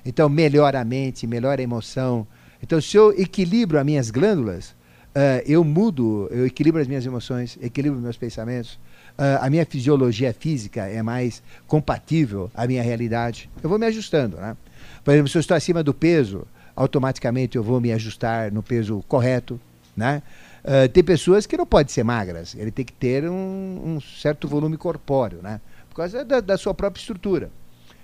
Então, 0.06 0.30
melhora 0.30 0.80
a 0.80 0.86
mente, 0.86 1.28
melhora 1.28 1.62
a 1.62 1.64
emoção. 1.64 2.26
Então, 2.62 2.80
se 2.82 2.98
eu 2.98 3.12
equilibro 3.20 3.78
as 3.78 3.86
minhas 3.86 4.12
glândulas, 4.12 4.70
uh, 5.16 5.42
eu 5.46 5.64
mudo, 5.64 6.28
eu 6.32 6.46
equilibro 6.46 6.82
as 6.82 6.88
minhas 6.88 7.06
emoções, 7.06 7.58
equilibro 7.62 8.00
meus 8.00 8.18
pensamentos, 8.18 8.74
uh, 9.18 9.42
a 9.42 9.50
minha 9.50 9.66
fisiologia 9.66 10.34
física 10.34 10.88
é 10.88 11.02
mais 11.02 11.42
compatível 11.68 12.50
à 12.54 12.68
minha 12.68 12.84
realidade. 12.84 13.50
Eu 13.62 13.70
vou 13.70 13.80
me 13.80 13.86
ajustando. 13.86 14.38
Né? 14.38 14.56
Por 15.04 15.12
exemplo, 15.12 15.30
se 15.30 15.38
eu 15.38 15.42
estou 15.42 15.56
acima 15.56 15.84
do 15.84 15.94
peso, 15.94 16.46
automaticamente 16.76 17.58
eu 17.58 17.64
vou 17.64 17.80
me 17.82 17.92
ajustar 17.92 18.52
no 18.52 18.64
peso 18.64 19.04
correto. 19.08 19.60
Né? 19.96 20.22
Uh, 20.64 20.90
tem 20.90 21.04
pessoas 21.04 21.46
que 21.46 21.56
não 21.56 21.66
podem 21.66 21.92
ser 21.92 22.04
magras, 22.04 22.56
ele 22.56 22.72
tem 22.72 22.84
que 22.84 22.94
ter 22.94 23.30
um, 23.30 23.82
um 23.86 24.02
certo 24.02 24.48
volume 24.48 24.78
corpóreo, 24.78 25.42
né? 25.42 25.62
Por 25.90 25.96
causa 25.96 26.26
da, 26.26 26.40
da, 26.40 26.58
sua 26.58 26.74
própria 26.74 27.00
estrutura. 27.00 27.50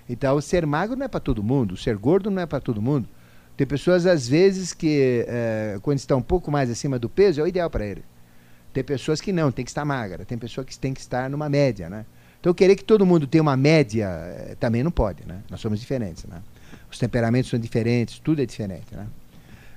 Então, 0.08 0.40
ser 0.40 0.66
magro 0.66 0.96
não 0.96 1.04
é 1.04 1.08
para 1.08 1.20
todo 1.20 1.42
mundo, 1.42 1.76
ser 1.76 1.96
gordo 1.96 2.30
não 2.30 2.40
é 2.40 2.46
para 2.46 2.60
todo 2.60 2.80
mundo. 2.80 3.08
Tem 3.56 3.66
pessoas, 3.66 4.06
às 4.06 4.28
vezes, 4.28 4.72
que 4.72 5.26
uh, 5.26 5.80
quando 5.80 5.98
estão 5.98 6.18
um 6.18 6.22
pouco 6.22 6.50
mais 6.50 6.70
acima 6.70 6.98
do 6.98 7.08
peso, 7.08 7.40
é 7.40 7.44
o 7.44 7.46
ideal 7.46 7.70
para 7.70 7.84
ele. 7.86 8.04
Tem 8.72 8.84
pessoas 8.84 9.20
que 9.20 9.32
não, 9.32 9.50
tem 9.50 9.64
que 9.64 9.70
estar 9.70 9.84
magra. 9.84 10.24
Tem 10.24 10.36
pessoas 10.36 10.66
que 10.66 10.78
tem 10.78 10.92
que 10.92 11.00
estar 11.00 11.30
numa 11.30 11.48
média, 11.48 11.88
né? 11.88 12.04
Então, 12.38 12.52
querer 12.52 12.76
que 12.76 12.84
todo 12.84 13.04
mundo 13.06 13.26
tenha 13.26 13.42
uma 13.42 13.56
média 13.56 14.06
eh, 14.06 14.56
também 14.60 14.82
não 14.82 14.90
pode, 14.90 15.26
né? 15.26 15.42
Nós 15.50 15.60
somos 15.60 15.80
diferentes, 15.80 16.24
né? 16.24 16.42
Os 16.90 16.98
temperamentos 16.98 17.50
são 17.50 17.58
diferentes, 17.58 18.18
tudo 18.18 18.42
é 18.42 18.46
diferente, 18.46 18.94
né? 18.94 19.06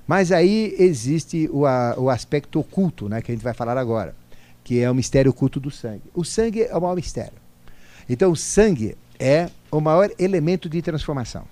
Mas 0.09 0.31
aí 0.31 0.73
existe 0.79 1.47
o, 1.53 1.67
a, 1.67 1.93
o 1.95 2.09
aspecto 2.09 2.59
oculto, 2.59 3.07
né, 3.07 3.21
que 3.21 3.31
a 3.31 3.35
gente 3.35 3.43
vai 3.43 3.53
falar 3.53 3.77
agora, 3.77 4.15
que 4.63 4.79
é 4.79 4.89
o 4.89 4.95
mistério 4.95 5.29
oculto 5.29 5.59
do 5.59 5.69
sangue. 5.69 6.01
O 6.15 6.25
sangue 6.25 6.63
é 6.63 6.75
o 6.75 6.81
maior 6.81 6.95
mistério. 6.95 7.37
Então, 8.09 8.31
o 8.31 8.35
sangue 8.35 8.97
é 9.19 9.51
o 9.69 9.79
maior 9.79 10.09
elemento 10.17 10.67
de 10.67 10.81
transformação. 10.81 11.43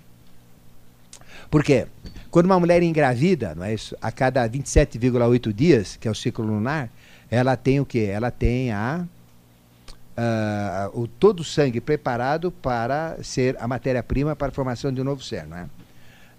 Por 1.51 1.63
quê? 1.63 1.85
Quando 2.31 2.47
uma 2.47 2.59
mulher 2.59 2.81
engravida, 2.81 3.53
não 3.53 3.63
é 3.63 3.75
isso? 3.75 3.95
a 4.01 4.11
cada 4.11 4.49
27,8 4.49 5.53
dias, 5.53 5.95
que 5.95 6.07
é 6.07 6.11
o 6.11 6.15
ciclo 6.15 6.43
lunar, 6.43 6.89
ela 7.29 7.55
tem 7.55 7.79
o 7.79 7.85
quê? 7.85 8.09
Ela 8.11 8.31
tem 8.31 8.71
a, 8.71 9.05
uh, 10.17 10.99
o, 10.99 11.07
todo 11.07 11.41
o 11.41 11.43
sangue 11.43 11.79
preparado 11.79 12.51
para 12.51 13.19
ser 13.21 13.55
a 13.59 13.67
matéria-prima 13.67 14.35
para 14.35 14.47
a 14.47 14.51
formação 14.51 14.91
de 14.91 14.99
um 14.99 15.03
novo 15.03 15.21
ser. 15.21 15.45
Não 15.45 15.57
é? 15.57 15.67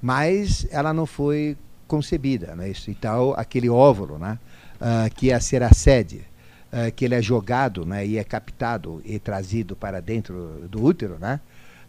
Mas 0.02 0.66
ela 0.72 0.92
não 0.92 1.06
foi 1.06 1.56
concebida. 1.88 2.54
Né? 2.54 2.68
Isso, 2.68 2.90
então, 2.90 3.34
aquele 3.36 3.68
óvulo 3.68 4.18
né? 4.18 4.38
Uh, 4.80 5.12
que 5.14 5.26
ia 5.26 5.40
ser 5.40 5.62
a 5.64 5.72
sede, 5.72 6.24
uh, 6.72 6.92
que 6.94 7.04
ele 7.04 7.16
é 7.16 7.22
jogado 7.22 7.84
né? 7.84 8.06
e 8.06 8.16
é 8.16 8.22
captado 8.22 9.02
e 9.04 9.18
trazido 9.18 9.74
para 9.74 10.00
dentro 10.00 10.68
do 10.70 10.84
útero, 10.84 11.18
né? 11.18 11.40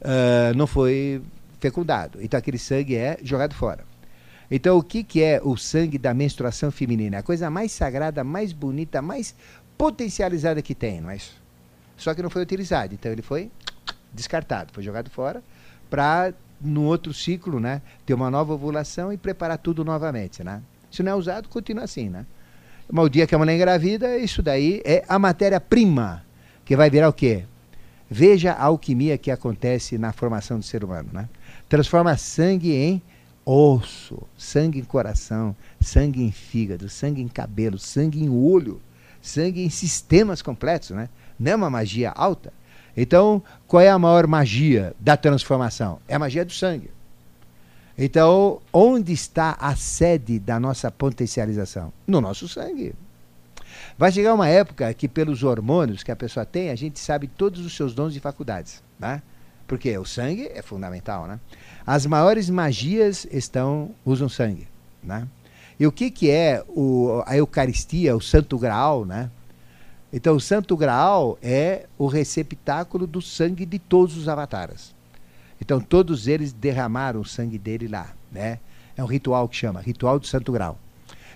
Uh, 0.02 0.58
não 0.58 0.66
foi 0.66 1.22
fecundado. 1.60 2.20
Então, 2.22 2.38
aquele 2.38 2.58
sangue 2.58 2.96
é 2.96 3.20
jogado 3.22 3.54
fora. 3.54 3.84
Então, 4.50 4.78
o 4.78 4.82
que, 4.82 5.04
que 5.04 5.22
é 5.22 5.40
o 5.44 5.56
sangue 5.56 6.00
da 6.00 6.14
menstruação 6.14 6.72
feminina? 6.72 7.20
A 7.20 7.24
coisa 7.24 7.50
mais 7.52 7.72
sagrada, 7.72 8.24
mais 8.24 8.52
bonita, 8.52 9.02
mais 9.02 9.36
potencializada 9.78 10.62
que 10.62 10.74
tem, 10.74 11.02
não 11.02 11.12
é 11.12 11.18
isso? 11.18 11.40
Só 11.96 12.16
que 12.16 12.24
não 12.24 12.30
foi 12.30 12.42
utilizado. 12.42 12.94
Então, 12.94 13.12
ele 13.12 13.22
foi 13.22 13.52
descartado, 14.12 14.74
foi 14.74 14.82
jogado 14.82 15.10
fora 15.10 15.44
para 15.90 16.34
no 16.62 16.84
outro 16.84 17.14
ciclo, 17.14 17.60
né, 17.60 17.82
ter 18.06 18.14
uma 18.14 18.30
nova 18.30 18.54
ovulação 18.54 19.12
e 19.14 19.18
preparar 19.18 19.58
tudo 19.58 19.86
novamente, 19.86 20.44
né? 20.44 20.62
Se 20.92 21.04
não 21.04 21.12
é 21.12 21.16
usado, 21.16 21.48
continua 21.48 21.84
assim, 21.84 22.10
né? 22.10 22.26
Mas 22.92 23.06
o 23.06 23.10
dia 23.10 23.28
que 23.28 23.36
a 23.36 23.38
mulher 23.38 23.56
engravida, 23.56 24.18
isso 24.18 24.42
daí 24.42 24.82
é 24.84 25.04
a 25.08 25.20
matéria-prima, 25.20 26.26
que 26.66 26.76
vai 26.76 26.90
virar 26.90 27.10
o 27.10 27.14
quê? 27.14 27.46
Veja 28.10 28.54
a 28.54 28.66
alquimia 28.66 29.18
que 29.18 29.30
acontece 29.30 29.98
na 29.98 30.12
formação 30.12 30.58
do 30.58 30.66
ser 30.66 30.84
humano, 30.84 31.10
né? 31.14 31.30
Transforma 31.68 32.18
sangue 32.18 32.74
em 32.74 33.02
osso, 33.46 34.24
sangue 34.38 34.80
em 34.80 34.84
coração, 34.84 35.56
sangue 35.80 36.24
em 36.24 36.32
fígado, 36.32 36.90
sangue 36.90 37.22
em 37.22 37.28
cabelo, 37.28 37.78
sangue 37.78 38.24
em 38.24 38.30
olho, 38.30 38.82
sangue 39.22 39.64
em 39.64 39.70
sistemas 39.70 40.42
completos, 40.42 40.90
né? 40.90 41.10
Não 41.40 41.52
é 41.52 41.56
uma 41.56 41.70
magia 41.70 42.12
alta, 42.12 42.52
então, 43.02 43.42
qual 43.66 43.80
é 43.82 43.90
a 43.90 43.98
maior 43.98 44.28
magia 44.28 44.94
da 45.00 45.16
transformação? 45.16 46.00
É 46.06 46.16
a 46.16 46.20
magia 46.20 46.44
do 46.44 46.52
sangue. 46.52 46.92
Então, 47.98 48.62
onde 48.74 49.14
está 49.14 49.56
a 49.58 49.74
sede 49.74 50.38
da 50.38 50.60
nossa 50.60 50.92
potencialização? 50.92 51.94
No 52.06 52.20
nosso 52.20 52.46
sangue. 52.50 52.94
Vai 53.98 54.12
chegar 54.12 54.34
uma 54.34 54.50
época 54.50 54.94
que, 54.94 55.08
pelos 55.08 55.44
hormônios 55.44 56.04
que 56.04 56.12
a 56.12 56.16
pessoa 56.16 56.46
tem, 56.46 56.72
a 56.72 56.76
gente 56.76 57.00
sabe 57.00 57.28
todos 57.28 57.66
os 57.66 57.74
seus 57.74 57.94
dons 57.94 58.14
e 58.18 58.20
faculdades. 58.20 58.84
Né? 59.00 59.22
Porque 59.66 59.98
o 59.98 60.04
sangue 60.04 60.50
é 60.54 60.62
fundamental. 60.62 61.26
Né? 61.26 61.40
As 61.88 62.06
maiores 62.06 62.50
magias 62.50 63.26
estão 63.32 63.92
usam 64.06 64.28
sangue. 64.28 64.68
Né? 65.02 65.26
E 65.80 65.88
o 65.88 65.92
que, 65.92 66.12
que 66.12 66.30
é 66.30 66.62
o, 66.68 67.24
a 67.26 67.38
Eucaristia, 67.38 68.14
o 68.14 68.22
Santo 68.22 68.58
Graal? 68.58 69.06
Né? 69.06 69.30
Então, 70.12 70.36
o 70.36 70.42
Santo 70.42 70.76
Graal 70.76 71.38
é 71.42 71.86
o 71.98 72.08
receptáculo 72.08 73.06
do 73.06 73.22
sangue 73.22 73.66
de 73.66 73.78
todos 73.78 74.18
os 74.18 74.28
avataras. 74.28 74.94
Então, 75.62 75.80
todos 75.80 76.28
eles 76.28 76.52
derramaram 76.52 77.22
o 77.22 77.26
sangue 77.26 77.60
dele 77.60 77.88
lá. 77.88 78.12
Né? 78.32 78.60
É 78.98 79.04
um 79.04 79.08
ritual 79.08 79.48
que 79.48 79.56
chama 79.56 79.82
Ritual 79.82 80.20
do 80.20 80.26
Santo 80.26 80.52
Graal. 80.52 80.80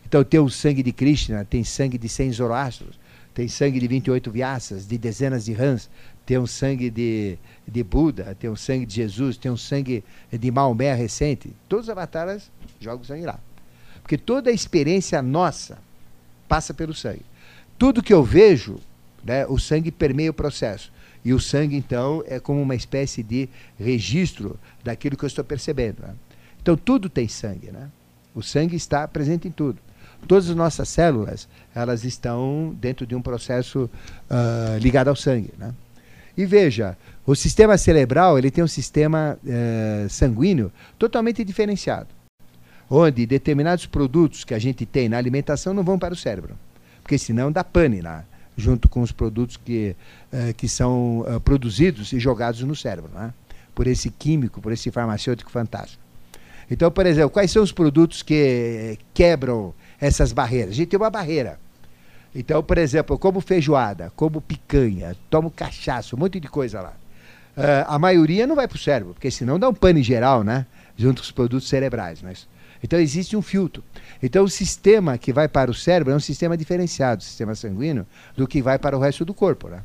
Então, 0.06 0.24
tem 0.24 0.40
o 0.40 0.50
sangue 0.50 0.82
de 0.82 0.92
Krishna, 0.92 1.46
tem 1.46 1.64
sangue 1.64 2.00
de 2.00 2.10
100 2.10 2.34
Zoroastros, 2.34 3.00
tem 3.34 3.48
sangue 3.48 3.80
de 3.80 3.88
28 3.88 4.32
Vyasas, 4.32 4.88
de 4.88 4.98
dezenas 4.98 5.46
de 5.46 5.54
rãs, 5.54 5.90
tem 6.26 6.38
o 6.40 6.48
sangue 6.48 6.90
de, 6.90 7.38
de 7.68 7.84
Buda, 7.84 8.36
tem 8.40 8.50
o 8.50 8.56
sangue 8.56 8.86
de 8.88 8.96
Jesus, 8.96 9.38
tem 9.38 9.52
o 9.52 9.58
sangue 9.58 10.04
de 10.32 10.52
Maomé 10.52 10.94
recente. 10.96 11.52
Todos 11.70 11.86
os 11.86 11.90
avataras 11.92 12.52
jogam 12.80 13.04
sangue 13.04 13.26
lá. 13.26 13.40
Porque 14.02 14.18
toda 14.18 14.50
a 14.50 14.54
experiência 14.54 15.22
nossa 15.22 15.78
passa 16.48 16.74
pelo 16.74 16.94
sangue 16.94 17.24
tudo 17.78 18.04
que 18.04 18.14
eu 18.14 18.24
vejo, 18.24 18.78
né, 19.24 19.46
o 19.48 19.58
sangue 19.58 19.92
permeia 19.92 20.32
o 20.32 20.34
processo. 20.34 20.92
E 21.26 21.34
o 21.34 21.40
sangue, 21.40 21.76
então, 21.78 22.24
é 22.28 22.40
como 22.40 22.62
uma 22.62 22.76
espécie 22.76 23.24
de 23.24 23.48
registro 23.80 24.60
daquilo 24.84 25.16
que 25.16 25.24
eu 25.24 25.28
estou 25.28 25.44
percebendo. 25.44 26.02
Né? 26.02 26.14
Então, 26.62 26.76
tudo 26.76 27.10
tem 27.10 27.28
sangue. 27.28 27.72
Né? 27.72 27.90
O 28.36 28.42
sangue 28.42 28.76
está 28.76 29.08
presente 29.08 29.48
em 29.48 29.52
tudo. 29.52 29.80
Todas 30.28 30.50
as 30.50 30.56
nossas 30.56 30.90
células, 30.90 31.48
elas 31.74 32.04
estão 32.04 32.76
dentro 32.80 33.06
de 33.06 33.16
um 33.16 33.22
processo 33.22 33.90
uh, 34.30 34.78
ligado 34.80 35.08
ao 35.08 35.16
sangue. 35.16 35.54
Né? 35.58 35.74
E 36.36 36.46
veja, 36.46 36.98
o 37.26 37.36
sistema 37.36 37.78
cerebral 37.78 38.38
ele 38.38 38.52
tem 38.52 38.64
um 38.64 38.68
sistema 38.68 39.38
uh, 39.44 40.10
sanguíneo 40.10 40.72
totalmente 40.98 41.44
diferenciado, 41.44 42.08
onde 42.90 43.26
determinados 43.26 43.86
produtos 43.86 44.44
que 44.44 44.54
a 44.54 44.60
gente 44.60 44.86
tem 44.86 45.08
na 45.08 45.18
alimentação 45.18 45.74
não 45.74 45.84
vão 45.84 46.00
para 46.00 46.14
o 46.14 46.18
cérebro 46.18 46.56
porque 47.04 47.18
senão 47.18 47.52
dá 47.52 47.64
pane 47.64 48.02
lá, 48.02 48.24
junto 48.58 48.88
com 48.88 49.02
os 49.02 49.12
produtos 49.12 49.58
que, 49.58 49.96
uh, 50.32 50.54
que 50.56 50.68
são 50.68 51.20
uh, 51.20 51.40
produzidos 51.42 52.14
e 52.14 52.20
jogados 52.20 52.62
no 52.62 52.76
cérebro, 52.76 53.12
né? 53.14 53.34
por 53.76 53.86
esse 53.86 54.10
químico, 54.10 54.62
por 54.62 54.72
esse 54.72 54.90
farmacêutico 54.90 55.52
fantástico. 55.52 56.02
Então, 56.72 56.90
por 56.90 57.06
exemplo, 57.06 57.30
quais 57.30 57.52
são 57.52 57.62
os 57.62 57.72
produtos 57.72 58.24
que 58.24 58.98
quebram 59.14 59.74
essas 60.00 60.32
barreiras? 60.32 60.72
A 60.72 60.74
gente 60.76 60.90
tem 60.90 61.00
uma 61.00 61.10
barreira. 61.10 61.60
Então, 62.34 62.64
por 62.64 62.78
exemplo, 62.78 63.14
eu 63.16 63.20
como 63.20 63.42
feijoada, 63.42 64.12
como 64.16 64.42
picanha, 64.42 65.16
tomo 65.30 65.52
cachaça, 65.52 66.16
um 66.16 66.20
monte 66.20 66.40
de 66.40 66.48
coisa 66.48 66.82
lá. 66.82 66.94
Uh, 67.56 67.86
a 67.86 68.00
maioria 68.00 68.48
não 68.48 68.56
vai 68.56 68.68
para 68.68 68.76
o 68.76 68.80
cérebro, 68.80 69.14
porque 69.14 69.30
senão 69.30 69.60
dá 69.60 69.70
um 69.70 69.74
pane 69.74 70.02
geral, 70.02 70.44
né? 70.44 70.66
Junto 70.98 71.22
com 71.22 71.26
os 71.26 71.32
produtos 71.32 71.70
cerebrais. 71.70 72.22
Né? 72.24 72.34
Então 72.84 73.00
existe 73.00 73.36
um 73.38 73.42
filtro. 73.42 73.84
Então 74.22 74.44
o 74.44 74.50
sistema 74.50 75.18
que 75.18 75.32
vai 75.32 75.48
para 75.48 75.72
o 75.72 75.74
cérebro 75.74 76.12
é 76.14 76.16
um 76.16 76.20
sistema 76.20 76.58
diferenciado, 76.58 77.22
o 77.22 77.24
sistema 77.24 77.56
sanguíneo, 77.56 78.06
do 78.36 78.46
que 78.46 78.62
vai 78.62 78.78
para 78.78 78.98
o 78.98 79.00
resto 79.00 79.24
do 79.24 79.34
corpo. 79.34 79.70
Né? 79.70 79.82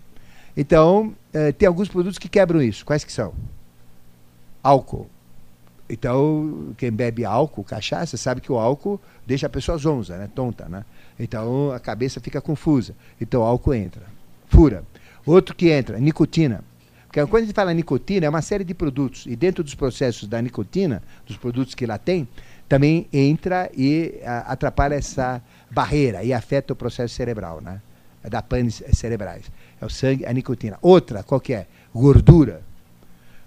Então, 0.56 1.14
uh, 1.32 1.52
tem 1.52 1.68
alguns 1.68 1.88
produtos 1.88 2.18
que 2.18 2.28
quebram 2.28 2.60
isso. 2.60 2.84
Quais 2.84 3.04
que 3.04 3.12
são? 3.12 3.32
Álcool. 4.62 5.08
Então, 5.88 6.74
quem 6.76 6.90
bebe 6.90 7.24
álcool, 7.24 7.64
cachaça, 7.64 8.16
sabe 8.16 8.40
que 8.40 8.52
o 8.52 8.58
álcool 8.58 9.00
deixa 9.24 9.46
a 9.46 9.50
pessoa 9.50 9.78
zonza, 9.78 10.18
né? 10.18 10.28
tonta. 10.34 10.68
Né? 10.68 10.84
Então 11.18 11.72
a 11.72 11.80
cabeça 11.80 12.20
fica 12.20 12.40
confusa. 12.40 12.94
Então 13.20 13.42
álcool 13.42 13.74
entra. 13.74 14.02
Fura. 14.48 14.84
Outro 15.24 15.54
que 15.54 15.70
entra, 15.70 15.98
nicotina. 15.98 16.64
Porque 17.06 17.24
quando 17.26 17.42
a 17.42 17.46
gente 17.46 17.54
fala 17.54 17.72
nicotina, 17.72 18.26
é 18.26 18.28
uma 18.28 18.42
série 18.42 18.64
de 18.64 18.74
produtos. 18.74 19.24
E 19.26 19.34
dentro 19.34 19.64
dos 19.64 19.74
processos 19.74 20.28
da 20.28 20.42
nicotina, 20.42 21.02
dos 21.26 21.36
produtos 21.38 21.74
que 21.74 21.86
lá 21.86 21.96
tem, 21.96 22.28
também 22.68 23.08
entra 23.12 23.70
e 23.76 24.20
a, 24.24 24.52
atrapalha 24.52 24.94
essa 24.94 25.42
barreira 25.70 26.22
e 26.22 26.32
afeta 26.32 26.72
o 26.72 26.76
processo 26.76 27.14
cerebral, 27.14 27.60
né? 27.60 27.80
Da 28.28 28.42
panes 28.42 28.82
cerebrais. 28.92 29.44
É 29.80 29.86
o 29.86 29.88
sangue, 29.88 30.26
a 30.26 30.32
nicotina. 30.32 30.78
Outra, 30.82 31.22
qual 31.22 31.40
que 31.40 31.54
é? 31.54 31.66
Gordura. 31.94 32.62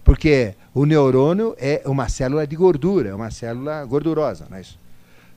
Porque 0.03 0.55
o 0.73 0.85
neurônio 0.85 1.55
é 1.59 1.83
uma 1.85 2.09
célula 2.09 2.47
de 2.47 2.55
gordura, 2.55 3.09
é 3.09 3.15
uma 3.15 3.29
célula 3.29 3.85
gordurosa, 3.85 4.47
não 4.49 4.57
é 4.57 4.61
isso? 4.61 4.79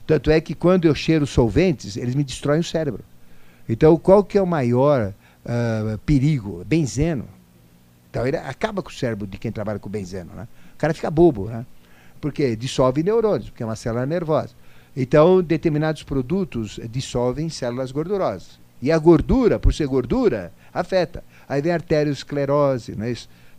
Tanto 0.07 0.31
é 0.31 0.39
que 0.41 0.55
quando 0.55 0.85
eu 0.85 0.95
cheiro 0.95 1.27
solventes, 1.27 1.97
eles 1.97 2.15
me 2.15 2.23
destroem 2.23 2.59
o 2.59 2.63
cérebro. 2.63 3.03
Então, 3.67 3.97
qual 3.97 4.23
que 4.23 4.37
é 4.37 4.41
o 4.41 4.47
maior 4.47 5.13
uh, 5.45 5.97
perigo? 5.99 6.63
Benzeno. 6.65 7.27
Então 8.09 8.25
ele 8.25 8.37
acaba 8.37 8.81
com 8.81 8.89
o 8.89 8.93
cérebro 8.93 9.27
de 9.27 9.37
quem 9.37 9.51
trabalha 9.51 9.77
com 9.77 9.89
benzeno, 9.89 10.31
né? 10.33 10.47
O 10.73 10.77
cara 10.77 10.93
fica 10.93 11.11
bobo, 11.11 11.49
né? 11.49 11.65
Porque 12.25 12.55
dissolve 12.55 13.03
neurônios, 13.03 13.51
porque 13.51 13.61
é 13.61 13.65
uma 13.67 13.75
célula 13.75 14.03
nervosa. 14.03 14.49
Então, 14.97 15.43
determinados 15.43 16.01
produtos 16.01 16.79
dissolvem 16.89 17.49
células 17.49 17.91
gordurosas. 17.91 18.59
E 18.81 18.91
a 18.91 18.97
gordura, 18.97 19.59
por 19.59 19.71
ser 19.71 19.85
gordura, 19.85 20.51
afeta. 20.73 21.23
Aí 21.47 21.61
vem 21.61 21.71
arteriosclerose, 21.71 22.95
né? 22.95 23.13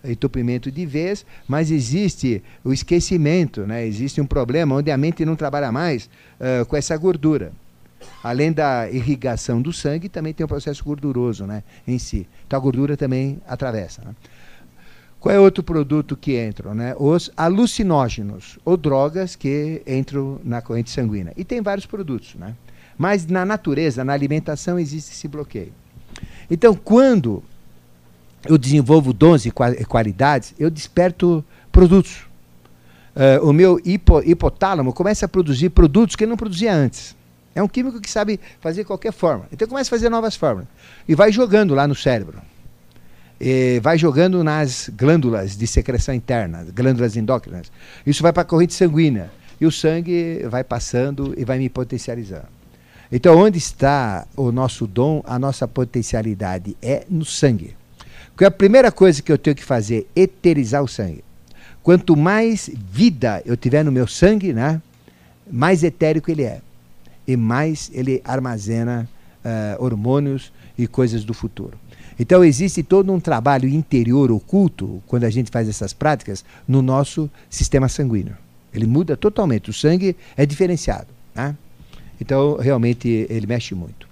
entupimento 0.05 0.69
de 0.69 0.85
vez, 0.85 1.25
mas 1.47 1.71
existe 1.71 2.43
o 2.65 2.73
esquecimento, 2.73 3.61
né? 3.61 3.87
existe 3.87 4.21
um 4.21 4.27
problema 4.27 4.75
onde 4.75 4.91
a 4.91 4.97
mente 4.97 5.25
não 5.25 5.37
trabalha 5.37 5.71
mais 5.71 6.11
uh, 6.41 6.67
com 6.67 6.77
essa 6.77 6.97
gordura. 6.97 7.53
Além 8.21 8.53
da 8.53 8.91
irrigação 8.91 9.63
do 9.63 9.73
sangue, 9.73 10.09
também 10.09 10.35
tem 10.35 10.45
um 10.45 10.49
processo 10.49 10.83
gorduroso 10.83 11.47
né? 11.47 11.63
em 11.87 12.01
si. 12.01 12.27
Então 12.45 12.59
a 12.59 12.61
gordura 12.61 12.97
também 12.97 13.41
atravessa. 13.47 14.03
Né? 14.05 14.13
Qual 15.27 15.35
é 15.35 15.40
outro 15.40 15.61
produto 15.61 16.16
que 16.16 16.36
entra? 16.36 16.73
Né? 16.73 16.94
Os 16.97 17.32
alucinógenos, 17.36 18.61
ou 18.65 18.77
drogas 18.77 19.35
que 19.35 19.82
entram 19.85 20.40
na 20.44 20.62
corrente 20.62 20.89
sanguínea. 20.89 21.32
E 21.36 21.44
tem 21.44 21.61
vários 21.61 21.85
produtos. 21.85 22.36
Né? 22.36 22.55
Mas 22.97 23.27
na 23.27 23.44
natureza, 23.44 24.05
na 24.05 24.12
alimentação, 24.12 24.78
existe 24.78 25.11
esse 25.11 25.27
bloqueio. 25.27 25.73
Então, 26.48 26.77
quando 26.77 27.43
eu 28.48 28.57
desenvolvo 28.57 29.12
dons 29.12 29.44
e 29.47 29.51
qualidades, 29.51 30.55
eu 30.61 30.70
desperto 30.70 31.44
produtos. 31.73 32.19
Uh, 33.16 33.51
o 33.51 33.53
meu 33.53 33.81
hipo, 33.85 34.23
hipotálamo 34.23 34.93
começa 34.93 35.27
a 35.27 35.28
produzir 35.28 35.70
produtos 35.70 36.15
que 36.15 36.23
ele 36.23 36.31
não 36.31 36.36
produzia 36.36 36.73
antes. 36.73 37.16
É 37.53 37.61
um 37.61 37.66
químico 37.66 38.01
que 38.01 38.09
sabe 38.09 38.39
fazer 38.61 38.85
qualquer 38.85 39.12
forma. 39.12 39.47
Então 39.51 39.66
começa 39.66 39.89
a 39.89 39.90
fazer 39.90 40.09
novas 40.09 40.36
fórmulas. 40.36 40.69
E 41.09 41.16
vai 41.16 41.32
jogando 41.32 41.74
lá 41.74 41.89
no 41.89 41.97
cérebro 41.97 42.40
vai 43.83 43.99
jogando 43.99 44.43
nas 44.43 44.91
glândulas 44.97 45.57
de 45.57 45.67
secreção 45.67 46.15
interna, 46.15 46.67
glândulas 46.75 47.17
endócrinas. 47.17 47.71
Isso 48.07 48.23
vai 48.23 48.33
para 48.33 48.43
a 48.43 48.47
corrente 48.47 48.75
sanguínea. 48.75 49.31
E 49.61 49.67
o 49.67 49.73
sangue 49.73 50.45
vai 50.51 50.63
passando 50.63 51.35
e 51.37 51.45
vai 51.45 51.59
me 51.59 51.69
potencializando. 51.69 52.49
Então, 53.11 53.39
onde 53.39 53.59
está 53.59 54.27
o 54.37 54.51
nosso 54.51 54.87
dom, 54.87 55.23
a 55.25 55.39
nossa 55.39 55.67
potencialidade? 55.67 56.77
É 56.83 57.05
no 57.09 57.25
sangue. 57.25 57.77
Porque 58.31 58.45
a 58.45 58.51
primeira 58.51 58.93
coisa 58.93 59.23
que 59.23 59.33
eu 59.33 59.39
tenho 59.39 59.57
que 59.57 59.65
fazer 59.65 60.07
é 60.15 60.23
eterizar 60.23 60.83
o 60.83 60.89
sangue. 60.89 61.25
Quanto 61.83 62.17
mais 62.17 62.69
vida 62.75 63.43
eu 63.47 63.57
tiver 63.57 63.85
no 63.85 63.93
meu 63.93 64.07
sangue, 64.07 64.53
né, 64.53 64.83
mais 65.51 65.85
etérico 65.85 66.31
ele 66.31 66.43
é. 66.43 66.61
E 67.27 67.37
mais 67.37 67.91
ele 67.95 68.21
armazena 68.25 69.09
uh, 69.45 69.83
hormônios 69.83 70.53
e 70.77 70.87
coisas 70.87 71.25
do 71.25 71.33
futuro. 71.33 71.79
Então 72.19 72.45
existe 72.45 72.83
todo 72.83 73.13
um 73.13 73.21
trabalho 73.21 73.69
interior 73.69 74.31
oculto, 74.31 75.03
quando 75.07 75.25
a 75.25 75.31
gente 75.31 75.51
faz 75.51 75.69
essas 75.69 75.93
práticas, 75.93 76.45
no 76.67 76.81
nosso 76.81 77.31
sistema 77.51 77.89
sanguíneo. 77.89 78.37
Ele 78.73 78.87
muda 78.87 79.17
totalmente, 79.17 79.71
o 79.71 79.73
sangue 79.73 80.17
é 80.37 80.47
diferenciado. 80.47 81.09
Né? 81.35 81.55
Então, 82.21 82.57
realmente, 82.57 83.27
ele 83.29 83.47
mexe 83.47 83.75
muito. 83.75 84.09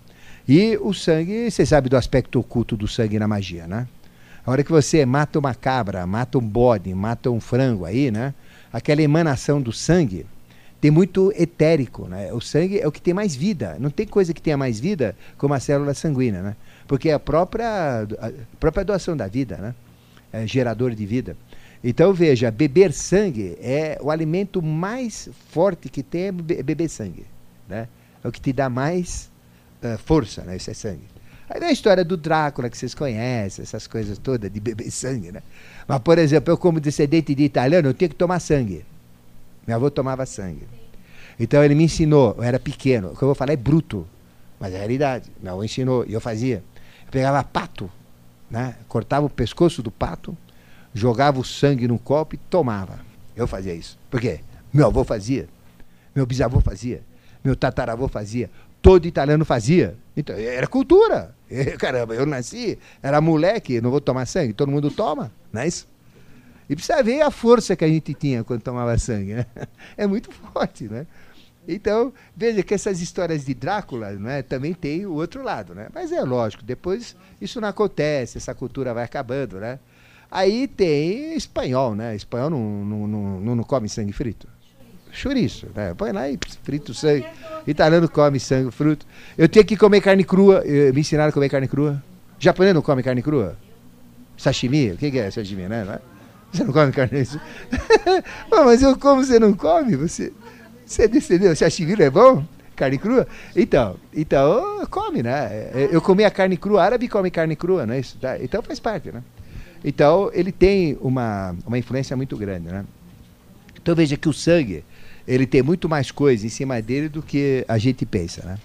E 0.46 0.76
o 0.76 0.92
sangue, 0.92 1.50
você 1.50 1.64
sabe 1.64 1.88
do 1.88 1.96
aspecto 1.96 2.38
oculto 2.38 2.76
do 2.76 2.86
sangue 2.86 3.18
na 3.18 3.26
magia, 3.26 3.66
né? 3.66 3.88
A 4.44 4.50
hora 4.50 4.62
que 4.62 4.70
você 4.70 5.06
mata 5.06 5.38
uma 5.38 5.54
cabra, 5.54 6.06
mata 6.06 6.36
um 6.36 6.42
bode, 6.42 6.92
mata 6.94 7.30
um 7.30 7.40
frango 7.40 7.86
aí, 7.86 8.10
né? 8.10 8.34
Aquela 8.70 9.00
emanação 9.00 9.60
do 9.60 9.72
sangue 9.72 10.26
tem 10.82 10.90
muito 10.90 11.32
etérico, 11.34 12.06
né? 12.06 12.30
O 12.30 12.42
sangue 12.42 12.78
é 12.78 12.86
o 12.86 12.92
que 12.92 13.00
tem 13.00 13.14
mais 13.14 13.34
vida. 13.34 13.78
Não 13.80 13.88
tem 13.88 14.06
coisa 14.06 14.34
que 14.34 14.42
tenha 14.42 14.58
mais 14.58 14.78
vida 14.78 15.16
como 15.38 15.54
a 15.54 15.60
célula 15.60 15.94
sanguínea, 15.94 16.42
né? 16.42 16.56
Porque 16.86 17.08
é 17.08 17.14
a 17.14 17.18
própria, 17.18 18.02
a 18.02 18.32
própria 18.58 18.84
doação 18.84 19.16
da 19.16 19.26
vida, 19.26 19.56
né? 19.56 19.74
É 20.32 20.46
gerador 20.46 20.94
de 20.94 21.06
vida. 21.06 21.36
Então 21.82 22.14
veja, 22.14 22.50
beber 22.50 22.92
sangue 22.92 23.56
é 23.60 23.98
o 24.00 24.10
alimento 24.10 24.62
mais 24.62 25.28
forte 25.50 25.88
que 25.88 26.02
tem 26.02 26.28
é 26.28 26.32
beber 26.32 26.88
sangue, 26.88 27.26
né? 27.68 27.88
É 28.22 28.28
o 28.28 28.32
que 28.32 28.40
te 28.40 28.52
dá 28.52 28.70
mais 28.70 29.30
uh, 29.82 29.98
força, 29.98 30.42
né? 30.42 30.56
Isso 30.56 30.70
é 30.70 30.74
sangue. 30.74 31.04
Aí 31.48 31.60
vem 31.60 31.68
a 31.68 31.72
história 31.72 32.02
do 32.02 32.16
Drácula 32.16 32.70
que 32.70 32.78
vocês 32.78 32.94
conhecem, 32.94 33.62
essas 33.62 33.86
coisas 33.86 34.16
todas 34.16 34.50
de 34.50 34.60
beber 34.60 34.88
sangue, 34.90 35.30
né? 35.30 35.42
Mas 35.86 35.98
por 36.00 36.18
exemplo, 36.18 36.52
eu 36.52 36.56
como 36.56 36.80
descendente 36.80 37.34
de 37.34 37.44
italiano, 37.44 37.88
eu 37.88 37.94
tinha 37.94 38.08
que 38.08 38.16
tomar 38.16 38.40
sangue. 38.40 38.84
Meu 39.66 39.76
avô 39.76 39.90
tomava 39.90 40.24
sangue. 40.24 40.66
Então 41.38 41.62
ele 41.62 41.74
me 41.74 41.84
ensinou, 41.84 42.34
eu 42.38 42.44
era 42.44 42.58
pequeno, 42.58 43.08
o 43.08 43.16
que 43.16 43.22
eu 43.22 43.28
vou 43.28 43.34
falar 43.34 43.52
é 43.52 43.56
bruto, 43.56 44.06
mas 44.58 44.72
é 44.72 44.76
a 44.76 44.78
realidade. 44.78 45.30
Meu 45.42 45.52
avô 45.52 45.64
ensinou 45.64 46.04
e 46.08 46.14
eu 46.14 46.20
fazia 46.20 46.62
pegava 47.14 47.44
pato, 47.44 47.88
né? 48.50 48.74
cortava 48.88 49.24
o 49.24 49.30
pescoço 49.30 49.80
do 49.80 49.88
pato, 49.88 50.36
jogava 50.92 51.38
o 51.38 51.44
sangue 51.44 51.86
num 51.86 51.96
copo 51.96 52.34
e 52.34 52.38
tomava. 52.38 52.98
Eu 53.36 53.46
fazia 53.46 53.72
isso. 53.72 53.96
Por 54.10 54.20
quê? 54.20 54.40
Meu 54.72 54.88
avô 54.88 55.04
fazia, 55.04 55.48
meu 56.12 56.26
bisavô 56.26 56.60
fazia, 56.60 57.02
meu 57.44 57.54
tataravô 57.54 58.08
fazia, 58.08 58.50
todo 58.82 59.06
italiano 59.06 59.44
fazia. 59.44 59.96
Então, 60.16 60.34
era 60.34 60.66
cultura. 60.66 61.32
Caramba, 61.78 62.16
eu 62.16 62.26
nasci, 62.26 62.76
era 63.00 63.20
moleque, 63.20 63.80
não 63.80 63.92
vou 63.92 64.00
tomar 64.00 64.26
sangue, 64.26 64.52
todo 64.52 64.72
mundo 64.72 64.90
toma, 64.90 65.30
não 65.52 65.62
é 65.62 65.68
isso? 65.68 65.86
E 66.68 66.74
precisa 66.74 67.00
ver 67.00 67.22
a 67.22 67.30
força 67.30 67.76
que 67.76 67.84
a 67.84 67.88
gente 67.88 68.12
tinha 68.12 68.42
quando 68.42 68.60
tomava 68.60 68.98
sangue, 68.98 69.34
né? 69.34 69.46
É 69.96 70.04
muito 70.04 70.32
forte, 70.32 70.88
né? 70.88 71.06
Então, 71.66 72.12
veja 72.36 72.62
que 72.62 72.74
essas 72.74 73.00
histórias 73.00 73.44
de 73.44 73.54
Drácula 73.54 74.12
né, 74.12 74.42
também 74.42 74.74
tem 74.74 75.06
o 75.06 75.14
outro 75.14 75.42
lado. 75.42 75.74
Né? 75.74 75.88
Mas 75.94 76.12
é 76.12 76.22
lógico, 76.22 76.62
depois 76.62 77.16
isso 77.40 77.60
não 77.60 77.68
acontece, 77.68 78.38
essa 78.38 78.54
cultura 78.54 78.92
vai 78.92 79.04
acabando. 79.04 79.58
Né? 79.58 79.78
Aí 80.30 80.66
tem 80.66 81.34
espanhol, 81.34 81.94
né? 81.94 82.14
Espanhol 82.14 82.50
não, 82.50 82.84
não, 82.84 83.06
não, 83.40 83.56
não 83.56 83.64
come 83.64 83.88
sangue 83.88 84.12
frito. 84.12 84.48
Chouriço, 85.12 85.68
né? 85.74 85.94
Põe 85.94 86.10
lá 86.10 86.28
e 86.28 86.36
frita 86.64 86.90
o 86.90 86.94
sangue. 86.94 87.24
Italiano 87.66 88.08
come 88.08 88.40
sangue, 88.40 88.70
fruto. 88.72 89.06
Eu 89.38 89.48
tenho 89.48 89.64
que 89.64 89.76
comer 89.76 90.00
carne 90.00 90.24
crua. 90.24 90.62
Me 90.64 91.00
ensinaram 91.00 91.30
a 91.30 91.32
comer 91.32 91.48
carne 91.48 91.68
crua. 91.68 92.02
Japonês 92.36 92.74
não 92.74 92.82
come 92.82 93.00
carne 93.02 93.22
crua? 93.22 93.56
Sashimi? 94.36 94.90
O 94.90 94.96
que 94.96 95.16
é 95.16 95.30
sashimi, 95.30 95.68
né? 95.68 96.00
Você 96.52 96.64
não 96.64 96.72
come 96.72 96.90
carne 96.90 97.24
crua? 98.50 98.64
mas 98.64 98.82
eu 98.82 98.98
como, 98.98 99.24
você 99.24 99.38
não 99.38 99.52
come? 99.52 99.94
Você... 99.94 100.32
Você 100.84 101.04
entendeu? 101.04 101.56
Sashimi 101.56 101.94
é 102.00 102.10
bom? 102.10 102.44
Carne 102.76 102.98
crua? 102.98 103.26
Então, 103.54 103.96
então 104.12 104.84
come, 104.90 105.22
né? 105.22 105.70
Eu 105.90 106.02
comi 106.02 106.24
a 106.24 106.30
carne 106.30 106.56
crua, 106.56 106.82
árabe 106.82 107.08
come 107.08 107.30
carne 107.30 107.54
crua, 107.54 107.86
não 107.86 107.94
é 107.94 108.00
isso? 108.00 108.18
Tá? 108.18 108.36
Então 108.42 108.62
faz 108.62 108.80
parte, 108.80 109.12
né? 109.12 109.22
Então 109.84 110.30
ele 110.32 110.50
tem 110.50 110.98
uma, 111.00 111.54
uma 111.66 111.78
influência 111.78 112.16
muito 112.16 112.36
grande, 112.36 112.68
né? 112.68 112.84
Então 113.80 113.94
veja 113.94 114.16
que 114.16 114.28
o 114.28 114.32
sangue, 114.32 114.84
ele 115.26 115.46
tem 115.46 115.62
muito 115.62 115.88
mais 115.88 116.10
coisa 116.10 116.46
em 116.46 116.48
cima 116.48 116.80
dele 116.82 117.08
do 117.08 117.22
que 117.22 117.64
a 117.68 117.78
gente 117.78 118.04
pensa, 118.04 118.44
né? 118.44 118.58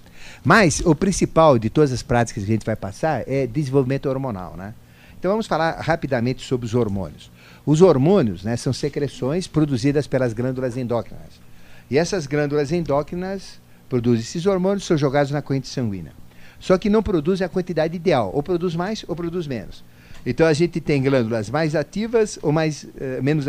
Mas 0.43 0.81
o 0.85 0.95
principal 0.95 1.59
de 1.59 1.69
todas 1.69 1.91
as 1.91 2.01
práticas 2.01 2.43
que 2.43 2.49
a 2.49 2.53
gente 2.53 2.65
vai 2.65 2.75
passar 2.75 3.23
é 3.27 3.45
desenvolvimento 3.45 4.07
hormonal, 4.07 4.55
né? 4.57 4.73
Então 5.19 5.31
vamos 5.31 5.47
falar 5.47 5.79
rapidamente 5.81 6.45
sobre 6.45 6.65
os 6.65 6.73
hormônios. 6.73 7.29
Os 7.65 7.81
hormônios 7.81 8.43
né, 8.43 8.55
são 8.55 8.71
secreções 8.71 9.45
produzidas 9.45 10.07
pelas 10.07 10.31
glândulas 10.31 10.77
endócrinas. 10.77 11.48
E 11.89 11.97
essas 11.97 12.27
glândulas 12.27 12.71
endócrinas 12.71 13.59
produzem 13.87 14.21
esses 14.21 14.45
hormônios, 14.45 14.85
são 14.85 14.97
jogados 14.97 15.31
na 15.31 15.41
corrente 15.41 15.67
sanguínea. 15.67 16.13
Só 16.59 16.77
que 16.77 16.89
não 16.89 17.01
produzem 17.01 17.45
a 17.45 17.49
quantidade 17.49 17.95
ideal, 17.95 18.31
ou 18.33 18.43
produz 18.43 18.75
mais 18.75 19.03
ou 19.07 19.15
produz 19.15 19.47
menos. 19.47 19.83
Então 20.25 20.45
a 20.45 20.53
gente 20.53 20.79
tem 20.81 21.01
glândulas 21.01 21.49
mais 21.49 21.75
ativas 21.75 22.37
ou 22.41 22.51
mais 22.51 22.83
uh, 22.83 23.23
menos 23.23 23.45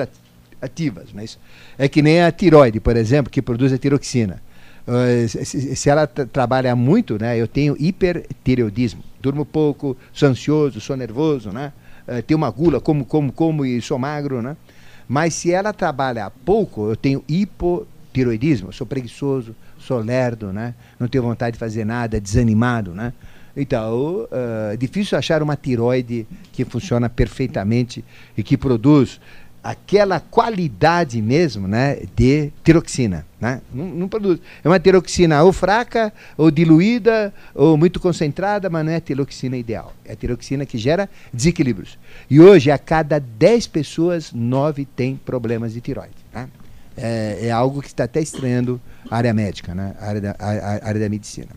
ativas. 0.62 1.08
Mas 1.12 1.38
é 1.76 1.88
que 1.88 2.00
nem 2.00 2.22
a 2.22 2.30
tiroide, 2.30 2.80
por 2.80 2.96
exemplo, 2.96 3.30
que 3.30 3.42
produz 3.42 3.72
a 3.72 3.78
tiroxina. 3.78 4.40
Uh, 4.86 5.28
se, 5.28 5.76
se, 5.76 5.90
ela 5.90 6.06
trabalha 6.06 6.74
muito, 6.74 7.18
né, 7.18 7.36
eu 7.36 7.46
tenho 7.46 7.76
hipertireoidismo. 7.78 9.02
Durmo 9.20 9.44
pouco, 9.44 9.96
sou 10.12 10.28
ansioso, 10.28 10.80
sou 10.80 10.96
nervoso, 10.96 11.50
né? 11.50 11.72
Uh, 12.08 12.22
tenho 12.22 12.38
uma 12.38 12.50
gula, 12.50 12.80
como, 12.80 13.04
como, 13.04 13.30
como 13.30 13.66
e 13.66 13.82
sou 13.82 13.98
magro, 13.98 14.40
né? 14.40 14.56
Mas 15.06 15.34
se 15.34 15.52
ela 15.52 15.72
trabalha 15.72 16.30
pouco, 16.30 16.88
eu 16.88 16.96
tenho 16.96 17.22
hipotiroidismo, 18.10 18.72
sou 18.72 18.86
preguiçoso, 18.86 19.54
sou 19.78 19.98
lerdo, 20.00 20.52
né? 20.52 20.74
Não 20.98 21.08
tenho 21.08 21.22
vontade 21.24 21.54
de 21.54 21.58
fazer 21.58 21.84
nada, 21.84 22.20
desanimado, 22.20 22.92
né? 22.92 23.12
Então, 23.56 24.26
uh, 24.30 24.72
é 24.72 24.76
difícil 24.76 25.16
achar 25.18 25.42
uma 25.42 25.56
tiroide 25.56 26.26
que 26.52 26.64
funciona 26.64 27.08
perfeitamente 27.08 28.04
e 28.36 28.42
que 28.42 28.56
produz 28.56 29.20
aquela 29.62 30.20
qualidade 30.20 31.20
mesmo 31.20 31.68
né, 31.68 31.98
de 32.16 32.50
tiroxina. 32.64 33.26
Né? 33.38 33.60
Não, 33.74 33.84
não, 33.86 34.08
produz. 34.08 34.40
É 34.64 34.68
uma 34.68 34.80
tiroxina 34.80 35.42
ou 35.42 35.52
fraca, 35.52 36.12
ou 36.36 36.50
diluída, 36.50 37.34
ou 37.54 37.76
muito 37.76 38.00
concentrada, 38.00 38.70
mas 38.70 38.84
não 38.84 38.92
é 38.92 38.96
a 38.96 39.00
tiroxina 39.00 39.56
ideal. 39.56 39.92
É 40.04 40.12
a 40.12 40.16
tiroxina 40.16 40.64
que 40.64 40.78
gera 40.78 41.10
desequilíbrios. 41.32 41.98
E 42.30 42.40
hoje, 42.40 42.70
a 42.70 42.78
cada 42.78 43.18
10 43.18 43.66
pessoas, 43.66 44.32
9 44.32 44.86
têm 44.86 45.16
problemas 45.16 45.74
de 45.74 45.80
tiroide. 45.80 46.14
Né? 46.32 46.48
É, 46.96 47.46
é, 47.46 47.50
algo 47.50 47.80
que 47.80 47.88
está 47.88 48.04
até 48.04 48.20
estranhando 48.20 48.80
a 49.08 49.16
área 49.16 49.32
médica, 49.32 49.74
né? 49.74 49.94
a, 49.98 50.06
área 50.06 50.20
da, 50.20 50.36
a, 50.38 50.50
a 50.50 50.88
área 50.88 51.00
da 51.00 51.08
medicina. 51.08 51.48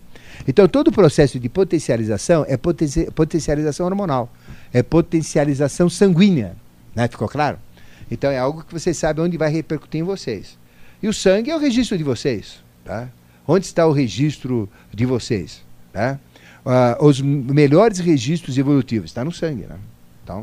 Então, 0.48 0.68
todo 0.68 0.88
o 0.88 0.92
processo 0.92 1.40
de 1.40 1.50
potencialização 1.50 2.46
é 2.48 2.56
potencialização 2.56 3.86
hormonal, 3.86 4.32
é 4.72 4.82
potencialização 4.82 5.90
sanguínea. 5.90 6.56
Né? 6.96 7.08
Ficou 7.08 7.28
claro? 7.28 7.58
Então 8.10 8.30
é 8.30 8.38
algo 8.38 8.64
que 8.64 8.72
vocês 8.72 8.96
sabem 8.98 9.26
onde 9.26 9.38
vai 9.38 9.50
repercutir 9.50 10.00
em 10.00 10.04
vocês. 10.04 10.58
E 11.02 11.08
o 11.08 11.14
sangue 11.14 11.50
é 11.50 11.56
o 11.56 11.60
registro 11.60 11.98
de 11.98 12.04
vocês. 12.04 12.64
Tá? 12.86 13.10
Onde 13.48 13.66
está 13.66 13.88
o 13.88 13.92
registro 13.92 14.70
de 14.94 15.06
vocês? 15.06 15.64
Tá? 15.92 16.20
Uh, 16.66 17.06
os 17.06 17.20
melhores 17.20 18.00
registros 18.00 18.58
evolutivos 18.58 19.10
está 19.10 19.24
no 19.24 19.32
sangue. 19.32 19.64
Né? 19.64 19.78
Então, 20.24 20.42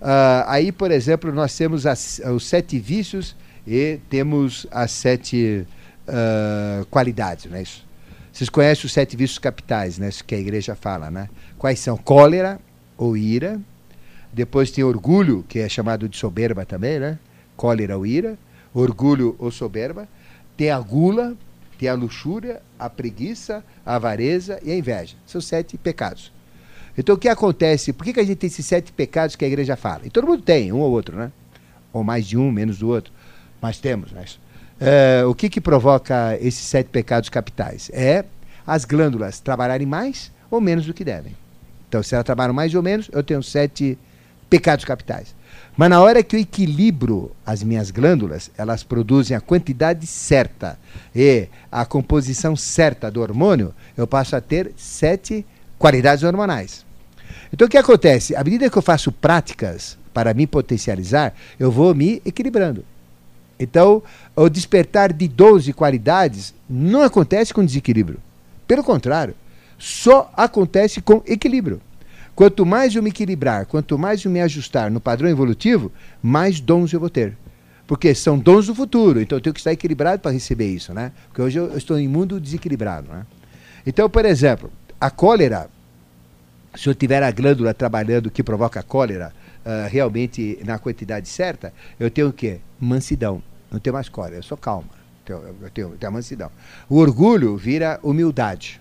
uh, 0.00 0.46
aí, 0.46 0.70
por 0.70 0.90
exemplo, 0.90 1.32
nós 1.32 1.56
temos 1.56 1.86
as, 1.86 2.20
os 2.32 2.46
sete 2.46 2.78
vícios 2.78 3.34
e 3.66 3.98
temos 4.08 4.66
as 4.70 4.90
sete 4.90 5.66
uh, 6.08 6.84
qualidades. 6.86 7.46
Né? 7.46 7.62
Isso. 7.62 7.84
Vocês 8.32 8.48
conhecem 8.48 8.86
os 8.86 8.92
sete 8.92 9.16
vícios 9.16 9.38
capitais, 9.38 9.98
né? 9.98 10.08
Isso 10.08 10.24
que 10.24 10.34
a 10.34 10.38
igreja 10.38 10.74
fala, 10.74 11.10
né? 11.10 11.28
Quais 11.58 11.78
são? 11.78 11.98
Cólera 11.98 12.58
ou 12.96 13.14
ira, 13.14 13.60
depois 14.32 14.70
tem 14.70 14.82
orgulho, 14.82 15.44
que 15.46 15.58
é 15.58 15.68
chamado 15.68 16.08
de 16.08 16.16
soberba 16.16 16.64
também, 16.64 16.98
né? 16.98 17.18
Cólera 17.56 17.98
ou 17.98 18.06
ira. 18.06 18.38
Orgulho 18.72 19.36
ou 19.38 19.50
soberba. 19.50 20.08
Tem 20.56 20.70
a 20.70 20.80
gula, 20.80 21.36
tem 21.78 21.90
a 21.90 21.94
luxúria, 21.94 22.62
a 22.78 22.88
preguiça, 22.88 23.62
a 23.84 23.96
avareza 23.96 24.58
e 24.62 24.72
a 24.72 24.76
inveja. 24.76 25.14
São 25.26 25.40
sete 25.40 25.76
pecados. 25.76 26.32
Então 26.96 27.14
o 27.14 27.18
que 27.18 27.28
acontece? 27.28 27.92
Por 27.92 28.04
que, 28.04 28.14
que 28.14 28.20
a 28.20 28.24
gente 28.24 28.38
tem 28.38 28.48
esses 28.48 28.64
sete 28.64 28.92
pecados 28.92 29.36
que 29.36 29.44
a 29.44 29.48
igreja 29.48 29.76
fala? 29.76 30.06
E 30.06 30.10
todo 30.10 30.26
mundo 30.26 30.42
tem, 30.42 30.72
um 30.72 30.80
ou 30.80 30.90
outro, 30.90 31.16
né? 31.16 31.30
Ou 31.92 32.02
mais 32.02 32.26
de 32.26 32.38
um, 32.38 32.50
menos 32.50 32.78
do 32.78 32.88
outro. 32.88 33.12
Mas 33.62 33.78
temos, 33.78 34.10
né? 34.10 34.24
É, 34.80 35.24
o 35.24 35.34
que, 35.34 35.48
que 35.48 35.60
provoca 35.60 36.36
esses 36.40 36.64
sete 36.64 36.88
pecados 36.88 37.28
capitais? 37.28 37.88
É 37.94 38.24
as 38.66 38.84
glândulas 38.84 39.38
trabalharem 39.38 39.86
mais 39.86 40.32
ou 40.50 40.60
menos 40.60 40.84
do 40.84 40.92
que 40.92 41.04
devem. 41.04 41.36
Então, 41.88 42.02
se 42.02 42.14
elas 42.14 42.24
trabalham 42.24 42.52
mais 42.52 42.74
ou 42.74 42.82
menos, 42.82 43.08
eu 43.12 43.22
tenho 43.22 43.42
sete 43.42 43.96
pecados 44.50 44.84
capitais. 44.84 45.34
Mas 45.76 45.88
na 45.88 46.00
hora 46.00 46.22
que 46.22 46.36
eu 46.36 46.40
equilibro 46.40 47.30
as 47.46 47.62
minhas 47.62 47.90
glândulas, 47.90 48.50
elas 48.58 48.82
produzem 48.82 49.36
a 49.36 49.40
quantidade 49.40 50.06
certa 50.06 50.78
e 51.14 51.48
a 51.70 51.84
composição 51.84 52.56
certa 52.56 53.10
do 53.10 53.20
hormônio, 53.20 53.72
eu 53.96 54.06
passo 54.06 54.34
a 54.34 54.40
ter 54.40 54.72
sete 54.76 55.46
qualidades 55.78 56.24
hormonais. 56.24 56.84
Então 57.52 57.66
o 57.66 57.70
que 57.70 57.78
acontece? 57.78 58.34
À 58.34 58.42
medida 58.42 58.68
que 58.68 58.76
eu 58.76 58.82
faço 58.82 59.12
práticas 59.12 59.96
para 60.12 60.34
me 60.34 60.46
potencializar, 60.46 61.34
eu 61.58 61.70
vou 61.70 61.94
me 61.94 62.20
equilibrando. 62.24 62.84
Então, 63.62 64.02
o 64.34 64.48
despertar 64.48 65.12
de 65.12 65.28
12 65.28 65.72
qualidades 65.72 66.52
não 66.68 67.02
acontece 67.02 67.54
com 67.54 67.64
desequilíbrio. 67.64 68.18
Pelo 68.66 68.82
contrário, 68.82 69.36
só 69.78 70.32
acontece 70.36 71.00
com 71.00 71.22
equilíbrio. 71.24 71.80
Quanto 72.34 72.66
mais 72.66 72.94
eu 72.94 73.02
me 73.02 73.10
equilibrar, 73.10 73.66
quanto 73.66 73.96
mais 73.96 74.24
eu 74.24 74.30
me 74.30 74.40
ajustar 74.40 74.90
no 74.90 75.00
padrão 75.00 75.28
evolutivo, 75.28 75.92
mais 76.20 76.60
dons 76.60 76.92
eu 76.92 76.98
vou 76.98 77.10
ter. 77.10 77.36
Porque 77.86 78.14
são 78.14 78.38
dons 78.38 78.66
do 78.66 78.74
futuro, 78.74 79.20
então 79.20 79.38
eu 79.38 79.42
tenho 79.42 79.54
que 79.54 79.60
estar 79.60 79.72
equilibrado 79.72 80.20
para 80.20 80.32
receber 80.32 80.66
isso, 80.66 80.92
né? 80.92 81.12
Porque 81.28 81.42
hoje 81.42 81.58
eu 81.58 81.76
estou 81.76 81.98
em 81.98 82.08
mundo 82.08 82.40
desequilibrado, 82.40 83.12
né? 83.12 83.26
Então, 83.86 84.08
por 84.08 84.24
exemplo, 84.24 84.72
a 85.00 85.10
cólera, 85.10 85.68
se 86.74 86.88
eu 86.88 86.94
tiver 86.94 87.22
a 87.22 87.30
glândula 87.30 87.74
trabalhando 87.74 88.30
que 88.30 88.42
provoca 88.42 88.80
a 88.80 88.82
cólera 88.82 89.32
uh, 89.64 89.88
realmente 89.88 90.58
na 90.64 90.78
quantidade 90.78 91.28
certa, 91.28 91.72
eu 92.00 92.10
tenho 92.10 92.28
o 92.28 92.32
quê? 92.32 92.60
Mansidão. 92.80 93.42
Não 93.72 93.80
tenho 93.80 93.94
mais 93.94 94.08
cólera, 94.08 94.36
eu 94.36 94.42
sou 94.42 94.58
calma. 94.58 94.90
Eu 95.26 95.38
tenho, 95.38 95.56
eu 95.62 95.70
tenho, 95.70 95.88
eu 95.88 95.96
tenho 95.96 96.08
a 96.08 96.12
mansidão. 96.12 96.50
O 96.88 96.98
orgulho 96.98 97.56
vira 97.56 97.98
humildade, 98.02 98.80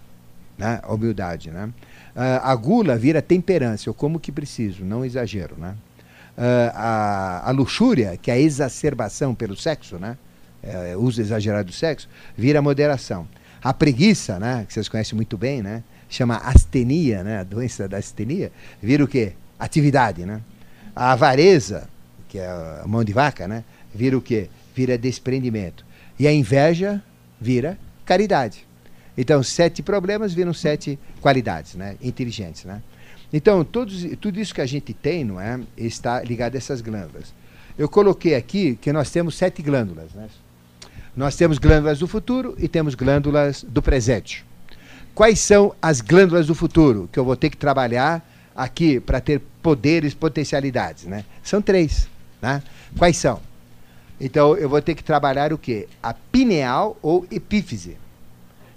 né? 0.58 0.82
Humildade, 0.88 1.50
né? 1.50 1.70
Uh, 2.14 2.44
a 2.44 2.54
gula 2.56 2.98
vira 2.98 3.22
temperança, 3.22 3.88
eu 3.88 3.94
como 3.94 4.20
que 4.20 4.34
preciso, 4.34 4.84
não 4.84 5.06
exagero, 5.06 5.56
né? 5.58 5.76
Uh, 6.38 6.72
a, 6.74 7.50
a, 7.50 7.52
luxúria, 7.52 8.18
que 8.18 8.30
é 8.30 8.34
a 8.34 8.40
exacerbação 8.40 9.34
pelo 9.34 9.56
sexo, 9.56 9.98
né? 9.98 10.18
É, 10.64 10.96
uso 10.96 11.20
exagerado 11.20 11.70
do 11.70 11.74
sexo, 11.74 12.08
vira 12.38 12.62
moderação. 12.62 13.28
A 13.64 13.74
preguiça, 13.74 14.38
né? 14.38 14.66
Que 14.68 14.74
vocês 14.74 14.90
conhecem 14.90 15.16
muito 15.16 15.38
bem, 15.38 15.62
né? 15.62 15.84
Chama 16.10 16.36
astenia, 16.38 17.24
né? 17.24 17.40
A 17.40 17.44
doença 17.44 17.88
da 17.88 17.98
astenia, 17.98 18.52
vira 18.82 19.04
o 19.04 19.08
quê? 19.08 19.34
Atividade, 19.58 20.26
né? 20.26 20.42
A 20.96 21.14
avareza, 21.14 21.88
que 22.28 22.38
é 22.38 22.48
a 22.48 22.84
mão 22.86 23.04
de 23.04 23.14
vaca, 23.14 23.48
né? 23.48 23.64
Vira 23.94 24.18
o 24.18 24.22
quê? 24.22 24.50
Vira 24.76 24.98
desprendimento. 24.98 25.85
E 26.19 26.27
a 26.27 26.34
inveja 26.34 27.02
vira 27.39 27.77
caridade. 28.06 28.65
Então, 29.18 29.43
sete 29.43 29.81
problemas 29.81 30.34
viram 30.34 30.53
sete 30.53 30.98
qualidades 31.19 31.76
né, 31.76 31.98
inteligentes. 32.02 32.64
Né? 32.64 32.81
Então, 33.34 33.64
todos, 33.64 34.06
tudo 34.19 34.39
isso 34.39 34.53
que 34.53 34.61
a 34.61 34.65
gente 34.65 34.93
tem 34.93 35.23
não 35.23 35.39
é, 35.39 35.60
está 35.77 36.22
ligado 36.22 36.56
a 36.56 36.57
essas 36.57 36.81
glândulas. 36.81 37.34
Eu 37.77 37.89
coloquei 37.89 38.35
aqui 38.35 38.76
que 38.76 38.91
nós 38.91 39.10
temos 39.10 39.35
sete 39.35 39.61
glândulas. 39.61 40.11
Né? 40.14 40.27
Nós 41.15 41.35
temos 41.35 41.57
glândulas 41.57 41.99
do 41.99 42.07
futuro 42.07 42.56
e 42.57 42.68
temos 42.68 42.95
glândulas 42.95 43.64
do 43.64 43.81
presente. 43.81 44.45
Quais 45.14 45.39
são 45.39 45.76
as 45.81 45.99
glândulas 45.99 46.48
do 46.48 46.56
futuro 46.56 47.10
que 47.11 47.19
eu 47.19 47.26
vou 47.26 47.35
ter 47.35 47.49
que 47.49 47.57
trabalhar 47.57 48.26
aqui 48.56 48.99
para 48.99 49.19
ter 49.19 49.41
poderes, 49.61 50.14
potencialidades? 50.14 51.03
Né? 51.03 51.26
São 51.43 51.61
três. 51.61 52.07
Né? 52.41 52.64
Quais 52.98 53.18
são? 53.18 53.41
Então, 54.23 54.56
eu 54.56 54.69
vou 54.69 54.81
ter 54.81 54.93
que 54.93 55.03
trabalhar 55.03 55.52
o 55.52 55.57
quê? 55.57 55.88
A 56.02 56.14
pineal 56.14 56.95
ou 57.02 57.26
epífise 57.31 57.98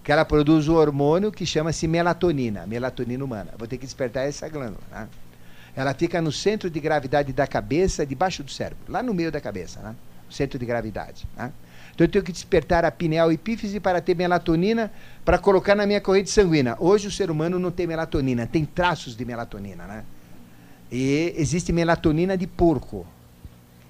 que 0.02 0.10
ela 0.10 0.24
produz 0.24 0.68
um 0.68 0.74
hormônio 0.74 1.30
que 1.30 1.44
chama-se 1.46 1.86
melatonina, 1.86 2.66
melatonina 2.66 3.24
humana. 3.24 3.52
Vou 3.58 3.68
ter 3.68 3.78
que 3.78 3.84
despertar 3.84 4.26
essa 4.26 4.48
glândula. 4.48 4.82
Né? 4.90 5.08
Ela 5.76 5.94
fica 5.94 6.20
no 6.20 6.30
centro 6.30 6.68
de 6.70 6.78
gravidade 6.80 7.32
da 7.32 7.46
cabeça, 7.46 8.06
debaixo 8.06 8.42
do 8.42 8.50
cérebro, 8.50 8.84
lá 8.88 9.02
no 9.02 9.14
meio 9.14 9.32
da 9.32 9.40
cabeça, 9.40 9.80
né? 9.80 9.94
o 10.28 10.32
centro 10.32 10.58
de 10.58 10.66
gravidade. 10.66 11.26
Né? 11.36 11.50
Então 11.94 12.06
eu 12.06 12.10
tenho 12.10 12.24
que 12.24 12.32
despertar 12.32 12.84
a 12.84 12.90
pineal 12.90 13.32
epífise 13.32 13.80
para 13.80 14.00
ter 14.00 14.14
melatonina 14.14 14.90
para 15.24 15.38
colocar 15.38 15.74
na 15.74 15.86
minha 15.86 16.00
corrente 16.00 16.30
sanguínea. 16.30 16.76
Hoje 16.78 17.08
o 17.08 17.10
ser 17.10 17.30
humano 17.30 17.58
não 17.58 17.70
tem 17.70 17.86
melatonina, 17.86 18.46
tem 18.46 18.64
traços 18.64 19.16
de 19.16 19.24
melatonina, 19.24 19.86
né? 19.86 20.04
E 20.92 21.34
existe 21.36 21.72
melatonina 21.72 22.36
de 22.36 22.46
porco, 22.46 23.06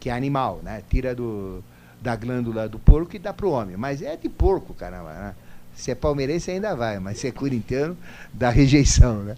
que 0.05 0.11
é 0.11 0.13
animal, 0.13 0.61
né? 0.63 0.83
Tira 0.91 1.15
do, 1.15 1.65
da 1.99 2.15
glândula 2.15 2.69
do 2.69 2.79
porco 2.79 3.17
e 3.17 3.19
dá 3.19 3.33
para 3.33 3.47
o 3.47 3.51
homem. 3.51 3.75
Mas 3.75 4.03
é 4.03 4.15
de 4.15 4.29
porco, 4.29 4.75
caramba, 4.75 5.11
né? 5.15 5.35
Se 5.75 5.91
é 5.91 5.95
palmeirense 5.95 6.51
ainda 6.51 6.77
vai, 6.77 6.99
mas 6.99 7.19
se 7.19 7.27
é 7.27 7.33
corintiano, 7.33 7.97
dá 8.31 8.51
rejeição. 8.51 9.23
Né? 9.23 9.35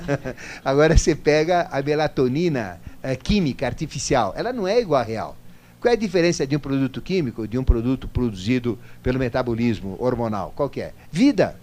Agora 0.64 0.96
você 0.96 1.14
pega 1.14 1.68
a 1.70 1.82
melatonina 1.82 2.80
é, 3.02 3.14
química 3.14 3.66
artificial, 3.66 4.32
ela 4.34 4.50
não 4.50 4.66
é 4.66 4.80
igual 4.80 5.02
à 5.02 5.04
real. 5.04 5.36
Qual 5.78 5.92
é 5.92 5.94
a 5.94 6.00
diferença 6.00 6.46
de 6.46 6.56
um 6.56 6.58
produto 6.58 7.02
químico 7.02 7.46
de 7.46 7.58
um 7.58 7.62
produto 7.62 8.08
produzido 8.08 8.78
pelo 9.02 9.18
metabolismo 9.18 9.94
hormonal? 10.00 10.54
Qual 10.56 10.70
que 10.70 10.80
é? 10.80 10.94
Vida. 11.12 11.54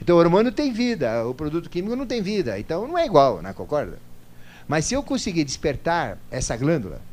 Então 0.00 0.16
o 0.16 0.18
hormônio 0.18 0.52
tem 0.52 0.72
vida, 0.72 1.28
o 1.28 1.34
produto 1.34 1.68
químico 1.68 1.94
não 1.94 2.06
tem 2.06 2.22
vida. 2.22 2.58
Então 2.58 2.88
não 2.88 2.96
é 2.96 3.04
igual, 3.04 3.42
né? 3.42 3.52
concorda? 3.52 3.98
Mas 4.66 4.86
se 4.86 4.94
eu 4.94 5.02
conseguir 5.02 5.44
despertar 5.44 6.16
essa 6.30 6.56
glândula, 6.56 7.11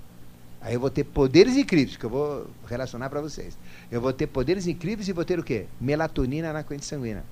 aí 0.61 0.73
eu 0.73 0.79
vou 0.79 0.89
ter 0.89 1.03
poderes 1.03 1.55
incríveis, 1.55 1.97
que 1.97 2.05
eu 2.05 2.09
vou 2.09 2.47
relacionar 2.67 3.09
para 3.09 3.21
vocês. 3.21 3.57
Eu 3.91 4.01
vou 4.01 4.11
ter 4.13 4.27
poderes 4.27 4.67
incríveis 4.67 5.07
e 5.07 5.13
vou 5.13 5.25
ter 5.25 5.39
o 5.39 5.43
quê? 5.43 5.65
Melatonina 5.79 6.51
na 6.51 6.63
corrente 6.63 6.85
sanguínea. 6.85 7.23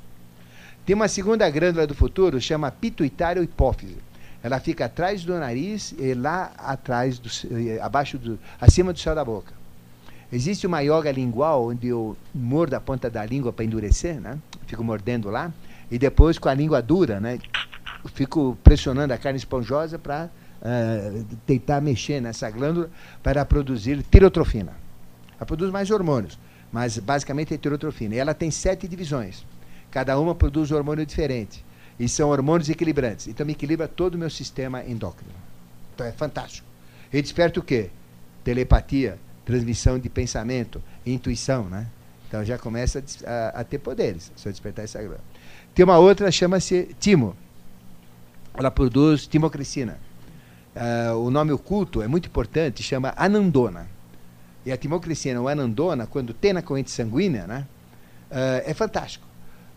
Tem 0.85 0.95
uma 0.95 1.07
segunda 1.07 1.49
glândula 1.49 1.85
do 1.85 1.93
futuro, 1.93 2.39
chama 2.39 2.71
pituitária 2.71 3.41
hipófise. 3.41 3.97
ela 4.41 4.59
fica 4.59 4.85
atrás 4.85 5.23
do 5.23 5.33
nariz 5.33 5.93
e 5.97 6.13
lá 6.13 6.53
atrás, 6.57 7.19
do, 7.19 7.29
abaixo 7.81 8.17
do, 8.17 8.39
acima 8.61 8.93
do 8.93 8.99
céu 8.99 9.13
da 9.13 9.25
boca. 9.25 9.53
Existe 10.31 10.65
uma 10.65 10.81
yoga 10.81 11.11
lingual 11.11 11.67
onde 11.67 11.87
eu 11.87 12.15
mordo 12.33 12.75
a 12.75 12.79
ponta 12.79 13.09
da 13.09 13.25
língua 13.25 13.51
para 13.51 13.65
endurecer, 13.65 14.19
né? 14.19 14.37
Fico 14.65 14.83
mordendo 14.83 15.29
lá 15.29 15.53
e 15.89 15.97
depois 15.97 16.37
com 16.37 16.49
a 16.49 16.53
língua 16.53 16.81
dura, 16.81 17.19
né? 17.19 17.39
Fico 18.13 18.57
pressionando 18.63 19.13
a 19.13 19.17
carne 19.17 19.37
esponjosa 19.37 19.97
para 19.97 20.29
uh, 20.61 21.25
tentar 21.45 21.81
mexer 21.81 22.21
nessa 22.21 22.49
glândula 22.49 22.89
para 23.21 23.43
produzir 23.45 24.03
tirotrofina. 24.03 24.73
Ela 25.37 25.45
produz 25.45 25.71
mais 25.71 25.91
hormônios, 25.91 26.37
mas 26.71 26.97
basicamente 26.97 27.53
é 27.53 27.57
tirotrofina. 27.57 28.15
E 28.15 28.17
ela 28.17 28.33
tem 28.33 28.51
sete 28.51 28.87
divisões. 28.87 29.45
Cada 29.91 30.19
uma 30.19 30.35
produz 30.35 30.71
um 30.71 30.75
hormônio 30.75 31.05
diferente. 31.05 31.63
E 31.99 32.07
são 32.07 32.29
hormônios 32.29 32.69
equilibrantes. 32.69 33.27
Então 33.27 33.45
me 33.45 33.53
equilibra 33.53 33.87
todo 33.87 34.15
o 34.15 34.17
meu 34.17 34.29
sistema 34.29 34.83
endócrino. 34.83 35.33
Então 35.95 36.05
é 36.05 36.11
fantástico. 36.11 36.67
Ele 37.11 37.21
desperta 37.21 37.59
o 37.59 37.63
quê? 37.63 37.89
Telepatia, 38.43 39.17
transmissão 39.45 39.97
de 39.97 40.09
pensamento, 40.09 40.81
intuição, 41.05 41.63
né? 41.63 41.87
Então 42.27 42.43
já 42.43 42.57
começa 42.57 43.03
a, 43.25 43.61
a, 43.61 43.63
ter 43.63 43.79
poderes 43.79 44.31
se 44.35 44.47
eu 44.47 44.51
despertar 44.51 44.83
essa 44.83 45.01
grana. 45.01 45.21
Tem 45.73 45.83
uma 45.85 45.97
outra, 45.97 46.29
chama-se 46.31 46.95
Timo. 46.99 47.35
Ela 48.53 48.69
produz 48.69 49.25
timocrescina. 49.25 49.97
Uh, 50.77 51.17
o 51.17 51.31
nome 51.31 51.51
oculto 51.51 52.03
é 52.03 52.07
muito 52.07 52.27
importante, 52.27 52.83
chama 52.83 53.11
anandona. 53.17 53.87
E 54.63 54.71
a 54.71 54.77
timocrescina 54.77 55.41
ou 55.41 55.47
anandona, 55.47 56.05
quando 56.05 56.33
tem 56.33 56.53
na 56.53 56.61
corrente 56.61 56.91
sanguínea, 56.91 57.47
né, 57.47 57.65
uh, 58.29 58.61
é 58.63 58.73
fantástico. 58.75 59.25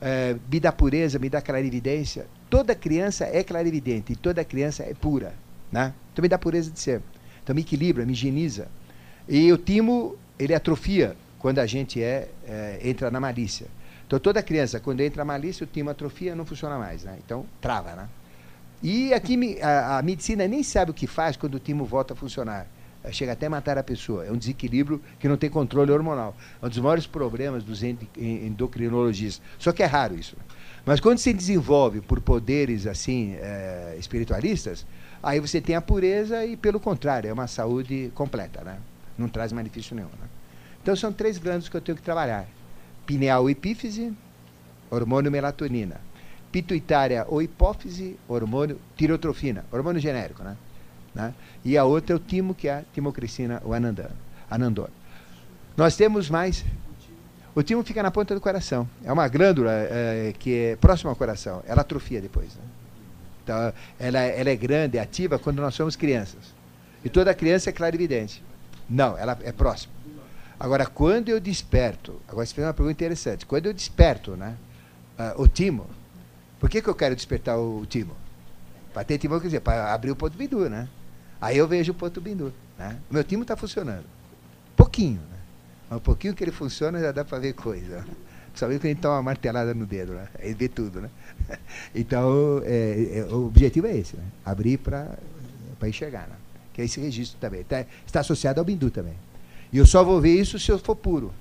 Uh, 0.03 0.39
me 0.53 0.61
dá 0.61 0.71
pureza, 0.71 1.19
me 1.19 1.31
dá 1.31 1.41
clarividência. 1.41 2.27
Toda 2.51 2.75
criança 2.75 3.25
é 3.25 3.43
clarividente 3.43 4.13
e 4.13 4.17
toda 4.17 4.45
criança 4.45 4.83
é 4.83 4.93
pura. 4.93 5.33
Né? 5.73 5.95
Então 6.13 6.23
me 6.23 6.29
dá 6.29 6.37
pureza 6.37 6.71
de 6.71 6.79
ser. 6.79 7.01
Então 7.43 7.55
me 7.55 7.63
equilibra, 7.63 8.05
me 8.05 8.13
higieniza. 8.13 8.69
E 9.27 9.51
o 9.51 9.57
timo, 9.57 10.17
ele 10.39 10.55
atrofia 10.55 11.17
quando 11.39 11.61
a 11.61 11.67
gente 11.67 12.03
é, 12.03 12.29
é, 12.47 12.81
entra 12.83 13.11
na 13.11 13.21
malícia. 13.21 13.69
Então 14.07 14.19
toda 14.19 14.43
criança, 14.43 14.81
quando 14.81 15.01
entra 15.01 15.25
na 15.25 15.33
malícia, 15.33 15.65
o 15.65 15.67
timo 15.67 15.89
atrofia, 15.89 16.35
não 16.35 16.45
funciona 16.45 16.79
mais. 16.79 17.05
Né? 17.05 17.17
Então 17.25 17.47
trava. 17.61 17.95
Né? 17.95 18.09
E 18.82 19.12
aqui 19.12 19.59
a, 19.61 19.98
a, 19.98 20.02
medicina 20.02 20.47
nem 20.48 20.62
sabe 20.62 20.90
o 20.90 20.94
que 20.94 21.07
faz 21.07 21.36
quando 21.36 21.55
o 21.55 21.59
timo 21.59 21.85
volta 21.85 22.15
a 22.15 22.16
funcionar. 22.16 22.66
Chega 23.11 23.32
até 23.32 23.47
a 23.47 23.51
matar 23.51 23.78
a 23.78 23.82
pessoa. 23.82 24.27
É 24.27 24.32
um 24.32 24.36
desequilíbrio 24.36 25.01
que 25.19 25.27
não 25.27 25.36
tem 25.36 25.48
controle 25.48 25.90
hormonal. 25.90 26.36
É 26.61 26.66
um 26.66 26.69
dos 26.69 26.78
maiores 26.78 27.07
problemas 27.07 27.65
dos 27.65 27.82
endocrinologistas. 27.82 29.47
Só 29.59 29.73
que 29.73 29.82
é 29.82 29.86
raro 29.86 30.15
isso. 30.15 30.36
Mas 30.85 31.01
quando 31.01 31.19
se 31.19 31.32
desenvolve 31.32 32.01
por 32.01 32.20
poderes 32.20 32.86
assim 32.86 33.35
é, 33.36 33.97
espiritualistas, 33.98 34.86
aí 35.23 35.40
você 35.40 35.61
tem 35.61 35.77
a 35.77 35.81
pureza 35.81 36.44
e, 36.44 36.57
pelo 36.57 36.78
contrário, 36.78 37.28
é 37.28 37.32
uma 37.32 37.47
saúde 37.47 38.12
completa. 38.15 38.62
Né? 38.62 38.78
não 39.20 39.28
traz 39.28 39.52
malefício 39.52 39.94
nenhum. 39.94 40.09
Né? 40.09 40.28
Então 40.82 40.97
são 40.97 41.12
três 41.12 41.39
glândulas 41.39 41.69
que 41.69 41.77
eu 41.77 41.81
tenho 41.81 41.97
que 41.97 42.02
trabalhar: 42.02 42.47
pineal 43.07 43.48
epífise, 43.48 44.12
hormônio 44.90 45.31
melatonina. 45.31 46.01
Pituitária 46.51 47.25
ou 47.29 47.41
hipófise, 47.41 48.19
hormônio 48.29 48.79
tirotrofina, 48.97 49.65
hormônio 49.71 50.01
genérico, 50.01 50.43
né? 50.43 50.57
né? 51.15 51.35
E 51.65 51.77
a 51.79 51.85
outra 51.85 52.15
é 52.15 52.17
o 52.17 52.19
timo, 52.19 52.55
que 52.55 52.69
é 52.69 52.79
a 52.79 52.83
timocrescina 52.93 53.63
ou 53.65 53.73
anandana, 53.73 54.17
anandona. 54.51 54.91
Nós 55.77 55.97
temos 55.97 56.29
mais. 56.29 56.65
O 57.55 57.63
timo 57.63 57.83
fica 57.83 58.03
na 58.03 58.11
ponta 58.11 58.35
do 58.35 58.41
coração. 58.41 58.89
É 59.05 59.13
uma 59.13 59.27
glândula 59.29 59.71
é, 59.73 60.35
que 60.39 60.55
é 60.55 60.77
próxima 60.77 61.11
ao 61.11 61.17
coração. 61.17 61.63
Ela 61.67 61.83
atrofia 61.83 62.21
depois. 62.21 62.55
Né? 62.55 62.63
Então, 63.43 63.73
ela, 63.99 64.21
ela 64.21 64.51
é 64.51 64.57
grande, 64.57 64.99
ativa 64.99 65.39
quando 65.39 65.61
nós 65.61 65.75
somos 65.75 65.97
crianças. 65.97 66.55
E 67.05 67.09
toda 67.09 67.35
criança 67.35 67.71
é 67.71 67.73
clarividente. 67.73 68.43
Não, 68.89 69.17
ela 69.17 69.39
é 69.43 69.53
próxima. 69.53 69.93
Agora, 70.59 70.85
quando 70.85 71.31
eu 71.31 71.41
desperto, 71.41 72.21
agora 72.29 72.45
você 72.45 72.55
fez 72.55 72.67
uma 72.67 72.75
pergunta 72.75 72.93
interessante. 72.93 73.47
Quando 73.47 73.67
eu 73.67 73.73
desperto 73.73 74.33
né, 74.33 74.55
uh, 75.19 75.43
o 75.43 75.49
timo, 75.49 75.87
por 76.61 76.69
que, 76.69 76.82
que 76.82 76.89
eu 76.89 76.95
quero 76.95 77.16
despertar 77.16 77.59
o 77.59 77.85
timo? 77.87 78.15
Para 78.93 79.03
ter 79.03 79.19
timo, 79.19 79.41
quer 79.41 79.47
dizer, 79.47 79.61
para 79.61 79.93
abrir 79.93 80.11
o 80.11 80.16
ponto 80.16 80.37
bindu, 80.37 80.69
né? 80.69 80.89
Aí 81.41 81.57
eu 81.57 81.66
vejo 81.66 81.93
o 81.93 81.95
ponto 81.95 82.20
bindu. 82.20 82.53
Né? 82.78 82.99
O 83.11 83.15
meu 83.15 83.24
timo 83.24 83.43
está 83.43 83.57
funcionando. 83.57 84.05
Pouquinho, 84.77 85.20
né? 85.20 85.39
Mas 85.89 85.99
um 85.99 86.03
pouquinho 86.03 86.35
que 86.35 86.45
ele 86.45 86.53
funciona 86.53 87.01
já 87.01 87.11
dá 87.11 87.24
para 87.24 87.39
ver 87.39 87.55
coisa. 87.55 88.05
Principalmente 88.53 88.81
quando 88.81 88.85
a 88.85 88.89
gente 88.89 89.01
toma 89.01 89.15
uma 89.15 89.23
martelada 89.23 89.73
no 89.73 89.87
dedo, 89.87 90.12
né? 90.12 90.28
Aí 90.39 90.53
vê 90.53 90.69
tudo, 90.69 91.01
né? 91.01 91.11
Então, 91.95 92.61
é, 92.65 93.20
é, 93.20 93.24
o 93.32 93.47
objetivo 93.47 93.87
é 93.87 93.97
esse, 93.97 94.16
né? 94.16 94.24
Abrir 94.45 94.78
para 94.78 95.16
enxergar, 95.85 96.28
né? 96.28 96.37
que 96.73 96.82
é 96.82 96.85
esse 96.85 97.01
registro 97.01 97.39
também. 97.41 97.65
Tá, 97.65 97.85
está 98.07 98.20
associado 98.20 98.61
ao 98.61 98.65
bindu 98.65 98.91
também. 98.91 99.15
E 99.73 99.78
eu 99.78 99.87
só 99.87 100.03
vou 100.05 100.20
ver 100.20 100.35
isso 100.35 100.59
se 100.59 100.70
eu 100.70 100.78
for 100.78 100.97
puro. 100.97 101.32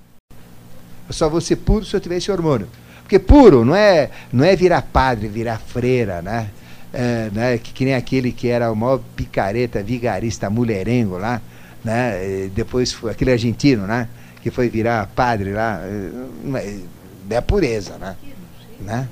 Eu 1.07 1.13
só 1.13 1.27
vou 1.27 1.41
ser 1.41 1.57
puro 1.57 1.85
se 1.85 1.95
eu 1.95 1.99
tiver 1.99 2.17
esse 2.17 2.31
hormônio. 2.31 2.67
Porque 3.09 3.17
puro 3.17 3.65
não 3.65 3.75
é, 3.75 4.11
não 4.31 4.45
é 4.45 4.55
virar 4.55 4.83
padre, 4.83 5.27
virar 5.27 5.57
freira, 5.57 6.21
né? 6.21 6.51
É, 6.93 7.31
né? 7.33 7.57
Que, 7.57 7.73
que, 7.73 7.85
nem 7.85 7.95
aquele 7.95 8.31
que 8.31 8.47
era 8.47 8.71
o 8.71 8.75
maior 8.75 9.01
picareta, 9.15 9.81
vigarista, 9.81 10.47
mulherengo 10.47 11.17
lá, 11.17 11.41
né? 11.83 12.51
Depois 12.53 12.93
foi 12.93 13.09
aquele 13.09 13.31
argentino, 13.31 13.87
né? 13.87 14.07
Que 14.43 14.51
foi 14.51 14.69
virar 14.69 15.09
padre 15.15 15.53
lá. 15.53 15.81
É, 16.53 16.77
é 17.31 17.37
a 17.37 17.41
pureza, 17.41 17.97
né? 17.97 18.15
né? 18.79 19.07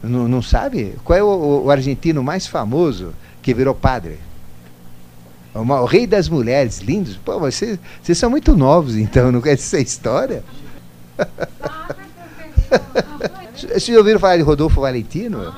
Não, 0.00 0.28
não 0.28 0.40
sabe? 0.40 0.94
Qual 1.02 1.18
é 1.18 1.22
o, 1.22 1.64
o 1.64 1.70
argentino 1.72 2.22
mais 2.22 2.46
famoso 2.46 3.12
que 3.42 3.52
virou 3.52 3.74
padre? 3.74 4.20
o 5.52 5.84
rei 5.84 6.06
das 6.06 6.28
mulheres, 6.28 6.78
lindos. 6.78 7.16
Pô, 7.16 7.40
vocês, 7.40 7.76
vocês 8.00 8.16
são 8.16 8.30
muito 8.30 8.56
novos, 8.56 8.94
então, 8.94 9.32
não 9.32 9.40
conhecem 9.40 9.80
essa 9.80 9.80
história? 9.80 10.44
Vocês 13.54 13.84
já 13.86 13.98
ouviram 13.98 14.18
falar 14.18 14.36
de 14.36 14.42
Rodolfo 14.42 14.80
Valentino? 14.80 15.54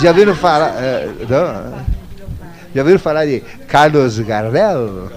Já 0.00 0.10
ouviram 0.10 0.34
falar. 0.34 0.72
Uh, 0.72 1.26
não? 1.28 1.84
Já 2.74 2.80
ouviram 2.80 2.98
falar 2.98 3.24
de 3.26 3.40
Carlos 3.68 4.18
Gardel? 4.18 5.10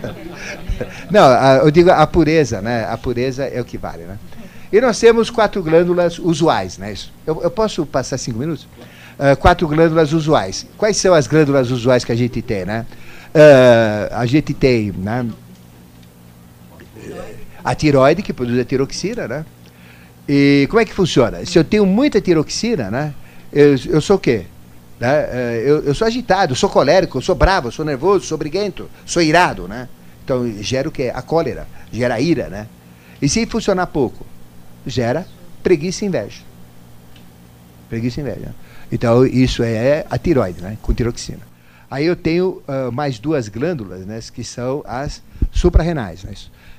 não, 1.10 1.24
a, 1.24 1.60
eu 1.64 1.70
digo 1.70 1.90
a 1.90 2.06
pureza, 2.06 2.62
né? 2.62 2.86
A 2.88 2.96
pureza 2.96 3.44
é 3.44 3.60
o 3.60 3.64
que 3.64 3.76
vale, 3.76 4.04
né? 4.04 4.16
E 4.72 4.80
nós 4.80 5.00
temos 5.00 5.30
quatro 5.30 5.62
glândulas 5.62 6.18
usuais, 6.18 6.78
né? 6.78 6.94
Eu, 7.26 7.42
eu 7.42 7.50
posso 7.50 7.84
passar 7.84 8.16
cinco 8.18 8.38
minutos? 8.38 8.68
uh, 9.18 9.36
quatro 9.36 9.66
glândulas 9.66 10.12
usuais. 10.12 10.66
Quais 10.76 10.96
são 10.96 11.12
as 11.12 11.26
glândulas 11.26 11.70
usuais 11.70 12.04
que 12.04 12.12
a 12.12 12.16
gente 12.16 12.40
tem, 12.40 12.64
né? 12.64 12.86
Uh, 13.34 14.14
a 14.14 14.26
gente 14.26 14.54
tem 14.54 14.92
né, 14.92 15.26
a 17.62 17.74
tiroide, 17.74 18.22
que 18.22 18.32
produz 18.32 18.58
a 18.58 18.64
tiroxina, 18.64 19.28
né? 19.28 19.44
E 20.28 20.66
como 20.68 20.80
é 20.80 20.84
que 20.84 20.92
funciona? 20.92 21.44
Se 21.46 21.58
eu 21.58 21.64
tenho 21.64 21.86
muita 21.86 22.20
tiroxina, 22.20 22.90
né? 22.90 23.14
Eu, 23.52 23.76
eu 23.86 24.00
sou 24.00 24.16
o 24.16 24.18
quê? 24.18 24.44
Né? 25.00 25.08
Eh, 25.08 25.62
eu, 25.64 25.84
eu, 25.84 25.94
sou 25.94 26.06
agitado, 26.06 26.52
eu 26.52 26.56
sou 26.56 26.68
colérico, 26.68 27.18
eu 27.18 27.22
sou 27.22 27.34
bravo, 27.34 27.68
eu 27.68 27.72
sou 27.72 27.84
nervoso, 27.84 28.26
sou 28.26 28.36
briguento, 28.36 28.90
sou 29.06 29.22
irado, 29.22 29.66
né? 29.66 29.88
Então 30.22 30.46
gera 30.60 30.88
o 30.88 30.92
quê? 30.92 31.10
A 31.14 31.22
cólera, 31.22 31.66
gera 31.90 32.20
ira, 32.20 32.48
né? 32.48 32.66
E 33.22 33.28
se 33.28 33.46
funcionar 33.46 33.86
pouco? 33.86 34.26
Gera 34.86 35.26
preguiça 35.62 36.04
e 36.04 36.08
inveja. 36.08 36.42
Preguiça 37.88 38.20
e 38.20 38.22
inveja. 38.22 38.54
Então, 38.90 39.26
isso 39.26 39.62
é 39.62 40.06
a 40.08 40.18
tiroide, 40.18 40.60
né, 40.60 40.78
com 40.80 40.94
tiroxina. 40.94 41.46
Aí 41.90 42.04
eu 42.04 42.16
tenho 42.16 42.62
uh, 42.68 42.92
mais 42.92 43.18
duas 43.18 43.48
glândulas, 43.48 44.06
né, 44.06 44.20
que 44.32 44.44
são 44.44 44.82
as 44.86 45.22
suprarrenais. 45.50 46.22
Né, 46.24 46.32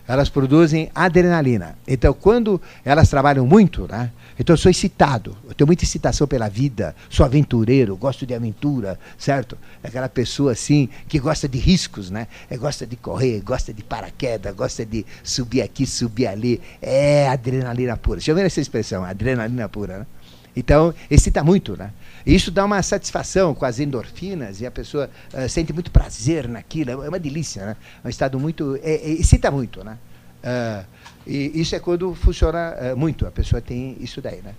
elas 0.10 0.28
produzem 0.28 0.90
adrenalina. 0.96 1.78
Então, 1.88 2.12
quando 2.14 2.60
elas 2.84 3.08
trabalham 3.10 3.46
muito, 3.46 3.88
né, 3.88 4.12
então 4.40 4.56
eu 4.56 4.58
sou 4.58 4.72
excitado, 4.72 5.38
eu 5.48 5.54
tenho 5.54 5.68
muita 5.68 5.84
excitação 5.84 6.26
pela 6.26 6.50
vida, 6.50 6.96
sou 7.10 7.24
aventureiro, 7.24 7.96
gosto 7.96 8.26
de 8.26 8.34
aventura, 8.34 9.00
certo? 9.20 9.56
É 9.84 9.88
aquela 9.88 10.10
pessoa 10.10 10.54
assim 10.54 10.90
que 11.08 11.20
gosta 11.20 11.48
de 11.48 11.60
riscos, 11.60 12.10
né? 12.10 12.28
É, 12.50 12.58
gosta 12.58 12.88
de 12.88 12.96
correr, 12.96 13.40
gosta 13.42 13.72
de 13.72 13.84
paraquedas, 13.84 14.56
gosta 14.56 14.84
de 14.84 15.06
subir 15.24 15.62
aqui, 15.62 15.86
subir 15.86 16.26
ali. 16.26 16.60
É 16.82 17.28
adrenalina 17.28 17.96
pura. 17.96 18.20
Já 18.20 18.32
ouviram 18.32 18.48
essa 18.48 18.62
expressão, 18.62 19.04
adrenalina 19.04 19.70
pura, 19.70 20.00
né? 20.00 20.06
Então, 20.56 20.94
excita 21.10 21.44
muito, 21.44 21.78
né? 21.78 21.92
Isso 22.26 22.52
dá 22.52 22.66
uma 22.66 22.82
satisfação 22.82 23.56
com 23.56 23.66
as 23.66 23.80
endorfinas 23.80 24.62
e 24.62 24.66
a 24.66 24.72
pessoa 24.72 25.10
uh, 25.34 25.48
sente 25.48 25.72
muito 25.72 25.90
prazer 25.90 26.48
naquilo. 26.48 26.92
É 27.04 27.10
uma 27.10 27.20
delícia, 27.20 27.66
né? 27.66 27.76
É 28.04 28.08
um 28.08 28.10
estado 28.10 28.40
muito. 28.40 28.78
É, 28.84 28.96
é, 28.96 29.10
excita 29.12 29.50
muito, 29.50 29.84
né? 29.84 29.98
Uh, 30.44 30.86
e 31.26 31.62
isso 31.62 31.76
é 31.76 31.80
quando 31.80 32.14
funciona 32.16 32.76
uh, 32.94 32.98
muito. 32.98 33.26
A 33.26 33.32
pessoa 33.32 33.62
tem 33.62 33.98
isso 34.00 34.22
daí, 34.22 34.42
né? 34.42 34.54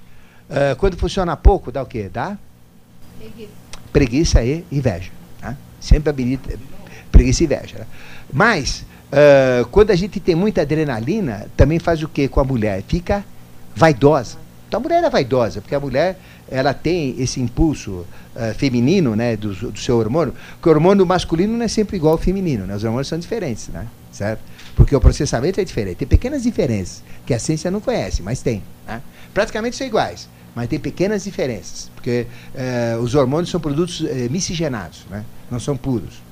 quando 0.79 0.97
funciona 0.97 1.37
pouco, 1.37 1.71
dá 1.71 1.81
o 1.81 1.87
quê? 1.87 2.11
Dá? 2.13 2.37
Preguiça. 3.17 3.53
Preguiça 3.93 4.45
e 4.45 4.65
inveja. 4.73 5.13
Né? 5.41 5.57
Sempre 5.81 6.11
habilita 6.11 6.59
preguiça 7.13 7.45
e 7.45 7.47
inveja. 7.47 7.79
Né? 7.79 7.87
Mas, 8.33 8.85
quando 9.71 9.93
a 9.93 9.95
gente 9.95 10.19
tem 10.19 10.35
muita 10.35 10.63
adrenalina, 10.63 11.47
também 11.57 11.79
faz 11.79 12.03
o 12.03 12.09
quê 12.09 12.27
com 12.27 12.41
a 12.41 12.45
mulher? 12.45 12.83
Fica 12.83 13.25
vaidosa 13.77 14.39
Então 14.71 14.79
a 14.79 14.83
mulher 14.85 15.03
é 15.03 15.11
vaidosa, 15.11 15.61
porque 15.61 15.75
a 15.75 15.81
mulher 15.81 16.17
ela 16.49 16.73
tem 16.73 17.21
esse 17.21 17.41
impulso 17.41 17.91
uh, 18.37 18.55
feminino, 18.57 19.17
né, 19.17 19.37
do, 19.37 19.53
do, 19.53 19.81
seu 19.81 19.99
hormônio, 19.99 20.33
que 20.63 20.69
o 20.69 20.71
hormônio 20.71 21.05
masculino 21.05 21.57
não 21.57 21.65
é 21.65 21.69
sempre 21.69 21.97
igual 21.97 22.13
ao 22.13 22.19
feminino, 22.19 22.67
né? 22.67 22.77
Os 22.77 22.85
hormônios 22.85 23.09
são 23.09 23.19
diferentes, 23.19 23.67
né? 23.67 23.89
Certo? 24.13 24.41
Porque 24.77 24.95
o 24.95 25.01
processamento 25.01 25.61
é 25.61 25.65
diferente. 25.65 25.97
Tem 25.97 26.07
pequenas 26.07 26.45
diferenças 26.45 27.03
que 27.27 27.35
a 27.35 27.39
ciência 27.41 27.69
não 27.69 27.81
conhece, 27.81 28.23
mas 28.23 28.43
tem. 28.43 28.63
Né? 28.87 29.03
Praticamente 29.35 29.75
são 29.75 29.85
iguais, 29.85 30.29
mas 30.55 30.69
tem 30.69 30.79
pequenas 30.79 31.25
diferenças, 31.25 31.91
porque 31.97 32.29
uh, 32.55 33.01
os 33.01 33.17
hormônios 33.17 33.51
são 33.51 33.59
produtos 33.59 34.03
uh, 34.03 34.07
miscigenados, 34.31 35.05
né? 35.11 35.25
Não 35.51 35.59
são 35.59 35.77
puros. 35.77 36.23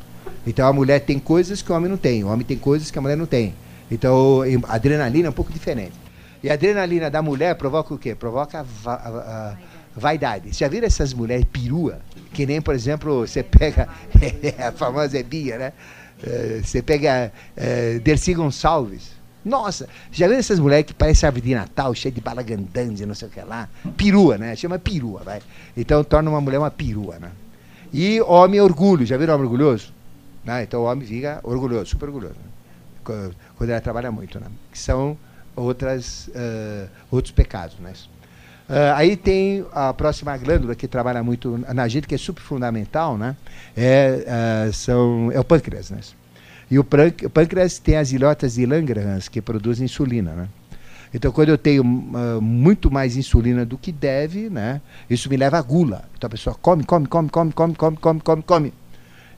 Então 0.46 0.64
a 0.64 0.72
mulher 0.72 1.00
tem 1.00 1.18
coisas 1.18 1.60
que 1.60 1.72
o 1.72 1.74
homem 1.74 1.90
não 1.90 1.98
tem, 1.98 2.22
o 2.22 2.28
homem 2.28 2.46
tem 2.46 2.56
coisas 2.56 2.88
que 2.88 2.98
a 3.00 3.02
mulher 3.02 3.16
não 3.16 3.26
tem. 3.26 3.52
Então 3.90 4.42
a 4.68 4.76
adrenalina 4.76 5.26
é 5.26 5.30
um 5.30 5.34
pouco 5.34 5.52
diferente. 5.52 6.07
E 6.48 6.50
a 6.50 6.54
adrenalina 6.54 7.10
da 7.10 7.20
mulher 7.20 7.54
provoca 7.56 7.92
o 7.92 7.98
quê? 7.98 8.14
Provoca 8.14 8.64
a, 8.86 8.90
a, 8.90 9.56
vaidade. 9.94 10.50
Já 10.50 10.66
viram 10.66 10.86
essas 10.86 11.12
mulheres 11.12 11.44
perua? 11.44 12.00
Que 12.32 12.46
nem, 12.46 12.58
por 12.58 12.74
exemplo, 12.74 13.26
você 13.26 13.42
pega 13.42 13.86
a 14.66 14.72
famosa 14.72 15.22
Bia, 15.22 15.58
né? 15.58 15.72
Eh, 16.22 16.62
você 16.64 16.80
pega 16.80 17.30
uh, 17.54 18.00
Dercy 18.00 18.32
Gonçalves. 18.32 19.10
Nossa, 19.44 19.90
já 20.10 20.26
viram 20.26 20.40
essas 20.40 20.58
mulheres 20.58 20.86
que 20.86 20.94
parecem 20.94 21.26
árvore 21.26 21.44
de 21.44 21.54
Natal, 21.54 21.94
cheia 21.94 22.10
de 22.10 22.20
balagandãs 22.22 22.98
e 22.98 23.04
não 23.04 23.14
sei 23.14 23.28
o 23.28 23.30
que 23.30 23.42
lá? 23.42 23.68
Perua, 23.98 24.38
né? 24.38 24.56
Chama 24.56 24.78
perua, 24.78 25.20
vai. 25.22 25.42
Então 25.76 26.02
torna 26.02 26.30
uma 26.30 26.40
mulher 26.40 26.56
uma 26.56 26.70
perua, 26.70 27.18
né? 27.18 27.30
E 27.92 28.22
homem 28.22 28.58
orgulho. 28.58 29.04
Já 29.04 29.18
viram 29.18 29.34
homem 29.34 29.44
orgulhoso? 29.44 29.92
Né? 30.46 30.62
Então 30.62 30.80
o 30.80 30.84
homem 30.84 31.06
fica 31.06 31.40
orgulhoso, 31.42 31.90
super 31.90 32.06
orgulhoso. 32.06 32.36
Né? 32.36 33.32
Quando 33.58 33.68
ela 33.68 33.82
trabalha 33.82 34.10
muito, 34.10 34.40
né? 34.40 34.46
Que 34.72 34.78
são 34.78 35.14
outras, 35.58 36.28
uh, 36.28 36.88
outros 37.10 37.32
pecados, 37.32 37.76
né? 37.78 37.92
Uh, 38.68 38.92
aí 38.94 39.16
tem 39.16 39.64
a 39.72 39.94
próxima 39.94 40.36
glândula 40.36 40.74
que 40.74 40.86
trabalha 40.86 41.22
muito 41.22 41.58
na 41.74 41.88
gente, 41.88 42.06
que 42.06 42.14
é 42.14 42.18
super 42.18 42.42
fundamental, 42.42 43.16
né? 43.16 43.34
É, 43.76 44.66
uh, 44.68 44.72
são, 44.72 45.32
é 45.32 45.40
o 45.40 45.44
pâncreas, 45.44 45.90
né? 45.90 46.00
E 46.70 46.78
o, 46.78 46.84
pâncreas 46.84 47.78
tem 47.78 47.96
as 47.96 48.12
ilhotas 48.12 48.54
de 48.54 48.66
Langerhans 48.66 49.26
que 49.26 49.40
produzem 49.40 49.86
insulina, 49.86 50.32
né? 50.32 50.48
Então, 51.12 51.32
quando 51.32 51.48
eu 51.48 51.56
tenho 51.56 51.82
uh, 51.82 52.42
muito 52.42 52.90
mais 52.90 53.16
insulina 53.16 53.64
do 53.64 53.78
que 53.78 53.90
deve, 53.90 54.50
né? 54.50 54.82
Isso 55.08 55.30
me 55.30 55.36
leva 55.38 55.58
à 55.58 55.62
gula. 55.62 56.04
Então 56.16 56.28
a 56.28 56.30
pessoa 56.30 56.54
come, 56.60 56.84
come, 56.84 57.06
come, 57.06 57.30
come, 57.30 57.52
come, 57.52 57.74
come, 57.74 57.96
come, 57.96 58.20
come, 58.20 58.42
come. 58.42 58.72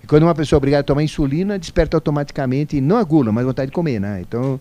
E 0.03 0.07
quando 0.07 0.23
uma 0.23 0.35
pessoa 0.35 0.57
é 0.57 0.59
obrigada 0.59 0.81
a 0.81 0.85
tomar 0.85 1.03
insulina, 1.03 1.59
desperta 1.59 1.97
automaticamente, 1.97 2.81
não 2.81 2.97
a 2.97 3.05
gula, 3.05 3.31
mas 3.33 3.45
vontade 3.45 3.71
de 3.71 3.75
comer, 3.75 4.01
né? 4.01 4.21
Então, 4.21 4.61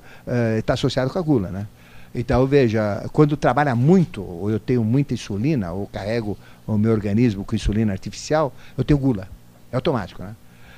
está 0.57 0.73
associado 0.73 1.09
com 1.09 1.19
a 1.19 1.21
gula, 1.21 1.49
né? 1.49 1.67
Então, 2.13 2.45
veja, 2.45 3.05
quando 3.13 3.37
trabalha 3.37 3.75
muito, 3.75 4.21
ou 4.21 4.49
eu 4.49 4.59
tenho 4.59 4.83
muita 4.83 5.13
insulina, 5.13 5.71
ou 5.71 5.87
carrego 5.87 6.37
o 6.65 6.77
meu 6.77 6.91
organismo 6.91 7.45
com 7.45 7.55
insulina 7.55 7.91
artificial, 7.91 8.53
eu 8.77 8.83
tenho 8.83 8.99
gula. 8.99 9.27
É 9.71 9.75
automático, 9.75 10.23
né? 10.23 10.35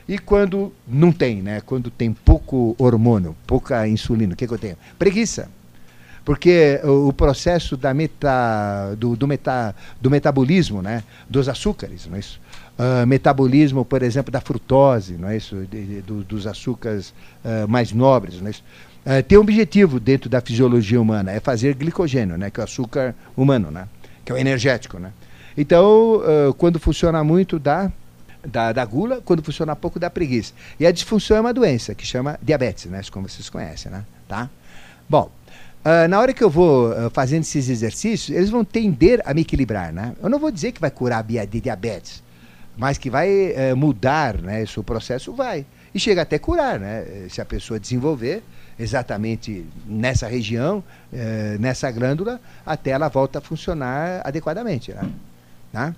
E 0.08 0.18
quando 0.20 0.74
não 0.88 1.12
tem, 1.12 1.42
né? 1.42 1.62
Quando 1.62 1.90
tem 1.90 2.12
pouco 2.12 2.76
hormônio, 2.78 3.36
pouca 3.48 3.88
insulina, 3.88 4.34
o 4.34 4.36
que, 4.36 4.46
que 4.46 4.54
eu 4.54 4.58
tenho? 4.58 4.78
Preguiça. 5.00 5.50
Porque 6.26 6.80
o, 6.84 7.08
o 7.08 7.14
processo 7.14 7.78
da 7.78 7.94
meta, 7.94 8.94
do, 8.98 9.16
do, 9.16 9.28
meta, 9.28 9.74
do 10.02 10.10
metabolismo, 10.12 10.82
né? 10.82 11.04
Dos 11.30 11.48
açúcares, 11.48 12.08
não 12.08 12.18
é 12.18 12.20
isso? 12.20 12.40
Uh, 12.82 13.06
metabolismo, 13.06 13.86
por 13.86 14.02
exemplo, 14.02 14.32
da 14.32 14.42
frutose, 14.42 15.14
não 15.14 15.30
é 15.30 15.38
isso? 15.38 15.68
De, 15.70 15.86
de, 15.86 16.02
do, 16.02 16.24
dos 16.24 16.48
açúcares 16.48 17.10
uh, 17.46 17.68
mais 17.68 17.92
nobres, 17.92 18.40
não 18.40 18.48
é 18.48 18.50
isso? 18.50 18.64
é, 19.06 19.22
tem 19.22 19.38
um 19.38 19.42
objetivo 19.42 20.00
dentro 20.00 20.30
da 20.30 20.42
fisiologia 20.42 21.02
humana, 21.02 21.32
é 21.32 21.40
fazer 21.40 21.74
glicogênio, 21.76 22.38
né, 22.38 22.50
que 22.50 22.60
é 22.60 22.62
o 22.62 22.64
açúcar 22.64 23.16
humano, 23.36 23.72
né, 23.72 23.88
que 24.24 24.32
é 24.32 24.36
o 24.36 24.38
energético. 24.38 25.00
Né. 25.00 25.12
Então, 25.58 26.18
uh, 26.18 26.54
quando 26.54 26.80
funciona 26.80 27.24
muito, 27.24 27.58
dá, 27.58 27.92
dá, 28.46 28.72
dá 28.72 28.86
gula, 28.86 29.22
quando 29.24 29.44
funciona 29.44 29.76
pouco, 29.76 30.00
dá 30.00 30.10
preguiça. 30.10 30.54
E 30.80 30.86
a 30.86 30.92
disfunção 30.92 31.38
é 31.38 31.42
uma 31.42 31.54
doença 31.54 31.96
que 31.96 32.06
chama 32.06 32.40
diabetes, 32.42 32.86
né, 32.86 33.02
como 33.12 33.28
vocês 33.28 33.50
conhecem. 33.50 33.92
Né, 33.92 34.06
tá? 34.28 34.50
Bom, 35.10 35.32
uh, 35.84 36.08
na 36.08 36.20
hora 36.20 36.32
que 36.32 36.44
eu 36.44 36.50
vou 36.50 36.92
uh, 36.92 37.10
fazendo 37.10 37.42
esses 37.42 37.70
exercícios, 37.70 38.36
eles 38.36 38.52
vão 38.52 38.64
tender 38.64 39.22
a 39.26 39.34
me 39.34 39.42
equilibrar. 39.42 39.92
Né? 39.92 40.14
Eu 40.22 40.30
não 40.30 40.38
vou 40.38 40.52
dizer 40.52 40.72
que 40.72 40.80
vai 40.80 40.92
curar 40.92 41.20
a 41.20 41.46
diabetes, 41.46 42.22
mas 42.82 42.98
que 42.98 43.12
vai 43.12 43.54
mudar 43.78 44.42
né, 44.42 44.64
esse 44.64 44.82
processo, 44.82 45.32
vai. 45.34 45.68
E 45.94 46.00
chega 46.00 46.24
até 46.24 46.40
curar, 46.40 46.80
né, 46.80 47.28
se 47.30 47.40
a 47.40 47.46
pessoa 47.46 47.80
desenvolver 47.80 48.42
exatamente 48.80 49.64
nessa 49.86 50.28
região, 50.28 50.84
eh, 51.14 51.58
nessa 51.60 51.92
glândula, 51.92 52.42
até 52.66 52.90
ela 52.90 53.08
volta 53.08 53.38
a 53.38 53.42
funcionar 53.42 54.22
adequadamente. 54.26 54.92
Né? 54.92 55.12
Tá? 55.72 55.96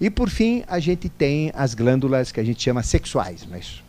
E 0.00 0.08
por 0.08 0.30
fim, 0.30 0.62
a 0.68 0.78
gente 0.78 1.08
tem 1.08 1.50
as 1.56 1.74
glândulas 1.74 2.30
que 2.30 2.38
a 2.38 2.44
gente 2.44 2.62
chama 2.62 2.84
sexuais, 2.84 3.44
não 3.44 3.56
é 3.56 3.58
isso? 3.58 3.82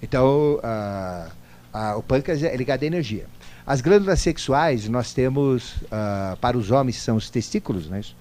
Então, 0.00 0.60
a, 0.62 1.28
a, 1.72 1.96
o 1.96 2.02
pâncreas 2.02 2.44
é 2.44 2.54
ligado 2.56 2.84
à 2.84 2.86
energia. 2.86 3.26
As 3.66 3.80
glândulas 3.80 4.20
sexuais, 4.20 4.88
nós 4.88 5.12
temos, 5.12 5.74
uh, 5.86 6.36
para 6.40 6.56
os 6.56 6.70
homens, 6.70 7.02
são 7.02 7.16
os 7.16 7.28
testículos, 7.28 7.88
não 7.88 7.96
é 7.96 8.00
isso? 8.00 8.14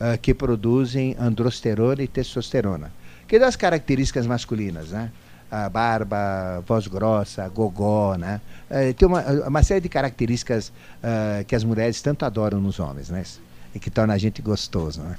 Uh, 0.00 0.16
que 0.16 0.32
produzem 0.32 1.14
androsterona 1.20 2.02
e 2.02 2.08
testosterona, 2.08 2.90
que 3.28 3.38
dão 3.38 3.46
as 3.46 3.54
características 3.54 4.26
masculinas, 4.26 4.92
né? 4.92 5.10
a 5.50 5.68
barba, 5.68 6.62
voz 6.66 6.86
grossa, 6.86 7.48
gogó, 7.48 8.14
né? 8.14 8.40
É, 8.68 8.92
tem 8.92 9.08
uma, 9.08 9.20
uma, 9.48 9.62
série 9.62 9.80
de 9.80 9.88
características 9.88 10.68
uh, 10.68 11.44
que 11.44 11.56
as 11.56 11.64
mulheres 11.64 12.00
tanto 12.00 12.24
adoram 12.24 12.60
nos 12.60 12.78
homens, 12.78 13.10
né? 13.10 13.24
E 13.74 13.78
que 13.78 13.90
torna 13.90 14.14
a 14.14 14.18
gente 14.18 14.40
gostoso, 14.40 15.02
né? 15.02 15.16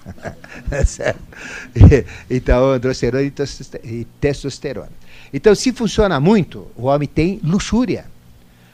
é 0.71 2.05
então, 2.29 2.71
androsterona 2.71 3.23
e 3.23 4.05
testosterona. 4.19 4.91
Então, 5.33 5.53
se 5.53 5.71
funciona 5.73 6.19
muito, 6.19 6.67
o 6.75 6.85
homem 6.85 7.07
tem 7.07 7.39
luxúria. 7.43 8.05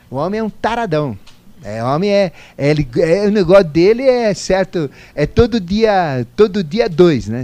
O 0.10 0.16
homem 0.16 0.40
é 0.40 0.44
um 0.44 0.50
taradão. 0.50 1.18
É, 1.64 1.84
homem 1.84 2.12
é, 2.12 2.32
é, 2.58 2.74
é, 3.00 3.28
o 3.28 3.32
negócio 3.32 3.66
dele 3.66 4.04
é 4.04 4.34
certo, 4.34 4.90
é 5.16 5.26
todo 5.26 5.60
dia, 5.60 6.26
todo 6.36 6.64
dia 6.64 6.88
dois, 6.88 7.28
né? 7.28 7.44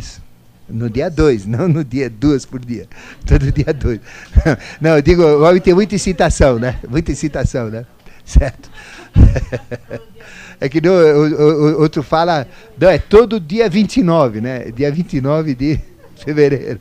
No 0.70 0.90
dia 0.90 1.10
2, 1.10 1.46
não 1.48 1.68
no 1.68 1.84
dia 1.84 2.10
duas 2.10 2.46
por 2.46 2.60
dia. 2.60 2.88
Todo 3.26 3.52
dia 3.52 3.74
dois. 3.74 4.00
Não, 4.80 4.96
eu 4.96 5.02
digo, 5.02 5.22
o 5.22 5.44
homem 5.44 5.62
tem 5.62 5.74
muita 5.74 5.96
excitação, 5.96 6.58
né? 6.58 6.80
Muita 6.90 7.12
excitação, 7.12 7.70
né? 7.70 7.86
Certo? 8.26 8.70
É 10.62 10.70
que 10.70 10.80
no, 10.80 10.94
o, 10.94 11.76
o, 11.76 11.82
outro 11.82 12.02
fala, 12.02 12.48
não, 12.80 12.88
é 12.88 12.98
todo 12.98 13.38
dia 13.38 13.68
29, 13.68 14.40
né? 14.40 14.72
Dia 14.72 14.90
29 14.90 15.54
de 15.54 15.78
fevereiro. 16.24 16.80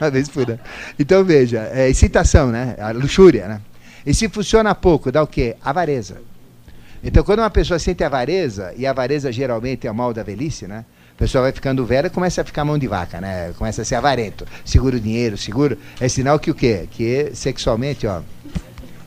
Uma 0.00 0.10
vez 0.10 0.28
por 0.28 0.48
ano. 0.48 0.60
Então 0.96 1.24
veja, 1.24 1.68
é 1.72 1.90
excitação, 1.90 2.52
né? 2.52 2.76
A 2.78 2.92
luxúria, 2.92 3.48
né? 3.48 3.60
E 4.06 4.14
se 4.14 4.28
funciona 4.28 4.76
pouco, 4.76 5.10
dá 5.10 5.24
o 5.24 5.26
quê? 5.26 5.56
Avareza. 5.64 6.18
Então 7.04 7.22
quando 7.22 7.40
uma 7.40 7.50
pessoa 7.50 7.78
sente 7.78 8.02
avareza, 8.02 8.72
e 8.78 8.86
a 8.86 8.90
avareza 8.90 9.30
geralmente 9.30 9.86
é 9.86 9.90
o 9.90 9.94
mal 9.94 10.14
da 10.14 10.22
velhice, 10.22 10.66
né? 10.66 10.86
A 11.14 11.18
pessoa 11.18 11.42
vai 11.42 11.52
ficando 11.52 11.84
velha 11.84 12.08
começa 12.08 12.40
a 12.40 12.44
ficar 12.44 12.64
mão 12.64 12.78
de 12.78 12.88
vaca, 12.88 13.20
né? 13.20 13.52
Começa 13.58 13.82
a 13.82 13.84
ser 13.84 13.96
avarento. 13.96 14.46
Segura 14.64 14.96
o 14.96 15.00
dinheiro, 15.00 15.36
seguro. 15.36 15.76
É 16.00 16.08
sinal 16.08 16.38
que 16.38 16.50
o 16.50 16.54
quê? 16.54 16.88
Que 16.90 17.30
sexualmente, 17.34 18.06
ó, 18.06 18.22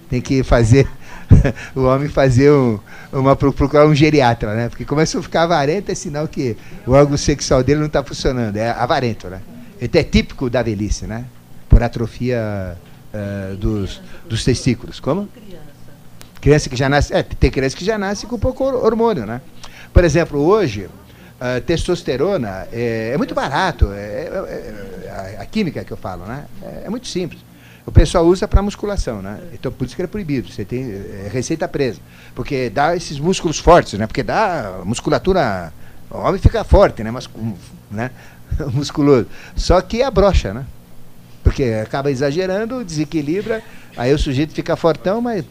tem 0.10 0.22
que 0.22 0.44
fazer 0.44 0.88
o 1.76 1.82
homem 1.82 2.08
fazer 2.08 2.52
um, 2.52 2.80
uma 3.12 3.36
procurar 3.36 3.88
um 3.88 3.96
geriatra, 3.96 4.54
né? 4.54 4.70
Porque 4.70 4.86
começa 4.86 5.18
a 5.18 5.24
ficar 5.24 5.44
avarento 5.44 5.92
é 5.92 5.96
sinal 5.96 6.28
que 6.28 6.56
o 6.86 6.92
órgão 6.92 7.18
sexual 7.18 7.64
dele 7.64 7.80
não 7.80 7.88
está 7.88 8.04
funcionando, 8.04 8.58
é 8.58 8.70
avarento, 8.70 9.28
né? 9.28 9.42
Então 9.82 10.00
é 10.00 10.04
típico 10.04 10.52
da 10.52 10.62
velhice, 10.62 11.08
né? 11.08 11.26
Por 11.68 11.82
atrofia 11.82 12.78
uh, 13.12 13.56
dos, 13.58 14.02
dos 14.30 14.44
testículos. 14.44 15.00
Como? 15.00 15.28
Criança 15.28 15.67
que 16.40 16.76
já 16.76 16.90
nasce, 16.90 17.14
é, 17.14 17.24
tem 17.24 17.52
criança 17.52 17.76
que 17.76 17.86
já 17.86 17.98
nasce 17.98 18.26
com 18.26 18.38
pouco 18.38 18.64
hormônio, 18.64 19.26
né? 19.26 19.42
Por 19.94 20.04
exemplo, 20.04 20.40
hoje 20.40 20.90
Uh, 21.38 21.62
testosterona 21.62 22.68
é, 22.72 23.12
é, 23.14 23.18
muito 23.18 23.36
barato. 23.36 23.92
É, 23.94 23.98
é, 23.98 25.04
é, 25.06 25.36
a, 25.38 25.44
a, 25.44 25.46
química 25.46 25.84
que 25.84 25.94
eu 25.94 25.98
falo, 25.98 26.26
né? 26.26 26.46
É, 26.64 26.86
é 26.86 26.90
muito 26.90 27.08
simples. 27.08 27.40
O 27.86 27.92
pessoal 27.92 28.26
usa 28.26 28.48
para 28.48 28.60
musculação, 28.60 29.22
né? 29.22 29.40
Então 29.54 29.72
por 29.72 29.86
isso 29.86 29.96
que 29.96 30.02
é 30.02 30.08
proibido. 30.08 30.52
Você 30.52 30.66
tem 30.66 30.92
receita 31.32 31.68
presa, 31.68 32.00
porque 32.34 32.72
dá 32.72 32.96
esses 32.96 33.20
músculos 33.20 33.60
fortes, 33.60 34.00
né? 34.00 34.08
Porque 34.08 34.24
dá 34.24 34.82
musculatura, 34.84 35.72
o 36.10 36.18
homem 36.18 36.42
fica 36.42 36.64
forte, 36.64 37.04
né? 37.04 37.12
Mas, 37.12 37.30
né? 37.92 38.10
musculoso. 38.74 39.28
Só 39.56 39.80
que 39.80 40.02
a 40.02 40.10
brocha, 40.10 40.56
né? 40.56 40.66
Porque 41.44 41.64
acaba 41.84 42.10
exagerando, 42.10 42.84
desequilibra, 42.84 43.62
aí 43.96 44.12
o 44.12 44.18
sujeito 44.18 44.54
fica 44.54 44.76
fortão, 44.76 45.22
mas 45.22 45.46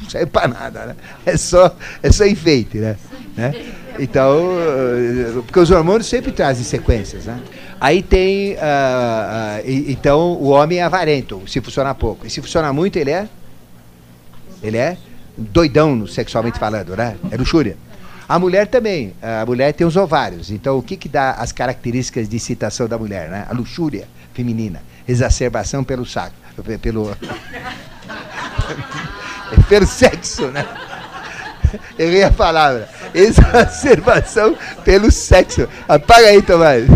não 0.00 0.10
serve 0.10 0.26
para 0.26 0.48
nada, 0.48 0.86
né? 0.86 0.96
É 1.24 1.36
só, 1.36 1.74
é 2.02 2.10
só 2.10 2.26
enfeite, 2.26 2.78
né? 2.78 2.96
né? 3.36 3.54
Então, 3.98 4.56
eh, 4.60 5.40
porque 5.44 5.58
os 5.58 5.70
hormônios 5.70 6.06
sempre 6.06 6.30
trazem 6.30 6.64
sequências, 6.64 7.24
né? 7.24 7.40
Aí 7.80 8.02
tem, 8.02 8.54
uh, 8.54 8.56
uh, 8.56 9.62
então, 9.66 10.32
o 10.32 10.48
homem 10.48 10.78
é 10.78 10.82
avarento, 10.82 11.42
se 11.46 11.60
funciona 11.60 11.94
pouco. 11.94 12.26
E 12.26 12.30
se 12.30 12.40
funciona 12.40 12.72
muito, 12.72 12.96
ele 12.96 13.10
é? 13.10 13.28
Ele 14.62 14.76
é 14.76 14.96
doidão, 15.36 16.06
sexualmente 16.06 16.58
falando, 16.58 16.96
né? 16.96 17.16
É 17.30 17.36
luxúria. 17.36 17.76
A 18.28 18.38
mulher 18.38 18.66
também. 18.66 19.14
A 19.22 19.46
mulher 19.46 19.72
tem 19.72 19.86
os 19.86 19.96
ovários. 19.96 20.50
Então, 20.50 20.76
o 20.76 20.82
que, 20.82 20.96
que 20.96 21.08
dá 21.08 21.32
as 21.32 21.52
características 21.52 22.28
de 22.28 22.36
excitação 22.36 22.86
da 22.86 22.98
mulher? 22.98 23.30
Né? 23.30 23.46
A 23.48 23.54
luxúria 23.54 24.06
feminina. 24.34 24.82
Exacerbação 25.06 25.82
pelo 25.82 26.04
saco. 26.04 26.34
Pelo. 26.82 27.10
pelo 29.68 29.86
sexo, 29.86 30.48
né? 30.48 30.66
Errei 31.98 32.22
a 32.22 32.30
palavra. 32.30 32.88
Exacerbação 33.14 34.56
pelo 34.84 35.10
sexo. 35.10 35.68
Apaga 35.88 36.28
aí, 36.28 36.42
Tomás. 36.42 36.84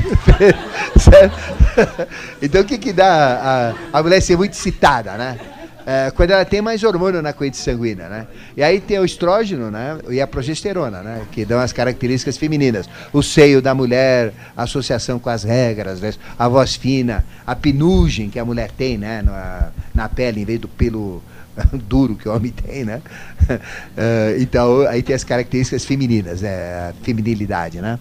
então 2.41 2.63
o 2.63 2.65
que, 2.65 2.79
que 2.79 2.93
dá 2.93 3.75
a, 3.93 3.99
a 3.99 4.03
mulher 4.03 4.21
ser 4.21 4.37
muito 4.37 4.53
excitada, 4.53 5.13
né? 5.13 5.39
É, 5.85 6.13
quando 6.13 6.31
ela 6.31 6.45
tem 6.45 6.63
mais 6.63 6.85
hormônio 6.85 7.21
na 7.21 7.33
corrente 7.33 7.57
sanguínea, 7.57 8.09
né? 8.09 8.29
E 8.57 8.63
aí 8.63 8.81
tem 8.81 9.01
o 9.01 9.05
estrógeno, 9.05 9.69
né? 9.69 9.99
E 10.09 10.21
a 10.21 10.29
progesterona, 10.29 11.03
né? 11.03 11.23
Que 11.33 11.45
dão 11.45 11.59
as 11.59 11.73
características 11.73 12.37
femininas. 12.37 12.89
O 13.13 13.21
seio 13.21 13.61
da 13.61 13.75
mulher, 13.75 14.33
a 14.57 14.63
associação 14.63 15.19
com 15.19 15.29
as 15.29 15.43
regras, 15.43 16.01
né? 16.01 16.15
a 16.39 16.49
voz 16.49 16.77
fina, 16.77 17.25
a 17.45 17.57
penugem 17.57 18.31
que 18.31 18.39
a 18.39 18.45
mulher 18.45 18.71
tem, 18.71 18.97
né? 18.97 19.23
Na, 19.23 19.71
na 19.93 20.09
pele, 20.09 20.43
em 20.43 20.45
vez 20.45 20.61
do 20.61 20.69
pelo 20.69 21.21
duro 21.89 22.17
que 22.17 22.29
o 22.29 22.35
homem 22.35 22.51
tem, 22.51 22.85
né? 22.85 23.03
Uh, 23.43 24.41
então, 24.41 24.87
aí 24.89 25.03
tem 25.03 25.15
as 25.15 25.25
características 25.25 25.85
femininas, 25.85 26.43
né? 26.43 26.91
a 26.91 26.95
feminilidade, 27.03 27.81
né? 27.81 27.99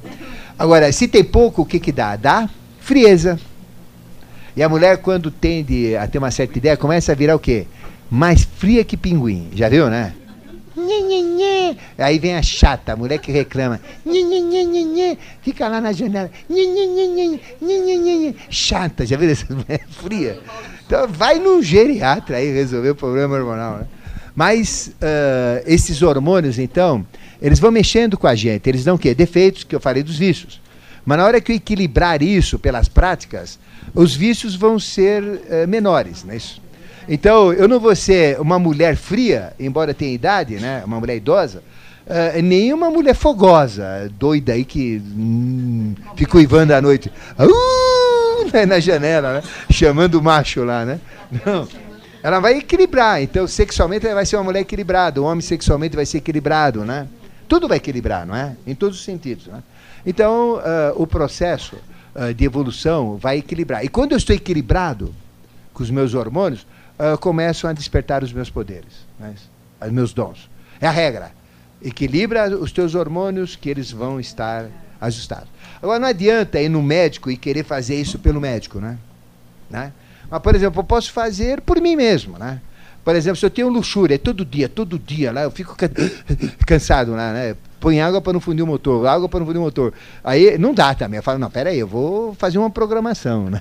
Agora, 0.57 0.91
se 0.91 1.07
tem 1.07 1.23
pouco, 1.23 1.63
o 1.63 1.65
que 1.65 1.79
que 1.79 1.91
dá? 1.91 2.15
Dá 2.15 2.49
frieza. 2.79 3.39
E 4.55 4.61
a 4.61 4.69
mulher, 4.69 4.97
quando 4.97 5.31
tende 5.31 5.95
a 5.95 6.07
ter 6.07 6.17
uma 6.17 6.31
certa 6.31 6.57
ideia, 6.57 6.75
começa 6.75 7.11
a 7.11 7.15
virar 7.15 7.35
o 7.35 7.39
quê? 7.39 7.65
Mais 8.09 8.43
fria 8.43 8.83
que 8.83 8.97
pinguim. 8.97 9.49
Já 9.53 9.69
viu, 9.69 9.89
né? 9.89 10.13
Aí 11.97 12.19
vem 12.19 12.35
a 12.35 12.41
chata, 12.41 12.93
a 12.93 12.95
mulher 12.95 13.19
que 13.19 13.31
reclama. 13.31 13.79
Fica 15.41 15.67
lá 15.67 15.79
na 15.79 15.91
janela. 15.91 16.29
Chata, 18.49 19.05
já 19.05 19.15
viu 19.17 19.29
essa 19.29 19.45
mulher 19.53 19.85
fria? 19.89 20.39
Então 20.91 21.07
vai 21.07 21.39
num 21.39 21.63
geriatra 21.63 22.35
aí 22.35 22.51
resolver 22.51 22.89
o 22.89 22.95
problema 22.95 23.37
hormonal. 23.37 23.77
Né? 23.77 23.85
Mas 24.35 24.91
uh, 24.95 25.63
esses 25.65 26.01
hormônios, 26.01 26.59
então, 26.59 27.07
eles 27.41 27.59
vão 27.59 27.71
mexendo 27.71 28.17
com 28.17 28.27
a 28.27 28.35
gente. 28.35 28.67
Eles 28.67 28.83
dão 28.83 28.95
o 28.95 28.99
quê? 28.99 29.15
Defeitos, 29.15 29.63
que 29.63 29.73
eu 29.73 29.79
falei 29.79 30.03
dos 30.03 30.17
vícios. 30.17 30.59
Mas 31.05 31.17
na 31.17 31.23
hora 31.23 31.39
que 31.39 31.53
eu 31.53 31.55
equilibrar 31.55 32.21
isso 32.21 32.59
pelas 32.59 32.89
práticas, 32.89 33.57
os 33.95 34.13
vícios 34.13 34.53
vão 34.53 34.77
ser 34.77 35.23
uh, 35.23 35.65
menores, 35.65 36.25
não 36.25 36.33
é 36.33 36.35
isso? 36.35 36.61
Então, 37.07 37.53
eu 37.53 37.69
não 37.69 37.79
vou 37.79 37.95
ser 37.95 38.37
uma 38.41 38.59
mulher 38.59 38.97
fria, 38.97 39.53
embora 39.57 39.93
tenha 39.93 40.13
idade, 40.13 40.55
né? 40.55 40.83
Uma 40.85 40.99
mulher 40.99 41.15
idosa, 41.15 41.63
uh, 42.05 42.41
nem 42.41 42.73
uma 42.73 42.89
mulher 42.89 43.15
fogosa, 43.15 44.11
doida 44.19 44.51
aí 44.51 44.65
que 44.65 45.01
hum, 45.15 45.95
fica 46.17 46.35
uivando 46.35 46.73
à 46.73 46.81
noite. 46.81 47.09
Uh! 47.39 48.20
Né, 48.51 48.65
na 48.65 48.79
janela, 48.79 49.33
né? 49.33 49.43
Chamando 49.69 50.15
o 50.15 50.23
macho 50.23 50.63
lá, 50.63 50.85
né? 50.85 50.99
Não. 51.45 51.67
Ela 52.23 52.39
vai 52.39 52.57
equilibrar. 52.57 53.21
Então, 53.21 53.47
sexualmente, 53.47 54.05
ela 54.05 54.15
vai 54.15 54.25
ser 54.25 54.35
uma 54.35 54.43
mulher 54.43 54.61
equilibrada. 54.61 55.21
O 55.21 55.25
homem 55.25 55.41
sexualmente 55.41 55.95
vai 55.95 56.05
ser 56.05 56.19
equilibrado, 56.19 56.85
né? 56.85 57.07
Tudo 57.47 57.67
vai 57.67 57.77
equilibrar, 57.77 58.25
não 58.25 58.35
é? 58.35 58.55
Em 58.65 58.75
todos 58.75 58.99
os 58.99 59.03
sentidos. 59.03 59.47
Né? 59.47 59.61
Então, 60.05 60.55
uh, 60.55 60.61
o 60.95 61.07
processo 61.07 61.75
uh, 62.15 62.33
de 62.33 62.45
evolução 62.45 63.17
vai 63.17 63.39
equilibrar. 63.39 63.83
E 63.83 63.89
quando 63.89 64.11
eu 64.11 64.17
estou 64.17 64.35
equilibrado 64.35 65.13
com 65.73 65.83
os 65.83 65.89
meus 65.89 66.13
hormônios, 66.13 66.65
uh, 66.97 67.17
começam 67.17 67.69
a 67.69 67.73
despertar 67.73 68.23
os 68.23 68.31
meus 68.31 68.49
poderes, 68.49 69.05
né? 69.19 69.33
os 69.81 69.91
meus 69.91 70.13
dons. 70.13 70.49
É 70.79 70.87
a 70.87 70.91
regra. 70.91 71.31
Equilibra 71.83 72.55
os 72.55 72.71
teus 72.71 72.93
hormônios 72.93 73.55
que 73.55 73.69
eles 73.69 73.91
vão 73.91 74.19
estar 74.19 74.67
ajustados. 75.01 75.49
Agora, 75.81 75.99
não 75.99 76.07
adianta 76.07 76.61
ir 76.61 76.69
no 76.69 76.81
médico 76.81 77.31
e 77.31 77.35
querer 77.35 77.65
fazer 77.65 77.99
isso 77.99 78.19
pelo 78.19 78.39
médico, 78.39 78.79
né? 78.79 78.97
né? 79.69 79.91
Mas, 80.29 80.41
por 80.41 80.55
exemplo, 80.55 80.79
eu 80.79 80.83
posso 80.83 81.11
fazer 81.11 81.59
por 81.61 81.81
mim 81.81 81.95
mesmo, 81.95 82.37
né? 82.37 82.61
Por 83.03 83.15
exemplo, 83.15 83.37
se 83.37 83.45
eu 83.45 83.49
tenho 83.49 83.67
luxúria, 83.67 84.19
todo 84.19 84.45
dia, 84.45 84.69
todo 84.69 84.99
dia, 84.99 85.31
lá 85.31 85.41
eu 85.41 85.51
fico 85.51 85.75
cansado, 86.67 87.13
né? 87.13 87.55
Põe 87.81 87.99
água 87.99 88.21
para 88.21 88.31
não 88.31 88.39
fundir 88.39 88.63
o 88.63 88.67
motor, 88.67 89.05
água 89.07 89.27
para 89.27 89.39
não 89.39 89.47
fundir 89.47 89.59
o 89.59 89.63
motor. 89.63 89.91
Aí 90.23 90.55
não 90.57 90.71
dá 90.71 90.93
também. 90.93 91.17
Eu 91.17 91.23
falo, 91.23 91.39
não, 91.39 91.49
peraí, 91.49 91.79
eu 91.79 91.87
vou 91.87 92.33
fazer 92.35 92.59
uma 92.59 92.69
programação, 92.69 93.49
né? 93.49 93.59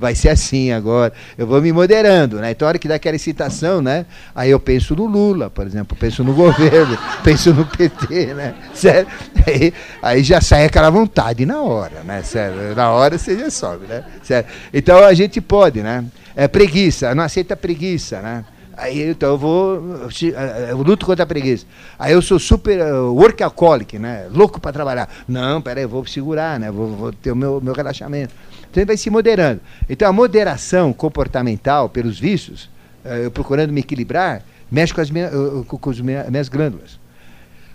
Vai 0.00 0.14
ser 0.14 0.30
assim 0.30 0.72
agora. 0.72 1.12
Eu 1.36 1.46
vou 1.46 1.60
me 1.60 1.70
moderando, 1.70 2.38
né? 2.38 2.50
Então, 2.50 2.66
a 2.66 2.70
hora 2.70 2.78
que 2.78 2.88
dá 2.88 2.94
aquela 2.94 3.14
excitação, 3.14 3.82
né? 3.82 4.06
Aí 4.34 4.50
eu 4.50 4.58
penso 4.58 4.96
no 4.96 5.04
Lula, 5.04 5.50
por 5.50 5.66
exemplo, 5.66 5.96
penso 6.00 6.24
no 6.24 6.32
governo, 6.34 6.98
penso 7.22 7.52
no 7.52 7.66
PT, 7.66 8.34
né? 8.34 8.54
Sério? 8.74 9.06
Aí, 9.46 9.74
aí 10.02 10.22
já 10.22 10.40
sai 10.40 10.64
aquela 10.64 10.88
vontade 10.88 11.44
na 11.44 11.60
hora, 11.60 12.02
né? 12.02 12.22
Sério? 12.22 12.74
Na 12.74 12.90
hora 12.90 13.18
você 13.18 13.38
já 13.38 13.50
sobe, 13.50 13.86
né? 13.86 14.02
Sério? 14.22 14.48
Então 14.72 15.04
a 15.04 15.12
gente 15.12 15.40
pode, 15.42 15.82
né? 15.82 16.04
É 16.34 16.48
preguiça, 16.48 17.14
não 17.14 17.22
aceita 17.22 17.54
preguiça, 17.54 18.22
né? 18.22 18.44
Aí 18.76 19.10
então 19.10 19.30
eu 19.30 19.38
vou. 19.38 19.82
Eu 20.68 20.78
luto 20.78 21.04
contra 21.04 21.24
a 21.24 21.26
preguiça. 21.26 21.66
Aí 21.98 22.12
eu 22.12 22.22
sou 22.22 22.38
super 22.38 22.80
uh, 22.80 23.12
workaholic, 23.14 23.98
né? 23.98 24.28
Louco 24.30 24.60
para 24.60 24.72
trabalhar. 24.72 25.08
Não, 25.28 25.60
peraí, 25.60 25.84
eu 25.84 25.88
vou 25.88 26.06
segurar, 26.06 26.58
né? 26.58 26.70
Vou, 26.70 26.88
vou, 26.88 27.12
ter 27.12 27.32
o 27.32 27.36
meu, 27.36 27.60
meu 27.60 27.74
relaxamento. 27.74 28.34
Então 28.70 28.80
ele 28.80 28.86
vai 28.86 28.96
se 28.96 29.10
moderando. 29.10 29.60
Então 29.88 30.08
a 30.08 30.12
moderação 30.12 30.92
comportamental 30.92 31.88
pelos 31.88 32.18
vícios, 32.18 32.70
eu 33.04 33.30
procurando 33.30 33.70
me 33.72 33.80
equilibrar, 33.80 34.42
mexe 34.70 34.94
com 34.94 35.00
as, 35.00 35.10
minhas, 35.10 35.30
com 35.66 35.90
as 35.90 36.00
minhas 36.00 36.48
glândulas. 36.48 36.98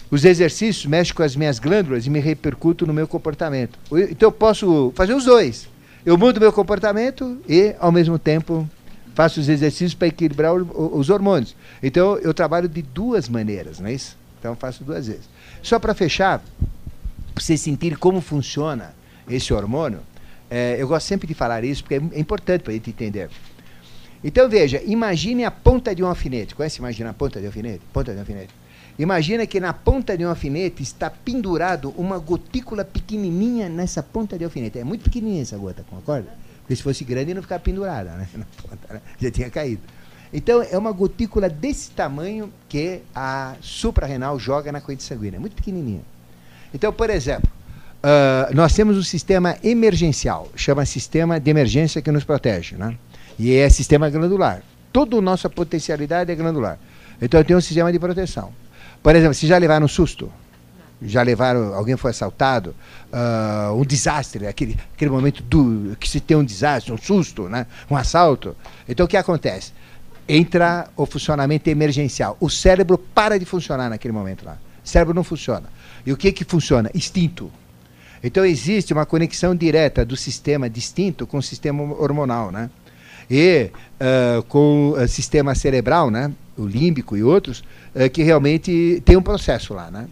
Os 0.10 0.26
exercícios 0.26 0.86
mexem 0.86 1.14
com 1.14 1.22
as 1.22 1.36
minhas 1.36 1.60
glândulas 1.60 2.06
e 2.06 2.10
me 2.10 2.20
repercutem 2.20 2.88
no 2.88 2.94
meu 2.94 3.08
comportamento. 3.08 3.78
Então 4.10 4.28
eu 4.28 4.32
posso 4.32 4.92
fazer 4.96 5.14
os 5.14 5.26
dois. 5.26 5.68
Eu 6.06 6.18
mudo 6.18 6.40
meu 6.40 6.54
comportamento 6.54 7.38
e, 7.48 7.76
ao 7.80 7.92
mesmo 7.92 8.18
tempo, 8.18 8.68
faço 9.18 9.40
os 9.40 9.50
exercícios 9.50 9.96
para 9.96 10.10
equilibrar 10.10 10.54
o, 10.54 10.96
os 10.96 11.10
hormônios. 11.10 11.56
Então, 11.82 12.20
eu 12.20 12.36
trabalho 12.36 12.70
de 12.70 12.84
duas 12.84 13.28
maneiras, 13.28 13.80
não 13.80 13.88
é 13.88 13.94
isso? 13.94 14.16
Então, 14.40 14.56
faço 14.56 14.84
duas 14.84 15.08
vezes. 15.08 15.28
Só 15.64 15.80
para 15.80 15.96
fechar, 15.96 16.38
para 17.34 17.44
vocês 17.44 17.60
sentirem 17.60 17.98
como 17.98 18.22
funciona 18.22 18.94
esse 19.28 19.52
hormônio, 19.52 20.02
é, 20.52 20.76
eu 20.80 20.88
gosto 20.88 21.08
sempre 21.08 21.26
de 21.26 21.34
falar 21.34 21.64
isso, 21.64 21.82
porque 21.82 21.96
é, 21.96 22.02
é 22.12 22.20
importante 22.20 22.62
para 22.62 22.72
a 22.72 22.76
gente 22.76 22.92
entender. 22.92 23.28
Então, 24.24 24.48
veja, 24.48 24.84
imagine 24.86 25.46
a 25.46 25.50
ponta 25.50 25.96
de 25.96 26.04
um 26.04 26.08
alfinete. 26.08 26.54
Conhece 26.54 26.78
imaginar 26.78 27.10
a 27.10 27.14
ponta 27.14 27.40
de 27.40 27.48
um 27.48 27.50
alfinete? 27.50 27.82
Ponta 27.92 28.12
de 28.12 28.18
um 28.18 28.20
alfinete. 28.20 28.54
Imagina 29.00 29.48
que 29.48 29.60
na 29.60 29.74
ponta 29.74 30.16
de 30.16 30.24
um 30.24 30.30
alfinete 30.30 30.84
está 30.84 31.10
pendurado 31.10 31.92
uma 31.98 32.20
gotícula 32.20 32.86
pequenininha 32.86 33.68
nessa 33.68 34.04
ponta 34.04 34.38
de 34.38 34.44
alfinete. 34.44 34.78
É 34.78 34.84
muito 34.84 35.06
pequenininha 35.06 35.42
essa 35.42 35.58
gota, 35.58 35.84
concorda? 35.90 36.30
Se 36.70 36.84
fosse 36.84 37.04
grande, 37.04 37.34
não 37.34 37.42
ficava 37.42 37.62
pendurada, 37.62 38.12
né? 38.12 38.28
Ponta, 38.62 38.94
né? 38.94 39.02
Já 39.20 39.32
tinha 39.32 39.50
caído. 39.50 39.82
Então, 40.34 40.62
é 40.62 40.78
uma 40.78 40.92
gotícula 40.92 41.50
desse 41.50 41.92
tamanho 41.92 42.52
que 42.68 43.02
a 43.16 43.56
suprarrenal 43.62 44.38
joga 44.38 44.72
na 44.72 44.82
corrente 44.82 45.04
sanguínea. 45.04 45.40
Muito 45.40 45.56
pequenininha. 45.56 46.02
Então, 46.74 46.92
por 46.92 47.10
exemplo, 47.10 47.50
uh, 48.04 48.54
nós 48.54 48.74
temos 48.74 48.98
um 48.98 49.04
sistema 49.04 49.58
emergencial, 49.64 50.50
chama 50.56 50.86
sistema 50.86 51.40
de 51.40 51.50
emergência 51.50 52.02
que 52.02 52.12
nos 52.12 52.26
protege, 52.26 52.76
né? 52.76 52.98
E 53.40 53.56
é 53.56 53.70
sistema 53.70 54.10
glandular. 54.10 54.62
Toda 54.92 55.18
a 55.18 55.22
nossa 55.22 55.50
potencialidade 55.50 56.32
é 56.32 56.36
glandular. 56.36 56.78
Então, 57.22 57.40
eu 57.40 57.46
tenho 57.46 57.60
um 57.60 57.62
sistema 57.62 57.92
de 57.92 58.00
proteção. 58.00 58.52
Por 59.02 59.16
exemplo, 59.16 59.34
se 59.34 59.48
já 59.48 59.58
levaram 59.58 59.86
um 59.86 59.90
susto, 59.90 60.30
já 61.02 61.22
levaram, 61.22 61.74
alguém 61.74 61.96
foi 61.96 62.12
assaltado, 62.12 62.76
uh, 63.12 63.74
um 63.74 63.86
desastre, 63.86 64.48
aquele, 64.48 64.78
aquele 64.94 65.12
momento 65.12 65.44
do, 65.44 65.96
que 66.00 66.10
se 66.10 66.20
tem 66.20 66.36
um 66.36 66.44
desastre, 66.44 66.92
um 66.92 66.98
susto, 66.98 67.48
né? 67.48 67.68
um 67.90 67.96
assalto. 67.96 68.56
Então 68.88 69.06
o 69.06 69.10
que 69.10 69.18
acontece? 69.18 69.72
Entra 70.28 70.88
o 70.96 71.06
funcionamento 71.06 71.70
emergencial. 71.70 72.36
O 72.40 72.50
cérebro 72.50 72.98
para 72.98 73.38
de 73.38 73.46
funcionar 73.46 73.90
naquele 73.90 74.12
momento 74.12 74.46
lá. 74.46 74.58
O 74.84 74.88
cérebro 74.88 75.14
não 75.14 75.24
funciona. 75.24 75.70
E 76.06 76.12
o 76.12 76.18
que, 76.18 76.32
que 76.32 76.44
funciona? 76.44 76.90
Instinto. 76.94 77.52
Então 78.24 78.44
existe 78.44 78.92
uma 78.94 79.06
conexão 79.06 79.56
direta 79.56 80.04
do 80.04 80.18
sistema 80.18 80.70
distinto 80.70 81.28
com 81.28 81.38
o 81.38 81.44
sistema 81.44 81.84
hormonal, 81.84 82.52
né? 82.52 82.70
E 83.30 83.70
uh, 84.02 84.42
com 84.44 84.92
o 84.92 85.08
sistema 85.08 85.54
cerebral, 85.54 86.10
né? 86.10 86.32
O 86.58 86.66
límbico 86.66 87.16
e 87.16 87.24
outros, 87.24 87.64
uh, 87.94 88.10
que 88.12 88.24
realmente 88.24 89.02
tem 89.06 89.16
um 89.16 89.22
processo 89.22 89.74
lá, 89.74 89.92
né? 89.92 90.08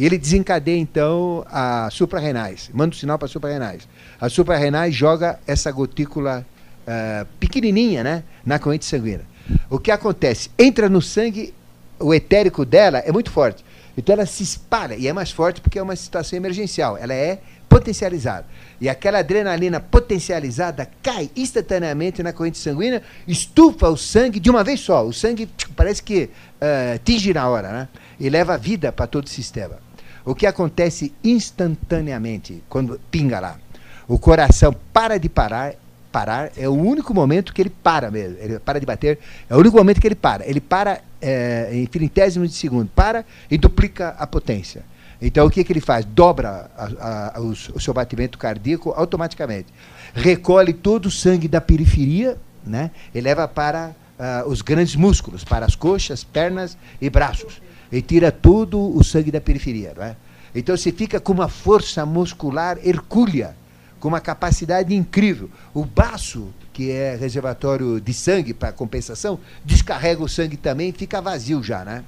E 0.00 0.06
ele 0.06 0.16
desencadeia, 0.16 0.78
então, 0.78 1.44
a 1.50 1.90
suprarrenais, 1.90 2.70
manda 2.72 2.96
um 2.96 2.98
sinal 2.98 3.18
para 3.18 3.28
suprarrenais. 3.28 3.86
A 4.18 4.30
suprarrenais 4.30 4.94
joga 4.94 5.38
essa 5.46 5.70
gotícula 5.70 6.46
uh, 6.88 7.26
pequenininha 7.38 8.02
né, 8.02 8.24
na 8.42 8.58
corrente 8.58 8.86
sanguínea. 8.86 9.26
O 9.68 9.78
que 9.78 9.90
acontece? 9.90 10.50
Entra 10.58 10.88
no 10.88 11.02
sangue, 11.02 11.52
o 11.98 12.14
etérico 12.14 12.64
dela 12.64 13.00
é 13.00 13.12
muito 13.12 13.30
forte. 13.30 13.62
Então 13.94 14.14
ela 14.14 14.24
se 14.24 14.42
espalha, 14.42 14.94
e 14.94 15.06
é 15.06 15.12
mais 15.12 15.30
forte 15.30 15.60
porque 15.60 15.78
é 15.78 15.82
uma 15.82 15.94
situação 15.94 16.34
emergencial. 16.34 16.96
Ela 16.96 17.12
é 17.12 17.40
potencializada. 17.68 18.46
E 18.80 18.88
aquela 18.88 19.18
adrenalina 19.18 19.80
potencializada 19.80 20.88
cai 21.02 21.30
instantaneamente 21.36 22.22
na 22.22 22.32
corrente 22.32 22.56
sanguínea, 22.56 23.02
estufa 23.28 23.90
o 23.90 23.98
sangue 23.98 24.40
de 24.40 24.48
uma 24.48 24.64
vez 24.64 24.80
só. 24.80 25.06
O 25.06 25.12
sangue 25.12 25.46
parece 25.76 26.02
que 26.02 26.24
uh, 26.24 26.98
tinge 27.04 27.34
na 27.34 27.46
hora, 27.46 27.70
né? 27.70 27.88
E 28.18 28.30
leva 28.30 28.56
vida 28.56 28.90
para 28.90 29.06
todo 29.06 29.26
o 29.26 29.28
sistema. 29.28 29.89
O 30.30 30.34
que 30.34 30.46
acontece 30.46 31.12
instantaneamente 31.24 32.62
quando 32.68 33.00
pinga 33.10 33.40
lá? 33.40 33.58
O 34.06 34.18
coração 34.18 34.74
para 34.92 35.18
de 35.18 35.28
parar, 35.28 35.74
parar 36.12 36.52
é 36.56 36.68
o 36.68 36.72
único 36.72 37.12
momento 37.12 37.52
que 37.52 37.60
ele 37.60 37.70
para 37.70 38.10
mesmo, 38.10 38.36
ele 38.38 38.58
para 38.58 38.78
de 38.78 38.86
bater, 38.86 39.18
é 39.48 39.54
o 39.54 39.58
único 39.58 39.76
momento 39.76 40.00
que 40.00 40.06
ele 40.06 40.14
para. 40.14 40.48
Ele 40.48 40.60
para 40.60 41.00
é, 41.20 41.70
em 41.72 41.86
filintésimos 41.86 42.50
de 42.50 42.54
segundo, 42.54 42.88
para 42.94 43.24
e 43.50 43.58
duplica 43.58 44.14
a 44.18 44.26
potência. 44.26 44.84
Então 45.20 45.46
o 45.46 45.50
que, 45.50 45.62
que 45.64 45.72
ele 45.72 45.80
faz? 45.80 46.04
Dobra 46.04 46.70
a, 46.76 47.36
a, 47.36 47.40
o, 47.40 47.50
o 47.50 47.80
seu 47.80 47.92
batimento 47.92 48.38
cardíaco 48.38 48.90
automaticamente. 48.90 49.66
Recolhe 50.14 50.72
todo 50.72 51.06
o 51.06 51.10
sangue 51.10 51.48
da 51.48 51.60
periferia, 51.60 52.38
né? 52.64 52.90
e 53.14 53.20
leva 53.20 53.46
para 53.48 53.94
uh, 54.18 54.48
os 54.48 54.62
grandes 54.62 54.94
músculos, 54.94 55.44
para 55.44 55.66
as 55.66 55.74
coxas, 55.74 56.22
pernas 56.22 56.76
e 57.00 57.10
braços. 57.10 57.60
E 57.90 58.00
tira 58.00 58.30
todo 58.30 58.96
o 58.96 59.02
sangue 59.02 59.30
da 59.30 59.40
periferia. 59.40 59.92
Não 59.96 60.04
é? 60.04 60.16
Então 60.54 60.76
você 60.76 60.92
fica 60.92 61.20
com 61.20 61.32
uma 61.32 61.48
força 61.48 62.04
muscular 62.04 62.78
hercúlea, 62.84 63.56
com 63.98 64.08
uma 64.08 64.20
capacidade 64.20 64.94
incrível. 64.94 65.50
O 65.74 65.84
baço, 65.84 66.48
que 66.72 66.90
é 66.90 67.14
reservatório 67.14 68.00
de 68.00 68.12
sangue 68.12 68.54
para 68.54 68.72
compensação, 68.72 69.38
descarrega 69.64 70.22
o 70.22 70.28
sangue 70.28 70.56
também 70.56 70.92
fica 70.92 71.20
vazio 71.20 71.62
já, 71.62 71.84
né? 71.84 72.04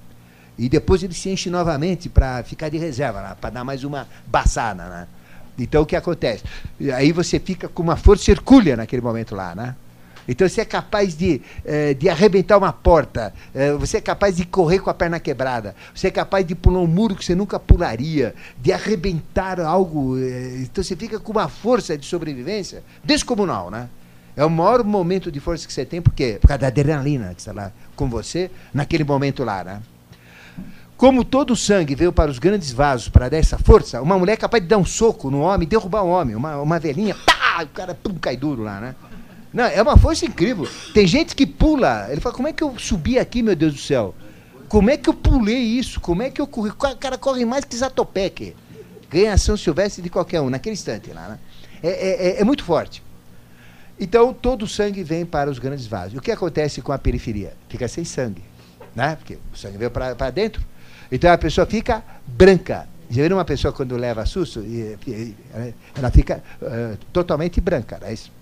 E 0.58 0.68
depois 0.68 1.02
ele 1.02 1.14
se 1.14 1.30
enche 1.30 1.48
novamente 1.48 2.08
para 2.08 2.42
ficar 2.42 2.68
de 2.68 2.78
reserva, 2.78 3.22
né? 3.22 3.36
para 3.40 3.50
dar 3.50 3.64
mais 3.64 3.84
uma 3.84 4.06
baçada, 4.26 4.84
né? 4.84 5.08
Então 5.58 5.82
o 5.82 5.86
que 5.86 5.96
acontece? 5.96 6.44
Aí 6.94 7.12
você 7.12 7.38
fica 7.38 7.68
com 7.68 7.82
uma 7.82 7.96
força 7.96 8.30
hercúlea 8.30 8.76
naquele 8.76 9.02
momento 9.02 9.34
lá, 9.34 9.54
né? 9.54 9.76
Então 10.26 10.48
você 10.48 10.60
é 10.60 10.64
capaz 10.64 11.16
de, 11.16 11.42
eh, 11.64 11.94
de 11.94 12.08
arrebentar 12.08 12.56
uma 12.56 12.72
porta, 12.72 13.34
eh, 13.54 13.72
você 13.72 13.96
é 13.96 14.00
capaz 14.00 14.36
de 14.36 14.44
correr 14.44 14.78
com 14.78 14.88
a 14.88 14.94
perna 14.94 15.18
quebrada, 15.18 15.74
você 15.94 16.08
é 16.08 16.10
capaz 16.10 16.46
de 16.46 16.54
pular 16.54 16.80
um 16.80 16.86
muro 16.86 17.16
que 17.16 17.24
você 17.24 17.34
nunca 17.34 17.58
pularia, 17.58 18.34
de 18.58 18.72
arrebentar 18.72 19.60
algo. 19.60 20.16
Eh, 20.18 20.60
então 20.62 20.82
você 20.82 20.94
fica 20.94 21.18
com 21.18 21.32
uma 21.32 21.48
força 21.48 21.98
de 21.98 22.06
sobrevivência 22.06 22.82
descomunal, 23.02 23.70
né? 23.70 23.88
É 24.36 24.44
o 24.44 24.50
maior 24.50 24.82
momento 24.82 25.30
de 25.30 25.40
força 25.40 25.66
que 25.66 25.72
você 25.72 25.84
tem, 25.84 26.00
porque 26.00 26.38
por 26.40 26.48
causa 26.48 26.60
da 26.60 26.66
adrenalina 26.68 27.34
que 27.34 27.40
está 27.40 27.52
lá 27.52 27.70
com 27.94 28.08
você 28.08 28.50
naquele 28.72 29.04
momento 29.04 29.44
lá, 29.44 29.62
né? 29.62 29.82
Como 30.96 31.24
todo 31.24 31.52
o 31.52 31.56
sangue 31.56 31.96
veio 31.96 32.12
para 32.12 32.30
os 32.30 32.38
grandes 32.38 32.70
vasos 32.70 33.08
para 33.08 33.28
dar 33.28 33.36
essa 33.36 33.58
força, 33.58 34.00
uma 34.00 34.16
mulher 34.16 34.34
é 34.34 34.36
capaz 34.36 34.62
de 34.62 34.68
dar 34.68 34.78
um 34.78 34.84
soco 34.84 35.32
no 35.32 35.40
homem, 35.40 35.66
derrubar 35.66 36.04
o 36.04 36.08
homem, 36.08 36.36
uma, 36.36 36.58
uma 36.58 36.78
velhinha, 36.78 37.16
pá, 37.26 37.64
o 37.64 37.66
cara 37.66 37.92
pum, 37.92 38.14
cai 38.14 38.36
duro 38.36 38.62
lá, 38.62 38.80
né? 38.80 38.94
Não, 39.52 39.64
é 39.64 39.82
uma 39.82 39.96
força 39.96 40.24
incrível. 40.24 40.66
Tem 40.94 41.06
gente 41.06 41.36
que 41.36 41.46
pula. 41.46 42.06
Ele 42.10 42.20
fala, 42.20 42.34
como 42.34 42.48
é 42.48 42.52
que 42.52 42.62
eu 42.62 42.78
subi 42.78 43.18
aqui, 43.18 43.42
meu 43.42 43.54
Deus 43.54 43.74
do 43.74 43.80
céu? 43.80 44.14
Como 44.68 44.88
é 44.88 44.96
que 44.96 45.08
eu 45.10 45.14
pulei 45.14 45.58
isso? 45.58 46.00
Como 46.00 46.22
é 46.22 46.30
que 46.30 46.40
eu 46.40 46.46
corri? 46.46 46.70
O 46.70 46.74
cara 46.74 47.18
corre 47.18 47.44
mais 47.44 47.64
que 47.64 47.76
Zatopek. 47.76 48.56
Ganha 49.10 49.36
São 49.36 49.56
Silvestre 49.56 50.02
de 50.02 50.08
qualquer 50.08 50.40
um, 50.40 50.48
naquele 50.48 50.72
instante 50.72 51.12
lá. 51.12 51.28
Né? 51.28 51.38
É, 51.82 51.88
é, 51.88 52.28
é, 52.28 52.40
é 52.40 52.44
muito 52.44 52.64
forte. 52.64 53.02
Então, 54.00 54.32
todo 54.32 54.62
o 54.62 54.68
sangue 54.68 55.04
vem 55.04 55.26
para 55.26 55.50
os 55.50 55.58
grandes 55.58 55.86
vasos. 55.86 56.16
O 56.16 56.22
que 56.22 56.32
acontece 56.32 56.80
com 56.80 56.90
a 56.90 56.98
periferia? 56.98 57.52
Fica 57.68 57.86
sem 57.86 58.04
sangue. 58.04 58.42
Né? 58.96 59.14
Porque 59.16 59.38
o 59.52 59.56
sangue 59.56 59.76
veio 59.76 59.90
para 59.90 60.30
dentro. 60.30 60.62
Então, 61.10 61.30
a 61.30 61.36
pessoa 61.36 61.66
fica 61.66 62.02
branca. 62.26 62.88
Já 63.10 63.22
viram 63.22 63.36
uma 63.36 63.44
pessoa 63.44 63.70
quando 63.74 63.94
leva 63.94 64.24
susto? 64.24 64.64
Ela 65.94 66.10
fica 66.10 66.42
uh, 66.62 66.96
totalmente 67.12 67.60
branca. 67.60 67.98
Não 68.00 68.08
é 68.08 68.14
isso? 68.14 68.32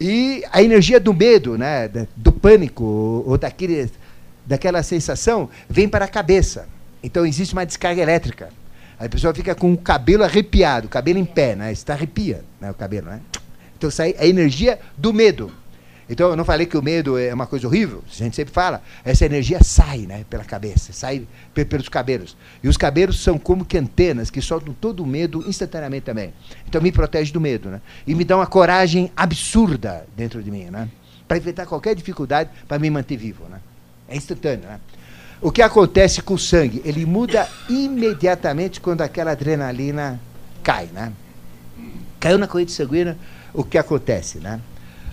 E 0.00 0.42
a 0.50 0.62
energia 0.62 0.98
do 0.98 1.12
medo, 1.12 1.58
né, 1.58 1.88
do 2.16 2.32
pânico, 2.32 2.84
ou 3.26 3.36
daquele, 3.36 3.90
daquela 4.46 4.82
sensação, 4.82 5.50
vem 5.68 5.86
para 5.86 6.06
a 6.06 6.08
cabeça. 6.08 6.66
Então 7.02 7.26
existe 7.26 7.52
uma 7.52 7.66
descarga 7.66 8.00
elétrica. 8.00 8.48
A 8.98 9.08
pessoa 9.08 9.34
fica 9.34 9.54
com 9.54 9.72
o 9.72 9.76
cabelo 9.76 10.24
arrepiado, 10.24 10.86
o 10.86 10.90
cabelo 10.90 11.18
em 11.18 11.24
pé, 11.24 11.54
né? 11.54 11.72
Está 11.72 11.94
arrepia 11.94 12.44
né, 12.60 12.70
o 12.70 12.74
cabelo, 12.74 13.08
né? 13.08 13.20
Então 13.76 13.90
sai 13.90 14.14
a 14.18 14.26
energia 14.26 14.78
do 14.96 15.12
medo. 15.12 15.50
Então, 16.10 16.28
eu 16.30 16.36
não 16.36 16.44
falei 16.44 16.66
que 16.66 16.76
o 16.76 16.82
medo 16.82 17.16
é 17.16 17.32
uma 17.32 17.46
coisa 17.46 17.68
horrível, 17.68 18.02
a 18.04 18.12
gente 18.12 18.34
sempre 18.34 18.52
fala. 18.52 18.82
Essa 19.04 19.24
energia 19.24 19.62
sai 19.62 20.00
né, 20.00 20.24
pela 20.28 20.42
cabeça, 20.42 20.92
sai 20.92 21.24
pelos 21.54 21.88
cabelos. 21.88 22.36
E 22.64 22.68
os 22.68 22.76
cabelos 22.76 23.22
são 23.22 23.38
como 23.38 23.64
que 23.64 23.78
antenas 23.78 24.28
que 24.28 24.42
soltam 24.42 24.74
todo 24.74 25.04
o 25.04 25.06
medo 25.06 25.48
instantaneamente 25.48 26.02
também. 26.02 26.34
Então, 26.68 26.82
me 26.82 26.90
protege 26.90 27.32
do 27.32 27.40
medo. 27.40 27.68
Né? 27.68 27.80
E 28.08 28.14
me 28.16 28.24
dá 28.24 28.36
uma 28.36 28.46
coragem 28.48 29.12
absurda 29.16 30.04
dentro 30.16 30.42
de 30.42 30.50
mim, 30.50 30.64
né? 30.64 30.88
para 31.28 31.38
enfrentar 31.38 31.64
qualquer 31.64 31.94
dificuldade, 31.94 32.50
para 32.66 32.76
me 32.76 32.90
manter 32.90 33.16
vivo. 33.16 33.44
Né? 33.48 33.60
É 34.08 34.16
instantâneo. 34.16 34.68
Né? 34.68 34.80
O 35.40 35.52
que 35.52 35.62
acontece 35.62 36.20
com 36.22 36.34
o 36.34 36.38
sangue? 36.38 36.82
Ele 36.84 37.06
muda 37.06 37.48
imediatamente 37.68 38.80
quando 38.80 39.02
aquela 39.02 39.30
adrenalina 39.30 40.20
cai. 40.60 40.88
Né? 40.92 41.12
Caiu 42.18 42.36
na 42.36 42.48
corrente 42.48 42.72
sanguínea, 42.72 43.16
o 43.54 43.62
que 43.62 43.78
acontece? 43.78 44.38
Né? 44.38 44.60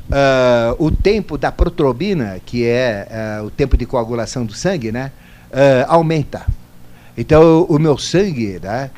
Uh, 0.07 0.85
o 0.85 0.89
tempo 0.89 1.37
da 1.37 1.51
protrobina, 1.51 2.39
que 2.45 2.65
é 2.65 3.41
uh, 3.41 3.45
o 3.45 3.51
tempo 3.51 3.75
de 3.75 3.85
coagulação 3.85 4.45
do 4.45 4.53
sangue, 4.53 4.89
né, 4.89 5.11
uh, 5.51 5.85
aumenta. 5.89 6.45
Então, 7.17 7.63
o, 7.63 7.77
meu 7.77 7.97
sangue, 7.97 8.59
né, 8.61 8.89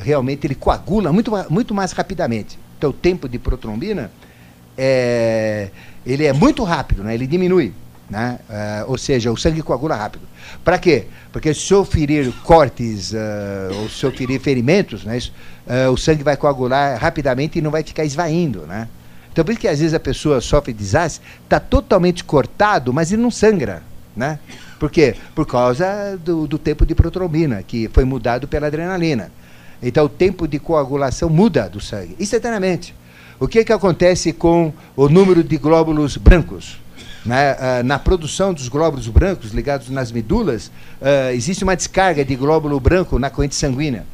realmente, 0.00 0.46
ele 0.46 0.54
coagula 0.54 1.12
muito, 1.12 1.30
muito 1.50 1.74
mais 1.74 1.92
rapidamente. 1.92 2.58
Então, 2.78 2.90
o 2.90 2.92
tempo 2.92 3.28
de 3.28 3.40
protrombina, 3.40 4.10
é, 4.78 5.68
ele 6.06 6.24
é 6.24 6.32
muito 6.32 6.62
rápido, 6.62 7.02
né, 7.02 7.12
ele 7.12 7.26
diminui. 7.26 7.74
Né? 8.08 8.38
ou 8.88 8.98
seja, 8.98 9.32
o 9.32 9.36
sangue 9.38 9.62
coagula 9.62 9.96
rápido. 9.96 10.22
Para 10.62 10.78
quê? 10.78 11.06
Porque 11.32 11.54
se 11.54 11.72
eu 11.72 11.82
ferir 11.82 12.30
cortes 12.44 13.14
ou 13.80 13.88
se 13.88 14.04
eu 14.04 14.12
ferir 14.12 14.38
ferimentos, 14.38 15.02
né, 15.02 15.16
isso, 15.16 15.32
o 15.90 15.96
sangue 15.96 16.22
vai 16.22 16.36
coagular 16.36 16.98
rapidamente 17.00 17.58
e 17.58 17.62
não 17.62 17.70
vai 17.70 17.82
ficar 17.82 18.04
esvaindo. 18.04 18.66
Né? 18.66 18.86
Então, 19.32 19.44
por 19.44 19.52
isso 19.52 19.60
que 19.60 19.68
às 19.68 19.80
vezes 19.80 19.94
a 19.94 20.00
pessoa 20.00 20.40
sofre 20.40 20.72
desastre, 20.72 21.26
está 21.42 21.58
totalmente 21.58 22.22
cortado, 22.22 22.92
mas 22.92 23.10
ele 23.10 23.22
não 23.22 23.30
sangra. 23.30 23.82
Né? 24.14 24.38
Por 24.78 24.90
quê? 24.90 25.16
Por 25.34 25.46
causa 25.46 26.18
do, 26.22 26.46
do 26.46 26.58
tempo 26.58 26.84
de 26.84 26.94
protrombina, 26.94 27.62
que 27.62 27.88
foi 27.92 28.04
mudado 28.04 28.46
pela 28.46 28.66
adrenalina. 28.66 29.32
Então, 29.82 30.04
o 30.04 30.08
tempo 30.08 30.46
de 30.46 30.58
coagulação 30.58 31.28
muda 31.28 31.68
do 31.68 31.80
sangue, 31.80 32.14
instantaneamente. 32.20 32.94
O 33.40 33.48
que, 33.48 33.64
que 33.64 33.72
acontece 33.72 34.32
com 34.32 34.72
o 34.94 35.08
número 35.08 35.42
de 35.42 35.56
glóbulos 35.56 36.16
brancos? 36.16 36.78
Né? 37.24 37.54
Uh, 37.54 37.82
na 37.84 37.98
produção 37.98 38.52
dos 38.52 38.68
glóbulos 38.68 39.08
brancos 39.08 39.52
ligados 39.52 39.88
nas 39.88 40.12
medulas, 40.12 40.66
uh, 41.00 41.32
existe 41.32 41.64
uma 41.64 41.74
descarga 41.74 42.24
de 42.24 42.36
glóbulo 42.36 42.78
branco 42.78 43.18
na 43.18 43.30
corrente 43.30 43.54
sanguínea. 43.54 44.04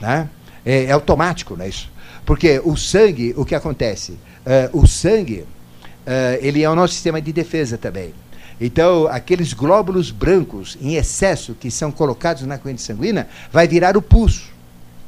Né? 0.00 0.28
É, 0.64 0.84
é 0.84 0.92
automático, 0.92 1.56
não 1.56 1.64
é 1.64 1.68
isso? 1.68 1.90
Porque 2.24 2.60
o 2.64 2.76
sangue, 2.76 3.34
o 3.36 3.44
que 3.44 3.54
acontece? 3.54 4.16
Uh, 4.44 4.78
o 4.80 4.86
sangue, 4.86 5.40
uh, 5.40 6.38
ele 6.40 6.62
é 6.62 6.68
o 6.68 6.74
nosso 6.74 6.94
sistema 6.94 7.20
de 7.20 7.32
defesa 7.32 7.78
também. 7.78 8.12
Então, 8.60 9.08
aqueles 9.08 9.52
glóbulos 9.52 10.10
brancos 10.10 10.78
em 10.80 10.94
excesso 10.94 11.54
que 11.54 11.70
são 11.70 11.90
colocados 11.90 12.42
na 12.44 12.58
corrente 12.58 12.82
sanguínea, 12.82 13.28
vai 13.52 13.66
virar 13.66 13.96
o 13.96 14.02
pulso, 14.02 14.50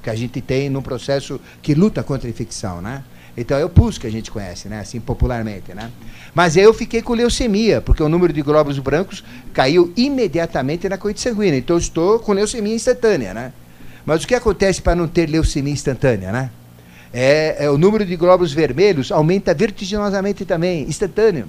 que 0.03 0.11
a 0.11 0.15
gente 0.15 0.41
tem 0.41 0.69
num 0.69 0.83
processo 0.83 1.41
que 1.63 1.75
luta 1.75 2.03
contra 2.03 2.29
a 2.29 2.31
infecção, 2.31 2.81
né? 2.81 3.05
Então 3.37 3.59
é 3.59 3.65
o 3.65 3.69
pulso 3.69 4.01
que 4.01 4.07
a 4.07 4.11
gente 4.11 4.31
conhece, 4.31 4.69
né? 4.69 4.81
Assim 4.81 5.01
popularmente, 5.01 5.75
né? 5.75 5.91
Mas 6.35 6.57
eu 6.57 6.73
fiquei 6.73 7.03
com 7.03 7.15
leucemia, 7.15 7.81
porque 7.81 8.03
o 8.03 8.09
número 8.09 8.33
de 8.33 8.43
glóbulos 8.43 8.79
brancos 8.79 9.25
caiu 9.53 9.93
imediatamente 9.97 10.89
na 10.89 10.97
corrente 10.97 11.21
sanguínea. 11.21 11.59
Então 11.59 11.77
estou 11.77 12.19
com 12.21 12.33
leucemia 12.33 12.75
instantânea, 12.75 13.35
né? 13.35 13.53
Mas 14.07 14.23
o 14.23 14.27
que 14.27 14.35
acontece 14.35 14.81
para 14.81 14.95
não 14.95 15.09
ter 15.09 15.29
leucemia 15.29 15.73
instantânea, 15.73 16.31
né? 16.31 16.51
É, 17.17 17.65
é, 17.65 17.71
o 17.71 17.79
número 17.79 18.05
de 18.05 18.17
glóbulos 18.17 18.53
vermelhos 18.53 19.13
aumenta 19.13 19.55
vertiginosamente 19.55 20.45
também, 20.45 20.83
instantâneo. 20.83 21.47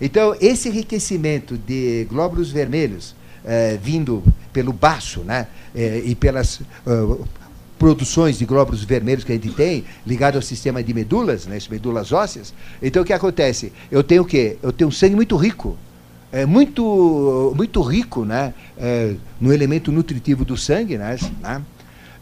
Então, 0.00 0.36
esse 0.40 0.68
enriquecimento 0.68 1.58
de 1.58 2.06
glóbulos 2.08 2.52
vermelhos 2.52 3.16
é, 3.44 3.76
vindo 3.82 4.22
pelo 4.52 4.72
baço 4.72 5.20
né, 5.20 5.48
é, 5.74 6.00
e 6.04 6.14
pelas 6.14 6.60
uh, 6.86 7.26
produções 7.76 8.38
de 8.38 8.44
glóbulos 8.44 8.84
vermelhos 8.84 9.24
que 9.24 9.32
a 9.32 9.34
gente 9.34 9.50
tem, 9.50 9.84
ligado 10.06 10.36
ao 10.36 10.42
sistema 10.42 10.80
de 10.80 10.94
medulas, 10.94 11.44
né, 11.44 11.58
medulas 11.68 12.12
ósseas, 12.12 12.54
então 12.80 13.02
o 13.02 13.04
que 13.04 13.12
acontece? 13.12 13.72
Eu 13.90 14.04
tenho 14.04 14.22
o 14.22 14.24
quê? 14.24 14.58
Eu 14.62 14.72
tenho 14.72 14.88
um 14.88 14.92
sangue 14.92 15.16
muito 15.16 15.36
rico. 15.36 15.76
É 16.30 16.46
muito, 16.46 17.52
muito 17.56 17.82
rico 17.82 18.24
né, 18.24 18.54
é, 18.78 19.14
no 19.40 19.52
elemento 19.52 19.90
nutritivo 19.90 20.44
do 20.44 20.56
sangue, 20.56 20.96
né, 20.96 21.16
né 21.40 21.62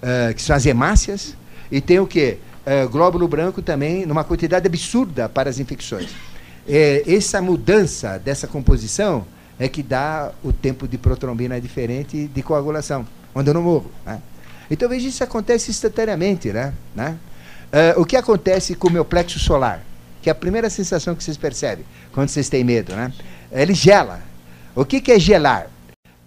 é, 0.00 0.32
que 0.32 0.40
são 0.40 0.56
as 0.56 0.64
hemácias, 0.64 1.36
e 1.70 1.82
tem 1.82 1.98
o 1.98 2.06
quê? 2.06 2.38
É, 2.68 2.86
glóbulo 2.86 3.26
branco 3.26 3.62
também 3.62 4.04
numa 4.04 4.22
quantidade 4.22 4.66
absurda 4.66 5.26
para 5.26 5.48
as 5.48 5.58
infecções. 5.58 6.10
É, 6.68 7.02
essa 7.06 7.40
mudança 7.40 8.18
dessa 8.18 8.46
composição 8.46 9.26
é 9.58 9.66
que 9.68 9.82
dá 9.82 10.32
o 10.44 10.52
tempo 10.52 10.86
de 10.86 10.98
protrombina 10.98 11.58
diferente 11.58 12.28
de 12.28 12.42
coagulação, 12.42 13.06
onde 13.34 13.48
eu 13.48 13.54
não 13.54 13.62
morro. 13.62 13.90
Né? 14.04 14.20
Então, 14.70 14.86
veja, 14.86 15.08
isso 15.08 15.24
acontece 15.24 15.70
instantaneamente. 15.70 16.52
Né? 16.52 16.74
né? 16.94 17.16
É, 17.72 17.94
o 17.96 18.04
que 18.04 18.16
acontece 18.16 18.74
com 18.74 18.88
o 18.88 18.90
meu 18.90 19.04
plexo 19.04 19.38
solar? 19.38 19.82
Que 20.20 20.28
é 20.28 20.32
a 20.32 20.34
primeira 20.34 20.68
sensação 20.68 21.14
que 21.14 21.24
vocês 21.24 21.38
percebem 21.38 21.86
quando 22.12 22.28
vocês 22.28 22.50
têm 22.50 22.62
medo. 22.62 22.94
Né? 22.94 23.10
Ele 23.50 23.72
gela. 23.72 24.20
O 24.74 24.84
que, 24.84 25.00
que 25.00 25.10
é 25.10 25.18
gelar? 25.18 25.70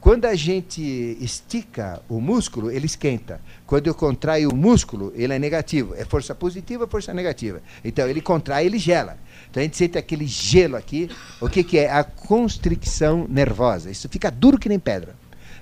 Quando 0.02 0.26
a 0.26 0.34
gente 0.34 0.82
estica 1.22 2.02
o 2.10 2.20
músculo, 2.20 2.72
ele 2.72 2.88
esquenta. 2.88 3.40
Quando 3.68 3.86
eu 3.86 3.94
contraio 3.94 4.50
o 4.50 4.56
músculo, 4.56 5.14
ele 5.16 5.32
é 5.32 5.38
negativo. 5.38 5.94
É 5.96 6.04
força 6.04 6.34
positiva, 6.34 6.88
força 6.88 7.14
negativa. 7.14 7.62
Então 7.86 8.08
ele 8.08 8.20
contrai, 8.20 8.66
ele 8.66 8.80
gela. 8.80 9.16
Então 9.48 9.62
a 9.62 9.64
gente 9.64 9.78
sente 9.78 10.00
aquele 10.00 10.26
gelo 10.26 10.76
aqui. 10.76 11.08
O 11.40 11.48
que, 11.48 11.64
que 11.64 11.78
é? 11.78 11.92
A 11.92 12.04
constricção 12.04 13.28
nervosa. 13.30 13.92
Isso 13.92 14.10
fica 14.10 14.32
duro 14.32 14.58
que 14.58 14.68
nem 14.68 14.80
pedra. 14.80 15.16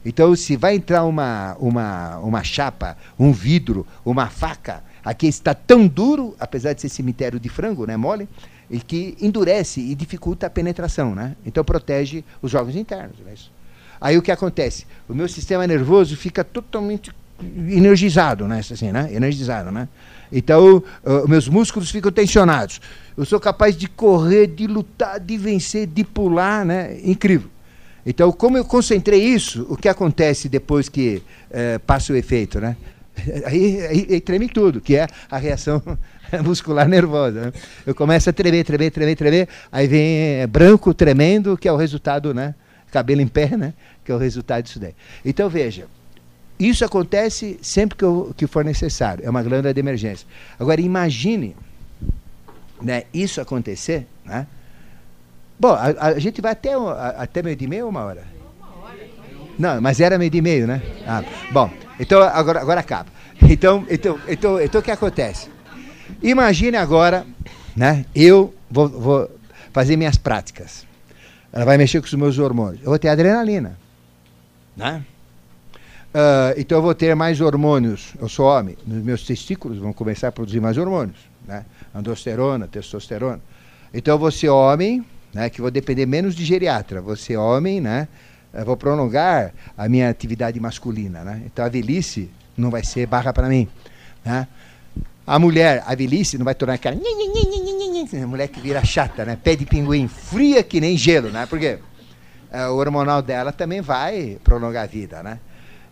Então, 0.05 0.33
se 0.33 0.55
vai 0.55 0.75
entrar 0.75 1.03
uma, 1.03 1.57
uma, 1.59 2.19
uma 2.19 2.41
chapa, 2.41 2.95
um 3.19 3.33
vidro, 3.33 3.85
uma 4.05 4.29
faca, 4.29 4.81
aqui 5.03 5.27
está 5.27 5.53
tão 5.53 5.85
duro, 5.85 6.33
apesar 6.39 6.71
de 6.71 6.79
ser 6.79 6.87
cemitério 6.87 7.41
de 7.41 7.49
frango, 7.49 7.85
né, 7.85 7.97
mole, 7.97 8.25
e 8.71 8.79
que 8.79 9.17
endurece 9.19 9.81
e 9.81 9.93
dificulta 9.93 10.47
a 10.47 10.49
penetração, 10.49 11.13
né? 11.13 11.35
Então 11.45 11.61
protege 11.65 12.23
os 12.41 12.53
órgãos 12.53 12.77
internos, 12.77 13.19
né? 13.19 13.33
Aí 13.99 14.17
o 14.17 14.21
que 14.21 14.31
acontece? 14.31 14.85
O 15.07 15.13
meu 15.13 15.27
sistema 15.27 15.65
nervoso 15.67 16.15
fica 16.15 16.43
totalmente 16.43 17.11
energizado, 17.41 18.47
né? 18.47 18.59
Assim, 18.59 18.91
né? 18.91 19.09
Energizado, 19.11 19.71
né? 19.71 19.87
Então, 20.31 20.83
uh, 21.03 21.27
meus 21.27 21.47
músculos 21.47 21.89
ficam 21.89 22.11
tensionados. 22.11 22.79
Eu 23.17 23.25
sou 23.25 23.39
capaz 23.39 23.75
de 23.75 23.87
correr, 23.87 24.47
de 24.47 24.67
lutar, 24.67 25.19
de 25.19 25.37
vencer, 25.37 25.87
de 25.87 26.03
pular, 26.03 26.65
né? 26.65 26.99
Incrível. 27.03 27.49
Então, 28.05 28.31
como 28.31 28.57
eu 28.57 28.65
concentrei 28.65 29.21
isso, 29.21 29.65
o 29.69 29.75
que 29.75 29.89
acontece 29.89 30.47
depois 30.47 30.87
que 30.87 31.21
uh, 31.49 31.79
passa 31.85 32.13
o 32.13 32.15
efeito, 32.15 32.59
né? 32.59 32.77
Aí, 33.45 33.81
aí, 33.81 34.07
aí, 34.11 34.21
treme 34.21 34.47
tudo, 34.47 34.79
que 34.79 34.95
é 34.95 35.05
a 35.29 35.37
reação 35.37 35.83
muscular 36.41 36.87
nervosa. 36.87 37.47
Né? 37.47 37.53
Eu 37.85 37.93
começo 37.93 38.29
a 38.29 38.33
tremer, 38.33 38.63
tremer, 38.63 38.91
tremer, 38.91 39.15
tremer, 39.17 39.49
aí 39.69 39.87
vem 39.87 40.47
branco 40.47 40.93
tremendo, 40.93 41.57
que 41.57 41.67
é 41.67 41.71
o 41.71 41.75
resultado, 41.75 42.33
né? 42.33 42.55
Cabelo 42.91 43.21
em 43.21 43.27
pé, 43.27 43.55
né? 43.55 43.73
que 44.03 44.11
é 44.11 44.15
o 44.15 44.17
resultado 44.17 44.63
disso 44.63 44.79
daí. 44.79 44.95
Então, 45.23 45.47
veja, 45.47 45.87
isso 46.59 46.83
acontece 46.83 47.59
sempre 47.61 47.95
que, 47.95 48.03
eu, 48.03 48.33
que 48.35 48.47
for 48.47 48.65
necessário, 48.65 49.23
é 49.23 49.29
uma 49.29 49.43
glândula 49.43 49.71
de 49.73 49.79
emergência. 49.79 50.27
Agora, 50.59 50.81
imagine 50.81 51.55
né, 52.81 53.03
isso 53.13 53.39
acontecer, 53.39 54.07
né? 54.25 54.47
Bom, 55.59 55.73
a, 55.73 56.07
a 56.07 56.19
gente 56.19 56.41
vai 56.41 56.53
até, 56.53 56.71
até 57.17 57.43
meio 57.43 57.55
de 57.55 57.67
meio 57.67 57.85
ou 57.85 57.91
uma 57.91 58.03
hora? 58.03 58.23
Não, 59.59 59.79
mas 59.79 59.99
era 59.99 60.17
meio 60.17 60.31
de 60.31 60.41
meio, 60.41 60.65
né? 60.65 60.81
Ah, 61.05 61.23
bom, 61.51 61.69
então 61.99 62.21
agora, 62.21 62.61
agora 62.61 62.79
acaba. 62.79 63.09
Então, 63.41 63.85
então, 63.89 64.19
então, 64.27 64.61
então 64.61 64.81
o 64.81 64.83
que 64.83 64.91
acontece? 64.91 65.49
Imagine 66.21 66.75
agora, 66.75 67.25
né? 67.75 68.05
Eu 68.13 68.53
vou, 68.69 68.89
vou 68.89 69.31
fazer 69.71 69.95
minhas 69.95 70.17
práticas. 70.17 70.88
Ela 71.51 71.65
vai 71.65 71.77
mexer 71.77 71.99
com 71.99 72.07
os 72.07 72.13
meus 72.13 72.37
hormônios. 72.37 72.81
Eu 72.81 72.89
vou 72.89 72.99
ter 72.99 73.09
adrenalina. 73.09 73.77
Né? 74.75 75.03
Uh, 76.13 76.57
então 76.57 76.77
eu 76.77 76.81
vou 76.81 76.95
ter 76.95 77.15
mais 77.15 77.41
hormônios. 77.41 78.13
Eu 78.19 78.29
sou 78.29 78.45
homem. 78.45 78.77
Nos 78.85 79.03
meus 79.03 79.23
testículos 79.23 79.77
vão 79.77 79.93
começar 79.93 80.29
a 80.29 80.31
produzir 80.31 80.59
mais 80.59 80.77
hormônios. 80.77 81.17
Né? 81.45 81.65
Androsterona, 81.93 82.67
testosterona. 82.67 83.41
Então 83.93 84.15
eu 84.15 84.19
vou 84.19 84.31
ser 84.31 84.49
homem, 84.49 85.05
né, 85.33 85.49
que 85.49 85.61
vou 85.61 85.71
depender 85.71 86.05
menos 86.05 86.35
de 86.35 86.45
geriatra. 86.45 87.01
Vou 87.01 87.15
ser 87.15 87.37
homem, 87.37 87.81
né? 87.81 88.07
Eu 88.53 88.65
vou 88.65 88.77
prolongar 88.77 89.53
a 89.77 89.87
minha 89.87 90.09
atividade 90.09 90.59
masculina. 90.59 91.23
Né? 91.23 91.43
Então 91.45 91.65
a 91.65 91.69
velhice 91.69 92.29
não 92.57 92.69
vai 92.69 92.83
ser 92.83 93.05
barra 93.05 93.31
para 93.31 93.47
mim. 93.47 93.67
Né? 94.25 94.47
A 95.29 95.37
mulher, 95.37 95.83
a 95.85 95.93
velhice, 95.93 96.39
não 96.39 96.43
vai 96.43 96.55
tornar 96.55 96.73
aquela. 96.73 96.95
A 96.95 98.25
mulher 98.27 98.47
que 98.47 98.59
vira 98.59 98.83
chata, 98.83 99.23
né? 99.23 99.37
Pé 99.41 99.55
de 99.55 99.63
pinguim, 99.63 100.07
fria 100.07 100.63
que 100.63 100.81
nem 100.81 100.97
gelo, 100.97 101.29
né? 101.29 101.45
Porque 101.45 101.77
é, 102.51 102.65
o 102.65 102.77
hormonal 102.77 103.21
dela 103.21 103.51
também 103.51 103.79
vai 103.79 104.39
prolongar 104.43 104.85
a 104.85 104.87
vida, 104.87 105.21
né? 105.21 105.39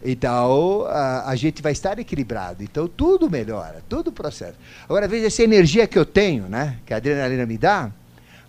Então, 0.04 0.88
a, 0.88 1.30
a, 1.30 1.36
gente 1.36 1.62
vai 1.62 1.72
estar 1.72 2.00
equilibrado. 2.00 2.64
Então, 2.64 2.88
tudo 2.88 3.30
melhora, 3.30 3.84
tudo 3.88 4.12
processo. 4.12 4.56
Agora, 4.86 5.08
veja 5.08 5.28
essa 5.28 5.44
energia 5.44 5.86
que 5.86 6.00
eu 6.00 6.06
tenho, 6.06 6.50
né? 6.50 6.80
Que 6.84 6.96
a 6.96 6.98
adrenalina 6.98 7.46
me 7.46 7.60
dá. 7.60 7.92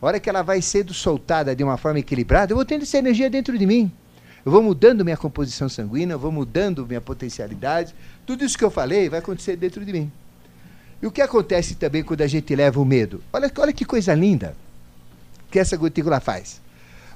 A 0.01 0.07
hora 0.07 0.19
que 0.19 0.31
ela 0.31 0.41
vai 0.41 0.63
sendo 0.63 0.95
soltada 0.95 1.55
de 1.55 1.63
uma 1.63 1.77
forma 1.77 1.99
equilibrada, 1.99 2.53
eu 2.53 2.57
vou 2.57 2.65
tendo 2.65 2.85
essa 2.85 2.97
energia 2.97 3.29
dentro 3.29 3.59
de 3.59 3.67
mim. 3.67 3.93
Eu 4.43 4.51
vou 4.51 4.63
mudando 4.63 5.05
minha 5.05 5.19
composição 5.19 5.69
sanguínea, 5.69 6.15
eu 6.15 6.19
vou 6.19 6.33
mudando 6.33 6.87
minha 6.87 7.03
potencialidade. 7.03 7.95
Tudo 8.25 8.43
isso 8.43 8.57
que 8.57 8.65
eu 8.65 8.71
falei 8.71 9.11
vai 9.11 9.19
acontecer 9.19 9.55
dentro 9.55 9.85
de 9.85 9.93
mim. 9.93 10.11
E 11.01 11.07
o 11.07 11.11
que 11.11 11.23
acontece 11.23 11.75
também 11.75 12.03
quando 12.03 12.23
a 12.23 12.27
gente 12.27 12.55
leva 12.55 12.81
o 12.81 12.85
medo? 12.85 13.23
Olha, 13.33 13.51
olha 13.59 13.73
que 13.73 13.85
coisa 13.85 14.15
linda 14.15 14.55
que 15.51 15.59
essa 15.59 15.77
gotícula 15.77 16.21
faz. 16.21 16.61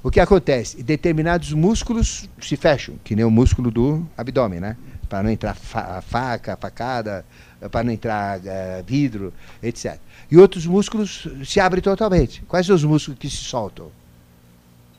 O 0.01 0.11
que 0.11 0.19
acontece? 0.19 0.83
Determinados 0.83 1.53
músculos 1.53 2.29
se 2.41 2.57
fecham, 2.57 2.95
que 3.03 3.15
nem 3.15 3.23
o 3.23 3.31
músculo 3.31 3.71
do 3.71 4.05
abdômen, 4.17 4.59
né? 4.59 4.75
Para 5.07 5.23
não 5.23 5.29
entrar 5.29 5.53
fa 5.53 6.01
faca, 6.01 6.57
facada, 6.57 7.25
para 7.71 7.83
não 7.83 7.91
entrar 7.91 8.39
uh, 8.39 8.83
vidro, 8.85 9.33
etc. 9.61 9.97
E 10.29 10.37
outros 10.37 10.65
músculos 10.65 11.27
se 11.45 11.59
abrem 11.59 11.81
totalmente. 11.81 12.41
Quais 12.47 12.65
são 12.65 12.75
os 12.75 12.83
músculos 12.83 13.17
que 13.17 13.29
se 13.29 13.37
soltam? 13.37 13.91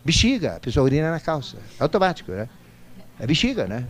Bexiga, 0.05 0.57
a 0.57 0.61
pessoa 0.61 0.85
urina 0.85 1.11
na 1.11 1.21
calça. 1.21 1.57
É 1.79 1.83
automático, 1.83 2.33
né? 2.33 2.49
É 3.19 3.27
bexiga, 3.27 3.67
né? 3.67 3.87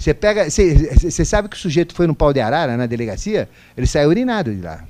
Você 0.00 0.14
pega. 0.14 0.48
Você 0.48 1.24
sabe 1.26 1.50
que 1.50 1.56
o 1.56 1.58
sujeito 1.58 1.94
foi 1.94 2.06
no 2.06 2.14
pau 2.14 2.32
de 2.32 2.40
arara 2.40 2.74
na 2.74 2.86
delegacia? 2.86 3.46
Ele 3.76 3.86
saiu 3.86 4.08
urinado 4.08 4.54
de 4.54 4.62
lá. 4.62 4.82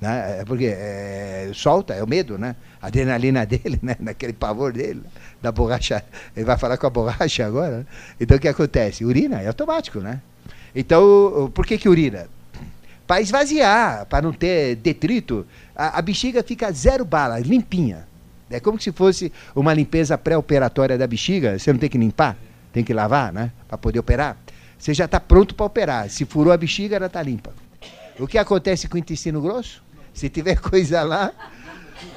Né? 0.00 0.40
É 0.40 0.44
porque 0.44 0.66
é, 0.66 1.50
solta, 1.54 1.94
é 1.94 2.02
o 2.02 2.06
medo, 2.06 2.36
né? 2.36 2.56
A 2.82 2.88
adrenalina 2.88 3.46
dele, 3.46 3.78
né? 3.80 3.94
Naquele 4.00 4.32
pavor 4.32 4.72
dele, 4.72 5.02
da 5.40 5.52
borracha. 5.52 6.02
Ele 6.36 6.44
vai 6.44 6.58
falar 6.58 6.76
com 6.78 6.86
a 6.88 6.90
borracha 6.90 7.46
agora. 7.46 7.78
Né? 7.78 7.86
Então 8.20 8.36
o 8.36 8.40
que 8.40 8.48
acontece? 8.48 9.04
Urina, 9.04 9.40
é 9.40 9.46
automático, 9.46 10.00
né? 10.00 10.20
Então, 10.74 11.50
por 11.54 11.64
que, 11.64 11.78
que 11.78 11.88
urina? 11.88 12.26
Para 13.06 13.20
esvaziar, 13.20 14.04
para 14.06 14.20
não 14.20 14.32
ter 14.32 14.74
detrito, 14.74 15.46
a, 15.76 15.96
a 15.96 16.02
bexiga 16.02 16.42
fica 16.42 16.72
zero 16.72 17.04
bala, 17.04 17.38
limpinha. 17.38 18.06
É 18.50 18.58
como 18.58 18.80
se 18.80 18.90
fosse 18.90 19.32
uma 19.54 19.72
limpeza 19.72 20.18
pré-operatória 20.18 20.98
da 20.98 21.06
bexiga, 21.06 21.56
você 21.56 21.72
não 21.72 21.78
tem 21.78 21.88
que 21.88 21.96
limpar 21.96 22.36
tem 22.76 22.84
que 22.84 22.92
lavar, 22.92 23.32
né? 23.32 23.52
Para 23.66 23.78
poder 23.78 23.98
operar. 23.98 24.36
Você 24.78 24.92
já 24.92 25.06
está 25.06 25.18
pronto 25.18 25.54
para 25.54 25.64
operar. 25.64 26.10
Se 26.10 26.26
furou 26.26 26.52
a 26.52 26.58
bexiga, 26.58 26.96
ela 26.96 27.06
está 27.06 27.22
limpa. 27.22 27.50
O 28.18 28.26
que 28.26 28.36
acontece 28.36 28.86
com 28.86 28.96
o 28.96 28.98
intestino 28.98 29.40
grosso? 29.40 29.82
Se 30.12 30.28
tiver 30.28 30.56
coisa 30.60 31.02
lá, 31.02 31.32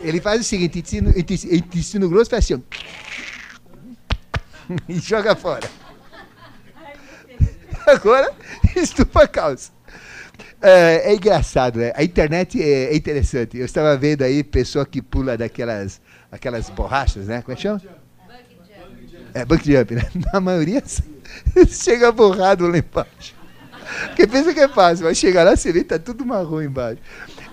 ele 0.02 0.20
faz 0.20 0.42
o 0.42 0.44
seguinte: 0.44 0.80
intestino, 0.80 1.14
intestino, 1.18 2.10
grosso 2.10 2.30
faz 2.30 2.44
assim, 2.44 2.62
e 4.90 5.00
joga 5.00 5.34
fora. 5.34 5.70
Agora, 7.88 8.30
estufa 8.76 9.24
a 9.24 9.28
calça. 9.30 9.72
É, 10.62 11.10
é, 11.10 11.16
engraçado, 11.16 11.80
né? 11.80 11.94
A 11.96 12.04
internet 12.04 12.62
é, 12.62 12.92
é, 12.92 12.96
interessante. 12.98 13.58
Eu 13.58 13.64
estava 13.64 13.96
vendo 13.96 14.24
aí 14.24 14.44
pessoa 14.44 14.86
que 14.86 15.02
pula 15.02 15.38
daquelas 15.38 16.02
aquelas 16.30 16.70
borrachas, 16.70 17.28
né? 17.28 17.42
Como 17.42 17.54
é 17.54 17.56
que 17.56 17.62
chama? 17.62 17.82
É, 19.34 19.46
bunk 19.46 19.66
jump, 19.66 19.96
né? 19.96 20.04
Na 20.34 20.40
maioria 20.40 20.84
chega 21.68 22.12
borrado 22.12 22.68
lá 22.68 22.78
embaixo. 22.78 23.36
Porque 24.08 24.28
pensa 24.28 24.54
que 24.54 24.60
é 24.60 24.68
fácil, 24.68 25.06
mas 25.06 25.18
chega 25.18 25.44
lá, 25.44 25.56
você 25.56 25.72
vê, 25.72 25.84
tá 25.84 25.98
tudo 25.98 26.26
marrom 26.26 26.62
embaixo. 26.62 27.02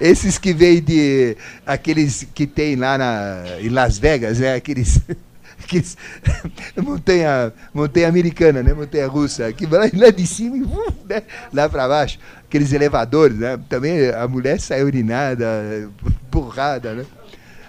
Esses 0.01 0.37
que 0.37 0.53
vêm 0.53 0.83
de. 0.83 1.37
aqueles 1.65 2.27
que 2.35 2.47
tem 2.47 2.77
lá 2.77 2.99
na, 2.99 3.45
em 3.61 3.71
Las 3.71 3.99
Vegas, 3.99 4.39
né? 4.39 4.55
Aqueles. 4.55 5.01
aqueles 5.59 5.97
montanha, 6.77 7.53
montanha 7.73 8.09
americana, 8.09 8.63
né? 8.63 8.75
Montanha 8.75 9.07
russa, 9.07 9.51
que 9.53 9.67
vai 9.67 9.91
lá 9.95 10.11
de 10.11 10.27
cima 10.27 10.59
e 10.59 10.63
uh, 10.63 10.95
né? 11.09 11.23
lá 11.53 11.69
para 11.69 11.89
baixo. 11.89 12.19
Aqueles 12.47 12.73
elevadores, 12.73 13.39
né? 13.39 13.59
Também 13.69 14.11
a 14.11 14.29
mulher 14.29 14.61
sai 14.61 14.85
urinada, 14.85 15.91
borrada, 16.31 16.95
né? 16.95 17.07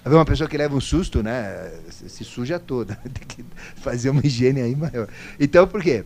uma 0.06 0.26
pessoa 0.26 0.50
que 0.50 0.58
leva 0.58 0.76
um 0.76 0.82
susto, 0.82 1.22
né? 1.22 1.70
Se 2.08 2.24
suja 2.24 2.60
toda. 2.60 2.96
Tem 3.04 3.28
que 3.28 3.46
fazer 3.76 4.10
uma 4.10 4.22
higiene 4.26 4.62
aí 4.62 4.76
maior. 4.76 5.08
Então, 5.40 5.68
por 5.68 5.82
quê? 5.82 6.04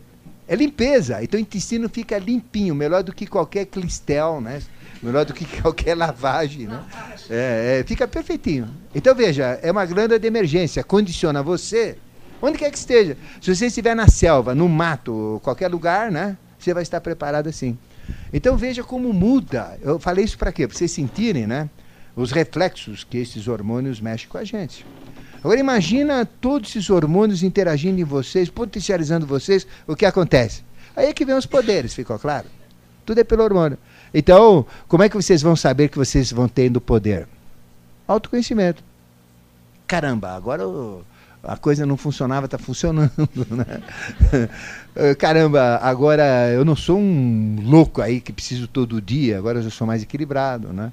É 0.48 0.56
limpeza. 0.56 1.24
Então 1.24 1.40
o 1.40 1.42
intestino 1.42 1.88
fica 1.88 2.18
limpinho, 2.18 2.76
melhor 2.76 3.04
do 3.04 3.14
que 3.14 3.26
qualquer 3.26 3.66
clistel, 3.66 4.42
né? 4.42 4.62
Melhor 5.02 5.26
do 5.26 5.34
que 5.34 5.46
qualquer 5.62 5.96
lavagem, 5.96 6.68
né? 6.68 6.84
É, 7.30 7.80
é, 7.80 7.84
fica 7.88 8.08
perfeitinho. 8.08 8.70
Então 8.94 9.16
veja, 9.16 9.60
é 9.62 9.72
uma 9.72 9.86
glândula 9.86 10.20
de 10.20 10.28
emergência, 10.28 10.84
condiciona 10.84 11.42
você, 11.42 11.98
onde 12.42 12.58
quer 12.58 12.70
que 12.70 12.78
esteja. 12.78 13.18
Se 13.42 13.56
você 13.56 13.68
estiver 13.68 13.96
na 13.96 14.08
selva, 14.08 14.54
no 14.54 14.68
mato, 14.68 15.40
qualquer 15.44 15.70
lugar, 15.70 16.12
né? 16.12 16.36
Você 16.60 16.74
vai 16.74 16.84
estar 16.84 17.00
preparado 17.00 17.48
assim. 17.48 17.78
Então 18.34 18.58
veja 18.58 18.84
como 18.84 19.14
muda. 19.14 19.80
Eu 19.82 20.00
falei 20.00 20.26
isso 20.26 20.38
para 20.38 20.52
quê? 20.52 20.68
Para 20.68 20.78
vocês 20.78 20.92
sentirem, 20.92 21.48
né? 21.48 21.70
os 22.16 22.32
reflexos 22.32 23.04
que 23.04 23.18
esses 23.18 23.48
hormônios 23.48 24.00
mexem 24.00 24.28
com 24.28 24.38
a 24.38 24.44
gente. 24.44 24.86
Agora 25.44 25.60
imagina 25.60 26.26
todos 26.26 26.70
esses 26.70 26.90
hormônios 26.90 27.42
interagindo 27.44 28.00
em 28.00 28.04
vocês, 28.04 28.50
potencializando 28.50 29.26
vocês, 29.26 29.66
o 29.88 29.96
que 29.96 30.06
acontece? 30.06 30.64
Aí 30.96 31.08
é 31.08 31.14
que 31.14 31.26
vem 31.26 31.36
os 31.36 31.46
poderes, 31.46 31.94
ficou 31.94 32.20
claro? 32.20 32.48
Tudo 33.06 33.20
é 33.20 33.24
pelo 33.24 33.44
hormônio. 33.44 33.78
Então, 34.14 34.66
como 34.88 35.04
é 35.04 35.10
que 35.10 35.16
vocês 35.16 35.42
vão 35.42 35.56
saber 35.56 35.90
que 35.90 35.98
vocês 35.98 36.32
vão 36.32 36.48
tendo 36.48 36.80
poder? 36.80 37.28
Autoconhecimento. 38.08 38.84
Caramba, 39.88 40.32
agora 40.32 40.64
a 41.44 41.58
coisa 41.58 41.86
não 41.86 41.98
funcionava, 41.98 42.46
está 42.46 42.58
funcionando. 42.58 43.12
Né? 43.50 43.82
Caramba, 45.18 45.80
agora 45.82 46.50
eu 46.50 46.64
não 46.64 46.76
sou 46.76 47.00
um 47.00 47.58
louco 47.64 48.02
aí 48.02 48.22
que 48.22 48.32
preciso 48.32 48.68
todo 48.68 49.02
dia, 49.02 49.38
agora 49.38 49.60
eu 49.60 49.72
sou 49.72 49.88
mais 49.88 50.04
equilibrado. 50.04 50.72
Né? 50.74 50.92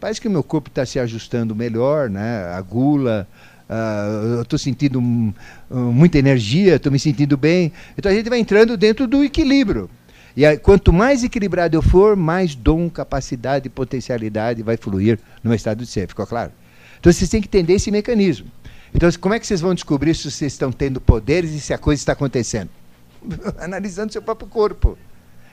Parece 0.00 0.20
que 0.20 0.28
o 0.28 0.30
meu 0.30 0.42
corpo 0.42 0.68
está 0.68 0.86
se 0.86 0.98
ajustando 0.98 1.54
melhor, 1.54 2.08
né? 2.08 2.44
a 2.54 2.60
gula, 2.60 3.28
uh, 3.70 4.36
eu 4.36 4.42
estou 4.42 4.58
sentindo 4.58 4.98
um, 4.98 5.32
muita 5.70 6.18
energia, 6.18 6.76
estou 6.76 6.90
me 6.90 6.98
sentindo 6.98 7.36
bem. 7.36 7.72
Então 7.96 8.10
a 8.10 8.14
gente 8.14 8.28
vai 8.28 8.40
entrando 8.40 8.76
dentro 8.76 9.06
do 9.06 9.22
equilíbrio. 9.22 9.88
E 10.36 10.44
aí, 10.44 10.58
quanto 10.58 10.92
mais 10.92 11.24
equilibrado 11.24 11.76
eu 11.76 11.82
for, 11.82 12.16
mais 12.16 12.54
dom, 12.54 12.88
capacidade 12.90 13.66
e 13.66 13.70
potencialidade 13.70 14.62
vai 14.62 14.76
fluir 14.76 15.18
no 15.42 15.50
meu 15.50 15.56
estado 15.56 15.84
de 15.84 15.86
ser. 15.86 16.08
Ficou 16.08 16.26
claro? 16.26 16.52
Então 16.98 17.12
vocês 17.12 17.30
têm 17.30 17.40
que 17.40 17.48
entender 17.48 17.74
esse 17.74 17.90
mecanismo. 17.90 18.46
Então, 18.94 19.08
como 19.20 19.34
é 19.34 19.38
que 19.38 19.46
vocês 19.46 19.60
vão 19.60 19.74
descobrir 19.74 20.14
se 20.14 20.30
vocês 20.30 20.52
estão 20.52 20.72
tendo 20.72 21.00
poderes 21.00 21.52
e 21.52 21.60
se 21.60 21.72
a 21.72 21.78
coisa 21.78 22.00
está 22.00 22.12
acontecendo? 22.12 22.70
Analisando 23.58 24.12
seu 24.12 24.20
próprio 24.20 24.48
corpo. 24.48 24.98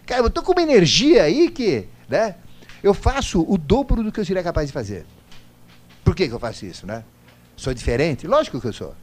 Cara, 0.06 0.22
eu 0.22 0.28
estou 0.28 0.44
com 0.44 0.54
uma 0.54 0.62
energia 0.62 1.24
aí 1.24 1.50
que, 1.50 1.86
né? 2.10 2.36
Eu 2.82 2.94
faço 2.94 3.46
o 3.48 3.58
dobro 3.58 4.04
do 4.04 4.12
que 4.12 4.20
eu 4.20 4.26
seria 4.26 4.44
capaz 4.44 4.68
de 4.68 4.74
fazer. 4.74 5.06
Por 6.04 6.16
que, 6.16 6.28
que 6.28 6.34
eu 6.34 6.40
faço 6.40 6.66
isso, 6.66 6.86
né? 6.88 7.04
Sou 7.58 7.74
diferente? 7.74 8.28
Lógico 8.28 8.62
que 8.62 8.68
eu 8.68 8.74
sou. 8.74 8.96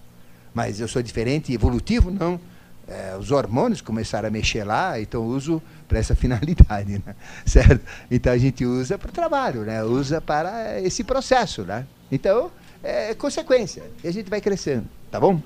Mas 0.54 0.80
eu 0.80 0.86
sou 0.86 1.02
diferente 1.02 1.52
evolutivo? 1.52 2.10
Não. 2.10 2.40
É, 2.86 3.16
os 3.18 3.30
hormônios 3.32 3.80
começaram 3.80 4.28
a 4.28 4.30
mexer 4.30 4.62
lá, 4.62 5.00
então 5.00 5.24
uso 5.24 5.60
para 5.88 5.98
essa 5.98 6.14
finalidade, 6.16 7.02
né? 7.04 7.16
certo? 7.44 7.84
Então 8.10 8.32
a 8.32 8.38
gente 8.38 8.64
usa 8.64 8.96
para 8.96 9.08
o 9.08 9.12
trabalho, 9.12 9.62
né? 9.62 9.82
Usa 9.82 10.20
para 10.20 10.80
esse 10.80 11.02
processo, 11.02 11.62
né? 11.62 11.86
Então 12.12 12.50
é 12.82 13.14
consequência. 13.14 13.82
E 14.02 14.08
a 14.08 14.12
gente 14.12 14.30
vai 14.30 14.40
crescendo, 14.40 14.86
tá 15.10 15.18
bom? 15.18 15.40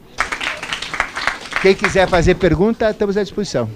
Quem 1.63 1.75
quiser 1.75 2.09
fazer 2.09 2.35
pergunta, 2.35 2.91
estamos 2.91 3.17
à 3.17 3.23
disposição. 3.23 3.69